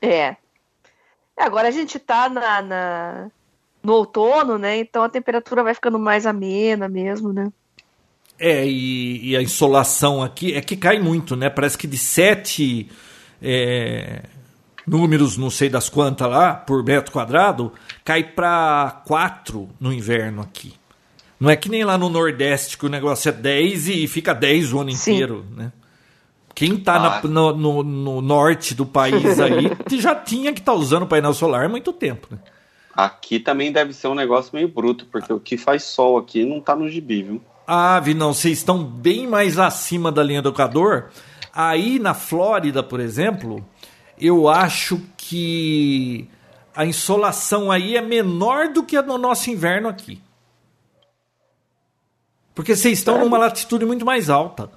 É. 0.00 0.36
Agora 1.36 1.68
a 1.68 1.70
gente 1.70 1.98
tá 1.98 2.30
na, 2.30 2.62
na 2.62 3.30
no 3.86 3.92
outono, 3.92 4.58
né? 4.58 4.78
Então 4.78 5.04
a 5.04 5.08
temperatura 5.08 5.62
vai 5.62 5.72
ficando 5.72 5.96
mais 5.96 6.26
amena 6.26 6.88
mesmo, 6.88 7.32
né? 7.32 7.52
É, 8.36 8.66
e, 8.66 9.30
e 9.30 9.36
a 9.36 9.40
insolação 9.40 10.20
aqui 10.20 10.54
é 10.54 10.60
que 10.60 10.76
cai 10.76 10.98
muito, 10.98 11.36
né? 11.36 11.48
Parece 11.48 11.78
que 11.78 11.86
de 11.86 11.96
sete 11.96 12.90
é, 13.40 14.24
números, 14.84 15.38
não 15.38 15.50
sei 15.50 15.68
das 15.68 15.88
quantas 15.88 16.28
lá, 16.28 16.52
por 16.52 16.82
metro 16.84 17.12
quadrado, 17.12 17.72
cai 18.04 18.24
para 18.24 19.02
quatro 19.06 19.68
no 19.78 19.92
inverno 19.92 20.42
aqui. 20.42 20.74
Não 21.38 21.48
é 21.48 21.54
que 21.54 21.68
nem 21.68 21.84
lá 21.84 21.96
no 21.96 22.08
Nordeste 22.08 22.76
que 22.76 22.86
o 22.86 22.88
negócio 22.88 23.28
é 23.28 23.32
10 23.32 23.88
e 23.88 24.08
fica 24.08 24.34
10 24.34 24.72
o 24.72 24.80
ano 24.80 24.90
Sim. 24.90 25.12
inteiro, 25.12 25.46
né? 25.54 25.70
Quem 26.56 26.76
tá 26.76 26.96
ah. 26.96 26.98
na, 26.98 27.22
no, 27.22 27.52
no, 27.54 27.82
no, 27.84 28.20
norte 28.20 28.74
do 28.74 28.84
país 28.84 29.38
aí 29.38 29.70
já 30.00 30.14
tinha 30.14 30.52
que 30.52 30.60
estar 30.60 30.72
tá 30.72 30.78
usando 30.78 31.06
painel 31.06 31.34
solar 31.34 31.66
há 31.66 31.68
muito 31.68 31.92
tempo, 31.92 32.26
né? 32.30 32.38
Aqui 32.96 33.38
também 33.38 33.70
deve 33.70 33.92
ser 33.92 34.08
um 34.08 34.14
negócio 34.14 34.54
meio 34.54 34.68
bruto, 34.68 35.04
porque 35.06 35.30
o 35.30 35.38
que 35.38 35.58
faz 35.58 35.82
sol 35.84 36.16
aqui 36.16 36.46
não 36.46 36.60
tá 36.60 36.74
no 36.74 36.88
gibi, 36.88 37.22
viu? 37.22 37.42
Ah, 37.66 38.00
Vinão, 38.00 38.32
vocês 38.32 38.58
estão 38.58 38.82
bem 38.82 39.26
mais 39.26 39.58
acima 39.58 40.10
da 40.10 40.22
linha 40.22 40.40
do 40.40 40.48
Equador. 40.48 41.10
Aí 41.52 41.98
na 41.98 42.14
Flórida, 42.14 42.82
por 42.82 43.00
exemplo, 43.00 43.62
eu 44.18 44.48
acho 44.48 45.00
que 45.16 46.26
a 46.74 46.86
insolação 46.86 47.70
aí 47.70 47.96
é 47.96 48.00
menor 48.00 48.68
do 48.68 48.82
que 48.82 48.96
a 48.96 49.02
no 49.02 49.18
nosso 49.18 49.50
inverno 49.50 49.88
aqui. 49.88 50.22
Porque 52.54 52.74
vocês 52.74 52.98
estão 52.98 53.18
numa 53.18 53.36
latitude 53.36 53.84
muito 53.84 54.06
mais 54.06 54.30
alta. 54.30 54.70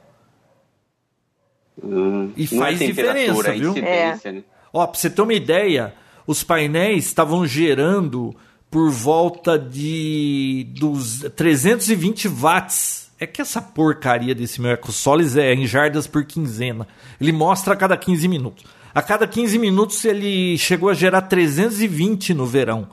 Hum, 1.81 2.33
e 2.35 2.45
faz 2.45 2.81
é 2.81 2.85
diferença, 2.85 3.53
viu? 3.53 3.73
É. 3.77 4.17
Né? 4.31 4.43
Ó, 4.73 4.85
pra 4.85 4.99
você 4.99 5.09
ter 5.09 5.21
uma 5.21 5.33
ideia, 5.33 5.93
os 6.29 6.43
painéis 6.43 7.05
estavam 7.07 7.43
gerando 7.47 8.35
por 8.69 8.91
volta 8.91 9.57
de 9.57 10.67
dos 10.77 11.21
320 11.35 12.27
watts. 12.27 13.09
É 13.19 13.25
que 13.25 13.41
essa 13.41 13.59
porcaria 13.59 14.35
desse 14.35 14.61
meu 14.61 14.69
EcoSolis 14.71 15.35
é 15.35 15.53
em 15.55 15.65
jardas 15.65 16.05
por 16.05 16.23
quinzena. 16.23 16.87
Ele 17.19 17.31
mostra 17.31 17.73
a 17.73 17.75
cada 17.77 17.97
15 17.97 18.27
minutos. 18.27 18.63
A 18.93 19.01
cada 19.01 19.27
15 19.27 19.57
minutos 19.57 20.05
ele 20.05 20.55
chegou 20.57 20.89
a 20.89 20.93
gerar 20.93 21.23
320 21.23 22.33
no 22.35 22.45
verão. 22.45 22.87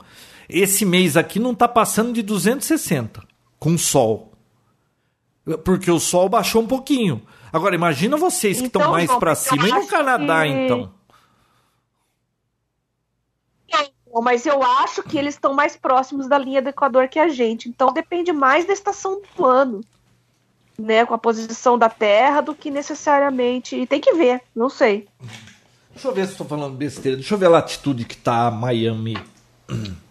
Esse 0.49 0.83
mês 0.83 1.15
aqui 1.15 1.39
não 1.39 1.51
está 1.51 1.67
passando 1.67 2.11
de 2.13 2.23
260 2.23 3.23
com 3.59 3.77
sol. 3.77 4.33
Porque 5.63 5.91
o 5.91 5.99
sol 5.99 6.27
baixou 6.27 6.63
um 6.63 6.67
pouquinho. 6.67 7.21
Agora, 7.53 7.75
imagina 7.75 8.17
vocês 8.17 8.59
que 8.59 8.65
estão 8.67 8.81
Então, 8.81 8.91
mais 8.91 9.13
para 9.15 9.35
cima 9.35 9.67
e 9.69 9.71
no 9.71 9.85
Canadá, 9.87 10.41
que- 10.43 10.49
então. 10.49 10.91
Não, 13.71 13.87
Mas 14.21 14.45
eu 14.45 14.63
acho 14.63 15.03
que 15.03 15.17
eles 15.17 15.35
estão 15.35 15.53
mais 15.53 15.75
próximos 15.75 16.27
da 16.27 16.37
linha 16.37 16.61
do 16.61 16.69
Equador 16.69 17.07
que 17.07 17.19
a 17.19 17.29
gente. 17.29 17.69
Então 17.69 17.93
depende 17.93 18.31
mais 18.31 18.65
da 18.65 18.73
estação 18.73 19.21
do 19.35 19.45
ano, 19.45 19.81
né? 20.77 21.05
Com 21.05 21.13
a 21.13 21.17
posição 21.17 21.77
da 21.77 21.89
Terra 21.89 22.41
do 22.41 22.55
que 22.55 22.69
necessariamente. 22.71 23.75
E 23.75 23.85
tem 23.87 23.99
que 23.99 24.13
ver, 24.13 24.41
não 24.55 24.69
sei. 24.69 25.07
Deixa 25.91 26.07
eu 26.07 26.13
ver 26.13 26.25
se 26.25 26.33
estou 26.33 26.47
falando 26.47 26.75
besteira. 26.75 27.17
Deixa 27.17 27.33
eu 27.33 27.37
ver 27.39 27.47
a 27.47 27.49
latitude 27.49 28.05
que 28.05 28.15
tá 28.15 28.51
Miami. 28.51 29.17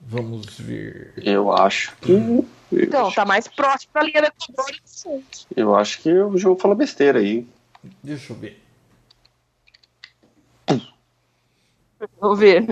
Vamos 0.00 0.58
ver. 0.58 1.12
Eu 1.16 1.52
acho 1.52 1.96
que. 1.96 2.12
Eu, 2.12 2.46
Então, 2.72 3.06
acho, 3.06 3.16
tá 3.16 3.24
mais 3.24 3.48
próximo 3.48 3.92
da 3.94 4.02
linha 4.02 4.22
do 4.22 4.26
Equador 4.28 4.66
que 4.66 4.80
a 4.84 5.10
gente. 5.10 5.46
eu 5.56 5.74
acho 5.74 6.00
que 6.00 6.12
o 6.12 6.36
João 6.36 6.56
falou 6.56 6.76
besteira 6.76 7.18
aí. 7.18 7.46
Deixa 8.02 8.32
eu 8.32 8.36
ver. 8.36 8.61
Vamos 12.20 12.38
ver. 12.38 12.66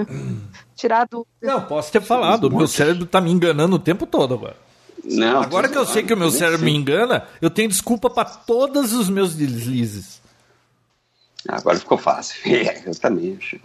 Tirar 0.74 1.06
do. 1.06 1.26
Não, 1.40 1.62
posso 1.62 1.92
ter 1.92 2.00
falado. 2.00 2.44
O 2.44 2.56
meu 2.56 2.66
cérebro 2.66 3.06
tá 3.06 3.20
me 3.20 3.30
enganando 3.30 3.76
o 3.76 3.78
tempo 3.78 4.06
todo 4.06 4.34
agora. 4.34 4.56
Não, 5.04 5.40
Agora 5.40 5.68
que 5.68 5.78
eu 5.78 5.86
sei 5.86 6.02
que 6.02 6.12
o 6.12 6.16
meu 6.16 6.30
cérebro 6.30 6.64
me 6.64 6.74
engana, 6.74 7.26
eu 7.40 7.48
tenho 7.50 7.68
desculpa 7.68 8.10
para 8.10 8.26
todos 8.26 8.92
os 8.92 9.08
meus 9.08 9.34
deslizes. 9.34 10.20
Agora 11.48 11.78
ficou 11.78 11.98
fácil. 11.98 12.40
É, 12.52 12.88
eu 12.88 12.94
também 12.94 13.38
acho. 13.38 13.58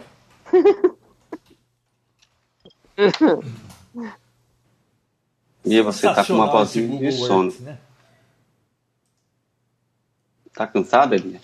E 5.64 5.82
você 5.82 6.02
tá 6.14 6.24
com 6.24 6.32
uma 6.34 6.46
vozinha 6.46 6.98
de 6.98 7.12
sono. 7.12 7.50
Earth, 7.50 7.60
né? 7.60 7.78
Tá 10.54 10.66
cansada, 10.66 11.16
Elinha? 11.16 11.40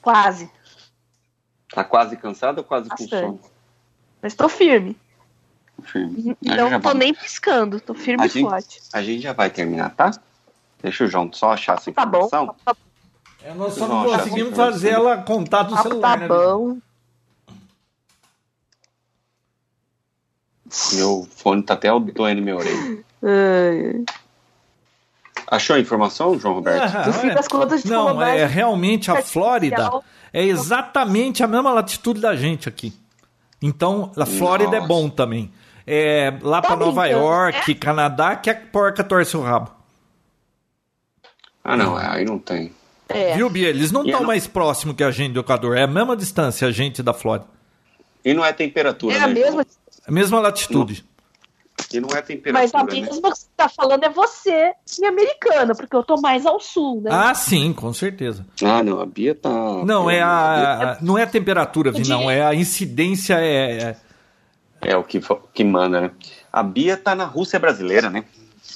Quase. 0.00 0.50
Tá 1.74 1.84
quase 1.84 2.16
cansada 2.16 2.60
ou 2.60 2.64
quase 2.64 2.88
com 2.88 2.96
Bastante. 2.96 3.10
sono? 3.10 3.40
Mas 4.26 4.34
tô 4.34 4.48
firme. 4.48 4.96
Firme. 5.84 6.36
Não 6.42 6.80
tô 6.80 6.88
vai- 6.88 6.94
nem 6.94 7.14
piscando. 7.14 7.78
Tô 7.78 7.94
firme 7.94 8.24
a 8.24 8.26
e 8.26 8.28
gente, 8.28 8.48
forte. 8.50 8.80
a 8.92 9.00
gente 9.00 9.22
já 9.22 9.32
vai 9.32 9.48
terminar, 9.50 9.90
tá? 9.90 10.10
Deixa 10.82 11.04
o 11.04 11.06
João 11.06 11.32
só 11.32 11.52
achar 11.52 11.76
essa 11.76 11.92
Tá 11.92 12.04
bom. 12.04 12.26
informação. 12.26 12.56
Tá, 12.64 12.74
É, 13.44 13.54
nós 13.54 13.74
só 13.74 13.86
não 13.86 14.04
conseguimos 14.04 14.56
fazer 14.56 14.88
informação. 14.88 15.12
ela 15.12 15.22
contar 15.22 15.62
do 15.62 15.76
tá, 15.76 15.82
celular, 15.82 16.14
tá 16.14 16.16
né? 16.16 16.26
bom. 16.26 16.78
Meu 20.94 21.28
fone 21.30 21.62
tá 21.62 21.74
até 21.74 21.88
doendo 22.00 22.42
minha 22.42 22.56
orelha. 22.56 23.04
Ai, 23.22 24.04
Achou 25.46 25.76
a 25.76 25.78
informação, 25.78 26.36
João 26.40 26.54
Roberto? 26.54 26.82
Ah, 26.96 27.26
é. 27.28 27.34
das 27.34 27.46
contas, 27.46 27.84
de 27.84 27.88
Não, 27.90 28.20
é 28.20 28.44
realmente 28.44 29.08
a 29.08 29.14
artificial. 29.14 29.44
Flórida 29.44 29.90
é 30.32 30.42
exatamente 30.42 31.44
a 31.44 31.46
mesma 31.46 31.70
latitude 31.72 32.20
da 32.20 32.34
gente 32.34 32.68
aqui. 32.68 32.92
Então, 33.62 34.12
a 34.16 34.26
Flórida 34.26 34.76
é 34.76 34.80
Nossa. 34.80 34.88
bom 34.88 35.08
também. 35.08 35.50
É, 35.86 36.32
lá 36.42 36.60
Tá 36.60 36.68
para 36.68 36.76
Nova 36.84 37.06
York, 37.06 37.74
Canadá, 37.76 38.36
que 38.36 38.50
a 38.50 38.54
porca 38.54 39.02
torce 39.04 39.36
o 39.36 39.42
rabo. 39.42 39.70
Ah, 41.64 41.76
não, 41.76 41.96
aí 41.96 42.24
não 42.24 42.38
tem. 42.38 42.72
É. 43.08 43.34
Viu, 43.36 43.48
Bia? 43.48 43.68
Eles 43.68 43.92
não 43.92 44.02
estão 44.02 44.18
ela- 44.18 44.26
mais 44.26 44.46
próximos 44.46 44.96
que 44.96 45.02
a 45.04 45.10
gente 45.10 45.32
do 45.32 45.40
Equador. 45.40 45.76
É 45.76 45.82
a 45.82 45.86
mesma 45.86 46.16
distância, 46.16 46.66
a 46.66 46.70
gente 46.72 47.02
da 47.02 47.12
Flórida. 47.14 47.46
E 48.24 48.34
não 48.34 48.44
é 48.44 48.52
temperatura, 48.52 49.14
É 49.14 49.20
a 49.20 49.26
né, 49.28 49.34
mesma. 49.34 49.62
João? 49.62 49.66
A 50.06 50.12
mesma 50.12 50.40
latitude. 50.40 51.04
E 51.92 52.00
não 52.00 52.08
é 52.10 52.20
temperatura, 52.22 52.52
Mas 52.52 52.74
a 52.74 52.84
né? 52.84 53.00
mesma 53.00 53.30
que 53.32 53.38
você 53.38 53.46
tá 53.56 53.68
falando 53.68 54.02
é 54.04 54.08
você 54.08 54.72
e 55.00 55.04
americana, 55.06 55.74
porque 55.74 55.94
eu 55.94 56.02
tô 56.02 56.20
mais 56.20 56.44
ao 56.44 56.58
sul, 56.58 57.00
né? 57.02 57.10
Ah, 57.12 57.34
sim, 57.34 57.72
com 57.72 57.92
certeza. 57.92 58.44
Ah, 58.62 58.82
não, 58.82 59.00
a 59.00 59.06
Bia 59.06 59.34
tá... 59.34 59.48
Não, 59.84 60.10
é 60.10 60.20
a, 60.20 60.92
a- 60.92 60.98
não 61.00 61.16
é 61.16 61.22
a 61.22 61.26
temperatura, 61.26 61.92
Vi, 61.92 62.08
não. 62.08 62.30
É 62.30 62.42
a 62.44 62.54
incidência. 62.54 63.34
É, 63.40 63.78
é- 63.82 63.96
É 64.80 64.96
o 64.96 65.04
que, 65.04 65.20
que 65.54 65.64
manda, 65.64 66.00
né? 66.00 66.10
A 66.52 66.62
Bia 66.62 66.96
tá 66.96 67.14
na 67.14 67.24
Rússia 67.24 67.58
brasileira, 67.58 68.10
né? 68.10 68.24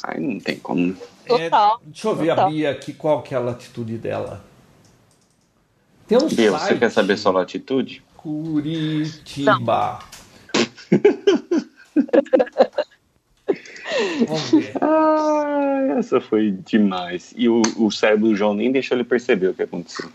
Aí 0.04 0.20
não 0.20 0.38
tem 0.38 0.56
como. 0.58 0.86
né? 0.88 0.96
Total. 1.26 1.80
é- 1.82 1.86
deixa 1.86 2.08
eu 2.08 2.14
ver 2.16 2.30
a 2.30 2.34
Total. 2.36 2.50
Bia 2.50 2.70
aqui, 2.70 2.92
qual 2.92 3.22
que 3.22 3.34
é 3.34 3.36
a 3.36 3.40
latitude 3.40 3.96
dela. 3.98 4.42
Tem 6.06 6.16
um 6.18 6.26
Bia, 6.28 6.52
site. 6.52 6.62
você 6.68 6.78
quer 6.78 6.90
saber 6.90 7.16
sua 7.16 7.32
latitude? 7.32 8.02
Curitiba. 8.16 9.98
Vamos 14.26 14.50
ver. 14.50 14.72
Ah, 14.80 15.96
essa 15.98 16.20
foi 16.20 16.50
demais. 16.50 17.32
E 17.36 17.48
o, 17.48 17.62
o 17.76 17.90
cérebro 17.90 18.28
do 18.28 18.36
João 18.36 18.54
nem 18.54 18.70
deixou 18.70 18.96
ele 18.96 19.04
perceber 19.04 19.48
o 19.48 19.54
que 19.54 19.62
aconteceu. 19.62 20.08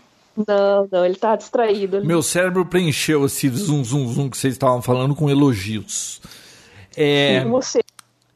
Não, 0.46 0.88
não, 0.90 1.04
ele 1.04 1.16
tá 1.16 1.34
distraído. 1.34 1.96
Ele... 1.98 2.06
Meu 2.06 2.22
cérebro 2.22 2.66
preencheu 2.66 3.24
esse 3.24 3.48
zum, 3.48 3.82
zum, 3.82 4.06
zum 4.08 4.28
que 4.28 4.36
vocês 4.36 4.54
estavam 4.54 4.82
falando 4.82 5.14
com 5.14 5.30
elogios. 5.30 6.20
É, 6.96 7.44
Você. 7.44 7.80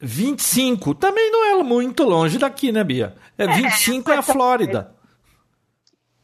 25, 0.01 0.95
também 0.95 1.31
não 1.31 1.45
é 1.45 1.63
muito 1.63 2.05
longe 2.05 2.39
daqui, 2.39 2.73
né, 2.73 2.83
Bia? 2.83 3.15
É, 3.37 3.47
25 3.47 4.11
é 4.11 4.17
a 4.17 4.23
Flórida. 4.23 4.95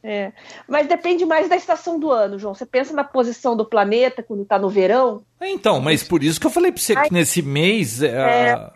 É. 0.03 0.31
Mas 0.67 0.87
depende 0.87 1.25
mais 1.25 1.49
da 1.49 1.55
estação 1.55 1.99
do 1.99 2.11
ano, 2.11 2.39
João. 2.39 2.55
Você 2.55 2.65
pensa 2.65 2.93
na 2.93 3.03
posição 3.03 3.57
do 3.57 3.65
planeta 3.65 4.23
quando 4.23 4.45
tá 4.45 4.57
no 4.57 4.69
verão? 4.69 5.21
Então, 5.41 5.79
mas 5.79 6.01
por 6.01 6.23
isso 6.23 6.39
que 6.39 6.47
eu 6.47 6.51
falei 6.51 6.71
pra 6.71 6.81
você 6.81 6.95
que 6.95 7.13
nesse 7.13 7.41
mês. 7.41 8.01
é, 8.01 8.09
É. 8.09 8.71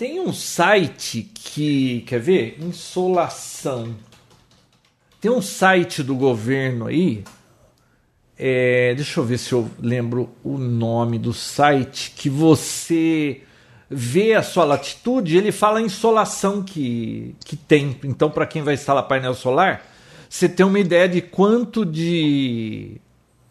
Tem 0.00 0.18
um 0.18 0.32
site 0.32 1.30
que. 1.34 2.00
Quer 2.06 2.20
ver? 2.20 2.56
Insolação. 2.58 3.94
Tem 5.20 5.30
um 5.30 5.42
site 5.42 6.02
do 6.02 6.14
governo 6.14 6.86
aí. 6.86 7.22
é, 8.38 8.94
deixa 8.94 9.20
eu 9.20 9.24
ver 9.24 9.36
se 9.36 9.52
eu 9.52 9.70
lembro 9.78 10.30
o 10.42 10.56
nome 10.56 11.18
do 11.18 11.34
site. 11.34 12.14
Que 12.16 12.30
você 12.30 13.42
vê 13.90 14.32
a 14.32 14.42
sua 14.42 14.64
latitude, 14.64 15.36
ele 15.36 15.52
fala 15.52 15.80
a 15.80 15.82
insolação 15.82 16.62
que, 16.62 17.36
que 17.44 17.54
tem. 17.54 17.94
Então, 18.02 18.30
para 18.30 18.46
quem 18.46 18.62
vai 18.62 18.72
instalar 18.72 19.06
painel 19.06 19.34
solar, 19.34 19.86
você 20.30 20.48
tem 20.48 20.64
uma 20.64 20.80
ideia 20.80 21.10
de 21.10 21.20
quanto 21.20 21.84
de, 21.84 22.98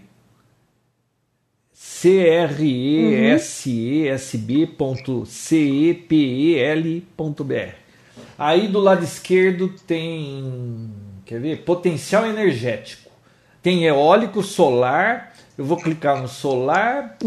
C-R-E-S-E-S-B.cepel.br 6.53 7.75
Aí 8.37 8.67
do 8.67 8.79
lado 8.79 9.03
esquerdo 9.03 9.69
tem, 9.87 10.91
quer 11.25 11.39
ver? 11.39 11.63
Potencial 11.63 12.25
energético. 12.25 13.09
Tem 13.61 13.85
eólico, 13.85 14.43
solar. 14.43 15.33
Eu 15.57 15.65
vou 15.65 15.77
clicar 15.77 16.21
no 16.21 16.27
solar. 16.27 17.17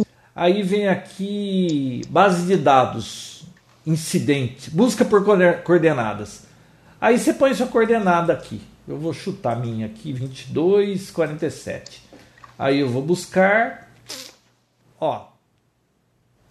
Aí 0.41 0.63
vem 0.63 0.87
aqui 0.87 2.03
base 2.09 2.47
de 2.47 2.57
dados, 2.57 3.43
incidente, 3.85 4.71
busca 4.71 5.05
por 5.05 5.25
coorden- 5.25 5.61
coordenadas. 5.65 6.45
Aí 7.01 7.19
você 7.19 7.35
põe 7.35 7.53
sua 7.55 7.67
coordenada 7.67 8.33
aqui. 8.33 8.61
Eu 8.87 8.97
vou 8.99 9.13
chutar 9.13 9.55
a 9.55 9.57
minha 9.57 9.87
aqui, 9.87 10.13
22, 10.13 11.11
47. 11.11 12.01
Aí 12.57 12.79
eu 12.79 12.89
vou 12.89 13.03
buscar. 13.03 13.91
Ó, 15.01 15.27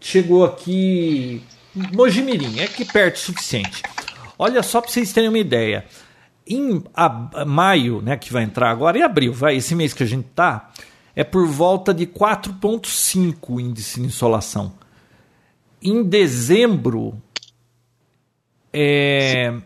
chegou 0.02 0.44
aqui 0.44 1.42
Mojimirim, 1.74 2.60
é 2.60 2.66
aqui 2.66 2.84
perto 2.84 3.16
o 3.16 3.20
suficiente. 3.20 3.84
Olha 4.38 4.62
só 4.64 4.82
para 4.82 4.92
vocês 4.92 5.14
terem 5.14 5.30
uma 5.30 5.40
ideia. 5.40 5.86
Em 6.46 6.84
a- 6.94 7.46
maio, 7.46 8.02
né, 8.02 8.18
que 8.18 8.34
vai 8.34 8.44
entrar 8.44 8.70
agora, 8.70 8.98
e 8.98 9.02
abril, 9.02 9.32
vai, 9.32 9.56
esse 9.56 9.74
mês 9.74 9.94
que 9.94 10.04
a 10.04 10.06
gente 10.06 10.28
tá, 10.36 10.72
é 11.18 11.24
por 11.24 11.48
volta 11.48 11.96
de 11.96 12.06
4.5 12.06 13.38
o 13.50 13.60
índice 13.60 14.00
de 14.00 14.06
insolação. 14.06 14.72
em 15.82 16.04
dezembro 16.04 17.20
é, 18.72 19.60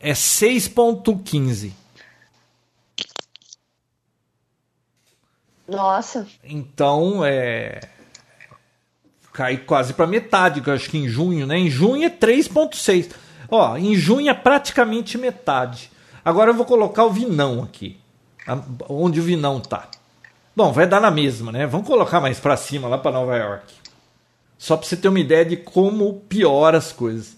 é 0.00 0.12
6,15. 0.12 1.70
Nossa. 5.68 6.26
Então 6.42 7.24
é. 7.24 7.80
Cai 9.32 9.58
quase 9.58 9.94
para 9.94 10.08
metade, 10.08 10.60
que 10.60 10.68
eu 10.68 10.74
acho 10.74 10.90
que 10.90 10.98
em 10.98 11.06
junho, 11.08 11.46
né? 11.46 11.56
Em 11.56 11.70
junho 11.70 12.02
é 12.02 12.10
3,6. 12.10 13.12
Ó, 13.48 13.76
em 13.76 13.94
junho 13.94 14.28
é 14.28 14.34
praticamente 14.34 15.16
metade. 15.16 15.88
Agora 16.24 16.50
eu 16.50 16.54
vou 16.54 16.66
colocar 16.66 17.04
o 17.04 17.12
Vinão 17.12 17.62
aqui. 17.62 18.00
Onde 18.88 19.20
o 19.20 19.22
Vinão 19.22 19.60
tá. 19.60 19.88
Bom, 20.56 20.72
vai 20.72 20.86
dar 20.86 21.02
na 21.02 21.10
mesma, 21.10 21.52
né? 21.52 21.66
Vamos 21.66 21.86
colocar 21.86 22.18
mais 22.18 22.40
para 22.40 22.56
cima, 22.56 22.88
lá 22.88 22.96
para 22.96 23.12
Nova 23.12 23.36
York. 23.36 23.74
Só 24.56 24.74
para 24.74 24.86
você 24.86 24.96
ter 24.96 25.08
uma 25.08 25.20
ideia 25.20 25.44
de 25.44 25.54
como 25.58 26.20
piora 26.20 26.78
as 26.78 26.92
coisas. 26.92 27.36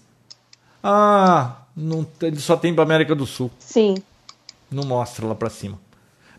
Ah, 0.81 1.57
não, 1.75 2.07
ele 2.21 2.39
só 2.39 2.55
tem 2.55 2.73
para 2.73 2.85
América 2.85 3.13
do 3.13 3.25
Sul. 3.25 3.51
Sim. 3.59 3.95
Não 4.71 4.83
mostra 4.83 5.27
lá 5.27 5.35
para 5.35 5.49
cima. 5.49 5.77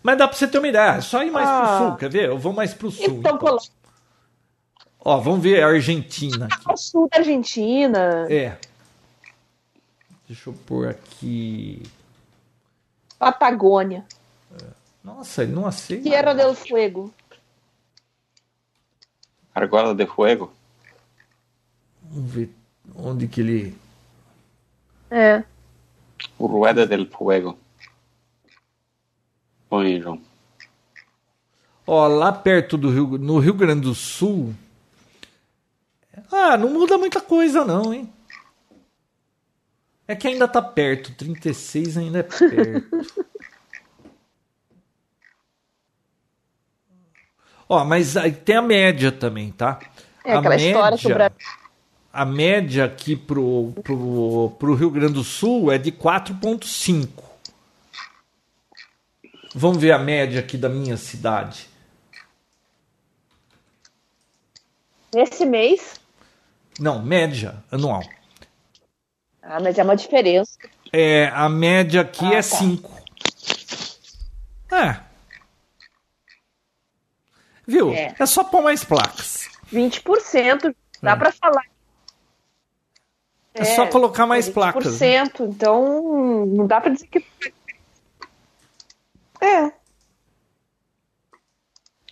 Mas 0.02 0.16
dá 0.16 0.27
para 0.27 0.39
você 0.39 0.48
ter 0.48 0.57
uma 0.57 0.69
ideia. 0.69 0.93
É 0.93 1.01
só 1.02 1.23
ir 1.23 1.31
mais 1.31 1.47
ah. 1.47 1.61
pro 1.61 1.86
sul, 1.86 1.97
quer 1.97 2.09
ver? 2.09 2.28
Eu 2.31 2.39
vou 2.39 2.55
mais 2.55 2.73
pro 2.73 2.90
sul. 2.90 3.19
Então, 3.19 3.36
então. 3.36 3.59
Ó, 5.05 5.19
vamos 5.19 5.43
ver 5.43 5.62
a 5.62 5.69
Argentina. 5.69 6.48
Aqui. 6.51 6.73
O 6.73 6.77
sul 6.78 7.09
da 7.11 7.19
Argentina. 7.19 8.27
É. 8.31 8.57
Deixa 10.27 10.48
eu 10.48 10.55
pôr 10.66 10.89
aqui. 10.89 11.82
Patagônia. 13.19 14.02
Nossa, 15.02 15.43
ele 15.43 15.52
não 15.52 15.66
aceita. 15.66 16.02
Tierra 16.02 16.35
del 16.35 16.55
Fuego. 16.55 17.12
Argola 19.55 19.94
de 19.94 20.06
Fuego. 20.06 20.52
Vamos 22.02 22.31
ver 22.31 22.51
onde 22.94 23.27
que 23.27 23.40
ele. 23.40 23.78
É. 25.10 25.43
Rueda 26.39 26.86
del 26.86 27.06
Fuego. 27.06 27.59
Põe, 29.68 30.01
João. 30.01 30.20
Ó, 31.86 32.06
lá 32.06 32.32
perto 32.32 32.77
do 32.77 32.90
Rio, 32.90 33.18
no 33.18 33.39
Rio 33.39 33.55
Grande 33.55 33.82
do 33.82 33.94
Sul. 33.94 34.55
Ah, 36.31 36.56
não 36.56 36.70
muda 36.70 36.98
muita 36.98 37.20
coisa, 37.20 37.64
não, 37.64 37.93
hein? 37.93 38.12
É 40.06 40.14
que 40.14 40.28
ainda 40.28 40.47
tá 40.47 40.60
perto. 40.60 41.14
36 41.14 41.97
ainda 41.97 42.18
é 42.18 42.22
perto. 42.22 43.27
Ó, 47.72 47.84
mas 47.84 48.16
aí 48.16 48.32
tem 48.32 48.56
a 48.56 48.62
média 48.62 49.12
também, 49.12 49.52
tá? 49.52 49.78
É 50.24 50.32
a 50.32 50.40
aquela 50.40 50.56
média, 50.56 50.70
história 50.72 50.98
sobre 50.98 51.30
a 52.12 52.24
média 52.24 52.84
aqui 52.84 53.14
pro, 53.14 53.72
pro, 53.84 54.51
pro 54.59 54.74
Rio 54.74 54.90
Grande 54.90 55.12
do 55.12 55.22
Sul 55.22 55.70
é 55.70 55.78
de 55.78 55.92
4,5. 55.92 57.09
Vamos 59.55 59.78
ver 59.78 59.92
a 59.92 60.01
média 60.01 60.40
aqui 60.40 60.59
da 60.59 60.68
minha 60.68 60.97
cidade. 60.97 61.68
Nesse 65.14 65.47
mês? 65.47 66.01
Não, 66.80 67.01
média 67.01 67.62
anual. 67.70 68.02
Ah, 69.40 69.60
mas 69.60 69.78
é 69.78 69.84
uma 69.84 69.94
diferença. 69.94 70.59
É, 70.92 71.30
a 71.32 71.48
média 71.48 72.01
aqui 72.01 72.24
ah, 72.24 72.38
é 72.38 72.42
5. 72.42 72.90
Tá. 74.68 75.05
É. 75.06 75.10
Viu? 77.70 77.92
É. 77.92 78.16
é 78.18 78.26
só 78.26 78.42
pôr 78.42 78.62
mais 78.62 78.82
placas. 78.82 79.48
20%. 79.72 80.74
Dá 81.01 81.12
é. 81.12 81.16
para 81.16 81.30
falar. 81.30 81.64
É, 83.55 83.62
é, 83.62 83.64
só 83.64 83.86
colocar 83.86 84.26
mais 84.26 84.48
20%, 84.48 84.52
placas. 84.52 85.01
Né? 85.01 85.22
Então, 85.40 86.47
não 86.47 86.66
dá 86.66 86.80
para 86.80 86.92
dizer 86.92 87.06
que. 87.06 87.24
É. 89.40 89.72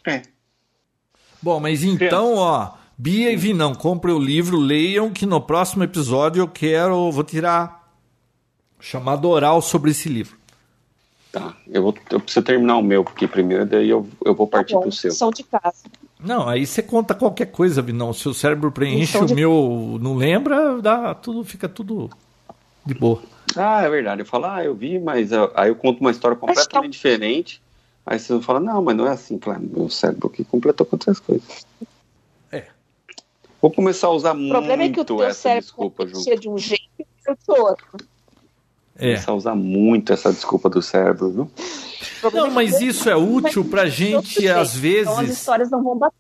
É. 0.07 0.23
Bom, 1.43 1.59
mas 1.59 1.83
então, 1.83 2.37
ó, 2.37 2.75
Bia 2.97 3.33
e 3.33 3.37
Vinão, 3.37 3.75
compre 3.75 4.13
o 4.13 4.19
livro, 4.19 4.57
leiam 4.57 5.11
que 5.11 5.27
no 5.27 5.41
próximo 5.41 5.83
episódio 5.83 6.41
eu 6.41 6.49
quero, 6.49 7.11
vou 7.11 7.25
tirar 7.25 7.93
chamado 8.79 9.29
oral 9.29 9.61
sobre 9.61 9.91
esse 9.91 10.09
livro. 10.09 10.38
Tá, 11.31 11.55
eu, 11.69 11.83
vou, 11.83 11.95
eu 12.11 12.21
preciso 12.21 12.45
terminar 12.45 12.79
o 12.79 12.83
meu, 12.83 13.05
porque 13.05 13.29
primeiro 13.29 13.67
daí 13.67 13.91
eu, 13.91 14.09
eu 14.25 14.35
vou 14.35 14.47
partir 14.47 14.73
tá 14.73 14.79
bom, 14.79 14.83
pro 14.83 14.93
seu. 14.93 15.11
Som 15.11 15.31
de 15.31 15.43
casa. 15.43 15.85
Não, 16.19 16.49
aí 16.49 16.67
você 16.67 16.83
conta 16.83 17.15
qualquer 17.15 17.47
coisa, 17.47 17.83
Vinão. 17.83 18.13
Se 18.13 18.29
o 18.29 18.35
cérebro 18.35 18.73
preenche, 18.73 19.17
o 19.19 19.27
de... 19.27 19.35
meu 19.35 19.99
não 20.01 20.17
lembra, 20.17 20.81
dá, 20.81 21.15
tudo, 21.15 21.45
fica 21.45 21.69
tudo 21.69 22.11
de 22.85 22.95
boa. 22.95 23.23
Ah, 23.55 23.83
é 23.83 23.91
verdade. 23.91 24.23
Eu 24.23 24.27
falo, 24.27 24.47
ah, 24.47 24.65
eu 24.65 24.75
vi, 24.75 24.99
mas 24.99 25.31
eu, 25.31 25.51
aí 25.55 25.69
eu 25.69 25.77
conto 25.77 26.01
uma 26.01 26.11
história 26.11 26.37
completamente 26.37 26.71
tá... 26.71 26.89
diferente. 26.89 27.63
Aí 28.07 28.19
você 28.19 28.41
fala, 28.41 28.59
não, 28.59 28.83
mas 28.83 28.97
não 28.97 29.07
é 29.07 29.11
assim. 29.11 29.39
Claro, 29.39 29.61
meu 29.61 29.91
cérebro 29.91 30.31
que 30.31 30.43
completou 30.45 30.87
com 30.87 30.97
outras 30.97 31.21
coisas. 31.21 31.67
É. 32.51 32.65
Vou 33.61 33.71
começar 33.71 34.07
a 34.07 34.11
usar 34.11 34.33
muito 34.33 34.57
essa 34.57 34.61
desculpa. 34.61 34.67
O 34.67 34.67
problema 34.67 34.83
é 34.83 34.95
que 34.95 35.01
o 35.01 35.05
teu 35.05 35.35
cérebro 35.35 35.63
desculpa, 35.63 36.07
de 36.07 36.49
um 36.49 36.57
jeito 36.57 36.83
e 36.99 37.07
eu 37.27 37.35
de 37.35 37.61
outro. 37.61 37.87
É. 38.99 39.13
Começar 39.13 39.33
a 39.33 39.35
usar 39.35 39.55
muito 39.55 40.13
essa 40.13 40.33
desculpa 40.33 40.69
do 40.69 40.83
cérebro, 40.83 41.31
viu? 41.31 41.51
Não, 42.33 42.51
mas 42.51 42.81
isso 42.81 43.09
é 43.09 43.15
útil 43.15 43.65
pra 43.65 43.87
gente, 43.87 44.47
às 44.49 44.75
vezes. 44.75 45.09
Então 45.09 45.21
as 45.21 45.31
histórias 45.31 45.71
não 45.71 45.83
vão 45.83 45.97
bater. 45.97 46.17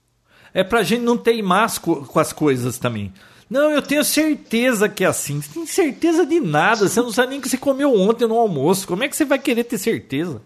É 0.54 0.62
pra 0.62 0.82
gente 0.82 1.02
não 1.02 1.16
ter 1.16 1.42
com, 1.82 2.04
com 2.04 2.20
as 2.20 2.32
coisas 2.32 2.78
também. 2.78 3.12
Não, 3.50 3.70
eu 3.70 3.82
tenho 3.82 4.04
certeza 4.04 4.88
que 4.88 5.04
é 5.04 5.08
assim. 5.08 5.40
Você 5.40 5.52
tem 5.52 5.66
certeza 5.66 6.24
de 6.24 6.38
nada. 6.38 6.88
Você 6.88 7.00
não 7.00 7.10
sabe 7.10 7.30
nem 7.30 7.38
o 7.38 7.42
que 7.42 7.48
você 7.48 7.58
comeu 7.58 7.94
ontem 7.94 8.26
no 8.26 8.38
almoço. 8.38 8.86
Como 8.86 9.02
é 9.02 9.08
que 9.08 9.16
você 9.16 9.24
vai 9.24 9.38
querer 9.38 9.64
ter 9.64 9.78
certeza? 9.78 10.40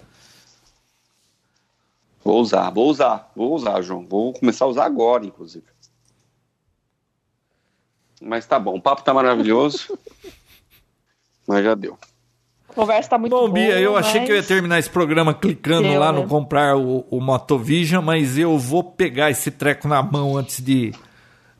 Vou 2.25 2.41
usar, 2.41 2.71
vou 2.71 2.89
usar, 2.89 3.31
vou 3.35 3.55
usar, 3.55 3.83
João. 3.83 4.07
Vou 4.07 4.33
começar 4.33 4.65
a 4.65 4.69
usar 4.69 4.85
agora, 4.85 5.27
inclusive. 5.27 5.67
Mas 8.21 8.47
tá 8.47 8.59
bom, 8.59 8.77
o 8.77 8.81
papo 8.81 9.03
tá 9.03 9.13
maravilhoso. 9.13 9.99
mas 11.47 11.65
já 11.65 11.75
deu. 11.75 11.99
A 12.73 12.74
conversa 12.74 13.11
tá 13.11 13.19
muito 13.19 13.32
Bom, 13.32 13.40
boa. 13.40 13.53
Bia, 13.53 13.78
eu 13.78 13.93
mas... 13.93 14.07
achei 14.07 14.24
que 14.24 14.32
eu 14.32 14.36
ia 14.36 14.43
terminar 14.43 14.78
esse 14.78 14.89
programa 14.89 15.35
clicando 15.35 15.89
Deu, 15.89 16.01
lá 16.01 16.11
no 16.11 16.23
né? 16.23 16.27
comprar 16.27 16.74
o, 16.74 17.07
o 17.11 17.20
Motovision, 17.20 18.03
mas 18.03 18.39
eu 18.39 18.59
vou 18.59 18.82
pegar 18.82 19.31
esse 19.31 19.51
treco 19.51 19.86
na 19.86 20.03
mão 20.03 20.39
antes 20.39 20.59
de, 20.62 20.94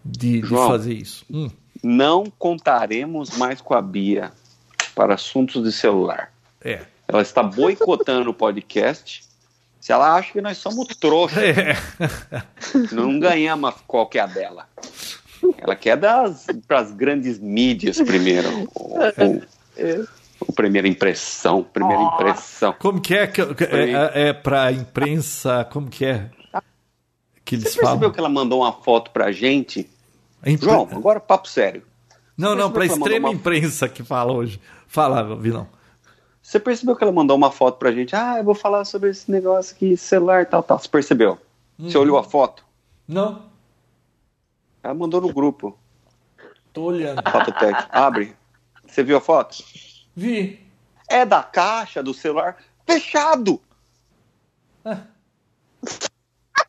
de, 0.03 0.41
João, 0.41 0.65
de 0.65 0.73
fazer 0.73 0.95
isso. 0.95 1.27
Hum. 1.31 1.51
Não 1.83 2.25
contaremos 2.39 3.37
mais 3.37 3.61
com 3.61 3.75
a 3.75 3.83
Bia 3.83 4.33
para 4.95 5.15
assuntos 5.15 5.63
de 5.63 5.71
celular. 5.71 6.33
É. 6.65 6.81
Ela 7.07 7.21
está 7.21 7.43
boicotando 7.43 8.31
o 8.31 8.35
podcast. 8.35 9.23
Se 9.79 9.93
ela 9.93 10.15
acha 10.15 10.33
que 10.33 10.41
nós 10.41 10.57
somos 10.57 10.89
trouxas, 10.97 11.43
é. 11.43 11.77
não 12.91 13.21
ganhamos 13.21 13.75
qual 13.87 14.07
que 14.07 14.19
é 14.19 14.23
a 14.23 14.27
dela. 14.27 14.67
Ela 15.59 15.77
quer 15.77 15.99
das 15.99 16.47
para 16.67 16.79
as 16.79 16.91
grandes 16.91 17.39
mídias 17.39 18.01
primeiro. 18.01 18.49
é 19.77 20.22
o 20.47 20.53
primeira 20.53 20.89
impressão, 20.89 21.63
primeira 21.63 22.03
oh. 22.03 22.15
impressão. 22.15 22.75
Como 22.79 23.01
que 23.01 23.15
é? 23.15 23.31
É, 23.71 24.29
é 24.29 24.33
para 24.33 24.73
imprensa, 24.73 25.65
como 25.71 25.89
que 25.89 26.05
é? 26.05 26.31
Que 27.45 27.57
eles 27.57 27.65
Você 27.65 27.81
percebeu 27.81 27.99
falam? 27.99 28.13
que 28.13 28.21
ela 28.21 28.29
mandou 28.29 28.61
uma 28.61 28.73
foto 28.73 29.11
pra 29.11 29.33
gente? 29.33 29.89
Impre... 30.45 30.67
João, 30.67 30.89
agora 30.91 31.21
papo 31.21 31.49
sério. 31.49 31.83
Não, 32.37 32.55
não, 32.55 32.71
para 32.71 32.87
extrema 32.87 33.29
uma... 33.29 33.35
imprensa 33.35 33.89
que 33.89 34.03
fala 34.03 34.33
hoje. 34.33 34.61
Fala, 34.87 35.37
Vinão. 35.37 35.69
Você 36.43 36.59
percebeu 36.59 36.97
que 36.97 37.05
ela 37.05 37.13
mandou 37.13 37.37
uma 37.37 37.51
foto 37.51 37.79
pra 37.79 37.93
gente? 37.93 38.17
Ah, 38.17 38.39
eu 38.39 38.45
vou 38.45 38.55
falar 38.55 38.85
sobre 38.85 39.11
esse 39.11 39.31
negócio 39.31 39.75
aqui, 39.75 39.97
celular, 39.97 40.47
tal, 40.47 40.63
tal. 40.63 40.79
Você 40.79 40.89
percebeu? 40.89 41.39
Uhum. 41.79 41.89
Você 41.89 41.97
olhou 41.97 42.19
a 42.19 42.25
foto? 42.25 42.65
Não. 43.07 43.43
Ela 44.83 44.95
mandou 44.95 45.21
no 45.21 45.33
grupo. 45.33 45.79
Tô 46.73 46.85
olhando. 46.85 47.23
Fototec. 47.31 47.87
Abre. 47.91 48.35
Você 48.87 49.03
viu 49.03 49.17
a 49.17 49.21
foto? 49.21 49.57
Vi. 50.15 50.61
É 51.09 51.25
da 51.25 51.43
caixa 51.43 52.03
do 52.03 52.15
celular 52.15 52.57
fechado. 52.87 53.61
Ah. 54.85 55.03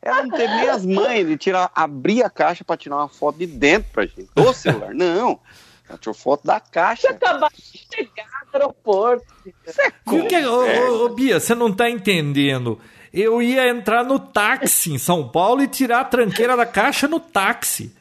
Ela 0.02 0.22
não 0.24 0.30
teve 0.30 0.54
nem 0.54 0.68
as 0.68 0.84
mães 0.84 1.26
de 1.26 1.36
tirar, 1.36 1.70
abrir 1.74 2.22
a 2.22 2.28
caixa 2.28 2.62
para 2.62 2.76
tirar 2.76 2.96
uma 2.96 3.08
foto 3.08 3.38
de 3.38 3.46
dentro 3.46 3.90
pra 3.90 4.04
gente. 4.04 4.28
Do 4.34 4.52
celular. 4.52 4.92
Não. 4.92 5.40
Ela 5.88 5.98
tirou 5.98 6.14
foto 6.14 6.46
da 6.46 6.60
caixa. 6.60 7.08
Você 7.08 7.08
acabou 7.08 7.48
de 7.48 7.86
chegar 7.94 8.26
no 8.46 8.60
aeroporto. 8.60 9.26
Você 9.64 9.82
é 9.82 9.90
que, 9.90 10.46
ô, 10.46 11.02
ô, 11.02 11.04
ô, 11.06 11.08
Bia, 11.10 11.40
você 11.40 11.54
não 11.54 11.72
tá 11.72 11.88
entendendo. 11.88 12.78
Eu 13.12 13.40
ia 13.40 13.68
entrar 13.68 14.04
no 14.04 14.18
táxi 14.18 14.92
em 14.92 14.98
São 14.98 15.28
Paulo 15.28 15.62
e 15.62 15.68
tirar 15.68 16.00
a 16.00 16.04
tranqueira 16.04 16.56
da 16.56 16.66
caixa 16.66 17.06
no 17.06 17.20
táxi. 17.20 17.94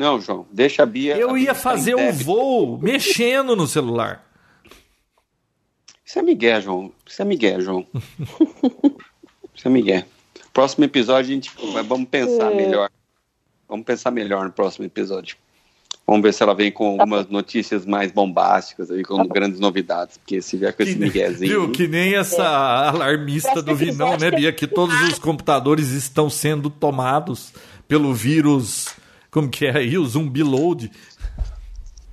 Não, 0.00 0.18
João, 0.18 0.46
deixa 0.50 0.82
a 0.82 0.86
Bia. 0.86 1.14
Eu 1.14 1.34
a 1.34 1.38
ia 1.38 1.52
Bia 1.52 1.54
fazer 1.54 1.94
um 1.94 2.10
voo 2.10 2.78
mexendo 2.78 3.54
no 3.54 3.66
celular. 3.66 4.24
Isso 6.02 6.18
é 6.18 6.22
Miguel, 6.22 6.62
João. 6.62 6.92
Isso 7.06 7.20
é 7.20 7.24
Miguel, 7.26 7.60
João. 7.60 7.86
Isso 9.54 9.68
é 9.68 9.70
Miguel. 9.70 10.02
Próximo 10.54 10.86
episódio 10.86 11.30
a 11.30 11.34
gente 11.34 11.50
vamos 11.86 12.08
pensar 12.08 12.50
é. 12.50 12.54
melhor. 12.54 12.90
Vamos 13.68 13.84
pensar 13.84 14.10
melhor 14.10 14.46
no 14.46 14.50
próximo 14.50 14.86
episódio. 14.86 15.36
Vamos 16.06 16.22
ver 16.22 16.32
se 16.32 16.42
ela 16.42 16.54
vem 16.54 16.72
com 16.72 16.92
algumas 16.92 17.28
notícias 17.28 17.84
mais 17.84 18.10
bombásticas 18.10 18.90
aí, 18.90 19.02
com 19.04 19.22
grandes 19.28 19.60
novidades. 19.60 20.16
Porque 20.16 20.40
se 20.40 20.56
vier 20.56 20.72
com 20.72 20.82
esse 20.82 20.94
Que, 20.94 20.98
miguezinho. 20.98 21.50
viu, 21.50 21.72
que 21.72 21.86
nem 21.86 22.14
essa 22.14 22.88
alarmista 22.88 23.60
do 23.60 23.76
Vinão, 23.76 24.16
né, 24.16 24.30
Bia? 24.30 24.50
Que 24.50 24.66
todos 24.66 24.98
os 25.02 25.18
computadores 25.18 25.90
estão 25.90 26.30
sendo 26.30 26.70
tomados 26.70 27.52
pelo 27.86 28.14
vírus. 28.14 28.98
Como 29.30 29.48
que 29.48 29.66
é 29.66 29.76
aí? 29.76 29.96
O 29.98 30.04
zumbi 30.06 30.42
load. 30.42 30.90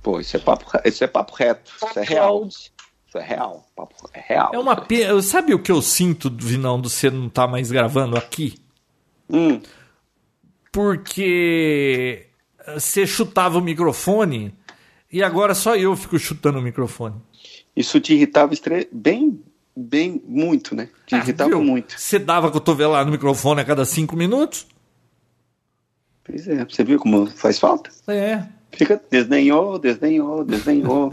Pô, 0.02 0.20
isso 0.20 0.36
é 0.36 0.40
papo, 0.40 0.64
isso 0.84 1.02
é 1.02 1.06
papo 1.06 1.34
reto. 1.34 1.70
Isso 1.84 1.98
é 1.98 2.04
real. 2.04 2.46
Isso 2.48 2.70
é 3.18 3.22
real. 3.22 3.66
Papo, 3.74 3.94
é 4.14 4.20
real. 4.20 4.50
É 4.54 4.58
uma 4.58 4.76
pena. 4.76 5.20
Sabe 5.22 5.52
o 5.54 5.58
que 5.58 5.72
eu 5.72 5.82
sinto, 5.82 6.30
Vinão, 6.34 6.80
do 6.80 6.88
você 6.88 7.10
não 7.10 7.28
tá 7.28 7.46
mais 7.48 7.70
gravando 7.70 8.16
aqui? 8.16 8.58
Hum, 9.30 9.60
Porque 10.72 12.26
você 12.76 13.06
chutava 13.06 13.58
o 13.58 13.62
microfone 13.62 14.54
e 15.12 15.22
agora 15.22 15.54
só 15.54 15.74
eu 15.76 15.96
fico 15.96 16.18
chutando 16.18 16.58
o 16.58 16.62
microfone. 16.62 17.16
isso 17.74 17.98
te 18.00 18.14
irritava 18.14 18.52
estre... 18.54 18.88
bem, 18.92 19.42
bem, 19.76 20.22
muito, 20.26 20.74
né? 20.74 20.88
Te 21.06 21.16
irritava 21.16 21.50
Ah, 21.50 21.56
Viu? 21.56 21.64
muito. 21.64 21.98
Você 21.98 22.18
dava 22.18 22.50
cotovelada 22.50 23.04
no 23.06 23.10
microfone 23.12 23.60
a 23.60 23.64
cada 23.64 23.84
cinco 23.84 24.14
minutos? 24.16 24.66
Pois 26.28 26.46
é, 26.46 26.64
você 26.64 26.84
viu 26.84 26.98
como 26.98 27.26
faz 27.26 27.58
falta? 27.58 27.90
É. 28.06 28.42
Fica, 28.70 29.00
desdenhou, 29.10 29.78
desdenhou, 29.78 30.44
desdenhou. 30.44 31.12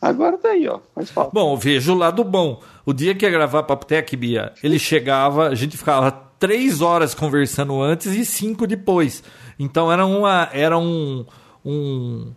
Agora 0.00 0.36
tá 0.36 0.50
aí, 0.50 0.68
ó, 0.68 0.80
faz 0.94 1.10
falta. 1.10 1.30
Bom, 1.32 1.56
vejo 1.56 1.94
o 1.94 1.96
lado 1.96 2.22
bom. 2.22 2.60
O 2.84 2.92
dia 2.92 3.14
que 3.14 3.24
ia 3.24 3.30
gravar 3.30 3.62
Papotec, 3.62 4.14
Bia, 4.16 4.52
ele 4.62 4.78
chegava, 4.78 5.48
a 5.48 5.54
gente 5.54 5.78
ficava 5.78 6.10
três 6.38 6.82
horas 6.82 7.14
conversando 7.14 7.80
antes 7.80 8.12
e 8.12 8.22
cinco 8.24 8.66
depois. 8.66 9.24
Então 9.58 9.90
era 9.90 10.04
uma. 10.04 10.50
Era 10.52 10.76
um. 10.76 11.24
um 11.64 12.32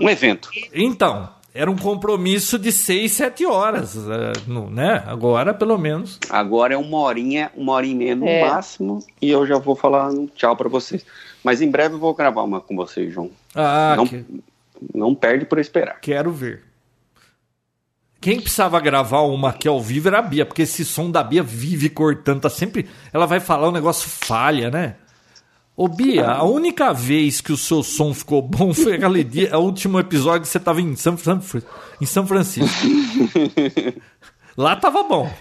Um 0.00 0.08
evento. 0.08 0.50
então, 0.72 1.28
era 1.52 1.70
um 1.70 1.76
compromisso 1.76 2.58
de 2.58 2.70
seis, 2.72 3.12
sete 3.12 3.44
horas. 3.44 3.96
eh, 3.96 4.32
né? 4.70 5.02
Agora, 5.06 5.52
pelo 5.52 5.76
menos. 5.78 6.18
Agora 6.30 6.74
é 6.74 6.76
uma 6.76 6.98
horinha, 6.98 7.50
uma 7.56 7.72
hora 7.72 7.86
e 7.86 7.94
meia 7.94 8.14
no 8.14 8.26
É. 8.26 8.48
máximo, 8.48 9.00
e 9.20 9.30
eu 9.30 9.46
já 9.46 9.58
vou 9.58 9.74
falar 9.74 10.08
um 10.10 10.26
tchau 10.26 10.56
pra 10.56 10.68
vocês. 10.68 11.04
Mas 11.42 11.60
em 11.62 11.70
breve 11.70 11.94
eu 11.94 11.98
vou 11.98 12.14
gravar 12.14 12.42
uma 12.42 12.60
com 12.60 12.76
vocês, 12.76 13.12
João. 13.12 13.30
Ah, 13.54 13.94
não, 13.96 14.06
que- 14.06 14.24
não 14.94 15.14
perde 15.14 15.44
por 15.44 15.58
esperar. 15.58 15.98
quero 16.00 16.30
ver. 16.30 16.62
Quem 18.20 18.38
precisava 18.38 18.78
gravar 18.80 19.22
uma 19.22 19.48
aqui 19.48 19.66
ao 19.66 19.80
vivo 19.80 20.08
era 20.08 20.18
a 20.18 20.22
Bia, 20.22 20.44
porque 20.44 20.62
esse 20.62 20.84
som 20.84 21.10
da 21.10 21.22
Bia 21.24 21.42
vive 21.42 21.88
cortando, 21.88 22.42
tá 22.42 22.50
sempre. 22.50 22.86
Ela 23.14 23.24
vai 23.24 23.40
falar, 23.40 23.66
o 23.68 23.72
negócio 23.72 24.06
falha, 24.10 24.70
né? 24.70 24.96
Ô 25.82 25.88
Bia, 25.88 26.26
a 26.32 26.44
única 26.44 26.92
vez 26.92 27.40
que 27.40 27.52
o 27.52 27.56
seu 27.56 27.82
som 27.82 28.12
ficou 28.12 28.42
bom 28.42 28.74
foi 28.74 28.96
aquele 28.96 29.24
dia, 29.24 29.56
o 29.58 29.62
último 29.62 29.98
episódio 29.98 30.42
que 30.42 30.48
você 30.48 30.60
tava 30.60 30.78
em 30.82 30.94
São, 30.94 31.16
São- 31.16 31.40
em 31.98 32.04
São 32.04 32.26
Francisco. 32.26 32.86
Lá 34.58 34.76
tava 34.76 35.02
bom. 35.04 35.32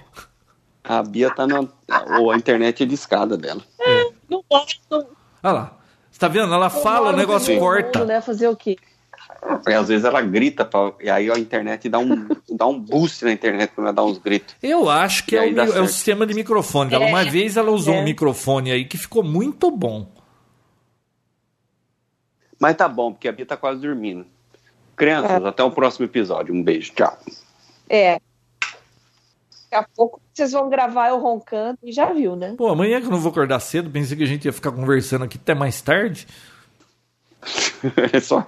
A 0.82 1.03
Bia 1.03 1.30
tá 1.30 1.45
na. 1.45 1.60
Ou 2.20 2.32
a 2.32 2.38
internet 2.38 2.84
é 2.84 2.86
de 2.86 2.95
escada 2.95 3.36
dela. 3.38 3.61
Não 4.30 4.41
gosto. 4.49 4.80
Olha 5.44 5.52
lá. 5.53 5.78
Você 6.10 6.20
tá 6.20 6.30
vendo? 6.30 6.53
Ela 6.53 6.70
fala, 6.70 7.10
o 7.11 7.16
negócio 7.18 7.60
corta. 7.60 7.99
mundo, 7.99 8.07
Né? 8.07 8.22
Fazer 8.22 8.48
o 8.48 8.56
quê? 8.56 8.78
E 9.68 9.74
às 9.74 9.90
vezes 9.90 10.06
ela 10.06 10.22
grita, 10.22 10.64
pra, 10.64 10.94
e 11.02 11.10
aí 11.10 11.30
a 11.30 11.38
internet 11.38 11.90
dá 11.90 11.99
um, 11.99 12.28
dá 12.49 12.66
um 12.66 12.80
boost 12.80 13.24
na 13.26 13.32
internet 13.34 13.72
quando 13.76 13.88
ela 13.88 13.94
dá 13.94 14.03
uns 14.06 14.18
gritos. 14.18 14.56
Eu 14.64 14.90
acho 14.90 15.26
que 15.26 15.36
é 15.36 15.40
aí 15.41 15.53
o, 15.53 15.60
é 15.60 15.82
o 15.82 15.88
sistema 15.88 16.26
de 16.26 16.34
microfone 16.34 16.90
dela. 16.90 17.06
É. 17.06 17.10
Uma 17.10 17.26
vez 17.26 17.57
ela 17.57 17.72
usou 17.72 17.94
É. 17.94 17.99
um 17.99 18.03
microfone 18.06 18.72
aí 18.72 18.86
que 18.86 18.98
ficou 18.98 19.22
muito 19.24 19.70
bom. 19.70 20.07
Mas 22.60 22.76
tá 22.76 22.88
bom, 22.88 23.11
porque 23.14 23.27
a 23.27 23.31
Bia 23.31 23.45
tá 23.45 23.56
quase 23.57 23.80
dormindo. 23.81 24.26
Crianças, 24.95 25.45
até 25.45 25.64
o 25.64 25.72
próximo 25.72 26.06
episódio. 26.06 26.53
Um 26.53 26.61
beijo, 26.61 26.91
tchau. 26.94 27.18
É. 27.90 28.19
Daqui 29.72 29.86
a 29.86 29.88
pouco 29.95 30.19
vocês 30.34 30.52
vão 30.52 30.69
gravar 30.69 31.10
eu 31.10 31.19
roncando 31.19 31.77
e 31.84 31.91
já 31.91 32.11
viu, 32.11 32.36
né? 32.36 32.56
Pô, 32.57 32.68
amanhã 32.69 32.99
que 32.99 33.07
eu 33.07 33.11
não 33.11 33.19
vou 33.19 33.31
acordar 33.31 33.60
cedo, 33.60 33.90
pensei 33.90 34.18
que 34.18 34.23
a 34.23 34.27
gente 34.27 34.45
ia 34.45 34.52
ficar 34.53 34.72
conversando 34.72 35.23
aqui 35.26 35.38
até 35.41 35.53
mais 35.53 35.81
tarde. 35.81 36.27
É 38.14 38.19
só, 38.19 38.45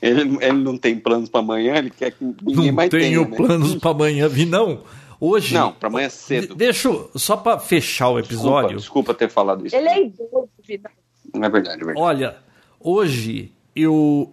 ele, 0.00 0.38
ele 0.40 0.58
não 0.62 0.78
tem 0.78 0.96
planos 1.00 1.28
pra 1.28 1.40
amanhã, 1.40 1.74
ele 1.74 1.90
quer 1.90 2.12
que 2.12 2.22
ninguém 2.24 2.66
não 2.68 2.72
mais 2.74 2.88
tenho 2.90 3.24
tenha, 3.24 3.28
né? 3.28 3.36
planos 3.36 3.74
pra 3.74 3.90
amanhã 3.90 4.28
vir, 4.28 4.46
não. 4.46 4.84
Hoje. 5.20 5.52
Não, 5.52 5.72
pra 5.72 5.88
amanhã 5.88 6.08
cedo. 6.08 6.48
De- 6.48 6.54
Deixa 6.54 6.86
eu, 6.86 7.10
só 7.16 7.36
pra 7.36 7.58
fechar 7.58 8.10
o 8.10 8.20
Desculpa, 8.22 8.34
episódio. 8.60 8.76
desculpa 8.76 9.14
ter 9.14 9.28
falado 9.28 9.66
isso. 9.66 9.74
Ele 9.74 9.88
é 9.88 10.02
idoso, 10.04 10.48
vida. 10.64 10.88
Não 11.34 11.42
é 11.42 11.48
verdade, 11.50 11.82
é 11.82 11.84
verdade. 11.84 11.98
Olha, 12.00 12.36
hoje 12.80 13.52
eu 13.74 14.32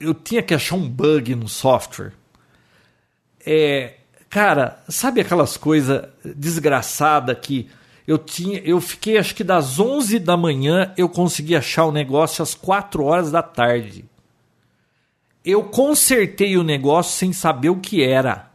eu 0.00 0.12
tinha 0.12 0.42
que 0.42 0.54
achar 0.54 0.76
um 0.76 0.88
bug 0.88 1.34
no 1.34 1.48
software. 1.48 2.12
É, 3.46 3.94
cara, 4.28 4.82
sabe 4.88 5.20
aquelas 5.20 5.56
coisas 5.56 6.08
desgraçadas 6.24 7.38
que 7.40 7.70
eu 8.06 8.18
tinha, 8.18 8.58
eu 8.58 8.80
fiquei 8.80 9.16
acho 9.16 9.34
que 9.34 9.42
das 9.42 9.78
11 9.78 10.18
da 10.18 10.36
manhã 10.36 10.92
eu 10.96 11.08
consegui 11.08 11.56
achar 11.56 11.86
o 11.86 11.92
negócio 11.92 12.42
às 12.42 12.54
4 12.54 13.02
horas 13.02 13.30
da 13.30 13.42
tarde. 13.42 14.04
Eu 15.44 15.64
consertei 15.64 16.56
o 16.56 16.62
negócio 16.62 17.12
sem 17.12 17.32
saber 17.32 17.70
o 17.70 17.80
que 17.80 18.02
era. 18.02 18.50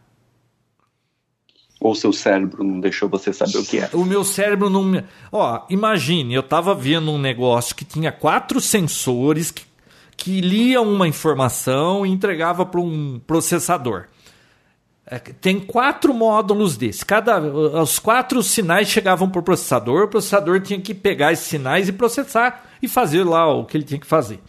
Ou 1.79 1.95
seu 1.95 2.11
cérebro 2.11 2.63
não 2.63 2.79
deixou 2.79 3.07
você 3.07 3.31
saber 3.31 3.57
o 3.57 3.65
que 3.65 3.79
é. 3.79 3.89
O 3.93 4.03
meu 4.03 4.23
cérebro 4.23 4.69
não. 4.69 4.83
me- 4.83 5.03
Ó, 5.31 5.61
imagine, 5.69 6.33
eu 6.33 6.43
tava 6.43 6.75
vendo 6.75 7.09
um 7.11 7.17
negócio 7.17 7.73
que 7.75 7.85
tinha 7.85 8.11
quatro 8.11 8.59
sensores 8.59 9.49
que, 9.49 9.63
que 10.17 10.41
liam 10.41 10.83
uma 10.91 11.07
informação 11.07 12.05
e 12.05 12.09
entregava 12.09 12.65
para 12.65 12.81
um 12.81 13.21
processador. 13.25 14.07
É, 15.05 15.17
Tem 15.19 15.57
quatro 15.59 16.13
módulos 16.13 16.75
desse. 16.75 17.05
Cada, 17.05 17.39
os 17.41 17.97
quatro 17.97 18.43
sinais 18.43 18.89
chegavam 18.89 19.29
para 19.29 19.39
o 19.39 19.43
processador. 19.43 20.03
O 20.03 20.07
processador 20.09 20.59
tinha 20.61 20.79
que 20.81 20.93
pegar 20.93 21.31
esses 21.31 21.47
sinais 21.47 21.87
e 21.87 21.93
processar 21.93 22.65
e 22.81 22.87
fazer 22.89 23.23
lá 23.23 23.47
o 23.51 23.63
que 23.65 23.77
ele 23.77 23.85
tinha 23.85 23.99
que 23.99 24.05
fazer. 24.05 24.39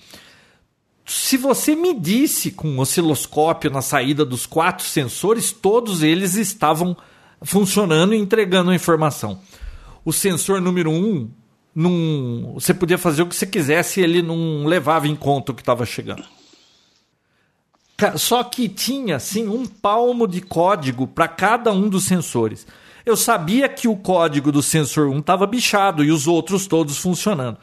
Se 1.06 1.36
você 1.36 1.74
medisse 1.74 2.50
com 2.50 2.68
um 2.68 2.78
osciloscópio 2.80 3.70
na 3.70 3.82
saída 3.82 4.24
dos 4.24 4.46
quatro 4.46 4.84
sensores, 4.84 5.50
todos 5.50 6.02
eles 6.02 6.34
estavam 6.34 6.96
funcionando 7.42 8.14
e 8.14 8.18
entregando 8.18 8.70
a 8.70 8.74
informação. 8.74 9.40
O 10.04 10.12
sensor 10.12 10.60
número 10.60 10.90
um, 10.90 11.30
não, 11.74 12.54
você 12.54 12.74
podia 12.74 12.98
fazer 12.98 13.22
o 13.22 13.26
que 13.26 13.34
você 13.34 13.46
quisesse, 13.46 14.00
ele 14.00 14.22
não 14.22 14.64
levava 14.66 15.06
em 15.06 15.16
conta 15.16 15.52
o 15.52 15.54
que 15.54 15.62
estava 15.62 15.86
chegando. 15.86 16.24
Só 18.16 18.42
que 18.42 18.68
tinha 18.68 19.16
assim 19.16 19.46
um 19.46 19.66
palmo 19.66 20.26
de 20.26 20.40
código 20.40 21.06
para 21.06 21.28
cada 21.28 21.70
um 21.70 21.88
dos 21.88 22.04
sensores. 22.04 22.66
Eu 23.04 23.16
sabia 23.16 23.68
que 23.68 23.88
o 23.88 23.96
código 23.96 24.50
do 24.50 24.62
sensor 24.62 25.08
1 25.08 25.18
estava 25.18 25.46
bichado 25.46 26.02
e 26.04 26.10
os 26.10 26.26
outros 26.26 26.66
todos 26.66 26.98
funcionando. 26.98 27.58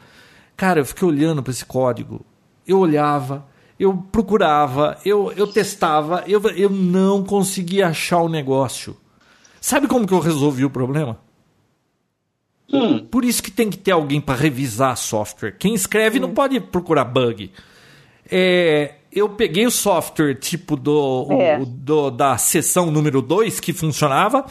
Cara, 0.56 0.80
eu 0.80 0.84
fiquei 0.84 1.06
olhando 1.06 1.42
para 1.42 1.52
esse 1.52 1.64
código. 1.64 2.24
Eu 2.66 2.78
olhava, 2.78 3.46
eu 3.78 3.96
procurava, 3.96 4.98
eu, 5.04 5.32
eu 5.36 5.46
testava, 5.46 6.24
eu, 6.26 6.40
eu 6.50 6.70
não 6.70 7.24
conseguia 7.24 7.88
achar 7.88 8.20
o 8.20 8.28
negócio. 8.28 8.96
Sabe 9.60 9.86
como 9.88 10.06
que 10.06 10.12
eu 10.14 10.20
resolvi 10.20 10.64
o 10.64 10.70
problema? 10.70 11.18
Hum, 12.72 12.98
Por 13.06 13.24
isso 13.24 13.42
que 13.42 13.50
tem 13.50 13.70
que 13.70 13.78
ter 13.78 13.92
alguém 13.92 14.20
para 14.20 14.34
revisar 14.38 14.96
software. 14.96 15.52
Quem 15.58 15.74
escreve 15.74 16.20
não 16.20 16.34
pode 16.34 16.60
procurar 16.60 17.04
bug. 17.04 17.50
É, 18.30 18.96
eu 19.10 19.30
peguei 19.30 19.66
o 19.66 19.70
software 19.70 20.34
tipo 20.34 20.76
do, 20.76 21.26
É. 21.32 21.58
o- 21.58 21.64
do- 21.64 22.10
da 22.10 22.36
seção 22.36 22.90
número 22.90 23.22
2 23.22 23.58
que 23.58 23.72
funcionava, 23.72 24.44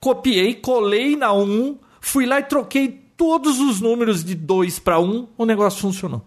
copiei, 0.00 0.54
colei 0.54 1.14
na 1.16 1.32
1, 1.32 1.42
um, 1.44 1.78
fui 2.00 2.26
lá 2.26 2.40
e 2.40 2.44
troquei 2.44 3.00
todos 3.16 3.60
os 3.60 3.80
números 3.80 4.24
de 4.24 4.34
2 4.34 4.80
para 4.80 4.98
1, 4.98 5.28
o 5.38 5.44
negócio 5.46 5.80
funcionou. 5.80 6.22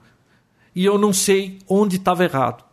E 0.74 0.86
eu 0.86 0.98
não 0.98 1.12
sei 1.12 1.60
onde 1.68 1.98
estava 1.98 2.24
errado. 2.24 2.64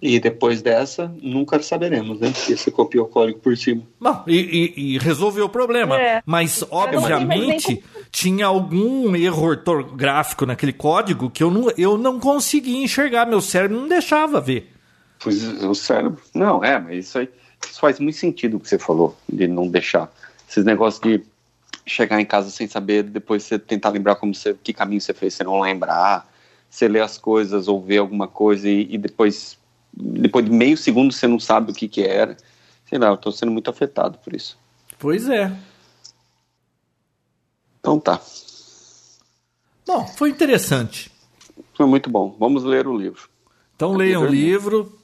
E 0.00 0.20
depois 0.20 0.62
dessa, 0.62 1.12
nunca 1.20 1.60
saberemos, 1.60 2.20
né? 2.20 2.30
Porque 2.30 2.56
você 2.56 2.70
copiou 2.70 3.06
o 3.06 3.08
código 3.08 3.40
por 3.40 3.56
cima. 3.56 3.82
Bom, 4.00 4.22
e, 4.28 4.36
e- 4.76 4.94
e 4.94 4.98
resolveu 4.98 5.46
o 5.46 5.48
problema. 5.48 6.00
É. 6.00 6.22
Mas, 6.24 6.64
obviamente, 6.70 7.82
tinha 8.10 8.46
algum 8.46 9.16
erro 9.16 9.42
ortográfico 9.44 10.46
naquele 10.46 10.72
código 10.72 11.28
que 11.30 11.42
eu 11.42 11.50
não, 11.50 11.70
eu 11.76 11.98
não 11.98 12.20
conseguia 12.20 12.82
enxergar. 12.82 13.26
Meu 13.26 13.40
cérebro 13.40 13.76
não 13.80 13.88
deixava 13.88 14.40
ver. 14.40 14.72
Pois 15.18 15.42
o 15.64 15.74
cérebro. 15.74 16.22
Não, 16.32 16.62
é, 16.62 16.78
mas 16.78 17.06
isso 17.06 17.18
aí 17.18 17.28
isso 17.68 17.80
faz 17.80 17.98
muito 17.98 18.16
sentido 18.16 18.56
o 18.56 18.60
que 18.60 18.68
você 18.68 18.78
falou, 18.78 19.16
de 19.28 19.48
não 19.48 19.68
deixar. 19.68 20.12
Esses 20.48 20.64
negócios 20.64 21.02
de 21.02 21.20
chegar 21.84 22.20
em 22.20 22.24
casa 22.24 22.50
sem 22.50 22.68
saber, 22.68 23.02
depois 23.02 23.42
você 23.42 23.58
tentar 23.58 23.88
lembrar 23.90 24.14
como 24.16 24.34
você, 24.34 24.54
que 24.62 24.72
caminho 24.72 25.00
você 25.00 25.12
fez, 25.12 25.34
você 25.34 25.42
não 25.42 25.60
lembrar, 25.60 26.28
você 26.70 26.86
lê 26.86 27.00
as 27.00 27.18
coisas 27.18 27.66
ou 27.66 27.82
vê 27.82 27.98
alguma 27.98 28.28
coisa 28.28 28.68
e, 28.68 28.86
e 28.94 28.98
depois, 28.98 29.58
depois 29.92 30.44
de 30.44 30.50
meio 30.50 30.76
segundo 30.76 31.12
você 31.12 31.26
não 31.26 31.40
sabe 31.40 31.72
o 31.72 31.74
que 31.74 31.88
que 31.88 32.02
era. 32.02 32.36
Sei 32.88 32.98
lá, 32.98 33.08
eu 33.08 33.16
tô 33.16 33.30
sendo 33.30 33.52
muito 33.52 33.70
afetado 33.70 34.18
por 34.18 34.34
isso. 34.34 34.58
Pois 34.98 35.28
é. 35.28 35.52
Então 37.80 37.98
tá. 38.00 38.20
Bom, 39.86 40.06
foi 40.06 40.30
interessante. 40.30 41.10
Foi 41.74 41.86
muito 41.86 42.10
bom. 42.10 42.36
Vamos 42.38 42.64
ler 42.64 42.86
o 42.86 42.96
livro. 42.96 43.28
Então 43.74 43.94
leiam 43.94 44.22
o 44.22 44.26
livro. 44.26 44.98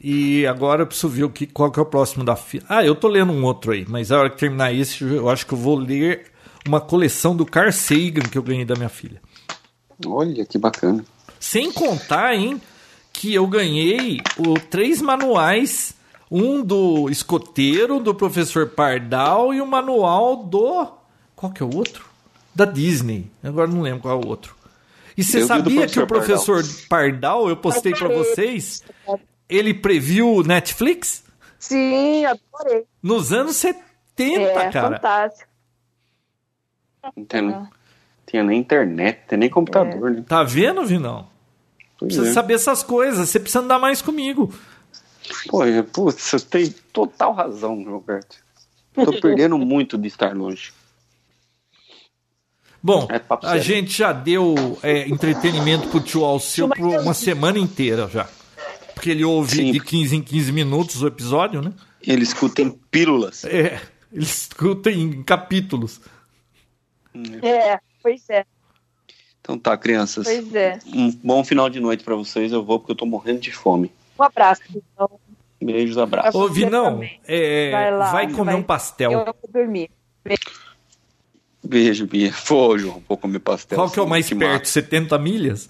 E 0.00 0.46
agora 0.46 0.82
eu 0.82 0.86
preciso 0.86 1.08
ver 1.08 1.24
o 1.24 1.30
que, 1.30 1.46
qual 1.46 1.70
que 1.70 1.78
é 1.78 1.82
o 1.82 1.86
próximo 1.86 2.22
da 2.22 2.36
fila. 2.36 2.64
Ah, 2.68 2.84
eu 2.84 2.94
tô 2.94 3.08
lendo 3.08 3.32
um 3.32 3.44
outro 3.44 3.72
aí, 3.72 3.86
mas 3.88 4.12
a 4.12 4.18
hora 4.18 4.30
que 4.30 4.36
terminar 4.36 4.72
esse, 4.72 5.02
eu 5.02 5.28
acho 5.28 5.46
que 5.46 5.54
eu 5.54 5.58
vou 5.58 5.76
ler 5.76 6.26
uma 6.66 6.80
coleção 6.80 7.34
do 7.34 7.46
Carl 7.46 7.72
Sagan 7.72 8.28
que 8.30 8.36
eu 8.36 8.42
ganhei 8.42 8.64
da 8.64 8.74
minha 8.74 8.88
filha. 8.88 9.22
Olha 10.04 10.44
que 10.44 10.58
bacana. 10.58 11.04
Sem 11.40 11.72
contar, 11.72 12.34
hein, 12.34 12.60
que 13.18 13.34
eu 13.34 13.46
ganhei 13.46 14.20
o 14.36 14.54
três 14.60 15.00
manuais, 15.00 15.94
um 16.30 16.62
do 16.62 17.08
escoteiro, 17.10 17.98
do 17.98 18.14
professor 18.14 18.68
Pardal 18.68 19.54
e 19.54 19.60
o 19.60 19.66
manual 19.66 20.36
do 20.44 20.86
qual 21.34 21.50
que 21.52 21.62
é 21.62 21.66
o 21.66 21.74
outro? 21.74 22.04
Da 22.54 22.64
Disney. 22.64 23.30
Agora 23.42 23.66
não 23.66 23.80
lembro 23.82 24.00
qual 24.02 24.20
é 24.20 24.24
o 24.24 24.28
outro. 24.28 24.54
E 25.16 25.24
você 25.24 25.40
Eu 25.42 25.46
sabia 25.46 25.86
que 25.86 25.98
o 25.98 26.06
professor 26.06 26.56
professor 26.62 26.88
Pardal, 26.88 27.48
eu 27.48 27.56
postei 27.56 27.92
pra 27.94 28.08
vocês, 28.08 28.82
ele 29.48 29.72
previu 29.72 30.42
Netflix 30.42 31.24
Sim, 31.58 32.24
adorei. 32.26 32.84
nos 33.02 33.32
anos 33.32 33.56
70, 33.56 34.40
É, 34.42 34.70
cara. 34.70 34.96
fantástico. 34.96 35.48
Não 37.16 37.24
tem, 37.24 37.66
tinha 38.26 38.42
nem 38.42 38.60
internet, 38.60 39.20
tem 39.28 39.38
nem 39.38 39.48
computador, 39.48 40.10
né? 40.10 40.24
Tá 40.28 40.42
vendo, 40.42 40.84
Vinão? 40.84 41.28
Pois 41.98 42.12
Precisa 42.12 42.30
é. 42.30 42.32
saber 42.32 42.54
essas 42.54 42.82
coisas. 42.82 43.28
Você 43.28 43.40
precisa 43.40 43.60
andar 43.60 43.78
mais 43.78 44.02
comigo. 44.02 44.52
Pô, 45.48 45.60
putz, 45.92 46.22
você 46.22 46.40
tem 46.40 46.74
total 46.92 47.32
razão, 47.32 47.82
Roberto. 47.84 48.36
Tô 48.94 49.12
perdendo 49.20 49.58
muito 49.58 49.96
de 49.98 50.08
estar 50.08 50.36
longe. 50.36 50.72
Bom, 52.82 53.08
É 53.10 53.20
a 53.28 53.40
sério. 53.48 53.62
gente 53.62 53.98
já 53.98 54.12
deu 54.12 54.78
é, 54.82 55.08
entretenimento 55.08 55.88
pro 55.88 56.00
tio 56.00 56.24
Alceu 56.24 56.68
por 56.68 56.86
uma 56.86 57.14
semana 57.14 57.58
inteira 57.58 58.08
já. 58.08 58.28
Porque 58.94 59.10
ele 59.10 59.24
ouve 59.24 59.56
Sim. 59.56 59.72
de 59.72 59.80
15 59.80 60.16
em 60.16 60.22
15 60.22 60.52
minutos 60.52 61.02
o 61.02 61.06
episódio, 61.06 61.60
né? 61.60 61.72
Ele 62.00 62.22
escuta 62.22 62.62
em 62.62 62.70
pílulas. 62.70 63.44
É, 63.44 63.80
ele 64.12 64.24
escuta 64.24 64.90
em 64.90 65.22
capítulos. 65.22 66.00
É, 67.42 67.78
pois 68.02 68.28
é, 68.30 68.44
Então 69.46 69.56
tá, 69.56 69.76
crianças. 69.76 70.26
pois 70.26 70.52
é. 70.56 70.76
Um 70.92 71.08
bom 71.22 71.44
final 71.44 71.70
de 71.70 71.78
noite 71.78 72.02
pra 72.02 72.16
vocês. 72.16 72.50
Eu 72.50 72.64
vou 72.64 72.80
porque 72.80 72.90
eu 72.90 72.96
tô 72.96 73.06
morrendo 73.06 73.38
de 73.38 73.52
fome. 73.52 73.92
Um 74.18 74.24
abraço, 74.24 74.62
então. 74.74 75.08
Beijos, 75.62 75.96
abraços. 75.98 76.34
Ô, 76.34 76.48
Vinão, 76.48 76.94
também. 76.94 77.20
é, 77.28 77.70
vai, 77.70 77.90
Vai 78.10 78.26
lá, 78.26 78.32
comer 78.34 78.50
vai. 78.52 78.54
um 78.60 78.62
pastel. 78.64 79.12
Eu 79.12 79.24
vou 79.24 79.34
dormir. 79.52 79.88
Beijo, 81.64 82.08
Bia. 82.08 82.32
Pô, 82.46 82.76
João, 82.76 83.00
vou 83.08 83.16
comer 83.16 83.38
pastel. 83.38 83.78
Qual 83.78 83.88
que 83.88 84.00
é 84.00 84.02
o 84.02 84.08
mais 84.08 84.28
perto? 84.28 84.42
massa. 84.62 84.64
70 84.72 85.16
milhas? 85.16 85.68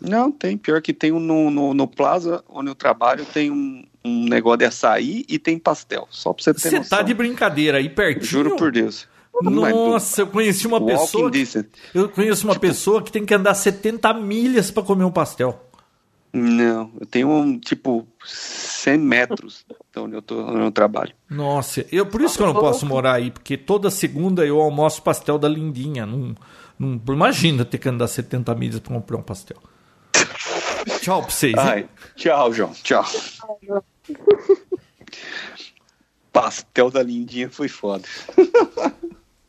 Não, 0.00 0.32
tem. 0.32 0.56
Pior 0.58 0.82
que 0.82 0.92
tem 0.92 1.12
um 1.12 1.20
no, 1.20 1.50
no, 1.52 1.74
no 1.74 1.86
Plaza, 1.86 2.42
onde 2.48 2.70
eu 2.70 2.74
trabalho, 2.74 3.24
tem 3.24 3.52
um, 3.52 3.84
um 4.04 4.24
negócio 4.24 4.58
de 4.58 4.64
açaí 4.64 5.24
e 5.28 5.38
tem 5.38 5.60
pastel. 5.60 6.08
Só 6.10 6.32
pra 6.32 6.42
você 6.42 6.52
ter 6.54 6.60
Você 6.60 6.78
noção. 6.78 6.98
tá 6.98 7.04
de 7.04 7.14
brincadeira 7.14 7.78
aí 7.78 7.88
pertinho? 7.88 8.24
Juro 8.26 8.56
por 8.56 8.72
Deus. 8.72 9.06
Nossa, 9.42 10.22
eu 10.22 10.26
conheci 10.26 10.66
uma 10.66 10.78
Walking 10.78 10.96
pessoa. 10.96 11.30
Distance. 11.30 11.68
eu 11.94 12.08
conheço 12.08 12.46
uma 12.46 12.58
pessoa 12.58 13.02
que 13.02 13.12
tem 13.12 13.24
que 13.24 13.34
andar 13.34 13.54
70 13.54 14.12
milhas 14.14 14.70
pra 14.70 14.82
comer 14.82 15.04
um 15.04 15.10
pastel. 15.10 15.64
Não, 16.32 16.90
eu 17.00 17.06
tenho 17.06 17.28
um, 17.28 17.58
tipo, 17.58 18.06
100 18.24 18.98
metros 18.98 19.64
de 19.92 20.00
onde 20.00 20.14
eu, 20.16 20.22
tô, 20.22 20.40
onde 20.40 20.60
eu 20.60 20.70
trabalho. 20.70 21.12
Nossa, 21.28 21.86
eu, 21.90 22.04
por 22.04 22.20
isso 22.20 22.36
que 22.36 22.42
eu 22.42 22.48
não 22.48 22.54
posso 22.54 22.84
morar 22.84 23.14
aí, 23.14 23.30
porque 23.30 23.56
toda 23.56 23.90
segunda 23.90 24.44
eu 24.44 24.60
almoço 24.60 25.02
pastel 25.02 25.38
da 25.38 25.48
Lindinha. 25.48 26.04
Não, 26.04 26.34
não, 26.78 27.00
imagina 27.08 27.64
ter 27.64 27.78
que 27.78 27.88
andar 27.88 28.06
70 28.08 28.54
milhas 28.54 28.80
pra 28.80 28.94
comprar 28.94 29.16
um 29.16 29.22
pastel. 29.22 29.56
Tchau 31.00 31.22
pra 31.22 31.30
vocês. 31.30 31.54
Ai, 31.56 31.88
tchau, 32.14 32.52
João. 32.52 32.72
Tchau. 32.82 33.04
Pastel 36.40 36.88
da 36.88 37.02
Lindinha 37.02 37.50
foi 37.50 37.68
foda. 37.68 38.04